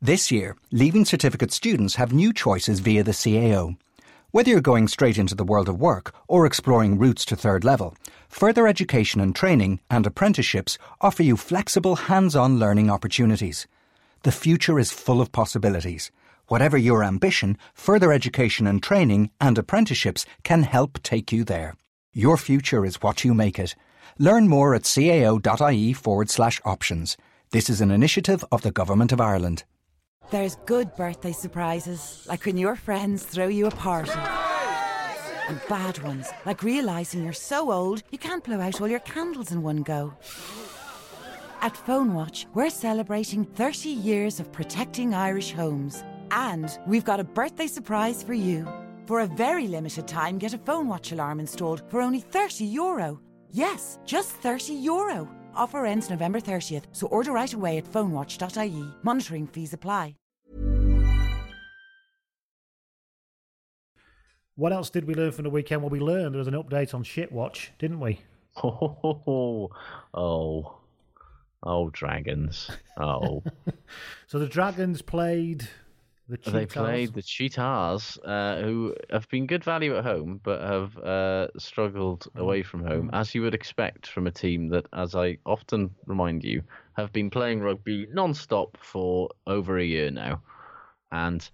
This 0.00 0.30
year, 0.30 0.56
Leaving 0.70 1.06
Certificate 1.06 1.50
students 1.50 1.94
have 1.94 2.12
new 2.12 2.32
choices 2.34 2.80
via 2.80 3.02
the 3.02 3.12
CAO. 3.12 3.76
Whether 4.32 4.50
you're 4.50 4.60
going 4.60 4.88
straight 4.88 5.16
into 5.16 5.34
the 5.34 5.44
world 5.44 5.68
of 5.68 5.80
work 5.80 6.12
or 6.28 6.44
exploring 6.44 6.98
routes 6.98 7.24
to 7.26 7.36
third 7.36 7.64
level, 7.64 7.96
further 8.28 8.66
education 8.66 9.20
and 9.20 9.34
training 9.34 9.80
and 9.88 10.04
apprenticeships 10.06 10.76
offer 11.00 11.22
you 11.22 11.36
flexible 11.36 11.96
hands 11.96 12.36
on 12.36 12.58
learning 12.58 12.90
opportunities. 12.90 13.66
The 14.24 14.32
future 14.32 14.78
is 14.78 14.92
full 14.92 15.20
of 15.20 15.32
possibilities. 15.32 16.10
Whatever 16.48 16.76
your 16.76 17.02
ambition, 17.02 17.56
further 17.72 18.12
education 18.12 18.66
and 18.66 18.82
training 18.82 19.30
and 19.40 19.56
apprenticeships 19.56 20.26
can 20.42 20.62
help 20.64 21.02
take 21.02 21.32
you 21.32 21.44
there. 21.44 21.74
Your 22.12 22.36
future 22.36 22.84
is 22.84 23.02
what 23.02 23.24
you 23.24 23.34
make 23.34 23.58
it. 23.58 23.74
Learn 24.18 24.48
more 24.48 24.74
at 24.74 24.82
cao.ie 24.82 25.92
forward 25.94 26.30
slash 26.30 26.60
options. 26.64 27.16
This 27.50 27.70
is 27.70 27.80
an 27.80 27.90
initiative 27.90 28.44
of 28.52 28.62
the 28.62 28.70
Government 28.70 29.10
of 29.10 29.20
Ireland. 29.20 29.64
There's 30.30 30.56
good 30.66 30.94
birthday 30.96 31.32
surprises, 31.32 32.24
like 32.28 32.44
when 32.44 32.58
your 32.58 32.76
friends 32.76 33.24
throw 33.24 33.48
you 33.48 33.66
a 33.66 33.70
party. 33.70 34.12
And 35.48 35.60
bad 35.68 36.02
ones, 36.02 36.28
like 36.46 36.62
realising 36.62 37.22
you're 37.22 37.32
so 37.32 37.72
old 37.72 38.02
you 38.10 38.18
can't 38.18 38.44
blow 38.44 38.60
out 38.60 38.80
all 38.80 38.88
your 38.88 39.00
candles 39.00 39.50
in 39.50 39.62
one 39.62 39.82
go. 39.82 40.14
At 41.60 41.76
Phone 41.76 42.14
Watch, 42.14 42.46
we're 42.54 42.70
celebrating 42.70 43.44
30 43.44 43.88
years 43.88 44.40
of 44.40 44.52
protecting 44.52 45.14
Irish 45.14 45.52
homes. 45.52 46.04
And 46.30 46.78
we've 46.86 47.04
got 47.04 47.20
a 47.20 47.24
birthday 47.24 47.66
surprise 47.66 48.22
for 48.22 48.34
you. 48.34 48.66
For 49.06 49.20
a 49.20 49.26
very 49.26 49.68
limited 49.68 50.08
time, 50.08 50.38
get 50.38 50.54
a 50.54 50.58
Phone 50.58 50.88
Watch 50.88 51.12
alarm 51.12 51.40
installed 51.40 51.82
for 51.88 52.00
only 52.00 52.20
30 52.20 52.64
euro. 52.64 53.20
Yes, 53.50 53.98
just 54.04 54.30
30 54.30 54.74
euro. 54.74 55.28
Offer 55.54 55.86
ends 55.86 56.10
November 56.10 56.40
30th, 56.40 56.84
so 56.92 57.06
order 57.08 57.32
right 57.32 57.52
away 57.52 57.78
at 57.78 57.84
phonewatch.ie. 57.92 58.84
Monitoring 59.02 59.46
fees 59.46 59.72
apply. 59.72 60.16
What 64.56 64.72
else 64.72 64.88
did 64.88 65.04
we 65.04 65.14
learn 65.14 65.32
from 65.32 65.44
the 65.44 65.50
weekend? 65.50 65.82
Well, 65.82 65.90
we 65.90 65.98
learned 65.98 66.34
there 66.34 66.38
was 66.38 66.48
an 66.48 66.54
update 66.54 66.94
on 66.94 67.02
Shitwatch, 67.02 67.70
didn't 67.78 67.98
we? 68.00 68.20
Oh, 68.62 69.70
oh, 70.14 70.78
oh, 71.62 71.90
dragons! 71.90 72.70
Oh. 72.96 73.42
So 74.26 74.38
the 74.38 74.48
Dragons 74.48 75.02
played 75.02 75.68
the 76.28 76.36
Cheetahs. 76.38 76.52
They 76.52 76.66
played 76.66 77.14
the 77.14 77.22
Cheetahs, 77.22 78.18
uh, 78.24 78.62
who 78.62 78.94
have 79.10 79.28
been 79.28 79.46
good 79.46 79.64
value 79.64 79.96
at 79.96 80.04
home, 80.04 80.40
but 80.42 80.60
have 80.60 80.96
uh, 80.98 81.48
struggled 81.58 82.26
away 82.36 82.62
from 82.62 82.84
home, 82.84 83.10
as 83.12 83.34
you 83.34 83.42
would 83.42 83.54
expect 83.54 84.06
from 84.06 84.26
a 84.26 84.30
team 84.30 84.68
that, 84.70 84.86
as 84.92 85.14
I 85.14 85.38
often 85.44 85.94
remind 86.06 86.44
you, 86.44 86.62
have 86.96 87.12
been 87.12 87.30
playing 87.30 87.60
rugby 87.60 88.06
non-stop 88.12 88.78
for 88.80 89.28
over 89.46 89.78
a 89.78 89.84
year 89.84 90.10
now, 90.10 90.40
and 91.12 91.48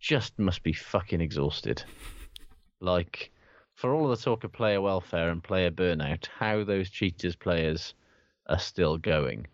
just 0.00 0.38
must 0.38 0.62
be 0.62 0.72
fucking 0.72 1.20
exhausted. 1.20 1.82
Like, 2.80 3.30
for 3.74 3.94
all 3.94 4.10
of 4.10 4.18
the 4.18 4.24
talk 4.24 4.44
of 4.44 4.52
player 4.52 4.80
welfare 4.80 5.30
and 5.30 5.42
player 5.42 5.70
burnout, 5.70 6.26
how 6.38 6.64
those 6.64 6.88
Cheetahs 6.88 7.36
players 7.36 7.94
are 8.48 8.58
still 8.58 8.96
going 8.96 9.46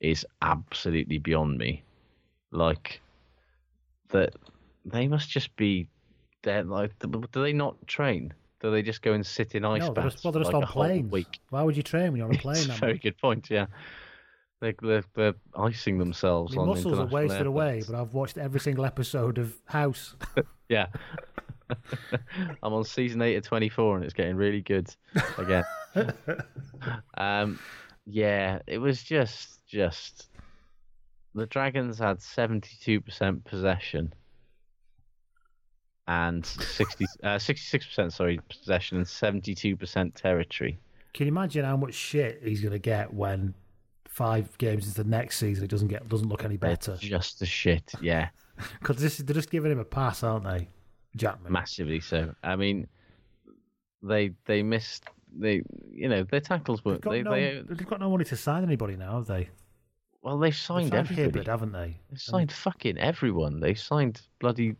is 0.00 0.26
absolutely 0.42 1.18
beyond 1.18 1.58
me. 1.58 1.84
Like 2.52 3.00
that, 4.10 4.34
they 4.84 5.08
must 5.08 5.28
just 5.28 5.54
be 5.56 5.88
dead. 6.42 6.68
Like, 6.68 6.92
do 6.98 7.42
they 7.42 7.52
not 7.52 7.86
train? 7.86 8.32
Do 8.60 8.70
they 8.70 8.82
just 8.82 9.02
go 9.02 9.12
and 9.14 9.24
sit 9.24 9.54
in 9.54 9.64
ice 9.64 9.80
No, 9.80 9.94
they're 9.94 10.04
just, 10.04 10.22
well, 10.22 10.32
they're 10.32 10.42
just 10.42 10.52
like 10.52 10.64
on 10.64 10.68
planes. 10.68 11.10
week? 11.10 11.40
Why 11.48 11.62
would 11.62 11.76
you 11.76 11.82
train 11.82 12.12
when 12.12 12.16
you're 12.16 12.28
on 12.28 12.34
a 12.34 12.38
plane? 12.40 12.66
Very 12.78 12.98
good 12.98 13.16
point. 13.16 13.48
Yeah, 13.50 13.66
they, 14.60 14.74
they're, 14.82 15.04
they're 15.14 15.34
icing 15.56 15.98
themselves 15.98 16.56
on 16.56 16.66
muscles 16.68 16.98
are 16.98 17.06
wasted 17.06 17.46
away, 17.46 17.82
but 17.86 17.98
I've 17.98 18.12
watched 18.12 18.36
every 18.36 18.60
single 18.60 18.84
episode 18.84 19.38
of 19.38 19.56
House. 19.66 20.14
Yeah. 20.68 20.86
I'm 22.62 22.72
on 22.72 22.84
season 22.84 23.20
eight 23.22 23.34
of 23.34 23.42
24 23.44 23.96
and 23.96 24.04
it's 24.04 24.14
getting 24.14 24.36
really 24.36 24.60
good 24.60 24.88
again. 25.36 25.64
um, 27.16 27.58
yeah, 28.06 28.60
it 28.68 28.78
was 28.78 29.02
just, 29.02 29.66
just. 29.66 30.28
The 31.34 31.46
Dragons 31.46 31.98
had 31.98 32.18
72% 32.18 33.44
possession 33.44 34.12
and 36.08 36.44
60, 36.44 37.06
uh, 37.22 37.28
66%, 37.36 38.12
sorry, 38.12 38.40
possession 38.48 38.98
and 38.98 39.06
72% 39.06 40.14
territory. 40.14 40.78
Can 41.14 41.26
you 41.26 41.32
imagine 41.32 41.64
how 41.64 41.76
much 41.76 41.94
shit 41.94 42.40
he's 42.42 42.60
going 42.60 42.72
to 42.72 42.78
get 42.78 43.12
when 43.12 43.54
five 44.08 44.56
games 44.58 44.86
into 44.86 45.02
the 45.04 45.08
next 45.08 45.38
season 45.38 45.64
it 45.64 45.70
doesn't 45.70 45.88
get 45.88 46.08
doesn't 46.08 46.28
look 46.28 46.44
any 46.44 46.56
better? 46.56 46.96
Just 46.96 47.38
the 47.38 47.46
shit, 47.46 47.92
yeah. 48.00 48.28
Because 48.78 49.18
they're 49.18 49.34
just 49.34 49.50
giving 49.50 49.72
him 49.72 49.78
a 49.78 49.84
pass, 49.86 50.22
aren't 50.22 50.44
they, 50.44 50.68
Jackman? 51.16 51.50
Massively 51.50 51.98
so. 52.00 52.34
I 52.42 52.56
mean, 52.56 52.88
they 54.02 54.32
they 54.44 54.62
missed. 54.62 55.04
They 55.34 55.62
you 55.90 56.08
know 56.10 56.24
their 56.24 56.40
tackles 56.40 56.80
They've 56.80 56.86
weren't. 56.92 57.00
got, 57.00 57.10
They, 57.12 57.22
no, 57.22 57.30
they 57.30 57.62
they've 57.70 57.86
got 57.88 58.00
no 58.00 58.10
money 58.10 58.24
to 58.26 58.36
sign 58.36 58.62
anybody 58.62 58.96
now, 58.96 59.16
have 59.16 59.26
they? 59.26 59.48
Well 60.22 60.38
they've 60.38 60.50
They've 60.52 60.56
signed 60.56 60.90
signed 60.90 61.10
everybody. 61.10 61.50
Haven't 61.50 61.72
they? 61.72 61.96
They 62.10 62.16
signed 62.16 62.52
fucking 62.52 62.98
everyone. 62.98 63.60
They 63.60 63.74
signed 63.74 64.20
bloody. 64.38 64.76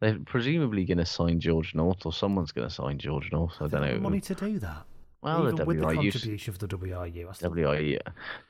They're 0.00 0.18
presumably 0.18 0.84
going 0.84 0.98
to 0.98 1.06
sign 1.06 1.40
George 1.40 1.74
North, 1.74 2.04
or 2.04 2.12
someone's 2.12 2.52
going 2.52 2.68
to 2.68 2.74
sign 2.74 2.98
George 2.98 3.30
North. 3.32 3.54
I 3.60 3.64
They've 3.64 3.72
don't 3.80 3.94
know. 3.94 4.00
money 4.00 4.20
to 4.20 4.34
do 4.34 4.58
that. 4.58 4.82
Well, 5.22 5.44
Even 5.44 5.56
the 5.56 5.64
with 5.64 5.78
the 5.80 5.84
contribution 5.86 6.52
of 6.52 6.58
the 6.58 6.68
WRU. 6.68 7.26
WRU, 7.40 7.98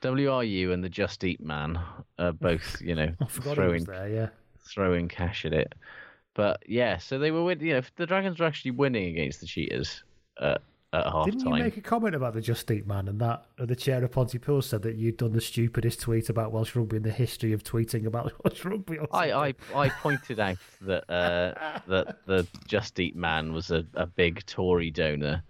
WRU, 0.03 0.73
and 0.73 0.83
the 0.83 0.89
Just 0.89 1.23
Eat 1.23 1.41
man 1.41 1.79
are 2.19 2.33
both, 2.49 2.81
you 2.81 2.97
know, 2.97 3.13
I 3.21 3.27
forgot 3.27 3.51
he 3.51 3.55
throwing 3.55 3.85
there. 3.85 4.09
Yeah. 4.09 4.29
throwing 4.67 5.07
cash 5.09 5.45
at 5.45 5.53
it. 5.53 5.73
But 6.35 6.63
yeah, 6.67 6.99
so 6.99 7.19
they 7.21 7.31
were. 7.31 7.53
You 7.53 7.75
know, 7.75 7.83
the 7.97 8.07
Dragons 8.07 8.41
were 8.41 8.47
actually 8.47 8.73
winning 8.73 9.09
against 9.09 9.41
the 9.41 9.47
Cheetahs 9.47 10.03
at, 10.41 10.45
uh, 10.45 10.59
at 10.95 11.07
half 11.07 11.25
Didn't 11.27 11.41
you 11.41 11.51
make 11.51 11.77
a 11.77 11.81
comment 11.81 12.15
about 12.15 12.35
the 12.35 12.41
Just 12.41 12.71
Eat 12.71 12.87
man 12.87 13.09
and 13.09 13.21
that 13.21 13.45
uh, 13.59 13.67
the 13.67 13.77
chair 13.77 14.03
of 14.05 14.13
Pontypool 14.13 14.63
said 14.63 14.83
that 14.83 14.95
you'd 14.97 15.17
done 15.17 15.33
the 15.33 15.41
stupidest 15.41 16.01
tweet 16.01 16.29
about 16.29 16.53
Welsh 16.53 16.75
rugby 16.77 16.97
in 16.97 17.03
the 17.03 17.11
history 17.11 17.53
of 17.53 17.65
tweeting 17.65 18.07
about 18.07 18.33
Welsh 18.45 18.65
rugby? 18.65 18.99
I, 19.13 19.49
I. 19.49 19.55
I 19.75 19.89
pointed 19.89 20.39
out 20.41 20.59
that 20.83 21.11
uh, 21.11 21.79
that 21.89 22.19
the 22.27 22.47
Just 22.67 22.99
Eat 23.01 23.17
man 23.17 23.53
was 23.53 23.71
a, 23.71 23.85
a 23.95 24.07
big 24.07 24.47
Tory 24.47 24.91
donor, 24.91 25.43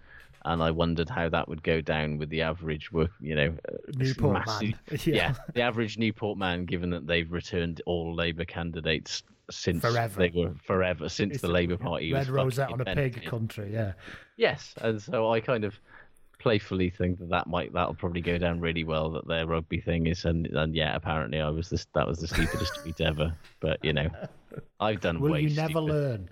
and 0.45 0.63
I 0.63 0.71
wondered 0.71 1.09
how 1.09 1.29
that 1.29 1.47
would 1.47 1.63
go 1.63 1.79
down 1.81 2.17
with 2.17 2.29
the 2.29 2.41
average 2.41 2.89
you 3.19 3.35
know, 3.35 3.55
uh, 3.69 3.75
Newport 3.95 4.45
massive- 4.45 4.61
man. 4.61 4.79
yeah. 5.03 5.15
Yeah. 5.15 5.33
the 5.53 5.61
average 5.61 5.97
Newport 5.97 6.37
man, 6.37 6.65
given 6.65 6.89
that 6.89 7.05
they've 7.05 7.31
returned 7.31 7.81
all 7.85 8.15
Labour 8.15 8.45
candidates 8.45 9.23
since 9.51 9.81
Forever. 9.81 10.19
they 10.19 10.31
were 10.35 10.53
forever 10.65 11.09
since 11.09 11.33
It's 11.33 11.41
the 11.41 11.47
Labour 11.47 11.77
Party 11.77 12.11
Red 12.13 12.21
was 12.21 12.29
rosette 12.29 12.71
on 12.71 12.81
a 12.81 12.85
pig 12.85 13.23
country. 13.25 13.71
Yeah. 13.73 13.93
Yes, 14.37 14.73
and 14.81 15.01
so 15.01 15.31
I 15.31 15.39
kind 15.39 15.63
of 15.63 15.75
playfully 16.39 16.89
think 16.89 17.17
that 17.19 17.29
that 17.29 17.47
might 17.47 17.73
that'll 17.73 17.95
probably 17.95 18.21
go 18.21 18.37
down 18.37 18.59
really 18.59 18.83
well. 18.83 19.11
That 19.11 19.27
their 19.27 19.47
rugby 19.47 19.79
thing 19.81 20.07
is, 20.07 20.25
and 20.25 20.47
and 20.47 20.75
yeah, 20.75 20.95
apparently 20.95 21.39
I 21.41 21.49
was 21.49 21.69
this 21.69 21.87
that 21.95 22.07
was 22.07 22.19
the 22.19 22.27
stupidest 22.27 22.75
tweet 22.81 23.01
ever. 23.01 23.33
But 23.59 23.83
you 23.83 23.93
know, 23.93 24.09
I've 24.79 25.01
done 25.01 25.19
Will 25.19 25.31
way 25.31 25.41
you 25.41 25.49
never 25.55 25.69
stupid- 25.69 25.81
learn? 25.83 26.29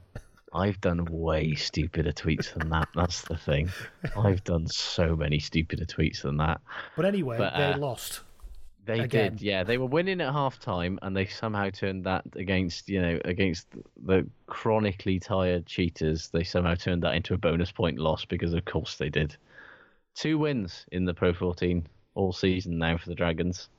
I've 0.55 0.79
done 0.81 1.05
way 1.09 1.55
stupider 1.55 2.11
tweets 2.11 2.53
than 2.53 2.69
that. 2.69 2.87
That's 2.93 3.21
the 3.23 3.35
thing. 3.35 3.69
I've 4.15 4.43
done 4.43 4.67
so 4.67 5.15
many 5.15 5.39
stupider 5.39 5.85
tweets 5.85 6.21
than 6.21 6.37
that. 6.37 6.61
But 6.95 7.05
anyway, 7.05 7.39
But, 7.39 7.57
they 7.57 7.63
uh, 7.73 7.77
lost. 7.79 8.19
They 8.85 8.99
Again. 8.99 9.33
did, 9.33 9.41
yeah. 9.41 9.63
They 9.63 9.77
were 9.77 9.85
winning 9.85 10.19
at 10.19 10.33
half 10.33 10.59
time, 10.59 10.99
and 11.01 11.15
they 11.15 11.25
somehow 11.25 11.69
turned 11.69 12.03
that 12.03 12.25
against, 12.35 12.89
you 12.89 13.01
know, 13.01 13.19
against 13.23 13.67
the 14.05 14.27
chronically 14.47 15.19
tired 15.19 15.65
Cheetahs. 15.65 16.29
They 16.29 16.43
somehow 16.43 16.75
turned 16.75 17.03
that 17.03 17.15
into 17.15 17.33
a 17.33 17.37
bonus 17.37 17.71
point 17.71 17.97
loss 17.97 18.25
because, 18.25 18.53
of 18.53 18.65
course, 18.65 18.97
they 18.97 19.09
did. 19.09 19.37
Two 20.15 20.37
wins 20.37 20.85
in 20.91 21.05
the 21.05 21.13
Pro 21.13 21.33
14 21.33 21.87
all 22.15 22.33
season 22.33 22.77
now 22.77 22.97
for 22.97 23.07
the 23.07 23.15
Dragons, 23.15 23.69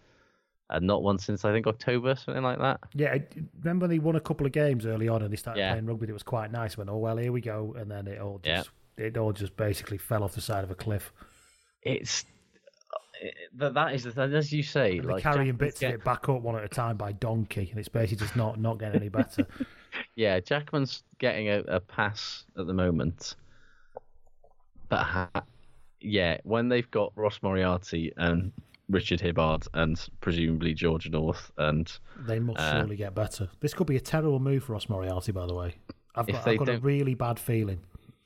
and 0.71 0.87
not 0.87 1.03
one 1.03 1.19
since 1.19 1.45
I 1.45 1.53
think 1.53 1.67
October, 1.67 2.15
something 2.17 2.43
like 2.43 2.59
that. 2.61 2.81
Yeah, 2.95 3.19
remember 3.61 3.87
they 3.87 3.99
won 3.99 4.17
a 4.17 4.21
couple 4.21 4.47
of 4.47 4.53
games 4.53 4.87
early 4.87 5.07
on 5.09 5.23
and 5.23 5.31
they 5.31 5.37
started 5.37 5.61
Yeah. 5.61 5.73
playing 5.73 5.87
rugby. 5.87 6.09
It 6.09 6.13
was 6.13 6.23
quite 6.23 6.51
nice. 6.51 6.77
Went, 6.79 6.89
oh 6.91 6.97
well, 6.97 7.19
here 7.19 7.31
we 7.31 7.41
go, 7.43 7.75
and 7.79 7.91
then 7.91 8.07
it 8.09 8.21
all 8.21 8.41
Yeah. 8.43 8.57
just 8.57 8.71
it 8.97 9.17
all 9.17 9.33
just 9.33 9.57
basically 9.57 9.99
fell 9.99 10.23
off 10.25 10.35
the 10.35 10.41
side 10.41 10.65
of 10.65 10.71
a 10.71 10.75
cliff. 10.75 11.13
It's 11.83 12.25
that 13.57 13.75
that 13.75 13.95
is 13.95 14.05
the 14.05 14.11
thing, 14.13 14.33
as 14.35 14.53
you 14.53 14.63
say, 14.63 14.99
And 14.99 15.07
like 15.07 15.23
carrying 15.23 15.53
Jack- 15.53 15.59
bits 15.59 15.83
of 15.83 15.93
it 15.93 16.05
back 16.05 16.29
up 16.29 16.43
one 16.43 16.57
at 16.57 16.65
a 16.65 16.69
time 16.69 16.97
by 16.97 17.13
donkey, 17.13 17.69
and 17.71 17.79
it's 17.79 17.89
basically 17.89 18.25
just 18.25 18.37
not 18.37 18.59
not 18.61 18.79
getting 18.79 19.01
any 19.01 19.09
better. 19.09 19.47
Yeah, 20.17 20.41
Jackman's 20.41 21.05
getting 21.21 21.49
a, 21.49 21.61
a 21.69 21.79
pass 21.79 22.45
at 22.59 22.67
the 22.67 22.73
moment, 22.75 23.37
but 24.89 24.99
ha- 25.05 25.31
yeah, 26.01 26.39
when 26.43 26.69
they've 26.69 26.91
got 26.91 27.13
Ross 27.15 27.39
Moriarty 27.43 28.13
and 28.17 28.51
Richard 28.89 29.21
Hibbard 29.21 29.67
and 29.75 30.05
presumably 30.21 30.75
George 30.75 31.09
North 31.11 31.51
and 31.59 31.91
they 32.27 32.39
must 32.41 32.59
Uh, 32.61 32.81
surely 32.81 32.97
get 32.97 33.15
better. 33.15 33.49
This 33.61 33.73
could 33.73 33.87
be 33.87 33.97
a 33.97 34.01
terrible 34.01 34.41
move 34.41 34.65
for 34.65 34.73
Ross 34.73 34.89
Moriarty, 34.89 35.31
by 35.33 35.47
the 35.47 35.55
way. 35.55 35.77
I've 36.17 36.27
got, 36.27 36.47
I've 36.47 36.59
got 36.59 36.69
a 36.69 36.79
really 36.79 37.15
bad 37.15 37.39
feeling. 37.39 37.81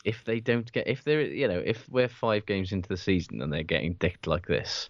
if 0.05 0.24
they 0.24 0.41
don't 0.41 0.70
get 0.72 0.87
if 0.89 1.05
they're 1.05 1.20
you 1.22 1.49
know 1.49 1.62
if 1.64 1.87
we're 1.91 2.09
five 2.09 2.47
games 2.47 2.72
into 2.72 2.89
the 2.89 2.97
season 2.97 3.43
and 3.43 3.53
they're 3.53 3.62
getting 3.62 3.93
dicked 3.95 4.26
like 4.26 4.47
this, 4.47 4.89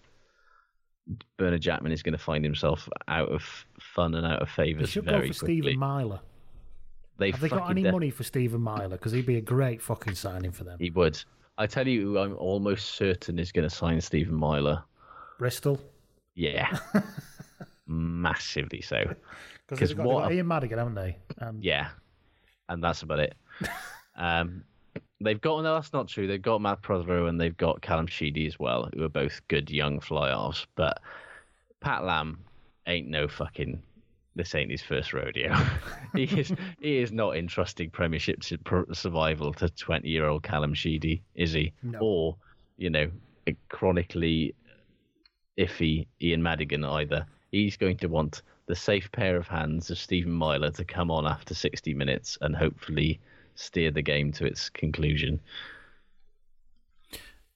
Bernard 1.36 1.62
Jackman 1.62 1.92
is 1.92 2.02
going 2.02 2.12
to 2.12 2.18
find 2.18 2.44
himself 2.44 2.88
out 3.08 3.28
of 3.30 3.42
fun 3.80 4.14
and 4.14 4.26
out 4.26 4.42
of 4.42 4.50
favour. 4.50 4.80
They 4.80 4.86
should 4.86 5.06
go 5.06 5.12
for 5.12 5.18
quickly. 5.20 5.32
Stephen 5.60 5.78
Myler. 5.78 6.20
They 7.18 7.30
Have 7.30 7.40
they 7.40 7.48
got 7.48 7.70
any 7.70 7.82
def- 7.82 7.92
money 7.92 8.10
for 8.10 8.22
Stephen 8.22 8.60
Myler? 8.60 8.90
Because 8.90 9.12
he'd 9.12 9.26
be 9.26 9.36
a 9.36 9.40
great 9.42 9.82
fucking 9.82 10.14
signing 10.14 10.52
for 10.52 10.64
them. 10.64 10.78
He 10.78 10.90
would. 10.90 11.20
I 11.56 11.66
tell 11.66 11.88
you, 11.88 12.18
I'm 12.18 12.36
almost 12.36 12.94
certain 12.94 13.38
is 13.38 13.50
going 13.50 13.68
to 13.68 13.74
sign 13.74 14.00
Stephen 14.00 14.34
Myler. 14.34 14.84
Bristol. 15.38 15.80
Yeah, 16.34 16.78
massively 17.86 18.80
so. 18.80 19.14
Because 19.66 19.88
they've 19.90 19.96
got, 19.96 20.04
they've 20.04 20.12
got 20.12 20.32
Ian 20.32 20.46
Madigan, 20.46 20.78
haven't 20.78 20.94
they? 20.94 21.16
And 21.38 21.62
Yeah, 21.64 21.88
and 22.68 22.82
that's 22.82 23.02
about 23.02 23.18
it. 23.18 23.34
um, 24.16 24.62
they've 25.20 25.40
got 25.40 25.62
no, 25.62 25.74
that's 25.74 25.92
not 25.92 26.08
true. 26.08 26.26
They've 26.26 26.40
got 26.40 26.60
Matt 26.60 26.82
Prothero 26.82 27.26
and 27.26 27.40
they've 27.40 27.56
got 27.56 27.82
Callum 27.82 28.06
Sheedy 28.06 28.46
as 28.46 28.58
well, 28.58 28.88
who 28.94 29.04
are 29.04 29.08
both 29.08 29.40
good 29.48 29.70
young 29.70 30.00
fly 30.00 30.30
halves. 30.30 30.66
But 30.74 31.00
Pat 31.80 32.04
Lam 32.04 32.38
ain't 32.86 33.08
no 33.08 33.28
fucking. 33.28 33.82
This 34.34 34.54
ain't 34.54 34.70
his 34.70 34.82
first 34.82 35.12
rodeo. 35.12 35.52
he 36.14 36.24
is 36.24 36.52
he 36.80 36.98
is 36.98 37.10
not 37.10 37.36
entrusting 37.36 37.90
Premiership 37.90 38.42
survival 38.44 39.52
to 39.54 39.68
twenty 39.70 40.08
year 40.08 40.26
old 40.26 40.42
Callum 40.42 40.74
Sheedy, 40.74 41.22
is 41.34 41.52
he? 41.52 41.72
No. 41.82 41.98
Or 42.00 42.36
you 42.76 42.90
know, 42.90 43.10
a 43.48 43.56
chronically 43.68 44.54
iffy 45.58 46.06
Ian 46.22 46.42
Madigan 46.42 46.84
either. 46.84 47.26
He's 47.50 47.76
going 47.76 47.96
to 47.98 48.08
want 48.08 48.42
the 48.66 48.76
safe 48.76 49.10
pair 49.10 49.36
of 49.36 49.48
hands 49.48 49.90
of 49.90 49.98
Stephen 49.98 50.32
Myler 50.32 50.70
to 50.72 50.84
come 50.84 51.10
on 51.10 51.26
after 51.26 51.54
60 51.54 51.94
minutes 51.94 52.36
and 52.42 52.54
hopefully 52.54 53.18
steer 53.58 53.90
the 53.90 54.02
game 54.02 54.32
to 54.32 54.44
its 54.46 54.70
conclusion. 54.70 55.40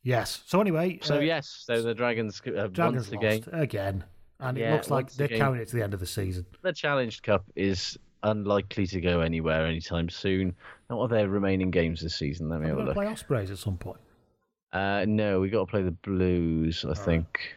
yes. 0.03 0.43
So 0.47 0.61
anyway, 0.61 0.99
So 1.03 1.17
uh, 1.17 1.21
yes, 1.21 1.65
so 1.67 1.83
the 1.83 1.95
Dragons 1.95 2.41
have 2.45 2.73
Dragons 2.73 3.09
once 3.11 3.13
again. 3.13 3.39
lost 3.39 3.49
again, 3.63 4.05
and 4.41 4.59
it 4.59 4.71
looks 4.73 4.91
like 4.91 5.11
they're 5.13 5.27
again. 5.27 5.39
carrying 5.39 5.63
it 5.63 5.69
to 5.69 5.77
the 5.77 5.83
end 5.83 5.95
of 5.95 6.01
the 6.01 6.07
season. 6.07 6.47
The 6.63 6.73
Challenge 6.73 7.23
Cup 7.23 7.45
is 7.57 7.97
unlikely 8.25 8.87
to 8.89 9.01
go 9.01 9.21
anywhere 9.21 9.67
anytime 9.67 10.09
soon. 10.09 10.55
Not 10.91 10.99
what 10.99 11.05
are 11.13 11.17
their 11.17 11.29
remaining 11.29 11.71
games 11.71 12.01
this 12.03 12.15
season? 12.17 12.49
Let 12.49 12.61
me 12.61 12.69
have 12.69 12.79
a 12.79 12.83
look. 12.85 12.95
play 12.95 13.07
Ospreys 13.07 13.51
at 13.51 13.59
some 13.59 13.77
point. 13.77 13.99
Uh, 14.73 15.05
no, 15.07 15.41
we 15.41 15.51
got 15.51 15.61
to 15.67 15.71
play 15.71 15.83
the 15.83 15.91
Blues, 15.91 16.85
I 16.89 16.95
think. 16.95 17.57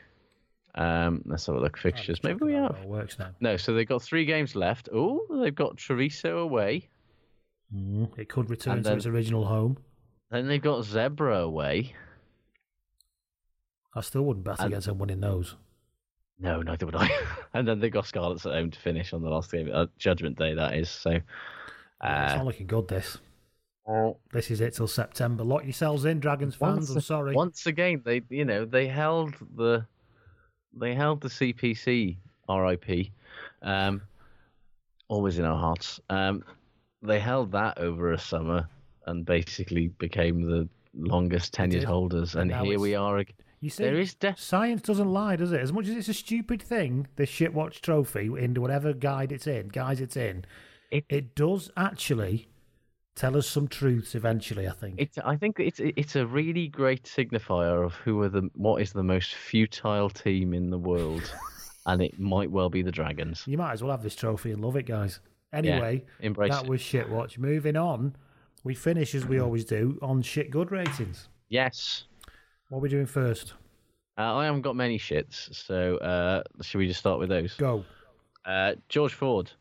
Um, 0.76 1.22
let's 1.26 1.46
have 1.46 1.56
a 1.56 1.60
look. 1.60 1.78
Fixtures. 1.78 2.22
Maybe 2.24 2.39
we 2.43 2.54
have. 2.54 2.84
works 2.84 3.18
now. 3.18 3.30
No, 3.39 3.56
so 3.56 3.74
they've 3.74 3.88
got 3.88 4.02
three 4.02 4.26
games 4.26 4.56
left. 4.56 4.89
Oh, 4.93 5.26
they've 5.41 5.56
got 5.56 5.78
Treviso 5.78 6.39
away. 6.39 6.89
Mm, 7.74 8.18
it 8.18 8.30
could 8.30 8.49
return 8.49 8.76
And 8.78 8.84
to 8.84 8.89
then- 8.89 8.97
its 8.97 9.05
original 9.05 9.45
home. 9.45 9.78
Then 10.32 10.47
they've 10.47 10.61
got 10.61 10.84
Zebre 10.84 11.41
away. 11.43 11.93
I 13.93 14.01
still 14.01 14.24
wouldn't 14.24 14.43
bet 14.45 14.59
And- 14.59 14.68
against 14.68 14.88
them 14.88 14.97
winning 14.97 15.22
those. 15.22 15.55
No, 16.38 16.61
neither 16.61 16.86
would 16.86 16.95
I. 16.95 17.09
and 17.53 17.66
then 17.68 17.80
they 17.80 17.89
got 17.89 18.05
Scarlets 18.07 18.45
at 18.45 18.51
home 18.53 18.70
to 18.72 18.80
finish 18.80 19.13
on 19.13 19.22
the 19.22 19.30
last 19.30 19.51
game, 19.51 19.70
uh, 19.74 19.86
Judgment 19.97 20.38
Day. 20.38 20.53
That 20.53 20.76
is 20.76 20.89
so. 20.89 21.11
Yeah, 21.11 22.26
it's 22.26 22.34
Uh, 22.34 22.38
not 22.38 22.45
looking 22.45 22.68
good. 22.68 22.88
This. 22.89 23.20
well, 23.86 24.20
This 24.34 24.51
is 24.51 24.59
it 24.59 24.74
till 24.74 24.88
September. 24.88 25.43
Lock 25.45 25.63
yourselves 25.63 26.03
in, 26.03 26.20
Dragons 26.20 26.55
fans. 26.55 26.89
I'm 26.89 26.99
sorry. 27.01 27.34
Once 27.36 27.66
again, 27.68 28.01
they 28.03 28.22
you 28.30 28.43
know 28.43 28.66
they 28.66 28.88
held 28.88 29.34
the 29.55 29.86
they 30.74 30.93
held 30.93 31.22
the 31.22 31.30
CPC 31.30 32.18
RIP, 32.49 33.11
um, 33.61 34.01
always 35.07 35.39
in 35.39 35.45
our 35.45 35.57
hearts. 35.57 36.01
Um, 36.09 36.43
they 37.06 37.20
held 37.20 37.51
that 37.53 37.78
over 37.78 38.12
a 38.12 38.18
summer 38.20 38.68
and 39.06 39.26
basically 39.26 39.88
became 39.99 40.41
the 40.49 40.68
longest 40.93 41.53
tenured 41.53 41.84
holders. 41.84 42.36
And 42.36 42.51
And, 42.51 42.66
here 42.68 42.80
we 42.80 42.95
are. 42.95 43.24
You 43.62 43.70
see, 43.70 43.84
there 43.84 43.95
is 43.99 44.14
de- 44.14 44.36
science 44.38 44.82
doesn't 44.82 45.12
lie, 45.12 45.36
does 45.36 45.51
it? 45.51 45.62
As 45.62 45.72
much 45.74 45.88
as 45.88 45.95
it's 45.95 46.10
a 46.10 46.14
stupid 46.14 46.62
thing, 46.62 47.08
this 47.16 47.30
shitwatch 47.30 47.82
trophy 47.82 48.30
into 48.38 48.62
whatever 48.62 48.93
guide 48.93 49.32
it's 49.32 49.47
in, 49.47 49.70
guys 49.70 50.01
it's 50.01 50.18
in, 50.18 50.45
It- 50.91 51.06
it 51.10 51.36
does 51.36 51.72
actually 51.78 52.47
tell 53.16 53.36
us 53.38 53.47
some 53.47 53.68
truths 53.68 54.14
eventually. 54.14 54.68
I 54.68 54.72
think. 54.72 54.95
It's. 54.99 55.18
I 55.18 55.36
think 55.38 55.60
it's. 55.60 55.80
It's 55.80 56.16
a 56.16 56.28
really 56.28 56.68
great 56.68 57.03
signifier 57.03 57.84
of 57.86 57.93
who 57.95 58.22
are 58.22 58.30
the 58.30 58.49
what 58.53 58.82
is 58.82 58.91
the 58.93 59.03
most 59.03 59.34
futile 59.36 60.10
team 60.10 60.53
in 60.53 60.70
the 60.70 60.78
world, 60.78 61.24
and 61.88 62.01
it 62.01 62.20
might 62.20 62.51
well 62.51 62.70
be 62.70 62.82
the 62.82 62.91
Dragons. 62.91 63.43
You 63.47 63.58
might 63.58 63.72
as 63.74 63.82
well 63.82 63.91
have 63.91 64.03
this 64.03 64.16
trophy 64.16 64.51
and 64.51 64.62
love 64.64 64.76
it, 64.76 64.86
guys. 64.86 65.20
Anyway, 65.56 66.03
embrace 66.20 66.51
that 66.51 66.66
it. 66.66 66.70
was 66.70 66.82
Shitwatch. 66.82 67.38
Moving 67.38 67.76
on, 67.76 68.16
we 68.64 68.74
finish 68.76 69.16
as 69.16 69.26
we 69.26 69.39
always 69.39 69.66
do 69.66 69.97
on 70.01 70.22
shit 70.22 70.51
good 70.51 70.72
ratings. 70.72 71.30
Yes. 71.49 72.06
What 72.70 72.80
are 72.80 72.82
we 72.82 72.89
doing 72.89 73.06
first? 73.06 73.53
Uh, 74.18 74.36
I 74.36 74.45
haven't 74.45 74.62
got 74.62 74.76
many 74.76 74.97
shits, 74.97 75.53
so 75.53 75.97
uh, 75.97 76.43
should 76.62 76.78
we 76.80 76.88
just 76.88 76.99
start 76.99 77.20
with 77.20 77.30
those? 77.30 77.53
Go. 77.56 77.84
Uh, 78.45 78.76
George 78.89 79.14
Ford 79.14 79.51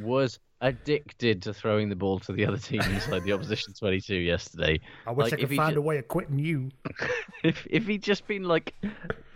was 0.00 0.38
addicted 0.60 1.42
to 1.42 1.54
throwing 1.54 1.88
the 1.88 1.94
ball 1.96 2.18
to 2.18 2.32
the 2.32 2.44
other 2.44 2.58
team 2.58 2.80
inside 2.90 3.22
the 3.24 3.32
opposition 3.32 3.72
22 3.72 4.16
yesterday. 4.16 4.80
I 5.06 5.12
wish 5.12 5.24
Like, 5.30 5.34
I 5.34 5.36
could 5.36 5.56
find 5.56 5.74
ju- 5.74 5.78
a 5.78 5.82
way 5.82 5.98
of 5.98 6.08
quitting 6.08 6.38
you. 6.38 6.70
if 7.44 7.66
if 7.70 7.86
he'd 7.86 8.02
just 8.02 8.26
been 8.26 8.44
like 8.44 8.74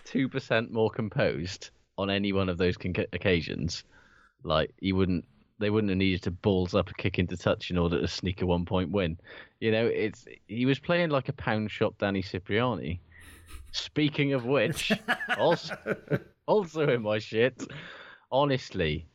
two 0.05 0.29
percent 0.29 0.73
more 0.73 0.91
composed 0.91 1.71
on 1.99 2.11
any 2.11 2.33
one 2.33 2.49
of 2.49 2.59
those 2.59 2.77
con- 2.77 2.95
occasions, 3.13 3.85
like 4.43 4.73
he 4.81 4.93
wouldn't. 4.93 5.25
They 5.63 5.71
wouldn't 5.71 5.91
have 5.91 5.99
needed 5.99 6.23
to 6.23 6.31
balls 6.31 6.75
up 6.75 6.91
a 6.91 6.95
kick 6.95 7.19
into 7.19 7.37
touch 7.37 7.71
in 7.71 7.79
order 7.79 8.01
to 8.01 8.09
sneak 8.09 8.43
a 8.43 8.47
one 8.47 8.65
point 8.65 8.91
win. 8.91 9.17
You 9.61 9.71
know, 9.71 9.87
it's 9.87 10.27
he 10.49 10.67
was 10.67 10.79
playing 10.79 11.11
like 11.11 11.29
a 11.29 11.33
pound 11.33 11.71
shop 11.71 11.95
Danny 11.99 12.23
Cipriani. 12.23 13.01
Speaking 13.71 14.33
of 14.33 14.45
which, 14.45 14.93
also 15.39 15.77
also 16.47 16.89
in 16.89 17.03
my 17.03 17.19
shit. 17.19 17.63
Honestly, 18.31 19.07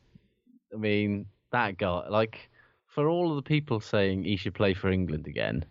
I 0.72 0.78
mean 0.78 1.26
that 1.52 1.76
guy. 1.76 2.08
Like 2.08 2.48
for 2.86 3.08
all 3.08 3.30
of 3.30 3.36
the 3.36 3.48
people 3.48 3.80
saying 3.80 4.24
he 4.24 4.36
should 4.36 4.54
play 4.54 4.74
for 4.74 4.90
England 4.90 5.26
again, 5.26 5.64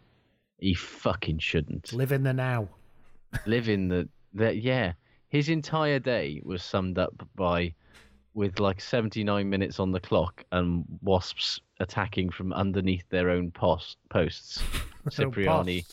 he 0.60 0.74
fucking 0.74 1.40
shouldn't. 1.40 1.92
Live 1.94 2.12
in 2.12 2.24
the 2.24 2.34
now. 2.34 2.70
Live 3.46 3.68
in 3.68 3.88
the, 3.88 4.08
the 4.34 4.56
yeah. 4.56 4.94
His 5.30 5.50
entire 5.50 6.00
day 6.00 6.42
was 6.46 6.64
summed 6.64 6.98
up 6.98 7.28
by 7.36 7.74
with 8.38 8.60
like 8.60 8.80
79 8.80 9.50
minutes 9.50 9.80
on 9.80 9.92
the 9.92 10.00
clock 10.00 10.44
and 10.52 10.86
Wasps 11.02 11.60
attacking 11.80 12.30
from 12.30 12.54
underneath 12.54 13.04
their 13.10 13.32
own 13.32 13.50
post, 13.50 13.98
posts. 14.10 14.62
Cipriani 15.10 15.84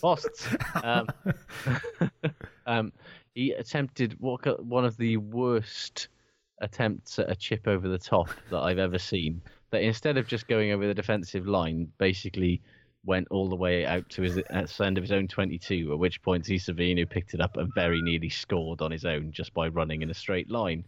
posts. 0.00 0.48
Um, 0.82 1.06
um, 2.66 2.92
he 3.34 3.52
attempted 3.52 4.16
what 4.18 4.64
one 4.64 4.84
of 4.84 4.96
the 4.96 5.18
worst 5.18 6.08
attempts 6.60 7.20
at 7.20 7.30
a 7.30 7.36
chip 7.36 7.68
over 7.68 7.88
the 7.88 7.98
top 7.98 8.30
that 8.50 8.58
I've 8.58 8.78
ever 8.78 8.98
seen. 8.98 9.40
That 9.70 9.82
instead 9.82 10.16
of 10.16 10.26
just 10.26 10.48
going 10.48 10.72
over 10.72 10.88
the 10.88 10.94
defensive 10.94 11.46
line, 11.46 11.86
basically 11.98 12.62
went 13.04 13.28
all 13.30 13.48
the 13.48 13.56
way 13.56 13.84
out 13.84 14.08
to 14.10 14.22
his 14.22 14.38
at 14.38 14.68
the 14.68 14.84
end 14.84 14.96
of 14.96 15.02
his 15.02 15.12
own 15.12 15.26
22, 15.26 15.92
at 15.92 15.98
which 15.98 16.22
point 16.22 16.44
Isavinu 16.44 17.08
picked 17.08 17.34
it 17.34 17.40
up 17.40 17.56
and 17.56 17.72
very 17.74 18.00
nearly 18.02 18.28
scored 18.28 18.80
on 18.80 18.90
his 18.90 19.04
own 19.04 19.32
just 19.32 19.52
by 19.54 19.68
running 19.68 20.02
in 20.02 20.10
a 20.10 20.14
straight 20.14 20.50
line. 20.50 20.84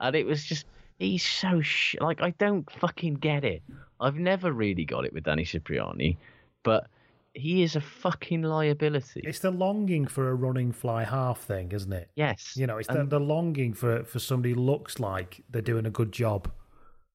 And 0.00 0.14
it 0.14 0.26
was 0.26 0.44
just, 0.44 0.66
he's 0.98 1.24
so, 1.24 1.60
sh- 1.60 1.96
like, 2.00 2.20
I 2.20 2.30
don't 2.30 2.70
fucking 2.70 3.14
get 3.14 3.44
it. 3.44 3.62
I've 4.00 4.16
never 4.16 4.52
really 4.52 4.84
got 4.84 5.04
it 5.04 5.12
with 5.12 5.24
Danny 5.24 5.44
Cipriani, 5.44 6.18
but 6.62 6.86
he 7.32 7.62
is 7.62 7.76
a 7.76 7.80
fucking 7.80 8.42
liability. 8.42 9.22
It's 9.24 9.40
the 9.40 9.50
longing 9.50 10.06
for 10.06 10.30
a 10.30 10.34
running 10.34 10.72
fly 10.72 11.04
half 11.04 11.40
thing, 11.40 11.72
isn't 11.72 11.92
it? 11.92 12.08
Yes. 12.14 12.54
You 12.56 12.66
know, 12.66 12.78
it's 12.78 12.88
the, 12.88 13.04
the 13.04 13.20
longing 13.20 13.74
for 13.74 14.04
for 14.04 14.18
somebody 14.18 14.54
who 14.54 14.60
looks 14.60 14.98
like 14.98 15.42
they're 15.50 15.62
doing 15.62 15.84
a 15.84 15.90
good 15.90 16.12
job. 16.12 16.50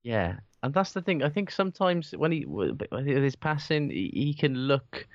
Yeah, 0.04 0.38
and 0.64 0.74
that's 0.74 0.92
the 0.94 1.02
thing. 1.02 1.24
I 1.24 1.30
think 1.30 1.52
sometimes 1.52 2.12
when 2.12 2.32
he 2.32 2.46
with 2.46 2.82
his 3.06 3.36
passing, 3.36 3.90
he, 3.90 4.12
he 4.14 4.34
can 4.34 4.54
look 4.56 5.08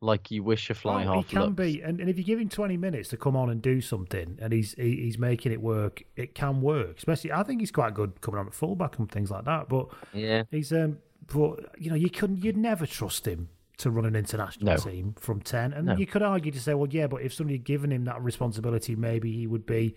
like 0.00 0.30
you 0.30 0.42
wish 0.42 0.68
a 0.70 0.74
fly 0.74 1.04
Oh, 1.06 1.18
he 1.18 1.22
can 1.24 1.40
looks. 1.42 1.54
be, 1.56 1.80
and, 1.82 2.00
and 2.00 2.10
if 2.10 2.18
you 2.18 2.24
give 2.24 2.38
him 2.38 2.48
twenty 2.48 2.76
minutes 2.76 3.08
to 3.10 3.16
come 3.16 3.36
on 3.36 3.50
and 3.50 3.62
do 3.62 3.80
something, 3.80 4.38
and 4.40 4.52
he's 4.52 4.74
he, 4.74 4.96
he's 4.96 5.18
making 5.18 5.52
it 5.52 5.60
work, 5.60 6.02
it 6.16 6.34
can 6.34 6.60
work. 6.60 6.98
Especially, 6.98 7.32
I 7.32 7.42
think 7.42 7.60
he's 7.60 7.72
quite 7.72 7.94
good 7.94 8.20
coming 8.20 8.40
on 8.40 8.46
at 8.46 8.54
fullback 8.54 8.98
and 8.98 9.10
things 9.10 9.30
like 9.30 9.44
that. 9.46 9.68
But 9.68 9.88
Yeah, 10.12 10.42
he's 10.50 10.72
um, 10.72 10.98
but 11.32 11.76
you 11.78 11.90
know, 11.90 11.96
you 11.96 12.10
couldn't, 12.10 12.44
you'd 12.44 12.56
never 12.56 12.86
trust 12.86 13.26
him 13.26 13.48
to 13.78 13.90
run 13.90 14.06
an 14.06 14.16
international 14.16 14.72
No. 14.72 14.76
team 14.76 15.14
from 15.18 15.40
ten. 15.40 15.72
And 15.72 15.86
No. 15.86 15.96
you 15.96 16.06
could 16.06 16.22
argue 16.22 16.52
to 16.52 16.60
say, 16.60 16.72
well, 16.72 16.88
yeah, 16.90 17.06
but 17.06 17.20
if 17.22 17.34
somebody 17.34 17.58
had 17.58 17.64
given 17.64 17.92
him 17.92 18.04
that 18.04 18.22
responsibility, 18.22 18.96
maybe 18.96 19.32
he 19.32 19.46
would 19.46 19.66
be 19.66 19.94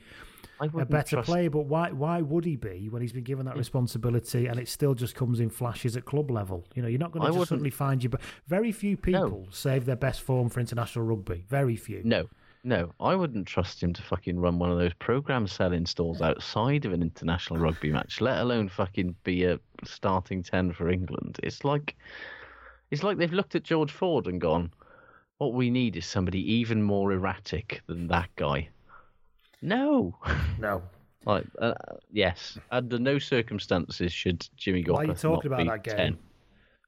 a 0.62 0.86
better 0.86 1.18
trust- 1.18 1.28
player. 1.28 1.50
But 1.50 1.66
why 1.66 1.92
why 1.92 2.22
would 2.22 2.46
he 2.46 2.56
be 2.56 2.90
when 2.90 3.02
he's 3.02 3.14
been 3.14 3.24
given 3.24 3.46
that 3.46 3.54
hmm. 3.54 3.60
responsibility 3.60 4.48
and 4.48 4.60
it 4.60 4.68
still 4.68 4.94
just 4.94 5.16
comes 5.16 5.40
in 5.40 5.50
flashes 5.50 5.96
at 5.96 6.06
club 6.06 6.32
level? 6.32 6.66
You 6.76 6.82
know, 6.82 6.88
you're 6.88 7.00
not 7.00 7.12
going 7.12 7.32
to 7.32 7.46
suddenly 7.46 7.70
find 7.70 8.04
you. 8.04 8.10
But 8.10 8.22
very 8.48 8.72
few 8.72 8.98
people 8.98 9.48
save 9.52 9.86
their 9.86 9.96
best 9.96 10.22
form 10.22 10.50
for 10.50 10.60
international 10.60 11.06
rugby. 11.06 11.46
Very 11.48 11.76
few. 11.76 12.02
No, 12.04 12.28
no, 12.64 12.92
I 13.00 13.16
wouldn't 13.16 13.48
trust 13.48 13.82
him 13.82 13.94
to 13.94 14.02
fucking 14.02 14.38
run 14.38 14.60
one 14.60 14.70
of 14.70 14.78
those 14.78 14.94
program 14.96 15.48
selling 15.48 15.86
stalls 15.86 16.22
outside 16.22 16.84
of 16.84 16.92
an 16.92 17.02
international 17.02 17.60
rugby 17.60 17.92
match, 17.92 18.20
let 18.20 18.40
alone 18.40 18.68
fucking 18.68 19.16
be 19.24 19.46
a 19.46 19.60
starting 19.86 20.44
ten 20.44 20.74
for 20.74 20.90
England. 20.90 21.40
It's 21.42 21.64
like, 21.64 21.96
it's 22.92 23.04
like 23.04 23.18
they've 23.18 23.32
looked 23.32 23.56
at 23.56 23.64
George 23.64 23.92
Ford 23.92 24.28
and 24.28 24.42
gone, 24.42 24.74
"What 25.38 25.54
we 25.54 25.70
need 25.70 25.96
is 25.96 26.06
somebody 26.06 26.42
even 26.56 26.84
more 26.84 27.14
erratic 27.14 27.82
than 27.88 28.08
that 28.08 28.30
guy." 28.36 28.70
No. 29.62 30.16
No. 30.60 30.84
Like, 31.26 31.46
uh, 31.60 31.74
yes, 32.12 32.58
under 32.72 33.00
no 33.00 33.18
circumstances 33.18 34.12
should 34.12 34.48
Jimmy 34.58 34.84
Gopperth 34.84 34.94
Why 34.94 35.04
are 35.04 35.08
you 35.08 35.14
talking 35.14 35.48
about 35.48 35.60
be 35.60 35.70
that 35.70 35.84
game? 35.84 35.96
10. 35.96 36.18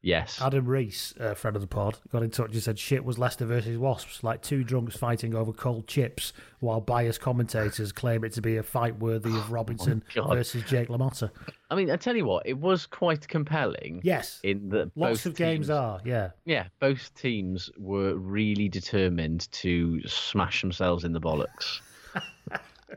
Yes. 0.03 0.41
Adam 0.41 0.65
Rees, 0.65 1.13
uh, 1.19 1.36
friend 1.36 1.55
of 1.55 1.61
the 1.61 1.67
pod, 1.67 1.99
got 2.11 2.24
in 2.24 2.32
touch 2.32 2.53
and 2.53 2.63
said 2.63 2.80
shit 2.80 3.05
was 3.05 3.19
Leicester 3.19 3.45
versus 3.45 3.78
Wasps, 3.78 4.24
like 4.24 4.41
two 4.41 4.63
drunks 4.63 4.97
fighting 4.97 5.36
over 5.36 5.53
cold 5.53 5.88
chips, 5.88 6.34
while 6.59 6.82
biased 6.82 7.22
commentators 7.22 7.91
claim 7.91 8.24
it 8.24 8.34
to 8.34 8.41
be 8.41 8.57
a 8.57 8.63
fight 8.63 8.97
worthy 8.97 9.30
of 9.30 9.51
Robinson 9.51 10.03
Oh 10.17 10.28
versus 10.28 10.63
Jake 10.63 10.88
LaMotta. 10.89 11.30
I 11.69 11.76
mean, 11.76 11.91
I 11.91 11.97
tell 11.97 12.15
you 12.15 12.26
what, 12.26 12.47
it 12.47 12.57
was 12.57 12.88
quite 12.88 13.28
compelling. 13.28 14.01
Yes. 14.03 14.39
In 14.43 14.69
that 14.69 14.91
Lots 14.95 15.26
of 15.28 15.36
games 15.36 15.69
are, 15.69 16.01
yeah. 16.03 16.32
Yeah, 16.45 16.65
both 16.80 17.13
teams 17.13 17.69
were 17.78 18.15
really 18.15 18.69
determined 18.69 19.51
to 19.51 20.01
smash 20.07 20.61
themselves 20.61 21.03
in 21.03 21.13
the 21.13 21.22
bollocks. 21.22 21.80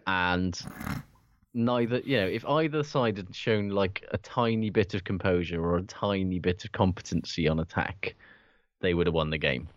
And 0.06 0.60
neither, 1.54 1.98
you 2.00 2.16
know, 2.16 2.26
if 2.26 2.44
either 2.46 2.82
side 2.82 3.16
had 3.16 3.34
shown 3.34 3.68
like 3.68 4.04
a 4.12 4.18
tiny 4.18 4.70
bit 4.70 4.94
of 4.94 5.04
composure 5.04 5.64
or 5.64 5.76
a 5.76 5.82
tiny 5.82 6.38
bit 6.38 6.64
of 6.64 6.72
competency 6.72 7.48
on 7.48 7.60
attack, 7.60 8.14
they 8.80 8.94
would 8.94 9.06
have 9.06 9.14
won 9.14 9.30
the 9.30 9.38
game. 9.38 9.68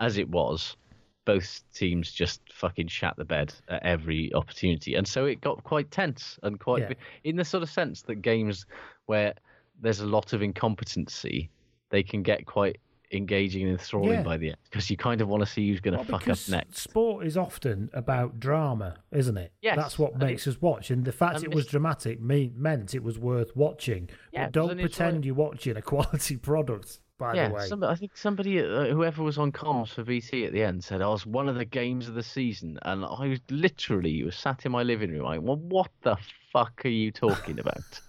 As 0.00 0.18
it 0.18 0.28
was, 0.28 0.76
both 1.24 1.62
teams 1.74 2.10
just 2.12 2.40
fucking 2.52 2.88
shat 2.88 3.14
the 3.16 3.24
bed 3.24 3.52
at 3.68 3.82
every 3.82 4.32
opportunity. 4.34 4.94
And 4.94 5.06
so 5.06 5.26
it 5.26 5.40
got 5.40 5.62
quite 5.64 5.90
tense 5.90 6.38
and 6.42 6.58
quite, 6.58 6.82
Yeah. 6.82 6.94
in 7.24 7.36
the 7.36 7.44
sort 7.44 7.62
of 7.62 7.70
sense 7.70 8.02
that 8.02 8.22
games 8.22 8.66
where 9.06 9.34
there's 9.80 10.00
a 10.00 10.06
lot 10.06 10.32
of 10.32 10.42
incompetency, 10.42 11.50
they 11.90 12.02
can 12.02 12.22
get 12.22 12.46
quite 12.46 12.78
engaging 13.12 13.62
and 13.62 13.72
enthralling 13.72 14.10
Yeah. 14.14 14.22
by 14.22 14.36
the 14.36 14.48
end 14.48 14.56
because 14.64 14.90
you 14.90 14.96
kind 14.96 15.20
of 15.20 15.28
want 15.28 15.42
to 15.42 15.46
see 15.46 15.68
who's 15.68 15.80
going 15.80 15.92
to 15.94 15.98
Well, 15.98 16.18
fuck 16.20 16.28
up 16.28 16.38
next. 16.48 16.78
sport 16.78 17.26
is 17.26 17.36
often 17.36 17.88
about 17.92 18.40
drama, 18.40 18.96
isn't 19.12 19.36
it? 19.36 19.52
Yes, 19.62 19.76
That's 19.76 19.98
what 19.98 20.18
makes 20.18 20.46
us 20.46 20.60
watch. 20.60 20.90
And 20.90 21.04
the 21.04 21.12
fact 21.12 21.36
and 21.36 21.44
it 21.44 21.54
was 21.54 21.66
dramatic 21.66 22.20
me- 22.20 22.52
meant 22.56 22.94
it 22.94 23.02
was 23.02 23.18
worth 23.18 23.54
watching. 23.56 24.08
Yeah, 24.32 24.46
but 24.46 24.52
don't 24.52 24.78
pretend 24.80 25.24
you're 25.24 25.34
watching 25.34 25.76
a 25.76 25.82
quality 25.82 26.36
product, 26.50 26.98
by 27.18 27.34
yeah, 27.34 27.48
the 27.48 27.54
way. 27.54 27.66
somebody, 27.66 27.92
I 27.92 27.94
think 27.96 28.16
somebody, 28.16 28.60
uh, 28.60 28.86
whoever 28.86 29.22
was 29.22 29.38
on 29.38 29.50
comms 29.52 29.88
for 29.88 30.02
BT 30.04 30.44
at 30.44 30.52
the 30.52 30.62
end, 30.62 30.84
said, 30.84 31.00
"Oh, 31.00 31.12
was 31.12 31.24
one 31.24 31.48
of 31.48 31.54
the 31.54 31.64
games 31.64 32.08
of 32.08 32.14
the 32.14 32.22
season," 32.22 32.78
and 32.82 33.04
I 33.04 33.28
was 33.28 33.40
literally 33.50 34.22
was 34.22 34.36
sat 34.36 34.66
in 34.66 34.72
my 34.72 34.82
living 34.82 35.10
room. 35.12 35.24
I, 35.26 35.38
well, 35.38 35.56
what 35.56 35.90
the 36.02 36.16
fuck 36.52 36.82
are 36.84 36.88
you 36.88 37.10
talking 37.12 37.58
about? 37.58 37.78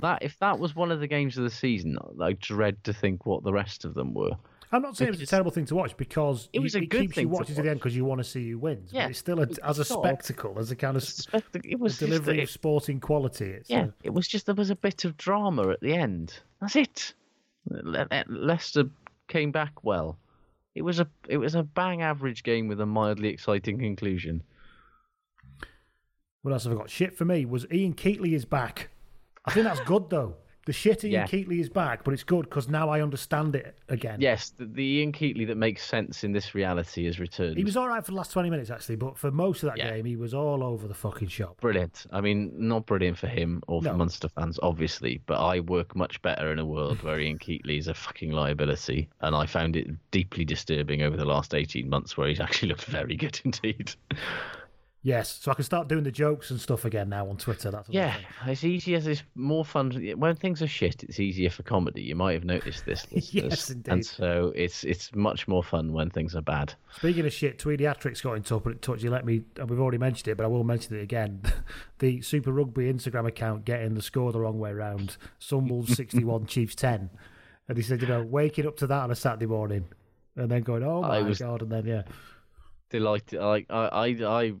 that 0.00 0.22
if 0.22 0.38
that 0.40 0.58
was 0.58 0.74
one 0.76 0.90
of 0.90 1.00
the 1.00 1.06
games 1.06 1.36
of 1.38 1.44
the 1.44 1.50
season, 1.50 1.96
I 2.20 2.32
dread 2.34 2.82
to 2.84 2.92
think 2.92 3.26
what 3.26 3.42
the 3.44 3.52
rest 3.52 3.84
of 3.84 3.94
them 3.94 4.14
were. 4.14 4.32
I'm 4.74 4.80
not 4.80 4.96
saying 4.96 5.12
it's 5.12 5.22
a 5.22 5.26
terrible 5.26 5.50
thing 5.50 5.66
to 5.66 5.74
watch 5.74 5.94
because 5.98 6.48
It 6.54 6.60
was 6.60 6.72
you- 6.74 6.80
a 6.80 6.82
it 6.84 6.86
good 6.88 7.00
keeps 7.02 7.14
thing 7.16 7.26
to 7.28 7.34
watching 7.34 7.56
to 7.56 7.62
the 7.62 7.68
end 7.70 7.78
because 7.80 7.94
you 7.94 8.06
want 8.06 8.20
to 8.20 8.24
see 8.24 8.48
who 8.50 8.58
wins. 8.58 8.90
Yeah, 8.90 9.02
but 9.04 9.10
it's 9.10 9.18
still 9.18 9.38
a, 9.40 9.42
it- 9.42 9.58
as 9.62 9.78
a 9.78 9.82
it's 9.82 9.90
of- 9.90 9.98
spectacle, 10.02 10.58
as 10.58 10.70
a 10.70 10.76
kind 10.76 10.96
of 10.96 11.02
s- 11.02 11.14
Spect- 11.14 11.56
It 11.64 11.78
was 11.78 12.00
a 12.00 12.06
delivery 12.06 12.40
a- 12.40 12.44
of 12.44 12.50
sporting 12.50 12.98
quality. 12.98 13.50
It's 13.50 13.68
Yeah, 13.68 13.84
a- 13.86 13.92
it 14.02 14.10
was 14.14 14.26
just 14.26 14.46
there 14.46 14.54
was 14.54 14.70
a 14.70 14.76
bit 14.76 15.04
of 15.04 15.16
drama 15.18 15.68
at 15.68 15.80
the 15.82 15.94
end. 15.94 16.40
That's 16.62 16.76
it. 16.76 17.12
Le- 17.68 18.08
Le- 18.10 18.24
Leicester 18.28 18.84
came 19.28 19.52
back 19.52 19.84
well. 19.84 20.18
It 20.74 20.82
was 20.82 21.00
a 21.00 21.06
it 21.28 21.36
was 21.36 21.54
a 21.54 21.62
bang 21.62 22.00
average 22.00 22.42
game 22.42 22.66
with 22.66 22.80
a 22.80 22.86
mildly 22.86 23.28
exciting 23.28 23.78
conclusion. 23.78 24.42
what 26.40 26.52
else 26.52 26.64
have 26.64 26.72
I 26.72 26.76
got? 26.76 26.88
Shit 26.90 27.14
for 27.14 27.26
me 27.26 27.44
was 27.44 27.66
Ian 27.70 27.92
Keatley 27.92 28.32
is 28.32 28.46
back. 28.46 28.88
I 29.44 29.52
think 29.52 29.64
that's 29.66 29.80
good 29.80 30.08
though. 30.10 30.36
The 30.64 30.72
shit 30.72 31.02
Ian 31.02 31.12
Yeah. 31.12 31.26
Keatley 31.26 31.58
is 31.58 31.68
back, 31.68 32.04
but 32.04 32.14
it's 32.14 32.22
good 32.22 32.42
because 32.42 32.68
now 32.68 32.88
I 32.88 33.00
understand 33.02 33.56
it 33.56 33.76
again. 33.88 34.20
Yes, 34.20 34.50
the, 34.50 34.64
the 34.64 34.84
Ian 34.84 35.10
Keatley 35.10 35.44
that 35.48 35.56
makes 35.56 35.84
sense 35.84 36.22
in 36.22 36.30
this 36.30 36.54
reality 36.54 37.04
has 37.06 37.18
returned. 37.18 37.56
He 37.56 37.64
was 37.64 37.76
all 37.76 37.88
right 37.88 38.04
for 38.04 38.12
the 38.12 38.16
last 38.16 38.30
20 38.30 38.48
minutes, 38.48 38.70
actually, 38.70 38.94
but 38.94 39.18
for 39.18 39.32
most 39.32 39.64
of 39.64 39.70
that 39.70 39.78
Yeah. 39.78 39.90
game, 39.90 40.04
he 40.04 40.14
was 40.14 40.34
all 40.34 40.62
over 40.62 40.86
the 40.86 40.94
fucking 40.94 41.26
shop. 41.26 41.60
brilliant. 41.60 42.06
I 42.12 42.20
mean, 42.20 42.52
not 42.56 42.86
brilliant 42.86 43.18
for 43.18 43.26
him 43.26 43.60
or 43.66 43.82
for 43.82 43.88
No. 43.88 43.96
Munster 43.96 44.28
fans, 44.28 44.60
obviously, 44.62 45.20
but 45.26 45.40
I 45.44 45.58
work 45.58 45.96
much 45.96 46.22
better 46.22 46.52
in 46.52 46.60
a 46.60 46.64
world 46.64 47.02
where 47.02 47.18
Ian 47.18 47.38
Keatley 47.40 47.78
is 47.78 47.88
a 47.88 47.94
fucking 47.94 48.30
liability, 48.30 49.08
and 49.20 49.34
I 49.34 49.46
found 49.46 49.74
it 49.74 49.88
deeply 50.12 50.44
disturbing 50.44 51.02
over 51.02 51.16
the 51.16 51.24
last 51.24 51.54
eighteen 51.54 51.88
months 51.88 52.16
where 52.16 52.28
he's 52.28 52.38
actually 52.38 52.68
looked 52.68 52.84
very 52.84 53.16
good 53.16 53.40
indeed. 53.44 53.96
Yes, 55.04 55.40
so 55.42 55.50
I 55.50 55.54
can 55.54 55.64
start 55.64 55.88
doing 55.88 56.04
the 56.04 56.12
jokes 56.12 56.52
and 56.52 56.60
stuff 56.60 56.84
again 56.84 57.08
now 57.08 57.28
on 57.28 57.36
Twitter. 57.36 57.72
That's 57.72 57.88
Yeah, 57.88 58.14
it's 58.46 58.62
easier. 58.62 58.98
It's 59.02 59.24
more 59.34 59.64
fun 59.64 59.90
when 60.16 60.36
things 60.36 60.62
are 60.62 60.68
shit. 60.68 61.02
It's 61.02 61.18
easier 61.18 61.50
for 61.50 61.64
comedy. 61.64 62.02
You 62.02 62.14
might 62.14 62.34
have 62.34 62.44
noticed 62.44 62.84
this. 62.86 63.04
Yes, 63.32 63.70
indeed. 63.70 63.92
And 63.92 64.06
so 64.06 64.52
it's 64.54 64.84
it's 64.84 65.12
much 65.12 65.48
more 65.48 65.64
fun 65.64 65.92
when 65.92 66.10
things 66.10 66.36
are 66.36 66.40
bad. 66.42 66.74
Speaking 66.98 67.26
of 67.26 67.32
shit, 67.32 67.58
Tweediatrics 67.58 68.22
got 68.22 68.34
in 68.34 68.44
touch. 68.78 69.02
You 69.02 69.10
let 69.10 69.24
me. 69.26 69.42
and 69.58 69.68
We've 69.68 69.80
already 69.80 69.98
mentioned 69.98 70.28
it, 70.28 70.36
but 70.36 70.44
I 70.44 70.48
will 70.48 70.62
mention 70.62 70.96
it 70.96 71.02
again. 71.02 71.42
the 71.98 72.20
Super 72.20 72.52
Rugby 72.52 72.92
Instagram 72.92 73.26
account 73.26 73.64
getting 73.64 73.94
the 73.94 74.02
score 74.02 74.30
the 74.30 74.38
wrong 74.40 74.60
way 74.60 74.72
round. 74.72 75.16
Sunwolves 75.40 75.90
sixty-one, 75.96 76.46
Chiefs 76.46 76.76
ten, 76.76 77.10
and 77.66 77.76
he 77.76 77.82
said, 77.82 78.02
you 78.02 78.06
know, 78.08 78.22
waking 78.22 78.68
up 78.68 78.76
to 78.76 78.86
that 78.86 79.02
on 79.02 79.10
a 79.10 79.16
Saturday 79.16 79.46
morning, 79.46 79.86
and 80.36 80.48
then 80.48 80.62
going, 80.62 80.84
oh 80.84 81.02
my 81.02 81.22
was- 81.22 81.40
god, 81.40 81.62
and 81.62 81.72
then 81.72 81.86
yeah, 81.86 82.02
Delighted. 82.90 83.40
Like 83.40 83.66
I, 83.70 83.86
I, 83.86 84.06
I, 84.06 84.52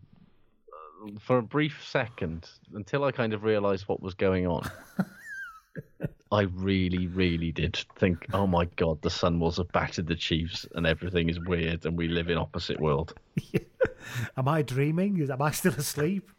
for 1.20 1.38
a 1.38 1.42
brief 1.42 1.84
second, 1.84 2.48
until 2.74 3.04
I 3.04 3.12
kind 3.12 3.32
of 3.32 3.44
realised 3.44 3.88
what 3.88 4.02
was 4.02 4.14
going 4.14 4.46
on, 4.46 4.70
I 6.32 6.42
really, 6.42 7.08
really 7.08 7.52
did 7.52 7.76
think, 7.96 8.26
oh 8.32 8.46
my 8.46 8.64
god, 8.76 9.02
the 9.02 9.10
Sunwolves 9.10 9.58
have 9.58 9.70
battered 9.72 10.06
the 10.06 10.16
Chiefs 10.16 10.66
and 10.74 10.86
everything 10.86 11.28
is 11.28 11.38
weird 11.40 11.84
and 11.84 11.96
we 11.96 12.08
live 12.08 12.30
in 12.30 12.38
opposite 12.38 12.80
world. 12.80 13.14
Am 14.36 14.48
I 14.48 14.62
dreaming? 14.62 15.18
Is 15.18 15.30
am 15.30 15.42
I 15.42 15.50
still 15.50 15.74
asleep? 15.74 16.30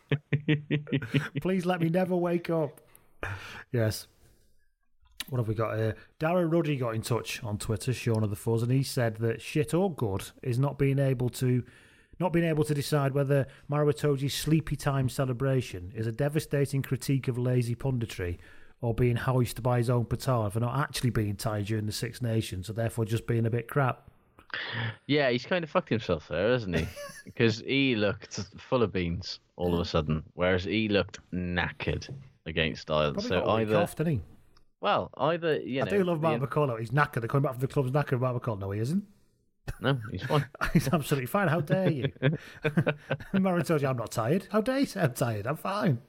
Please 1.42 1.66
let 1.66 1.80
me 1.80 1.90
never 1.90 2.16
wake 2.16 2.50
up. 2.50 2.82
Yes. 3.72 4.08
What 5.30 5.38
have 5.38 5.48
we 5.48 5.56
got 5.56 5.78
here? 5.78 5.96
Darren 6.20 6.52
Ruddy 6.52 6.76
got 6.76 6.96
in 6.96 7.02
touch 7.02 7.42
on 7.44 7.58
Twitter, 7.58 7.94
Sean 7.94 8.24
of 8.24 8.30
the 8.30 8.36
Fuzz, 8.36 8.64
and 8.64 8.72
he 8.72 8.84
said 8.84 9.18
that 9.18 9.42
shit 9.42 9.74
or 9.74 9.94
good 9.94 10.32
is 10.42 10.60
not 10.60 10.78
being 10.78 11.00
able 11.00 11.30
to 11.30 11.64
not 12.24 12.32
being 12.32 12.46
able 12.46 12.64
to 12.64 12.74
decide 12.74 13.14
whether 13.14 13.46
Maro 13.68 13.92
Itoje's 13.92 14.34
sleepy 14.34 14.78
time 14.78 15.10
celebration 15.10 15.92
is 15.94 16.08
a 16.08 16.12
devastating 16.12 16.82
critique 16.82 17.28
of 17.28 17.38
lazy 17.38 17.76
punditry 17.76 18.38
or 18.80 18.94
being 18.94 19.18
hoisted 19.18 19.62
by 19.62 19.78
his 19.78 19.90
own 19.90 20.06
petard 20.06 20.54
for 20.54 20.62
not 20.62 20.80
actually 20.80 21.10
being 21.10 21.36
tired 21.36 21.66
during 21.66 21.86
the 21.86 21.92
Six 21.92 22.22
Nations, 22.22 22.68
so 22.68 22.74
therefore 22.74 23.04
just 23.04 23.28
being 23.28 23.46
a 23.46 23.50
bit 23.50 23.68
crap. 23.68 24.10
Yeah, 25.06 25.32
he's 25.32 25.46
kind 25.46 25.66
of 25.66 25.70
fucked 25.70 25.90
himself 25.90 26.30
there, 26.30 26.52
hasn't 26.52 26.78
he? 26.78 26.88
Because 27.26 27.60
he 27.60 27.96
looked 27.96 28.40
full 28.58 28.84
of 28.84 28.92
beans 28.94 29.40
all 29.56 29.74
of 29.74 29.80
a 29.80 29.86
sudden, 29.86 30.24
whereas 30.34 30.64
he 30.66 30.88
looked 30.90 31.20
knackered 31.34 32.10
against 32.46 32.90
Ireland. 32.92 33.16
Probably 33.16 33.30
so 33.30 33.40
got 33.42 33.54
a 33.54 33.58
week 33.58 33.68
either, 33.68 33.78
off, 33.78 33.96
didn't 33.96 34.14
he? 34.14 34.22
well, 34.82 35.10
either 35.18 35.60
you 35.60 35.80
know, 35.82 35.86
I 35.88 35.90
do 35.90 36.04
love 36.04 36.22
Mark 36.22 36.40
the- 36.40 36.48
McCullough. 36.48 36.80
He's 36.80 36.92
knackered. 36.92 37.22
They're 37.22 37.28
coming 37.30 37.44
back 37.44 37.54
from 37.54 37.62
the 37.62 37.68
club's 37.68 37.92
knackered. 37.92 38.20
Mark 38.20 38.42
McCullough. 38.42 38.60
No, 38.60 38.72
he 38.72 38.80
isn't. 38.82 39.04
No, 39.80 39.98
he's 40.12 40.24
fine. 40.24 40.46
He's 40.74 40.88
absolutely 40.90 41.28
fine. 41.28 41.48
How 41.48 41.62
dare 41.62 41.90
you? 41.90 42.12
Marin 43.34 43.64
told 43.64 43.82
you 43.82 43.88
I'm 43.88 43.98
not 43.98 44.12
tired. 44.12 44.48
How 44.52 44.62
dare 44.62 44.80
you 44.80 44.86
say 44.86 45.02
I'm 45.02 45.14
tired? 45.14 45.48
I'm 45.48 45.56
fine. 45.58 46.00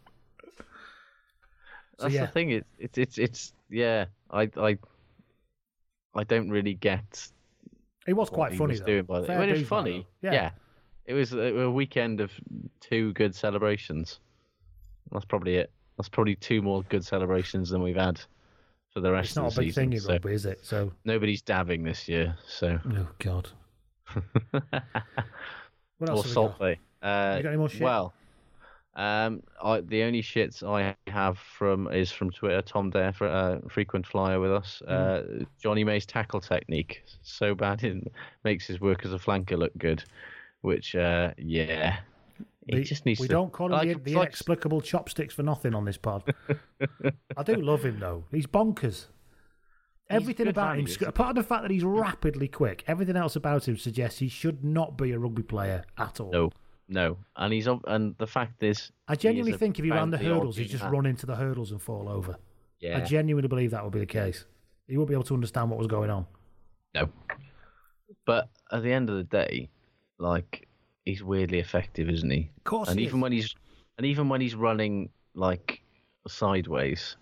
So, 0.48 2.04
That's 2.04 2.14
yeah. 2.14 2.26
the 2.26 2.32
thing. 2.32 2.50
It's 2.50 2.68
it's 2.78 2.98
it's 2.98 3.18
it's 3.18 3.52
yeah. 3.70 4.06
I 4.30 4.50
I 4.56 4.78
I 6.14 6.24
don't 6.24 6.50
really 6.50 6.74
get 6.74 7.28
It 8.06 8.14
was 8.14 8.28
quite 8.30 8.54
funny 8.56 8.72
was 8.72 8.80
though. 8.80 8.86
doing 8.86 9.04
by 9.04 9.20
the 9.20 9.42
it 9.42 9.58
was 9.58 9.68
funny. 9.68 10.06
though. 10.20 10.32
Yeah. 10.32 10.50
It 11.06 11.14
was 11.14 11.32
a 11.32 11.70
weekend 11.70 12.20
of 12.20 12.32
two 12.80 13.12
good 13.12 13.34
celebrations. 13.34 14.20
That's 15.12 15.24
probably 15.26 15.56
it. 15.56 15.70
That's 15.96 16.08
probably 16.08 16.34
two 16.36 16.62
more 16.62 16.82
good 16.84 17.04
celebrations 17.04 17.70
than 17.70 17.82
we've 17.82 17.96
had 17.96 18.20
for 18.94 19.00
the 19.00 19.10
rest 19.12 19.30
It's 19.30 19.36
not 19.36 19.46
of 19.46 19.52
a 19.52 19.56
the 19.56 19.60
big 19.62 19.70
season. 19.70 19.90
thing 19.90 19.98
in 19.98 20.04
rugby, 20.06 20.32
is 20.32 20.46
it? 20.46 20.60
So, 20.64 20.92
nobody's 21.04 21.42
dabbing 21.42 21.82
this 21.82 22.08
year. 22.08 22.36
So 22.46 22.78
oh 22.96 23.08
god. 23.18 23.48
What 25.98 26.10
else 26.10 26.24
we 26.24 26.30
salt 26.32 26.52
got? 26.52 26.60
bay. 26.60 26.78
Uh, 27.02 27.34
You 27.36 27.42
got 27.42 27.48
any 27.50 27.56
more 27.58 27.68
shit? 27.68 27.82
Well, 27.82 28.12
um, 28.96 29.42
I, 29.62 29.80
the 29.80 30.02
only 30.04 30.22
shits 30.22 30.62
I 30.62 30.96
have 31.10 31.38
from 31.38 31.88
is 31.92 32.10
from 32.12 32.30
Twitter. 32.30 32.62
Tom 32.62 32.90
Dare, 32.90 33.12
for, 33.12 33.28
uh, 33.28 33.60
frequent 33.68 34.06
flyer 34.06 34.40
with 34.40 34.52
us. 34.52 34.82
Hmm. 34.86 34.92
Uh, 34.92 35.20
Jonny 35.60 35.84
May's 35.84 36.06
tackle 36.06 36.40
technique 36.40 37.04
so 37.22 37.54
bad 37.54 37.82
it 37.84 38.12
makes 38.44 38.66
his 38.66 38.80
work 38.80 39.04
as 39.04 39.12
a 39.12 39.18
flanker 39.18 39.56
look 39.58 39.72
good. 39.78 40.02
Which, 40.62 40.94
uh, 40.96 41.32
yeah, 41.38 41.98
he 42.66 42.76
The- 42.76 42.82
just 42.84 43.04
needs 43.06 43.20
we 43.20 43.26
to. 43.28 43.32
don't 43.32 43.52
call 43.52 43.66
him 43.66 43.72
like, 43.72 43.88
the, 43.88 43.94
the 44.12 44.14
like- 44.14 44.22
inexplicable 44.28 44.80
chopsticks 44.80 45.34
for 45.34 45.42
nothing 45.42 45.74
on 45.74 45.84
this 45.84 45.96
pod. 45.96 46.34
I 47.36 47.42
do 47.42 47.56
love 47.56 47.84
him 47.84 47.98
though. 48.00 48.24
He's 48.30 48.46
bonkers. 48.46 49.06
Everything 50.10 50.44
good 50.44 50.50
about 50.50 50.78
him, 50.78 50.86
apart 51.06 51.28
from 51.34 51.36
the 51.42 51.48
fact 51.48 51.62
that 51.62 51.70
he's 51.70 51.82
rapidly 51.82 52.46
quick, 52.46 52.84
everything 52.86 53.16
else 53.16 53.36
about 53.36 53.66
him 53.66 53.76
suggests 53.78 54.18
he 54.18 54.28
should 54.28 54.62
not 54.62 54.98
be 54.98 55.12
a 55.12 55.18
rugby 55.18 55.42
player 55.42 55.82
at 55.96 56.20
all. 56.20 56.30
No, 56.30 56.50
no, 56.88 57.16
and 57.36 57.54
he's 57.54 57.66
and 57.86 58.14
the 58.18 58.26
fact 58.26 58.62
is, 58.62 58.92
I 59.08 59.14
genuinely 59.16 59.56
think 59.56 59.78
if 59.78 59.84
he 59.84 59.90
ran 59.90 60.10
the 60.10 60.18
hurdles, 60.18 60.58
he'd 60.58 60.68
just 60.68 60.82
man. 60.84 60.92
run 60.92 61.06
into 61.06 61.24
the 61.24 61.34
hurdles 61.36 61.70
and 61.72 61.80
fall 61.80 62.08
over. 62.10 62.36
Yeah, 62.80 62.98
I 62.98 63.00
genuinely 63.00 63.48
believe 63.48 63.70
that 63.70 63.82
would 63.82 63.94
be 63.94 63.98
the 64.00 64.04
case. 64.06 64.44
He 64.86 64.98
wouldn't 64.98 65.08
be 65.08 65.14
able 65.14 65.24
to 65.24 65.34
understand 65.34 65.70
what 65.70 65.78
was 65.78 65.86
going 65.86 66.10
on. 66.10 66.26
No. 66.94 67.08
But 68.26 68.50
at 68.70 68.82
the 68.82 68.92
end 68.92 69.08
of 69.08 69.16
the 69.16 69.24
day, 69.24 69.70
like 70.18 70.68
he's 71.04 71.22
weirdly 71.22 71.58
effective, 71.58 72.08
isn't 72.08 72.30
he? 72.30 72.50
Of 72.58 72.64
course 72.64 72.88
And 72.88 72.98
he 72.98 73.06
even 73.06 73.18
is. 73.18 73.22
when 73.22 73.32
he's 73.32 73.54
and 73.98 74.06
even 74.06 74.28
when 74.28 74.40
he's 74.40 74.54
running 74.54 75.10
like 75.34 75.80
sideways, 76.26 77.16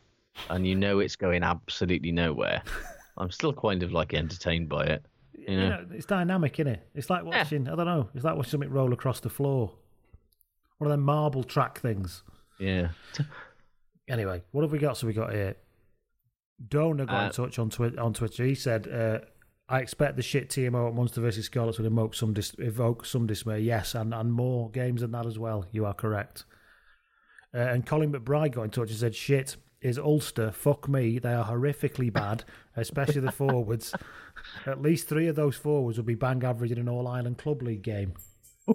and 0.50 0.66
you 0.66 0.74
know 0.74 0.98
it's 1.00 1.16
going 1.16 1.42
absolutely 1.42 2.12
nowhere, 2.12 2.62
I'm 3.18 3.30
still 3.30 3.52
kind 3.52 3.82
of 3.82 3.92
like 3.92 4.14
entertained 4.14 4.68
by 4.68 4.84
it. 4.84 5.04
You 5.36 5.56
know? 5.56 5.62
You 5.64 5.68
know, 5.70 5.86
it's 5.92 6.06
dynamic, 6.06 6.58
isn't 6.60 6.72
it? 6.74 6.88
It's 6.94 7.10
like 7.10 7.24
watching, 7.24 7.68
I 7.68 7.74
don't 7.74 7.86
know, 7.86 8.08
it's 8.14 8.24
like 8.24 8.36
watching 8.36 8.50
something 8.52 8.70
roll 8.70 8.92
across 8.92 9.20
the 9.20 9.28
floor. 9.30 9.72
One 10.78 10.86
of 10.90 10.92
them 10.92 11.02
marble 11.02 11.44
track 11.44 11.78
things. 11.80 12.22
Yeah. 12.58 12.88
Anyway, 14.08 14.42
what 14.52 14.62
have 14.62 14.72
we 14.72 14.78
got? 14.78 14.96
So 14.96 15.06
we 15.06 15.12
got 15.12 15.32
here. 15.32 15.56
Donor 16.68 17.06
got 17.06 17.22
Uh, 17.22 17.26
in 17.26 17.32
touch 17.32 17.58
on, 17.58 17.70
twi- 17.70 17.96
on 17.98 18.12
Twitter. 18.12 18.44
He 18.44 18.54
said, 18.54 18.88
uh, 18.88 19.18
I 19.68 19.78
expect 19.80 20.16
the 20.16 20.22
shit 20.22 20.48
TMO 20.50 20.88
at 20.88 20.94
Munster 20.94 21.20
versus 21.20 21.46
Scarlets 21.46 21.78
will 21.78 21.86
evoke 21.86 22.14
some, 22.14 22.34
dis- 22.34 22.54
evoke 22.58 23.06
some 23.06 23.26
dismay. 23.26 23.60
Yes, 23.60 23.94
and, 23.94 24.12
and 24.12 24.32
more 24.32 24.70
games 24.70 25.00
than 25.00 25.12
that 25.12 25.24
as 25.26 25.38
well. 25.38 25.64
You 25.72 25.86
are 25.86 25.94
correct. 25.94 26.44
Uh, 27.54 27.58
and 27.58 27.86
Colin 27.86 28.12
McBride 28.12 28.52
got 28.52 28.62
in 28.64 28.70
touch 28.70 28.90
and 28.90 28.98
said, 28.98 29.14
shit 29.14 29.56
is 29.80 29.98
Ulster. 29.98 30.50
Fuck 30.52 30.88
me. 30.88 31.18
They 31.18 31.32
are 31.32 31.44
horrifically 31.44 32.12
bad, 32.12 32.44
especially 32.76 33.20
the 33.22 33.32
forwards. 33.42 33.94
At 34.66 34.82
least 34.82 35.08
three 35.08 35.26
of 35.28 35.36
those 35.36 35.56
forwards 35.56 35.96
will 35.98 36.04
be 36.04 36.14
bang 36.14 36.42
average 36.44 36.72
in 36.72 36.78
an 36.78 36.88
All 36.88 37.06
Ireland 37.08 37.38
Club 37.38 37.62
League 37.62 37.82
game. 37.82 38.14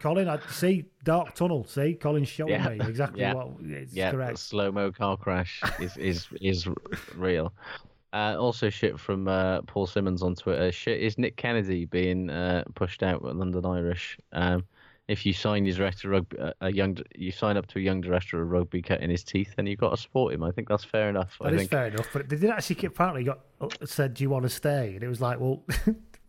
Colin, 0.00 0.28
I 0.28 0.38
see 0.50 0.84
Dark 1.04 1.34
Tunnel. 1.34 1.64
See, 1.64 1.94
Colin's 1.94 2.28
showing 2.28 2.52
Yeah. 2.52 2.68
me 2.68 2.78
exactly 2.86 3.20
Yeah. 3.20 3.34
what 3.34 3.48
it's 3.60 3.92
yeah, 3.92 4.10
correct. 4.12 4.38
slow 4.38 4.70
mo 4.70 4.92
car 4.92 5.16
crash 5.16 5.62
is 5.80 5.96
is 5.96 6.26
is 6.40 6.68
real. 7.16 7.52
Uh, 8.12 8.36
also, 8.38 8.70
shit 8.70 8.98
from 8.98 9.28
uh, 9.28 9.60
Paul 9.62 9.86
Simmons 9.86 10.22
on 10.22 10.34
Twitter. 10.34 10.72
Shit 10.72 11.00
is 11.00 11.18
Nick 11.18 11.36
Kennedy 11.36 11.84
being 11.84 12.30
uh, 12.30 12.64
pushed 12.74 13.02
out 13.02 13.22
with 13.22 13.36
London 13.36 13.66
Irish. 13.66 14.18
Um, 14.32 14.64
if 15.08 15.24
you 15.26 15.32
sign 15.32 15.64
your 15.64 15.74
director 15.76 16.08
rugby, 16.10 16.38
uh, 16.38 16.52
a 16.62 16.72
young, 16.72 16.96
you 17.14 17.30
sign 17.32 17.56
up 17.56 17.66
to 17.68 17.78
a 17.78 17.82
young 17.82 18.00
director 18.00 18.40
of 18.42 18.50
rugby 18.50 18.80
cutting 18.82 19.10
his 19.10 19.24
teeth, 19.24 19.54
then 19.56 19.66
you've 19.66 19.78
got 19.80 19.90
to 19.90 19.96
support 19.96 20.34
him. 20.34 20.42
I 20.42 20.50
think 20.50 20.68
that's 20.68 20.84
fair 20.84 21.08
enough. 21.08 21.36
That 21.40 21.48
I 21.48 21.50
is 21.52 21.58
think. 21.60 21.70
fair 21.70 21.86
enough, 21.88 22.08
but 22.12 22.28
they 22.28 22.36
did 22.36 22.50
actually 22.50 22.76
get- 22.76 22.88
apparently 22.92 23.24
got 23.24 23.40
uh, 23.60 23.68
said, 23.84 24.14
"Do 24.14 24.22
you 24.24 24.30
want 24.30 24.42
to 24.44 24.50
stay?" 24.50 24.94
And 24.94 25.02
it 25.02 25.08
was 25.08 25.20
like, 25.20 25.38
"Well, 25.40 25.62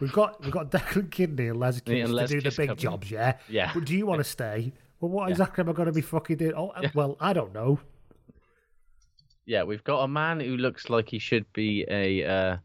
we've 0.00 0.12
got 0.12 0.40
we've 0.42 0.50
got 0.50 0.70
Declan 0.70 1.10
Kidney 1.10 1.48
and 1.48 1.58
Les 1.60 1.80
Yeah, 1.86 1.94
and 1.96 2.08
to 2.08 2.14
Les 2.14 2.28
do 2.30 2.40
the 2.40 2.50
big 2.50 2.68
coming. 2.68 2.76
jobs, 2.76 3.10
yeah. 3.10 3.36
Yeah. 3.48 3.70
But 3.74 3.84
do 3.84 3.94
you 3.96 4.06
want 4.06 4.20
to 4.20 4.24
stay? 4.24 4.72
Well, 5.00 5.10
what 5.10 5.26
Yeah. 5.28 5.32
exactly 5.32 5.62
am 5.62 5.68
I 5.68 5.72
going 5.72 5.86
to 5.86 5.92
be 5.92 6.00
fucking 6.00 6.36
doing? 6.38 6.54
Oh, 6.56 6.68
uh, 6.70 6.88
well, 6.94 7.16
I 7.20 7.32
don't 7.34 7.52
know. 7.52 7.78
Yeah, 9.46 9.62
we've 9.62 9.84
got 9.84 10.02
a 10.02 10.08
man 10.08 10.40
who 10.40 10.56
looks 10.56 10.90
like 10.90 11.08
he 11.08 11.20
should 11.20 11.50
be 11.52 11.84
a 11.88 12.24
uh, 12.24 12.56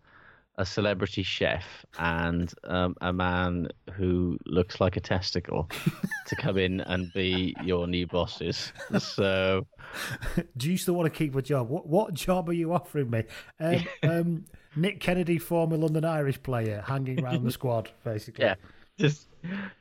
a 0.57 0.65
celebrity 0.65 1.23
chef, 1.23 1.63
and 1.99 2.51
um, 2.63 2.95
a 3.01 3.13
man 3.13 3.69
who 3.93 4.37
looks 4.45 4.81
like 4.81 4.97
a 4.97 4.99
testicle 4.99 5.69
to 6.27 6.35
come 6.35 6.57
in 6.57 6.81
and 6.81 7.11
be 7.13 7.55
your 7.63 7.87
new 7.87 8.07
bosses. 8.07 8.73
So 8.99 9.65
Do 10.57 10.71
you 10.71 10.77
still 10.77 10.95
want 10.95 11.11
to 11.11 11.17
keep 11.17 11.35
a 11.35 11.41
job? 11.41 11.69
What 11.69 11.87
what 11.87 12.13
job 12.13 12.49
are 12.49 12.53
you 12.53 12.73
offering 12.73 13.09
me? 13.09 13.23
Um, 13.59 13.85
um, 14.03 14.45
Nick 14.75 14.99
Kennedy, 14.99 15.37
former 15.37 15.77
London 15.77 16.05
Irish 16.05 16.41
player, 16.41 16.83
hanging 16.85 17.23
around 17.23 17.43
the 17.43 17.51
squad, 17.51 17.91
basically. 18.03 18.45
yeah, 18.45 18.55
just 18.97 19.27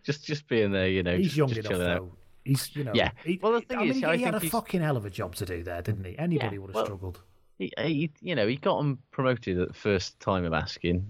just 0.03 0.25
just 0.25 0.49
being 0.49 0.73
there, 0.73 0.89
you 0.89 1.03
know. 1.03 1.17
He's 1.17 1.29
just, 1.29 1.37
young 1.37 1.49
just 1.49 1.61
enough 1.61 1.73
chilling 1.73 1.89
out. 1.89 2.11
He's 2.45 2.75
you 2.75 2.85
know. 2.85 2.93
Yeah. 2.95 3.11
He, 3.25 3.39
Well, 3.43 3.53
the 3.53 3.61
thing 3.61 3.79
I 3.79 3.83
is, 3.85 3.97
he, 3.97 4.05
I 4.05 4.17
he 4.17 4.23
had 4.23 4.35
a 4.35 4.39
he's- 4.41 4.51
fucking 4.53 4.81
hell 4.81 4.97
of 4.97 5.05
a 5.05 5.11
job 5.11 5.35
to 5.37 5.45
do 5.47 5.63
there, 5.63 5.83
didn't 5.83 6.05
he? 6.05 6.19
Anybody 6.19 6.57
Yeah, 6.57 6.61
would 6.61 6.71
have 6.71 6.75
well- 6.75 6.85
struggled. 6.87 7.21
He, 7.59 7.71
uh, 7.77 7.83
he, 7.83 8.11
you 8.23 8.35
know, 8.35 8.47
he 8.47 8.57
got 8.57 8.81
him 8.81 8.99
promoted 9.11 9.59
at 9.59 9.69
the 9.69 9.75
first 9.75 10.19
time 10.19 10.47
of 10.47 10.55
asking 10.55 11.07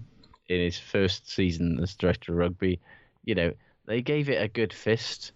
in 0.49 0.59
his 0.59 0.77
first 0.77 1.31
season 1.31 1.79
as 1.81 1.95
director 1.95 2.33
of 2.33 2.39
rugby. 2.39 2.81
You 3.23 3.35
know, 3.35 3.53
they 3.85 4.01
gave 4.01 4.29
it 4.29 4.41
a 4.41 4.49
good 4.49 4.73
fist. 4.73 5.31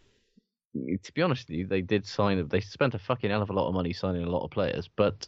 To 0.73 1.13
be 1.13 1.21
honest 1.21 1.47
with 1.47 1.57
you, 1.57 1.67
they 1.67 1.81
did 1.81 2.05
sign. 2.05 2.45
They 2.49 2.59
spent 2.59 2.95
a 2.95 2.99
fucking 2.99 3.29
hell 3.29 3.41
of 3.41 3.49
a 3.49 3.53
lot 3.53 3.69
of 3.69 3.73
money 3.73 3.93
signing 3.93 4.23
a 4.25 4.29
lot 4.29 4.43
of 4.43 4.51
players, 4.51 4.89
but 4.93 5.25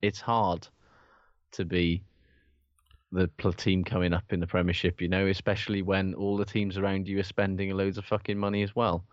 it's 0.00 0.20
hard 0.20 0.68
to 1.52 1.64
be 1.64 2.04
the 3.10 3.28
team 3.56 3.82
coming 3.82 4.12
up 4.12 4.32
in 4.32 4.38
the 4.38 4.46
Premiership. 4.46 5.00
You 5.00 5.08
know, 5.08 5.26
especially 5.26 5.82
when 5.82 6.14
all 6.14 6.36
the 6.36 6.44
teams 6.44 6.78
around 6.78 7.08
you 7.08 7.18
are 7.18 7.24
spending 7.24 7.70
loads 7.76 7.98
of 7.98 8.04
fucking 8.04 8.38
money 8.38 8.62
as 8.62 8.76
well. 8.76 9.04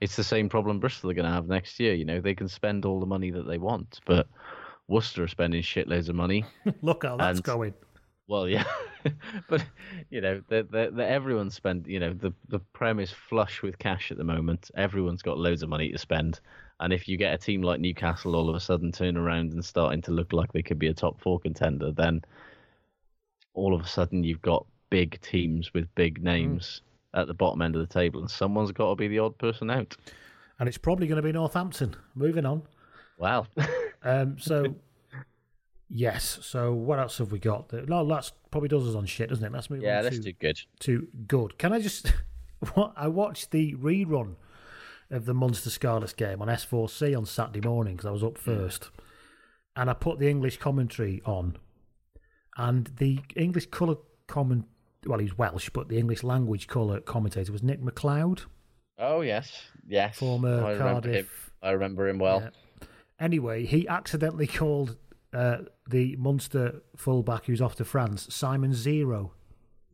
It's 0.00 0.16
the 0.16 0.24
same 0.24 0.48
problem 0.48 0.80
Bristol 0.80 1.10
are 1.10 1.14
going 1.14 1.26
to 1.26 1.32
have 1.32 1.46
next 1.48 1.78
year. 1.78 1.94
You 1.94 2.04
know, 2.04 2.20
they 2.20 2.34
can 2.34 2.48
spend 2.48 2.84
all 2.84 3.00
the 3.00 3.06
money 3.06 3.30
that 3.30 3.46
they 3.46 3.58
want, 3.58 4.00
but 4.06 4.26
Worcester 4.88 5.22
are 5.24 5.28
spending 5.28 5.62
shitloads 5.62 6.08
of 6.08 6.14
money. 6.14 6.44
Look 6.82 7.04
how 7.04 7.16
that's 7.16 7.38
And- 7.38 7.44
going. 7.44 7.74
Well, 8.28 8.48
yeah, 8.48 8.62
but 9.48 9.64
you 10.08 10.20
know, 10.20 10.40
the, 10.46 10.64
the, 10.70 10.92
the, 10.94 11.04
everyone's 11.04 11.56
spent. 11.56 11.88
You 11.88 11.98
know, 11.98 12.12
the 12.12 12.32
the 12.48 12.60
Prem 12.72 13.00
is 13.00 13.10
flush 13.10 13.60
with 13.60 13.76
cash 13.80 14.12
at 14.12 14.18
the 14.18 14.22
moment. 14.24 14.70
Everyone's 14.76 15.20
got 15.20 15.36
loads 15.36 15.64
of 15.64 15.68
money 15.68 15.90
to 15.90 15.98
spend, 15.98 16.38
and 16.78 16.92
if 16.92 17.08
you 17.08 17.16
get 17.16 17.34
a 17.34 17.38
team 17.38 17.60
like 17.60 17.80
Newcastle 17.80 18.36
all 18.36 18.48
of 18.48 18.54
a 18.54 18.60
sudden 18.60 18.92
turn 18.92 19.16
around 19.16 19.52
and 19.52 19.64
starting 19.64 20.00
to 20.02 20.12
look 20.12 20.32
like 20.32 20.52
they 20.52 20.62
could 20.62 20.78
be 20.78 20.86
a 20.86 20.94
top 20.94 21.20
four 21.20 21.40
contender, 21.40 21.90
then 21.90 22.22
all 23.54 23.74
of 23.74 23.80
a 23.80 23.88
sudden 23.88 24.22
you've 24.22 24.42
got 24.42 24.64
big 24.90 25.20
teams 25.22 25.74
with 25.74 25.92
big 25.96 26.22
names 26.22 26.82
at 27.14 27.26
the 27.26 27.34
bottom 27.34 27.62
end 27.62 27.74
of 27.76 27.80
the 27.86 27.92
table, 27.92 28.20
and 28.20 28.30
someone's 28.30 28.72
got 28.72 28.90
to 28.90 28.94
be 28.96 29.08
the 29.08 29.18
odd 29.18 29.36
person 29.38 29.70
out. 29.70 29.96
And 30.58 30.68
it's 30.68 30.78
probably 30.78 31.06
going 31.06 31.16
to 31.16 31.22
be 31.22 31.32
Northampton. 31.32 31.96
Moving 32.14 32.46
on. 32.46 32.62
Wow. 33.18 33.46
Um, 34.02 34.38
so 34.38 34.76
Yes. 35.90 36.38
So 36.42 36.72
what 36.72 36.98
else 36.98 37.18
have 37.18 37.32
we 37.32 37.38
got? 37.38 37.70
No, 37.86 38.06
that's 38.06 38.32
probably 38.50 38.70
does 38.70 38.88
us 38.88 38.94
on 38.94 39.04
shit, 39.04 39.28
doesn't 39.28 39.44
it? 39.44 39.52
Let's 39.52 39.68
move 39.68 39.82
Yeah, 39.82 39.98
on 39.98 40.04
let's 40.04 40.16
to, 40.16 40.22
do 40.22 40.32
good. 40.32 40.58
to 40.80 41.08
good. 41.26 41.58
Can 41.58 41.72
I 41.74 41.80
just? 41.80 42.12
what 42.74 42.94
I 42.96 43.08
watched 43.08 43.50
the 43.50 43.74
rerun 43.74 44.36
of 45.10 45.26
the 45.26 45.34
Munster 45.34 45.68
Scarlets 45.68 46.14
game 46.14 46.40
on 46.40 46.48
S4C 46.48 47.14
on 47.14 47.26
Saturday 47.26 47.60
morning 47.66 47.96
because 47.96 48.06
I 48.06 48.12
was 48.12 48.22
up 48.24 48.38
first, 48.38 48.90
and 49.76 49.90
I 49.90 49.92
put 49.92 50.18
the 50.18 50.28
English 50.30 50.58
commentary 50.58 51.20
on, 51.26 51.58
and 52.56 52.90
the 52.98 53.18
English 53.36 53.66
colour 53.66 53.96
comment. 54.28 54.66
Well, 55.06 55.18
he's 55.18 55.36
Welsh, 55.36 55.70
but 55.70 55.88
the 55.88 55.98
English 55.98 56.22
language 56.22 56.66
colour 56.66 57.00
commentator 57.00 57.52
was 57.52 57.62
Nick 57.62 57.80
McLeod, 57.80 58.42
Oh 59.02 59.22
yes, 59.22 59.62
yes. 59.88 60.18
former 60.18 60.62
I 60.62 60.72
remember 60.72 60.84
him. 60.84 60.92
Cardiff. 61.02 61.50
I 61.62 61.70
remember 61.70 62.08
him 62.08 62.18
well. 62.18 62.40
Yeah. 62.42 62.86
Anyway, 63.18 63.64
he 63.64 63.88
accidentally 63.88 64.46
called 64.46 64.96
uh, 65.32 65.58
the 65.88 66.16
Munster 66.16 66.82
fullback 66.96 67.46
who's 67.46 67.62
off 67.62 67.76
to 67.76 67.84
France 67.84 68.26
Simon 68.30 68.74
Zero. 68.74 69.32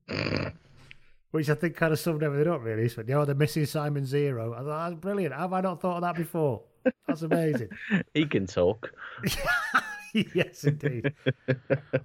Which 1.31 1.51
I 1.51 1.55
think 1.55 1.77
kind 1.77 1.93
of 1.93 1.99
summed 2.01 2.23
everything 2.23 2.53
up, 2.53 2.65
really. 2.65 2.89
So, 2.89 3.03
know, 3.03 3.25
they're 3.25 3.35
missing 3.35 3.67
Simon 3.67 4.07
Zero. 4.07 4.55
I 4.55 4.59
thought, 4.59 4.91
that's 4.91 5.01
brilliant. 5.01 5.35
Have 5.35 5.53
I 5.53 5.61
not 5.61 5.81
thought 5.81 5.97
of 5.97 6.03
that 6.03 6.17
before? 6.17 6.63
That's 7.07 7.23
amazing. 7.23 7.69
He 8.15 8.27
can 8.27 8.47
talk. 8.47 8.91
yes, 10.35 10.65
indeed. 10.65 11.13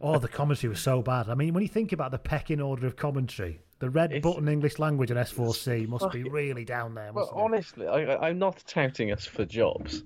oh, 0.02 0.20
the 0.20 0.28
commentary 0.28 0.70
was 0.70 0.80
so 0.80 1.02
bad. 1.02 1.30
I 1.30 1.36
mean, 1.36 1.54
when 1.54 1.64
you 1.64 1.70
think 1.70 1.92
about 1.92 2.12
the 2.12 2.18
pecking 2.20 2.62
order 2.62 2.88
of 2.88 2.96
commentary, 2.96 3.62
the 3.80 3.90
red 3.90 4.12
It's- 4.12 4.24
button 4.24 4.48
English 4.48 4.80
language 4.80 5.12
on 5.12 5.18
S4C 5.18 5.88
must 5.88 6.12
be 6.12 6.24
really 6.24 6.66
down 6.66 6.94
there. 6.94 7.12
Well, 7.14 7.32
honestly, 7.34 7.88
I, 7.88 8.30
I'm 8.30 8.40
not 8.40 8.64
touting 8.68 9.12
us 9.12 9.26
for 9.26 9.46
jobs, 9.46 10.04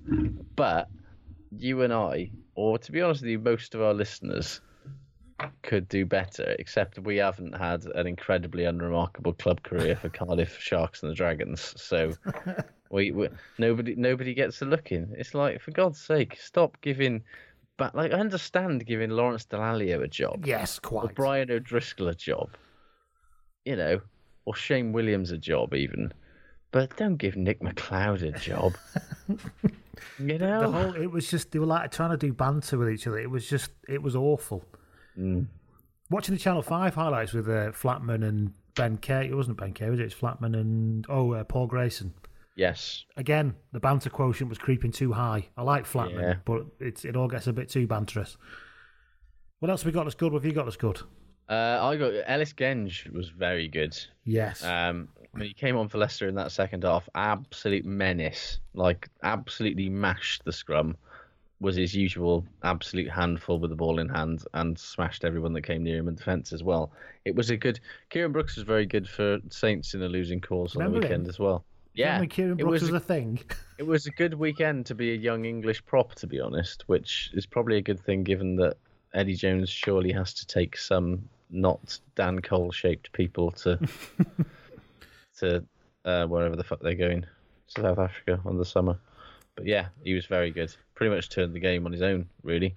but 0.56 0.88
you 1.56 1.82
and 1.82 1.92
I, 1.92 2.30
or 2.54 2.78
to 2.78 2.92
be 2.92 3.02
honest 3.02 3.22
with 3.22 3.30
you, 3.30 3.38
most 3.38 3.74
of 3.74 3.82
our 3.82 3.94
listeners 3.94 4.60
could 5.62 5.88
do 5.88 6.06
better. 6.06 6.56
Except 6.58 6.98
we 6.98 7.16
haven't 7.16 7.52
had 7.56 7.84
an 7.94 8.06
incredibly 8.06 8.64
unremarkable 8.64 9.34
club 9.34 9.62
career 9.62 9.96
for 9.96 10.08
Cardiff 10.08 10.58
Sharks 10.58 11.02
and 11.02 11.10
the 11.10 11.14
Dragons, 11.14 11.74
so 11.76 12.12
we, 12.90 13.10
we 13.10 13.28
nobody 13.58 13.94
nobody 13.94 14.34
gets 14.34 14.62
a 14.62 14.64
look 14.64 14.92
in. 14.92 15.14
It's 15.16 15.34
like, 15.34 15.60
for 15.60 15.72
God's 15.72 16.00
sake, 16.00 16.38
stop 16.40 16.78
giving. 16.80 17.22
But 17.76 17.94
like, 17.94 18.12
I 18.12 18.18
understand 18.18 18.86
giving 18.86 19.10
Lawrence 19.10 19.44
Dallaglio 19.44 20.02
a 20.02 20.08
job. 20.08 20.46
Yes, 20.46 20.78
quite. 20.78 21.04
or. 21.04 21.12
Brian 21.14 21.50
O'Driscoll 21.50 22.08
a 22.08 22.14
job, 22.14 22.50
you 23.64 23.76
know, 23.76 24.00
or 24.46 24.54
Shane 24.54 24.92
Williams 24.92 25.30
a 25.30 25.38
job 25.38 25.74
even. 25.74 26.12
But 26.70 26.96
don't 26.96 27.16
give 27.16 27.36
Nick 27.36 27.60
McLeod 27.60 28.22
a 28.22 28.38
job. 28.38 28.74
you 30.18 30.38
know, 30.38 30.60
The 30.60 30.70
whole 30.70 30.94
it 30.94 31.10
was 31.10 31.30
just 31.30 31.52
they 31.52 31.58
were 31.58 31.66
like 31.66 31.90
trying 31.90 32.10
to 32.10 32.16
do 32.16 32.32
banter 32.32 32.78
with 32.78 32.90
each 32.90 33.06
other. 33.06 33.18
It 33.18 33.30
was 33.30 33.48
just 33.48 33.70
it 33.88 34.02
was 34.02 34.16
awful. 34.16 34.64
Mm. 35.18 35.46
Watching 36.10 36.34
the 36.34 36.40
Channel 36.40 36.62
Five 36.62 36.94
highlights 36.94 37.32
with 37.32 37.48
uh, 37.48 37.72
Flatman 37.72 38.26
and 38.26 38.52
Ben 38.74 38.96
Kay. 38.98 39.28
It 39.28 39.34
wasn't 39.34 39.58
Ben 39.58 39.72
Kay, 39.72 39.90
was 39.90 40.00
it? 40.00 40.04
It's 40.04 40.14
Flatman 40.14 40.54
and 40.54 41.04
oh 41.08 41.32
uh, 41.32 41.44
Paul 41.44 41.66
Grayson. 41.66 42.14
Yes, 42.56 43.04
Again, 43.18 43.54
the 43.72 43.80
banter 43.80 44.08
quotient 44.08 44.48
was 44.48 44.56
creeping 44.58 44.90
too 44.90 45.12
high. 45.12 45.46
I 45.58 45.62
like 45.62 45.84
Flatman, 45.84 46.20
Yeah. 46.20 46.34
but 46.46 46.64
it's 46.80 47.04
it 47.04 47.14
all 47.14 47.28
gets 47.28 47.46
a 47.46 47.52
bit 47.52 47.68
too 47.68 47.86
banterous. 47.86 48.36
What 49.60 49.70
else 49.70 49.82
have 49.82 49.86
we 49.86 49.92
got 49.92 50.04
that's 50.04 50.14
good? 50.14 50.32
What 50.32 50.42
have 50.42 50.46
you 50.46 50.52
got 50.54 50.64
that's 50.64 50.76
good? 50.76 51.00
uh, 51.48 51.78
I 51.82 51.96
got 51.96 52.12
Ellis 52.26 52.52
Genge 52.54 53.08
was 53.12 53.28
very 53.28 53.68
good. 53.68 53.96
Yes. 54.24 54.64
Um, 54.64 55.08
when 55.32 55.42
he 55.42 55.52
came 55.52 55.76
on 55.76 55.88
for 55.88 55.98
Leicester 55.98 56.26
in 56.28 56.34
that 56.36 56.50
second 56.50 56.82
half, 56.82 57.08
absolute 57.14 57.84
menace, 57.84 58.58
like 58.74 59.08
absolutely 59.22 59.88
mashed 59.90 60.44
the 60.44 60.52
scrum. 60.52 60.96
Was 61.60 61.76
his 61.76 61.94
usual 61.94 62.44
absolute 62.64 63.08
handful 63.10 63.58
with 63.58 63.70
the 63.70 63.76
ball 63.76 63.98
in 63.98 64.08
hand 64.10 64.44
and 64.52 64.78
smashed 64.78 65.24
everyone 65.24 65.52
that 65.54 65.62
came 65.62 65.82
near 65.84 65.98
him 65.98 66.08
in 66.08 66.14
defence 66.14 66.52
as 66.52 66.62
well. 66.62 66.90
It 67.24 67.34
was 67.34 67.48
a 67.50 67.56
good. 67.56 67.80
Kieran 68.10 68.32
Brookes 68.32 68.56
was 68.56 68.64
very 68.64 68.84
good 68.84 69.08
for 69.08 69.38
Saints 69.50 69.94
in 69.94 70.02
a 70.02 70.08
losing 70.08 70.40
cause 70.40 70.74
on 70.76 70.80
the 70.90 70.96
him? 70.96 71.02
weekend 71.02 71.28
as 71.28 71.38
well. 71.38 71.64
Yeah, 71.96 72.24
Kieran 72.26 72.58
it 72.58 72.62
Brookes 72.62 72.82
was 72.82 72.92
was 72.92 73.02
a 73.02 73.04
thing. 73.04 73.40
It 73.78 73.86
was 73.86 74.06
a 74.06 74.10
good 74.10 74.32
weekend 74.32 74.86
to 74.86 74.94
be 74.94 75.12
a 75.12 75.14
young 75.14 75.44
English 75.44 75.84
prop, 75.84 76.14
to 76.14 76.26
be 76.26 76.40
honest, 76.40 76.84
which 76.86 77.30
is 77.34 77.44
probably 77.44 77.76
a 77.76 77.82
good 77.82 78.00
thing 78.00 78.24
given 78.24 78.56
that 78.56 78.78
Eddie 79.12 79.34
Jones 79.34 79.68
surely 79.68 80.12
has 80.12 80.32
to 80.32 80.46
take 80.46 80.78
some 80.78 81.28
not 81.50 81.98
Dan 82.14 82.40
Cole 82.40 82.72
shaped 82.72 83.12
people 83.12 83.50
to 83.50 83.78
to 85.40 85.62
uh, 86.06 86.26
wherever 86.26 86.56
the 86.56 86.64
fuck 86.64 86.80
they're 86.80 86.94
going, 86.94 87.26
South 87.66 87.98
Africa 87.98 88.40
on 88.46 88.56
the 88.56 88.64
summer. 88.64 88.98
But 89.56 89.66
yeah, 89.66 89.88
he 90.02 90.14
was 90.14 90.24
very 90.24 90.50
good. 90.50 90.74
Pretty 90.94 91.14
much 91.14 91.28
turned 91.28 91.54
the 91.54 91.60
game 91.60 91.84
on 91.84 91.92
his 91.92 92.02
own, 92.02 92.26
really. 92.42 92.76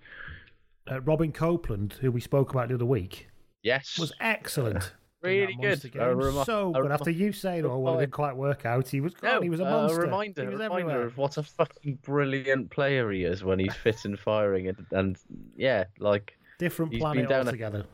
Uh, 0.92 1.00
Robin 1.02 1.32
Copeland, 1.32 1.94
who 2.02 2.12
we 2.12 2.20
spoke 2.20 2.52
about 2.52 2.68
the 2.68 2.76
other 2.76 2.86
week, 2.86 3.30
Yes, 3.64 3.98
was 4.00 4.14
excellent. 4.20 4.94
In 5.24 5.30
Really 5.30 5.56
good. 5.56 5.84
A 5.84 5.88
game. 5.90 6.02
remo- 6.18 6.44
so 6.44 6.72
good. 6.72 6.80
remo- 6.84 6.94
After 6.94 7.10
you 7.12 7.32
saying, 7.34 7.66
"Oh, 7.66 7.78
well, 7.80 7.96
it 7.98 8.02
didn't 8.02 8.14
quite 8.14 8.36
work 8.38 8.66
out," 8.66 8.88
he 8.88 9.02
was. 9.02 9.14
no, 9.22 9.42
he 9.42 9.50
was 9.50 9.60
a 9.60 9.66
uh, 9.66 9.70
monster. 9.72 10.02
reminder, 10.02 10.42
he 10.44 10.48
was 10.48 10.60
a 10.60 10.64
reminder 10.64 10.90
everywhere. 10.92 11.08
of 11.08 11.18
what 11.18 11.38
a 11.38 11.44
fucking 11.44 12.00
brilliant 12.04 12.70
player 12.72 13.12
he 13.12 13.24
is 13.24 13.44
when 13.44 13.60
he's 13.60 13.74
fit 13.74 14.06
and 14.06 14.18
firing, 14.18 14.68
and, 14.70 14.86
and 14.92 15.18
yeah, 15.58 15.86
like 16.00 16.38
Different 16.58 16.94
he's 16.94 17.02
planet 17.02 17.24
been 17.24 17.30
down 17.30 17.42
a- 17.48 17.50
altogether. 17.50 17.86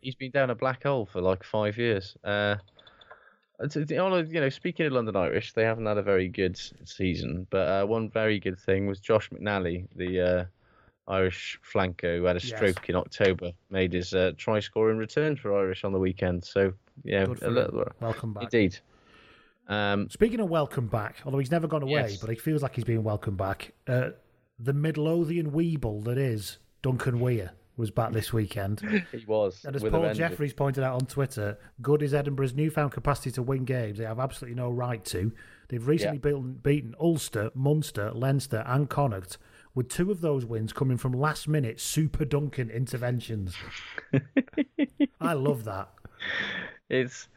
he's 0.00 0.14
been 0.14 0.30
down 0.30 0.50
a 0.50 0.54
black 0.54 0.82
hole 0.84 1.06
for 1.06 1.20
like 1.20 1.44
five 1.44 1.76
years. 1.76 2.16
Uh, 2.24 2.56
it's- 3.62 3.76
it's- 3.76 3.90
you 4.32 4.40
know, 4.40 4.48
speaking 4.48 4.86
of 4.86 4.92
London 4.92 5.16
Irish, 5.16 5.52
they 5.52 5.64
haven't 5.64 5.84
had 5.86 5.98
a 5.98 6.02
very 6.02 6.28
good 6.28 6.58
season, 6.84 7.46
but 7.50 7.68
uh, 7.68 7.86
one 7.86 8.08
very 8.08 8.38
good 8.40 8.58
thing 8.58 8.86
was 8.86 9.00
Josh 9.00 9.28
McNally, 9.30 9.86
the 9.96 10.20
uh, 10.20 10.44
Irish 11.10 11.58
flanker 11.62 12.16
who 12.18 12.24
had 12.24 12.36
a 12.36 12.40
Yes. 12.40 12.56
stroke 12.56 12.88
in 12.88 12.96
October, 12.96 13.52
made 13.70 13.92
his 13.92 14.14
uh, 14.14 14.32
try 14.36 14.60
score 14.60 14.90
in 14.90 14.96
return 14.98 15.36
for 15.36 15.58
Irish 15.58 15.84
on 15.84 15.92
the 15.92 15.98
weekend. 15.98 16.44
So 16.44 16.72
yeah, 17.04 17.24
little, 17.26 17.84
Welcome 18.00 18.32
back. 18.34 18.44
indeed. 18.44 18.78
Um, 19.68 20.08
Speaking 20.10 20.40
of 20.40 20.48
welcome 20.48 20.88
back, 20.88 21.16
although 21.24 21.38
he's 21.38 21.50
never 21.50 21.66
gone 21.68 21.82
away, 21.82 21.92
Yes. 22.08 22.16
but 22.18 22.30
he 22.30 22.36
feels 22.36 22.62
like 22.62 22.74
he's 22.74 22.84
being 22.84 23.04
welcomed 23.04 23.36
back. 23.36 23.72
Uh, 23.86 24.10
the 24.58 24.72
Midlothian 24.72 25.52
Weeble 25.52 26.04
that 26.04 26.18
is 26.18 26.58
Duncan 26.82 27.20
Weir 27.20 27.52
was 27.76 27.90
back 27.90 28.12
this 28.12 28.32
weekend. 28.32 28.80
he 29.12 29.24
was. 29.26 29.64
And 29.64 29.74
as 29.76 29.82
Paul. 29.82 30.12
Jeffries 30.12 30.52
pointed 30.52 30.82
out 30.84 30.94
on 31.00 31.06
Twitter, 31.06 31.56
good 31.80 32.02
is 32.02 32.12
Edinburgh's 32.12 32.54
newfound 32.54 32.92
capacity 32.92 33.30
to 33.32 33.42
win 33.42 33.64
games 33.64 33.98
they 33.98 34.04
have 34.04 34.18
absolutely 34.18 34.56
no 34.56 34.70
right 34.70 35.04
to. 35.06 35.32
They've 35.68 35.86
recently 35.86 36.18
beaten, 36.18 36.54
beaten 36.54 36.94
Ulster, 37.00 37.50
Munster, 37.54 38.10
Leinster, 38.12 38.64
and 38.66 38.90
Connacht, 38.90 39.38
with 39.74 39.88
two 39.88 40.10
of 40.10 40.20
those 40.20 40.44
wins 40.44 40.72
coming 40.72 40.96
from 40.96 41.12
last 41.12 41.48
minute 41.48 41.80
Super 41.80 42.24
Duncan 42.24 42.70
interventions. 42.70 43.54
I 45.20 45.32
love 45.34 45.64
that. 45.64 45.88
It's, 46.88 47.28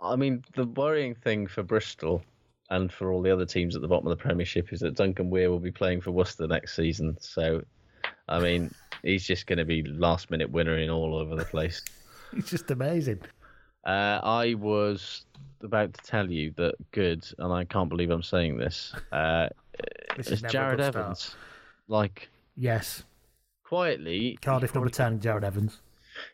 I 0.00 0.16
mean, 0.16 0.44
the 0.54 0.66
worrying 0.66 1.14
thing 1.14 1.46
for 1.46 1.62
Bristol 1.62 2.22
and 2.70 2.92
for 2.92 3.12
all 3.12 3.22
the 3.22 3.30
other 3.30 3.44
teams 3.44 3.76
at 3.76 3.82
the 3.82 3.88
bottom 3.88 4.06
of 4.06 4.16
the 4.16 4.22
Premiership 4.22 4.72
is 4.72 4.80
that 4.80 4.94
Duncan 4.94 5.30
Weir 5.30 5.50
will 5.50 5.58
be 5.58 5.72
playing 5.72 6.00
for 6.00 6.10
Worcester 6.10 6.46
next 6.46 6.74
season. 6.74 7.16
So, 7.20 7.62
I 8.28 8.38
mean, 8.38 8.72
he's 9.02 9.26
just 9.26 9.46
going 9.46 9.58
to 9.58 9.64
be 9.64 9.82
last 9.82 10.30
minute 10.30 10.50
winner 10.50 10.78
in 10.78 10.90
all 10.90 11.14
over 11.14 11.36
the 11.36 11.44
place. 11.44 11.82
It's 12.34 12.48
just 12.48 12.70
amazing. 12.70 13.20
Uh, 13.84 14.18
I 14.22 14.54
was 14.54 15.26
about 15.62 15.92
to 15.92 16.02
tell 16.02 16.30
you 16.30 16.54
that 16.56 16.76
good, 16.92 17.28
and 17.38 17.52
I 17.52 17.64
can't 17.64 17.90
believe 17.90 18.10
I'm 18.10 18.22
saying 18.22 18.56
this. 18.56 18.94
Uh, 19.12 19.50
This 20.16 20.26
is 20.28 20.42
it's 20.42 20.42
never 20.54 20.56
a 20.56 20.60
Jarrod 20.60 20.76
good 20.76 20.92
start. 20.92 20.96
Evans. 21.04 21.36
Like, 21.88 22.28
Yes. 22.56 23.04
quietly, 23.64 24.38
Cardiff 24.42 24.74
number 24.74 24.90
10, 24.90 25.20
Jarrod 25.20 25.44
Evans. 25.44 25.80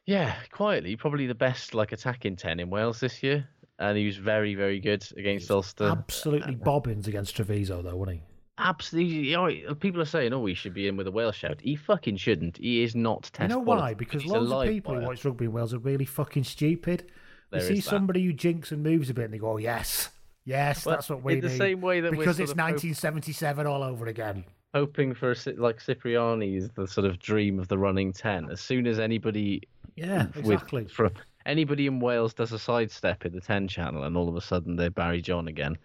Yeah, 0.07 0.35
quietly, 0.51 0.97
probably 0.97 1.27
the 1.27 1.35
best 1.35 1.73
like 1.75 1.93
attacking 1.93 2.35
ten 2.37 2.59
in 2.59 2.69
Wales 2.69 2.99
this 2.99 3.23
year, 3.23 3.47
and 3.79 3.97
he 3.97 4.07
was 4.07 4.17
very, 4.17 4.55
very 4.57 4.81
good 4.81 5.07
against 5.17 5.51
Ulster. 5.51 5.85
Absolutely 5.85 6.57
bobbins 6.57 7.07
against 7.07 7.37
Treviso, 7.37 7.81
though, 7.83 7.95
wasn't 7.95 8.17
he? 8.19 8.23
Absolutely, 8.61 9.15
you 9.29 9.37
know, 9.37 9.75
people 9.77 10.01
are 10.01 10.05
saying, 10.05 10.33
"Oh, 10.33 10.45
he 10.47 10.55
should 10.55 10.75
be 10.75 10.89
in 10.89 10.97
with 10.97 11.07
a 11.07 11.13
Wales 11.13 11.37
shout." 11.37 11.61
He 11.61 11.77
fucking 11.77 12.17
shouldn't. 12.17 12.57
He 12.57 12.83
is 12.83 12.97
not 12.97 13.31
test 13.33 13.43
You 13.53 13.57
know 13.59 13.63
quality. 13.63 13.83
why? 13.83 13.95
Because 13.95 14.23
He's 14.23 14.33
loads 14.33 14.51
of 14.51 14.63
people 14.75 14.97
who 14.99 15.07
watch 15.07 15.25
rugby 15.25 15.45
in 15.45 15.53
Wales 15.53 15.73
are 15.73 15.79
really 15.79 16.05
fucking 16.05 16.43
stupid. 16.43 17.05
They 17.53 17.59
There 17.61 17.69
see 17.69 17.75
that. 17.77 17.83
somebody 17.83 18.25
who 18.25 18.33
jinks 18.33 18.73
and 18.73 18.83
moves 18.83 19.11
a 19.11 19.15
bit 19.15 19.27
and 19.27 19.35
they 19.35 19.39
go, 19.39 19.53
oh, 19.53 19.57
yes, 19.59 20.09
yes, 20.49 20.85
Well, 20.87 20.97
that's 20.97 21.09
what 21.11 21.23
we 21.23 21.35
in 21.35 21.41
the 21.41 21.49
need. 21.49 21.59
same 21.59 21.81
way 21.81 22.01
that 22.01 22.11
because 22.11 22.41
it's 22.41 22.53
of 22.53 22.59
hope- 22.59 22.67
1977 22.73 23.67
all 23.67 23.83
over 23.83 24.07
again. 24.07 24.45
hoping 24.75 25.15
for 25.15 25.33
a 25.33 25.37
like 25.57 25.81
Cipriani 25.81 26.57
is 26.57 26.71
the 26.71 26.87
sort 26.87 27.07
of 27.07 27.19
dream 27.19 27.59
of 27.59 27.69
the 27.69 27.79
running 27.79 28.13
ten. 28.13 28.51
As 28.51 28.61
soon 28.61 28.87
as 28.87 28.99
anybody, 28.99 29.63
Yeah, 29.97 30.27
with, 30.37 30.37
exactly. 30.39 30.85
from 30.87 31.13
anybody 31.47 31.87
in 31.87 32.01
Wales 32.01 32.35
does 32.35 32.53
a 32.53 32.59
sidestep 32.59 33.25
in 33.27 33.33
the 33.33 33.41
ten 33.41 33.69
channel, 33.69 34.05
and 34.05 34.17
all 34.17 34.29
of 34.29 34.37
a 34.37 34.41
sudden 34.41 34.77
they're 34.77 34.91
Barry 34.91 35.21
John 35.23 35.49
again. 35.49 35.77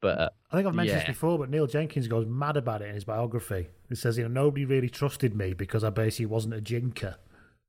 But 0.00 0.18
uh, 0.18 0.28
I 0.50 0.56
think 0.56 0.66
I've 0.66 0.74
mentioned 0.74 0.98
yeah. 1.00 1.06
this 1.06 1.14
before, 1.16 1.38
but 1.38 1.48
Neil 1.48 1.68
Jenkins 1.68 2.08
goes 2.08 2.26
mad 2.26 2.56
about 2.56 2.82
it 2.82 2.88
in 2.88 2.94
his 2.96 3.04
biography. 3.04 3.68
He 3.88 3.94
says, 3.94 4.18
you 4.18 4.24
know, 4.28 4.42
nobody 4.42 4.64
really 4.64 4.88
trusted 4.88 5.36
me 5.36 5.52
because 5.52 5.84
I 5.84 5.90
basically 5.90 6.26
wasn't 6.26 6.54
a 6.54 6.60
jinker. 6.60 7.14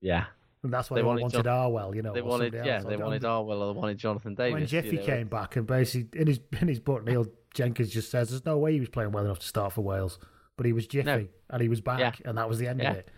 yeah, 0.01 0.25
And 0.63 0.71
that's 0.73 0.89
why 0.89 0.95
They 0.95 1.01
they, 1.01 1.05
wanted 1.07 1.21
wanted 1.23 1.43
Jon- 1.43 1.71
Arwel, 1.71 1.93
you 1.95 2.01
know. 2.01 2.13
they 2.13 2.21
wanted 2.21 2.53
yeah 2.53 2.79
they 2.81 2.95
wanted 2.95 3.23
Arwel 3.23 3.59
or 3.61 3.73
they 3.73 3.79
wanted 3.79 3.97
Jonathan 3.97 4.33
Davies. 4.33 4.53
when 4.53 4.61
you 4.61 4.67
Jeffy 4.67 4.95
know. 4.97 5.03
came 5.03 5.27
back 5.27 5.55
and 5.57 5.67
basically 5.67 6.19
in 6.21 6.27
his 6.27 6.39
in 6.61 6.67
his 6.69 6.79
book, 6.79 7.03
Neil 7.03 7.25
Jenkins 7.53 7.89
just 7.89 8.09
says 8.09 8.29
there's 8.29 8.45
no 8.45 8.57
way 8.57 8.73
he 8.73 8.79
was 8.79 8.89
playing 8.89 9.11
well 9.11 9.25
enough 9.25 9.39
to 9.39 9.45
start 9.47 9.73
for 9.73 9.81
Wales, 9.81 10.19
but 10.55 10.65
he 10.65 10.71
was 10.73 10.87
Jiffy 10.87 11.05
No. 11.05 11.27
and 11.49 11.61
he 11.61 11.67
was 11.69 11.81
back, 11.81 11.99
Yeah. 11.99 12.13
and 12.29 12.37
that 12.37 12.47
was 12.47 12.59
the 12.59 12.67
end 12.67 12.79
Yeah. 12.81 12.91
of 12.91 12.97
it. 12.97 13.09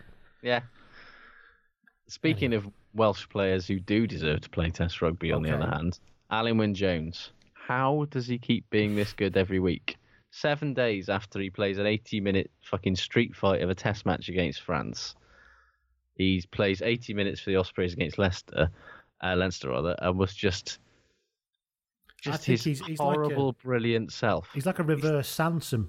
Yeah. 0.42 0.60
Speaking 2.08 2.52
of 2.54 2.68
Welsh 2.94 3.28
players 3.28 3.66
who 3.66 3.80
do 3.80 4.06
deserve 4.06 4.40
to 4.42 4.50
play 4.50 4.70
Test 4.70 5.02
rugby, 5.02 5.32
on 5.32 5.42
the 5.42 5.54
other 5.54 5.66
hand, 5.66 5.98
Alun 6.30 6.58
Wyn 6.58 6.74
Jones. 6.74 7.30
How 7.54 8.06
does 8.10 8.26
he 8.28 8.38
keep 8.38 8.68
being 8.70 8.94
this 8.94 9.12
good 9.12 9.36
every 9.36 9.58
week? 9.58 9.96
Seven 10.30 10.72
days 10.74 11.08
after 11.08 11.40
he 11.40 11.50
plays 11.50 11.78
an 11.78 11.86
80 11.86 12.20
minute 12.20 12.50
fucking 12.62 12.96
street 12.96 13.34
fight 13.34 13.62
of 13.62 13.70
a 13.70 13.74
Test 13.74 14.06
match 14.06 14.28
against 14.28 14.60
France, 14.62 15.16
he 16.16 16.42
plays 16.50 16.82
80 16.82 17.14
minutes 17.14 17.40
for 17.40 17.50
the 17.50 17.56
Ospreys 17.56 17.92
against 17.92 18.18
Leicester, 18.18 18.70
uh, 19.22 19.34
Leinster 19.36 19.68
rather, 19.70 19.94
and 20.00 20.18
was 20.18 20.34
just 20.34 20.78
just 22.22 22.44
his 22.44 22.64
he's- 22.64 22.80
he's 22.86 22.98
like 22.98 23.16
a- 23.16 23.18
horrible, 23.20 23.52
brilliant 23.62 24.12
self. 24.12 24.48
He's 24.54 24.66
like 24.66 24.78
a 24.78 24.82
reverse 24.82 25.28
Samson. 25.28 25.88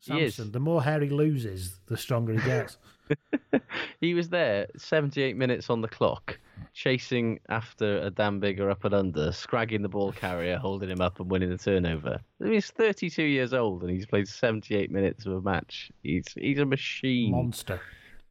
He 0.00 0.20
is. 0.20 0.34
Samson. 0.36 0.52
The 0.52 0.60
more 0.60 0.82
hair 0.82 1.00
he 1.00 1.08
loses, 1.08 1.80
the 1.86 1.96
stronger 1.96 2.34
he 2.34 2.40
gets. 2.44 2.78
He 4.00 4.12
was 4.14 4.28
there 4.28 4.66
78 4.76 5.34
minutes 5.36 5.70
on 5.70 5.80
the 5.80 5.88
clock, 5.88 6.38
chasing 6.74 7.40
after 7.48 8.00
a 8.02 8.10
damn 8.10 8.38
bigger 8.38 8.70
up 8.70 8.84
and 8.84 8.94
under, 8.94 9.32
scragging 9.32 9.80
the 9.82 9.88
ball 9.88 10.12
carrier, 10.12 10.56
holding 10.58 10.90
him 10.90 11.00
up 11.00 11.18
and 11.18 11.30
winning 11.30 11.48
the 11.50 11.56
turnover. 11.58 12.20
I 12.40 12.44
mean, 12.44 12.52
he's 12.52 12.70
32 12.70 13.22
years 13.24 13.54
old 13.54 13.82
and 13.82 13.90
he's 13.90 14.04
played 14.06 14.28
78 14.28 14.90
minutes 14.92 15.24
of 15.26 15.32
a 15.32 15.40
match. 15.40 15.90
He's 16.02 16.26
he's 16.36 16.58
a 16.58 16.66
machine. 16.66 17.32
Monster. 17.32 17.80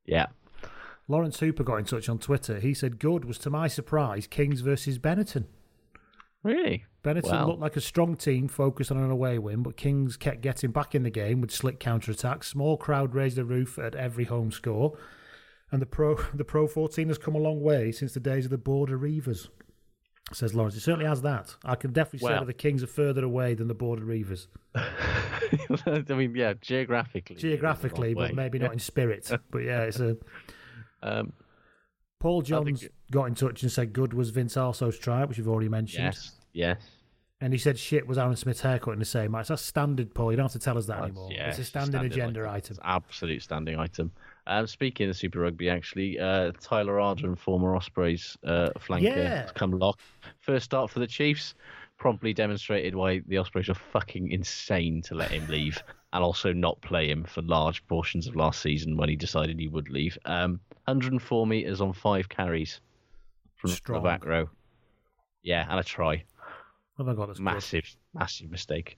Yeah. 0.05 0.27
Lawrence 1.07 1.39
Hooper 1.39 1.63
got 1.63 1.77
in 1.77 1.85
touch 1.85 2.09
on 2.09 2.19
Twitter. 2.19 2.59
He 2.59 2.73
said, 2.73 2.99
Good 2.99 3.25
was, 3.25 3.37
to 3.39 3.49
my 3.49 3.67
surprise, 3.67 4.27
Kings 4.27 4.61
versus 4.61 4.99
Benetton. 4.99 5.45
Really? 6.43 6.85
Benetton 7.03 7.31
Wow. 7.31 7.47
looked 7.47 7.61
like 7.61 7.75
a 7.77 7.81
strong 7.81 8.15
team 8.15 8.47
focused 8.47 8.91
on 8.91 8.97
an 8.97 9.09
away 9.09 9.39
win, 9.39 9.63
but 9.63 9.77
Kings 9.77 10.17
kept 10.17 10.41
getting 10.41 10.71
back 10.71 10.93
in 10.93 11.03
the 11.03 11.09
game 11.09 11.41
with 11.41 11.51
slick 11.51 11.79
counter 11.79 12.11
attacks. 12.11 12.47
Small 12.47 12.77
crowd 12.77 13.15
raised 13.15 13.37
the 13.37 13.45
roof 13.45 13.79
at 13.79 13.95
every 13.95 14.25
home 14.25 14.51
score. 14.51 14.97
And 15.71 15.81
the 15.81 15.85
Pro 15.85 16.15
the 16.33 16.45
Pro 16.45 16.67
14 16.67 17.07
has 17.07 17.17
come 17.17 17.35
a 17.35 17.39
long 17.39 17.61
way 17.61 17.91
since 17.91 18.13
the 18.13 18.19
days 18.19 18.45
of 18.45 18.51
the 18.51 18.57
Border 18.57 18.97
Reivers, 18.97 19.49
says 20.33 20.53
Lawrence. 20.53 20.75
It 20.75 20.81
certainly 20.81 21.05
has 21.05 21.21
that. 21.23 21.55
I 21.63 21.75
can 21.75 21.91
definitely 21.91 22.27
say 22.27 22.35
that 22.35 22.47
the 22.47 22.53
Kings 22.53 22.83
are 22.83 22.87
further 22.87 23.23
away 23.23 23.53
than 23.53 23.67
the 23.67 23.73
Border 23.73 24.05
Reivers. 24.05 24.47
I 24.75 26.03
mean, 26.09 26.33
yeah, 26.35 26.53
geographically. 26.61 27.35
it 27.35 27.39
is 27.39 27.43
a 27.43 27.47
long 27.47 27.51
Geographically, 27.55 28.13
but 28.13 28.29
way. 28.29 28.35
maybe 28.35 28.59
not 28.59 28.73
in 28.73 28.79
spirit. 28.79 29.29
but 29.51 29.59
yeah, 29.59 29.81
it's 29.81 29.99
a. 29.99 30.17
Um, 31.03 31.33
Paul 32.19 32.41
it- 32.41 32.91
got 33.11 33.25
in 33.25 33.35
touch 33.35 33.61
and 33.63 33.71
said 33.71 33.93
good 33.93 34.13
was 34.13 34.31
Vince 34.31 34.57
Aso's 34.57 34.97
try, 34.97 35.23
which 35.25 35.37
you've 35.37 35.47
already 35.47 35.69
mentioned. 35.69 36.05
yes, 36.05 36.31
yes. 36.53 36.81
And 37.39 37.53
he 37.53 37.59
said 37.59 37.77
shit 37.77 38.07
was 38.07 38.17
Aaron 38.17 38.35
Smith's 38.35 38.61
haircut 38.61 38.93
in 38.93 38.99
the 38.99 39.05
same 39.05 39.29
match. 39.31 39.49
That's 39.49 39.61
standard, 39.61 40.11
Paul. 40.15 40.31
You 40.31 40.37
don't 40.37 40.45
have 40.45 40.53
to 40.53 40.59
tell 40.59 40.75
us 40.75 40.87
that 40.87 41.03
anymore. 41.03 41.29
Yeah, 41.31 41.49
it's 41.49 41.59
a 41.59 41.63
standard 41.63 42.01
agenda 42.03 42.49
item. 42.49 42.77
Absolute 42.83 43.43
standing 43.43 43.77
item. 43.77 44.11
Um, 44.47 44.65
speaking 44.65 45.07
of 45.07 45.15
Super 45.15 45.41
Rugby, 45.41 45.69
actually, 45.69 46.17
uh, 46.17 46.51
Tyler 46.59 46.95
Ardron, 46.99 47.37
former 47.37 47.75
Ospreys 47.75 48.35
uh, 48.43 48.69
flanker, 48.79 49.01
Yeah. 49.03 49.41
has 49.43 49.51
come 49.51 49.69
lock. 49.69 49.99
First 50.39 50.65
start 50.65 50.89
for 50.89 50.97
the 50.97 51.05
Chiefs, 51.05 51.53
promptly 51.99 52.33
demonstrated 52.33 52.95
why 52.95 53.19
the 53.27 53.37
Ospreys 53.37 53.69
are 53.69 53.75
fucking 53.75 54.31
insane 54.31 55.03
to 55.03 55.13
let 55.13 55.29
him 55.29 55.45
leave 55.47 55.83
and 56.13 56.23
also 56.23 56.53
not 56.53 56.81
play 56.81 57.07
him 57.07 57.23
for 57.23 57.43
large 57.43 57.85
portions 57.85 58.25
of 58.27 58.35
last 58.35 58.61
season 58.63 58.97
when 58.97 59.09
he 59.09 59.15
decided 59.15 59.59
he 59.59 59.67
would 59.67 59.89
leave. 59.91 60.17
Um, 60.25 60.59
104 60.87 61.45
metres 61.45 61.81
on 61.81 61.91
five 61.93 62.29
carries 62.29 62.79
from 63.57 63.69
Strong. 63.71 64.01
the 64.01 64.07
back 64.09 64.25
row. 64.25 64.49
Yeah, 65.43 65.65
and 65.69 65.79
a 65.79 65.83
try. 65.83 66.23
Oh 66.97 67.03
my 67.03 67.13
god, 67.13 67.29
that's 67.29 67.39
good. 67.39 67.43
Massive, 67.45 67.95
massive 68.13 68.49
mistake. 68.49 68.97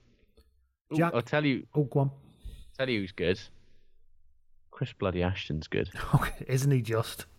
Ooh, 0.92 0.96
Jack- 0.96 1.14
I'll 1.14 1.22
tell 1.22 1.44
you, 1.44 1.66
Oh, 1.74 1.84
go 1.84 2.00
on. 2.00 2.10
tell 2.78 2.88
you 2.88 3.00
who's 3.00 3.12
good. 3.12 3.40
Chris 4.70 4.92
Bloody 4.92 5.22
Ashton's 5.22 5.66
good. 5.68 5.90
Isn't 6.46 6.70
he 6.70 6.80
just? 6.82 7.26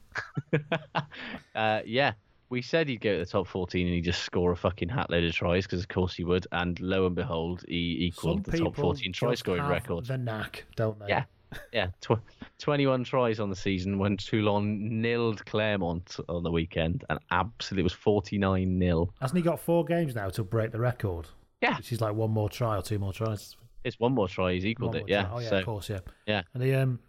Uh, 1.55 1.81
yeah, 1.85 2.13
we 2.49 2.61
said 2.61 2.87
he'd 2.87 3.01
go 3.01 3.13
to 3.13 3.19
the 3.19 3.25
top 3.25 3.45
14 3.47 3.85
and 3.85 3.95
he'd 3.95 4.01
just 4.03 4.23
score 4.23 4.51
a 4.51 4.55
fucking 4.55 4.87
hat 4.89 5.09
load 5.09 5.23
of 5.23 5.33
tries 5.33 5.65
because, 5.65 5.81
of 5.81 5.87
course, 5.89 6.13
he 6.13 6.23
would. 6.23 6.47
And 6.53 6.79
lo 6.79 7.05
and 7.05 7.15
behold, 7.15 7.63
he 7.67 8.13
Some 8.17 8.41
the 8.43 8.57
top 8.57 8.75
14 8.75 9.11
try 9.13 9.35
scoring 9.35 9.63
record. 9.67 10.05
The 10.05 10.17
knack, 10.17 10.65
don't 10.75 10.97
they? 10.99 11.07
Yeah, 11.09 11.25
yeah. 11.73 11.87
Tw- 12.01 12.19
21 12.59 13.03
tries 13.03 13.39
on 13.39 13.49
the 13.49 13.55
season 13.55 13.97
when 13.99 14.17
Toulon 14.17 15.01
nilled 15.01 15.43
Clermont 15.45 16.17
on 16.29 16.43
the 16.43 16.51
weekend 16.51 17.03
and 17.09 17.19
absolutely 17.31 17.81
it 17.81 17.83
was 17.83 17.93
49 17.93 18.77
nil. 18.79 19.13
Hasn't 19.21 19.37
he 19.37 19.43
got 19.43 19.59
four 19.59 19.83
games 19.85 20.15
now 20.15 20.29
to 20.29 20.43
break 20.43 20.71
the 20.71 20.79
record? 20.79 21.27
Yeah. 21.61 21.77
Which 21.77 21.91
is 21.91 22.01
like 22.01 22.13
one 22.13 22.31
more 22.31 22.49
try 22.49 22.77
or 22.77 22.81
two 22.81 22.99
more 22.99 23.13
tries. 23.13 23.55
It's 23.83 23.99
one 23.99 24.13
more 24.13 24.27
try, 24.27 24.53
he's 24.53 24.65
equaled 24.65 24.95
it. 24.95 25.05
Yeah. 25.07 25.23
try. 25.23 25.31
Oh 25.33 25.39
yeah, 25.39 25.49
so, 25.49 25.57
of 25.57 25.65
course, 25.65 25.89
yeah. 25.89 25.99
yeah. 26.27 26.41
And 26.53 26.61
the 26.63 26.75
um. 26.75 26.99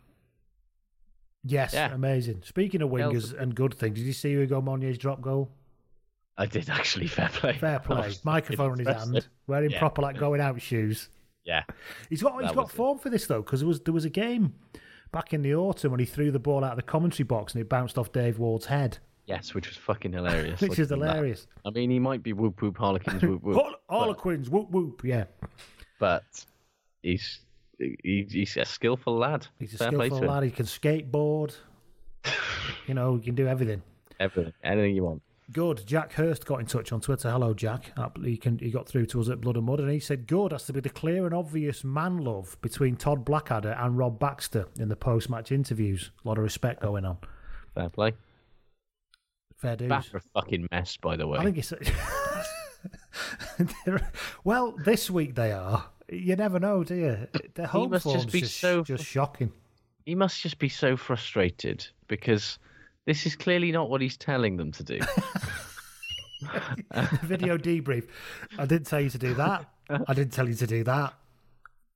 Yes, 1.44 1.74
Yeah. 1.74 1.93
amazing. 1.93 2.43
Speaking 2.44 2.82
of 2.82 2.90
wingers 2.90 3.36
and 3.39 3.55
good 3.55 3.74
things, 3.74 3.98
did 3.98 4.06
you 4.06 4.12
see 4.12 4.31
Hugo 4.31 4.60
Monye's 4.60 4.97
drop 4.97 5.20
goal? 5.20 5.51
I 6.39 6.47
did 6.47 6.70
actually. 6.70 7.09
Fair 7.09 7.28
play. 7.28 7.55
Fair 7.59 7.81
play. 7.81 8.12
Microphone 8.24 8.81
in 8.81 8.86
his 8.86 8.97
hand, 8.97 9.27
wearing 9.47 9.70
Yeah. 9.70 9.78
proper 9.81 10.02
like 10.02 10.16
going 10.19 10.40
out 10.40 10.60
shoes. 10.62 11.09
Yeah. 11.44 11.62
He's 12.09 12.23
got 12.23 12.40
he's 12.40 12.52
got 12.52 12.64
was 12.64 12.70
it. 12.70 12.77
form 12.77 12.98
for 12.98 13.10
this 13.10 13.27
though, 13.27 13.43
because 13.43 13.60
there 13.60 13.69
was 13.69 13.81
there 13.81 13.94
was 13.94 14.05
a 14.05 14.10
game 14.10 14.55
back 15.10 15.32
in 15.32 15.43
the 15.43 15.55
autumn 15.55 15.90
when 15.90 16.01
he 16.01 16.06
threw 16.06 16.31
the 16.31 16.39
ball 16.39 16.64
out 16.64 16.73
of 16.73 16.77
the 16.77 16.82
commentary 16.82 17.24
box 17.24 17.55
and 17.55 17.60
it 17.60 17.69
bounced 17.69 17.98
off 17.98 18.12
Dave 18.12 18.39
Ward's 18.39 18.66
head, 18.66 18.98
Yes, 19.27 19.55
which 19.55 19.69
was 19.69 19.77
fucking 19.77 20.12
hilarious. 20.12 20.60
which 20.60 20.78
is 20.78 20.90
at 20.90 20.98
that. 20.98 21.06
hilarious. 21.06 21.47
I 21.64 21.70
mean, 21.70 21.90
he 21.90 21.98
might 21.98 22.23
be 22.23 22.32
whoop 22.32 22.60
whoop 22.60 22.77
harlequins 22.77 23.23
whoop 23.23 23.43
whoop. 23.43 23.81
Harlequins, 23.89 24.51
whoop 24.51 24.70
whoop, 24.70 25.02
yeah. 25.05 25.24
but 26.01 26.24
he's 27.02 27.40
he, 27.78 28.27
he's 28.31 28.56
a 28.56 28.64
skillful 28.64 29.16
lad. 29.16 29.47
He's 29.59 29.74
a 29.74 29.78
Fair 29.78 29.89
skillful 29.89 30.20
lad. 30.20 30.43
He 30.43 30.51
can 30.51 30.66
skateboard. 30.66 31.55
you 32.86 32.94
know, 32.94 33.16
he 33.16 33.23
can 33.23 33.35
do 33.35 33.47
everything. 33.47 33.82
Everything, 34.19 34.52
anything 34.62 34.94
you 34.94 35.05
want. 35.05 35.23
Good. 35.51 35.82
Jack 35.86 36.12
Hurst 36.12 36.47
got 36.47 36.60
in 36.60 36.66
touch 36.66 36.93
on 36.93 37.01
Twitter. 37.01 37.31
Hello, 37.31 37.52
Jack. 37.52 37.93
Uh, 37.97 38.09
He 38.23 38.36
can 38.36 38.59
he 38.59 38.70
got 38.70 38.86
through 38.89 39.06
to 39.06 39.20
us 39.20 39.28
at 39.28 39.40
Blood 39.40 39.56
and 39.56 39.66
Mud, 39.66 39.81
and 39.81 39.90
he 39.90 39.98
said, 39.98 40.27
"Good 40.27 40.52
has 40.52 40.64
to 40.66 40.73
be 40.73 40.81
the 40.81 40.89
clear 40.89 41.27
and 41.27 41.35
obvious 41.35 41.85
man 41.85 42.19
love 42.19 42.56
between 42.62 42.97
Todd 42.97 43.24
Blackadder 43.24 43.73
and 43.73 43.98
Rob 43.98 44.19
Baxter 44.19 44.66
in 44.78 44.89
the 44.89 44.97
post 44.97 45.28
match 45.28 45.52
interviews. 45.52 46.10
A 46.24 46.28
lot 46.28 46.39
of 46.39 46.44
respect 46.44 46.81
going 46.81 47.05
on. 47.05 47.19
Fair 47.74 47.90
play. 47.90 48.12
Fair 49.56 49.77
dues. 49.77 49.89
That's 49.89 50.14
a 50.14 50.20
fucking 50.35 50.69
mess, 50.70 50.97
by 50.97 51.16
the 51.16 51.27
way. 51.27 51.39
I 51.39 51.44
think 51.44 51.59
it's. 51.59 51.73
well, 54.44 54.73
this 54.85 55.10
week 55.10 55.35
they 55.35 55.52
are. 55.52 55.85
You 56.09 56.36
never 56.36 56.59
know, 56.59 56.85
do 56.85 56.94
you? 56.94 57.28
Their 57.55 57.66
home 57.66 57.90
must 57.90 58.05
just 58.06 58.32
be 58.32 58.40
just, 58.40 58.59
so- 58.59 58.82
just 58.85 59.05
shocking. 59.05 59.52
he 60.05 60.14
must 60.14 60.40
just 60.40 60.59
be 60.59 60.69
so 60.69 60.97
frustrated 60.97 61.86
because 62.09 62.59
this 63.07 63.27
is 63.27 63.37
clearly 63.37 63.73
not 63.73 63.91
what 63.91 64.01
he's 64.01 64.16
telling 64.16 64.57
them 64.57 64.73
to 64.73 64.83
do. 64.83 64.99
The 66.41 67.19
video 67.23 67.57
debrief. 67.59 68.09
I 68.59 68.66
didn't 68.66 68.87
tell 68.87 69.01
you 69.01 69.11
to 69.11 69.19
do 69.19 69.35
that. 69.35 69.66
I 69.89 70.15
didn't 70.15 70.33
tell 70.33 70.49
you 70.49 70.55
to 70.55 70.66
do 70.66 70.85
that. 70.85 71.15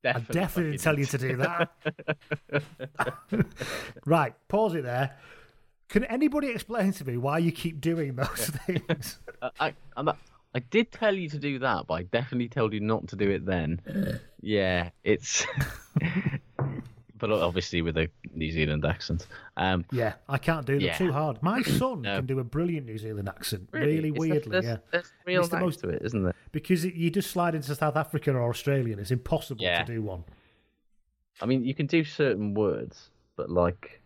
I 0.04 0.20
definitely 0.20 0.72
didn't 0.72 0.82
tell 0.82 0.98
you 0.98 1.06
to 1.06 1.18
do 1.18 1.36
that. 1.36 1.70
right, 4.06 4.34
pause 4.48 4.74
it 4.74 4.84
there. 4.84 5.16
Can 5.88 6.04
anybody 6.04 6.48
explain 6.48 6.92
to 6.92 7.04
me 7.04 7.16
why 7.16 7.38
you 7.38 7.52
keep 7.52 7.80
doing 7.80 8.16
those 8.16 8.50
things? 8.66 9.18
I, 9.60 9.74
I, 9.96 10.12
I 10.54 10.58
did 10.70 10.90
tell 10.92 11.14
you 11.14 11.28
to 11.30 11.38
do 11.38 11.58
that, 11.60 11.86
but 11.86 11.94
I 11.94 12.02
definitely 12.04 12.48
told 12.48 12.72
you 12.72 12.80
not 12.80 13.08
to 13.08 13.16
do 13.16 13.30
it 13.30 13.46
then. 13.46 13.80
Uh. 13.88 14.18
yeah, 14.40 14.90
it's. 15.04 15.46
But 17.18 17.30
obviously 17.30 17.82
with 17.82 17.96
a 17.96 18.08
New 18.34 18.50
Zealand 18.50 18.84
accent. 18.84 19.26
Um, 19.56 19.84
yeah, 19.92 20.14
I 20.28 20.38
can't 20.38 20.66
do 20.66 20.74
them 20.74 20.82
Yeah. 20.82 20.96
too 20.98 21.12
hard. 21.12 21.42
My 21.42 21.62
son 21.78 22.02
No. 22.02 22.16
can 22.16 22.26
do 22.26 22.38
a 22.38 22.44
brilliant 22.44 22.86
New 22.86 22.98
Zealand 22.98 23.28
accent, 23.28 23.68
really, 23.72 24.08
It's- 24.08 24.18
weirdly. 24.18 24.50
there's, 24.50 24.64
yeah, 24.64 24.76
there's 24.90 25.12
real 25.26 25.40
It's 25.42 25.50
the 25.50 25.58
most- 25.60 25.80
to 25.80 25.88
it, 25.88 26.02
isn't 26.04 26.22
there? 26.22 26.34
because 26.52 26.84
it, 26.84 26.94
you 26.94 27.10
just 27.10 27.30
slide 27.30 27.54
into 27.54 27.74
South 27.74 27.96
African 27.96 28.36
or 28.36 28.48
Australian. 28.50 28.98
It's 28.98 29.10
impossible 29.10 29.62
Yeah. 29.62 29.82
to 29.84 29.92
do 29.94 30.02
one. 30.02 30.24
I 31.40 31.46
mean, 31.46 31.64
you 31.64 31.74
can 31.74 31.86
do 31.86 32.02
certain 32.04 32.54
words, 32.54 33.10
but 33.36 33.50
like, 33.50 34.00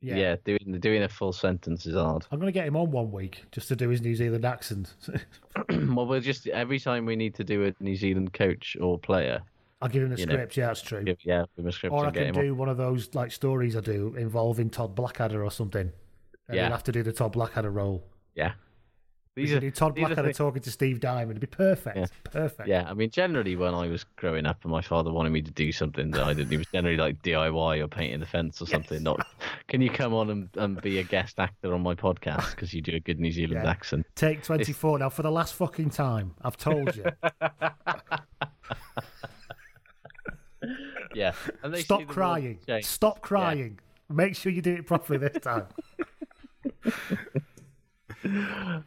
Yeah. 0.00 0.16
yeah, 0.16 0.36
doing 0.44 0.80
doing 0.80 1.02
a 1.04 1.08
full 1.08 1.32
sentence 1.32 1.86
is 1.86 1.94
hard. 1.94 2.26
I'm 2.32 2.40
going 2.40 2.52
to 2.52 2.58
get 2.58 2.66
him 2.66 2.76
on 2.76 2.90
one 2.90 3.12
week 3.12 3.44
just 3.52 3.68
to 3.68 3.76
do 3.76 3.88
his 3.88 4.00
New 4.02 4.16
Zealand 4.16 4.44
accent. 4.44 4.94
well, 5.68 6.06
we'll 6.06 6.20
just 6.20 6.48
every 6.48 6.80
time 6.80 7.06
we 7.06 7.14
need 7.14 7.34
to 7.36 7.44
do 7.44 7.64
a 7.66 7.74
New 7.78 7.94
Zealand 7.94 8.32
coach 8.32 8.76
or 8.80 8.98
player, 8.98 9.42
I'll 9.82 9.88
give 9.88 10.02
him 10.04 10.10
the 10.10 10.16
You 10.18 10.26
know, 10.26 10.32
script. 10.34 10.56
yeah, 10.56 10.66
that's 10.68 10.80
true. 10.82 11.02
give, 11.04 11.18
yeah, 11.24 11.44
give 11.56 11.64
him 11.64 11.68
a 11.68 11.72
script 11.72 11.92
Or 11.92 12.04
I 12.04 12.06
and 12.06 12.14
get 12.14 12.20
can 12.26 12.28
him 12.34 12.38
on. 12.38 12.44
do 12.44 12.54
one 12.54 12.68
of 12.68 12.76
those 12.76 13.14
like 13.14 13.32
stories 13.32 13.76
I 13.76 13.80
do 13.80 14.14
involving 14.16 14.70
Todd 14.70 14.94
Blackadder 14.94 15.44
or 15.44 15.50
something. 15.50 15.90
And 16.48 16.56
Yeah. 16.56 16.62
he'll 16.64 16.72
have 16.72 16.84
to 16.84 16.92
do 16.92 17.02
the 17.02 17.12
Todd 17.12 17.32
Blackadder 17.32 17.70
role. 17.70 18.04
Yeah, 18.34 18.52
We 19.36 19.44
these 19.44 19.52
are 19.54 19.60
do 19.60 19.70
Todd 19.70 19.94
these 19.94 20.04
are 20.04 20.08
Blackadder 20.08 20.28
things- 20.28 20.36
talking 20.38 20.62
to 20.62 20.70
Steve 20.70 21.00
Diamond. 21.00 21.32
It'd 21.32 21.40
be 21.40 21.46
perfect. 21.46 21.96
Yeah. 21.96 22.06
Perfect. 22.24 22.68
Yeah, 22.68 22.84
I 22.88 22.94
mean, 22.94 23.10
generally 23.10 23.56
when 23.56 23.74
I 23.74 23.88
was 23.88 24.04
growing 24.16 24.46
up 24.46 24.58
and 24.62 24.70
my 24.70 24.82
father 24.82 25.10
wanted 25.12 25.30
me 25.30 25.42
to 25.42 25.50
do 25.50 25.72
something 25.72 26.10
that 26.12 26.22
I 26.22 26.32
didn't, 26.34 26.52
it 26.52 26.58
was 26.58 26.66
generally 26.72 26.96
like 26.96 27.22
DIY 27.22 27.80
or 27.82 27.88
painting 27.88 28.20
the 28.20 28.26
fence 28.26 28.60
or 28.62 28.66
something. 28.66 29.02
Not, 29.02 29.26
can 29.68 29.80
you 29.82 29.90
come 29.90 30.14
on 30.14 30.30
and, 30.30 30.48
and 30.56 30.80
be 30.80 30.98
a 30.98 31.02
guest 31.02 31.38
actor 31.40 31.74
on 31.74 31.80
my 31.82 31.94
podcast 31.94 32.50
because 32.52 32.72
you 32.74 32.82
do 32.82 32.94
a 32.94 33.00
good 33.00 33.18
New 33.20 33.32
Zealand 33.32 33.62
Yeah. 33.64 33.70
accent? 33.70 34.06
Take 34.14 34.42
24 34.44 34.98
now 35.00 35.08
for 35.08 35.22
the 35.22 35.30
last 35.32 35.54
fucking 35.54 35.90
time. 35.90 36.34
I've 36.42 36.56
told 36.56 36.94
you. 36.96 37.04
Yeah, 41.14 41.32
Stop 41.76 42.06
crying. 42.06 42.58
Stop 42.82 43.20
crying. 43.20 43.78
Make 44.08 44.36
sure 44.36 44.52
you 44.52 44.62
do 44.62 44.74
it 44.74 44.86
properly 44.86 45.18
this 45.18 45.38
time. 45.42 45.66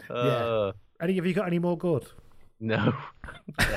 Uh, 0.10 0.72
Any 1.02 1.16
have 1.16 1.26
you 1.26 1.34
got 1.34 1.48
any 1.48 1.60
more 1.60 1.78
good? 1.78 2.06
no. 2.60 2.94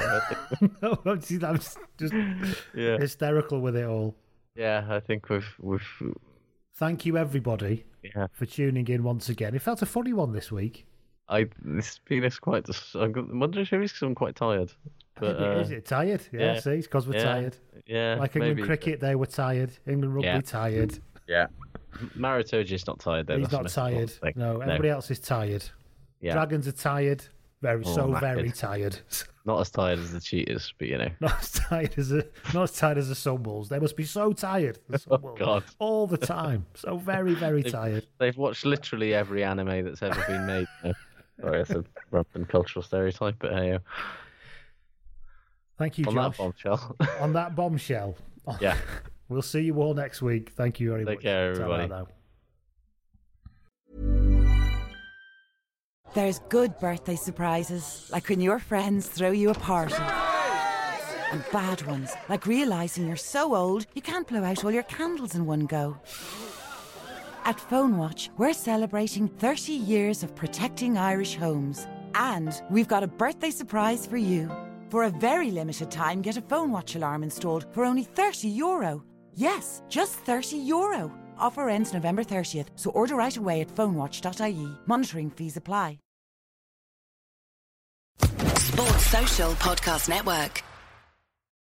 no, 0.83 0.99
I'm 1.05 1.21
just, 1.21 1.45
I'm 1.45 1.59
just 1.99 2.13
Yeah. 2.75 2.97
hysterical 2.99 3.61
with 3.61 3.77
it 3.77 3.85
all. 3.87 4.15
Yeah, 4.55 4.87
I 4.89 5.01
think 5.01 5.29
we've 5.29 5.49
we've 5.61 6.03
Thank 6.77 7.05
you, 7.07 7.17
everybody, 7.19 7.85
yeah. 8.05 8.29
for 8.33 8.47
tuning 8.47 8.87
in 8.87 9.03
once 9.03 9.29
again. 9.29 9.55
It 9.55 9.63
felt 9.63 9.83
a 9.83 9.87
funny 9.87 10.13
one 10.13 10.33
this 10.33 10.53
week. 10.53 10.87
I 11.29 11.47
this 11.63 12.01
penis 12.05 12.39
quite. 12.39 12.65
dis- 12.65 12.95
I'm 12.95 13.13
wondering 13.39 13.65
if 13.67 13.73
it's 13.73 13.93
because 13.93 14.03
I'm 14.07 14.15
quite 14.15 14.37
tired. 14.37 14.73
But 15.21 15.41
uh, 15.41 15.59
is 15.61 15.71
it 15.73 15.85
tired? 15.85 16.23
Yeah, 16.33 16.55
yeah. 16.55 16.61
see, 16.61 16.71
it's 16.73 16.87
because 16.87 17.07
we're 17.09 17.17
yeah, 17.17 17.25
tired. 17.25 17.57
Yeah, 17.87 18.17
Like 18.21 18.37
England 18.37 18.57
maybe. 18.57 18.67
cricket, 18.67 19.01
they 19.01 19.15
were 19.17 19.27
tired. 19.27 19.73
England 19.87 20.15
rugby, 20.15 20.29
Yeah. 20.29 20.41
tired. 20.41 20.99
Yeah. 21.27 21.47
Maro 22.15 22.43
Itoje's 22.43 22.87
not 22.87 23.01
tired 23.01 23.27
though. 23.27 23.39
He's 23.39 23.49
that's 23.49 23.77
not 23.77 23.83
tired. 23.85 23.95
important 24.11 24.21
thing. 24.21 24.33
No, 24.37 24.61
everybody 24.61 24.91
else 24.91 25.11
is 25.11 25.19
tired. 25.19 25.65
Yeah. 26.21 26.35
Dragons 26.35 26.69
are 26.69 26.73
tired. 26.73 27.25
Very, 27.61 27.83
Oh, 27.85 27.93
so 27.95 28.07
knackered. 28.09 28.21
very 28.21 28.51
tired. 28.53 28.99
Not 29.45 29.61
as 29.63 29.71
tired 29.71 29.99
as 29.99 30.13
the 30.13 30.21
Cheetahs, 30.21 30.75
but 30.79 30.89
you 30.89 30.99
know. 30.99 31.09
Not 31.21 31.41
as 31.41 31.51
tired 31.53 31.95
as 31.99 32.13
a, 32.13 32.25
not 32.53 32.65
as 32.65 32.73
tired 32.73 32.99
as 32.99 33.09
the 33.09 33.15
Sunwolves. 33.15 33.69
They 33.69 33.79
must 33.81 33.97
be 33.97 34.05
so 34.05 34.33
tired. 34.35 34.79
The 34.91 35.03
Oh, 35.11 35.17
God. 35.37 35.65
all 35.79 36.07
the 36.07 36.19
time. 36.19 36.67
So 36.75 36.99
very, 36.99 37.35
very 37.35 37.63
tired. 37.79 38.07
They've 38.19 38.37
watched 38.37 38.65
literally 38.67 39.15
every 39.15 39.43
anime 39.43 39.85
that's 39.87 40.03
ever 40.03 40.23
been 40.29 40.47
made. 40.47 40.67
You 41.39 41.45
know. 41.45 41.51
Sorry, 41.51 41.59
that's 41.65 41.71
a 41.71 41.85
rampant 42.11 42.49
cultural 42.49 42.83
stereotype, 42.83 43.37
but 43.39 43.53
hey, 43.53 43.73
uh, 43.73 43.79
Thank 45.79 45.97
you, 45.99 46.07
on 46.07 46.15
Josh. 46.15 46.37
that 46.37 46.43
bombshell. 46.43 46.97
on 47.21 47.33
that 47.35 47.55
bombshell. 47.55 48.17
yeah. 48.61 48.77
We'll 49.31 49.43
see 49.43 49.61
you 49.61 49.75
all 49.83 49.93
next 49.93 50.23
week. 50.23 50.53
Thank 50.57 50.81
you 50.81 50.89
very 50.89 51.05
Take 51.05 51.17
much. 51.19 51.23
care, 51.23 51.51
everybody. 51.51 51.93
There's 56.15 56.39
good 56.49 56.79
birthday 56.79 57.17
surprises, 57.17 58.09
like 58.11 58.27
when 58.31 58.41
your 58.41 58.59
friends 58.59 59.07
throw 59.07 59.31
you 59.31 59.51
a 59.51 59.55
party. 59.55 59.95
And 61.31 61.45
bad 61.53 61.87
ones, 61.87 62.11
like 62.31 62.47
realizing 62.47 63.07
you're 63.07 63.17
so 63.17 63.55
old 63.55 63.85
you 63.95 64.01
can't 64.01 64.27
blow 64.27 64.43
out 64.43 64.65
all 64.65 64.71
your 64.71 64.85
candles 64.85 65.35
in 65.35 65.45
one 65.45 65.67
go. 65.67 65.99
At 67.45 67.57
PhoneWatch, 67.57 68.29
we're 68.37 68.53
celebrating 68.53 69.29
30 69.29 69.73
years 69.73 70.23
of 70.23 70.35
protecting 70.35 70.99
Irish 70.99 71.35
homes. 71.35 71.87
And 72.15 72.61
we've 72.71 72.89
got 72.89 73.03
a 73.03 73.07
birthday 73.07 73.51
surprise 73.51 74.07
for 74.07 74.17
you. 74.17 74.51
For 74.91 75.05
a 75.05 75.11
very 75.11 75.51
limited 75.51 75.91
time, 75.91 76.23
get 76.23 76.37
a 76.37 76.43
PhoneWatch 76.43 76.97
alarm 76.97 77.23
installed 77.23 77.67
for 77.73 77.85
only 77.85 78.05
30 78.05 78.49
euro. 78.49 79.03
Yes, 79.35 79.83
just 79.89 80.15
30 80.15 80.57
euro. 80.59 81.13
Offer 81.39 81.69
ends 81.69 81.93
November 81.93 82.25
30th, 82.25 82.69
so 82.77 82.91
order 82.91 83.15
right 83.17 83.37
away 83.37 83.61
at 83.61 83.75
phonewatch.ie. 83.75 84.69
Monitoring 84.87 85.31
fees 85.31 85.57
apply. 85.57 85.99
Sports 88.59 89.07
Social 89.07 89.53
Podcast 89.55 90.09
Network. 90.09 90.63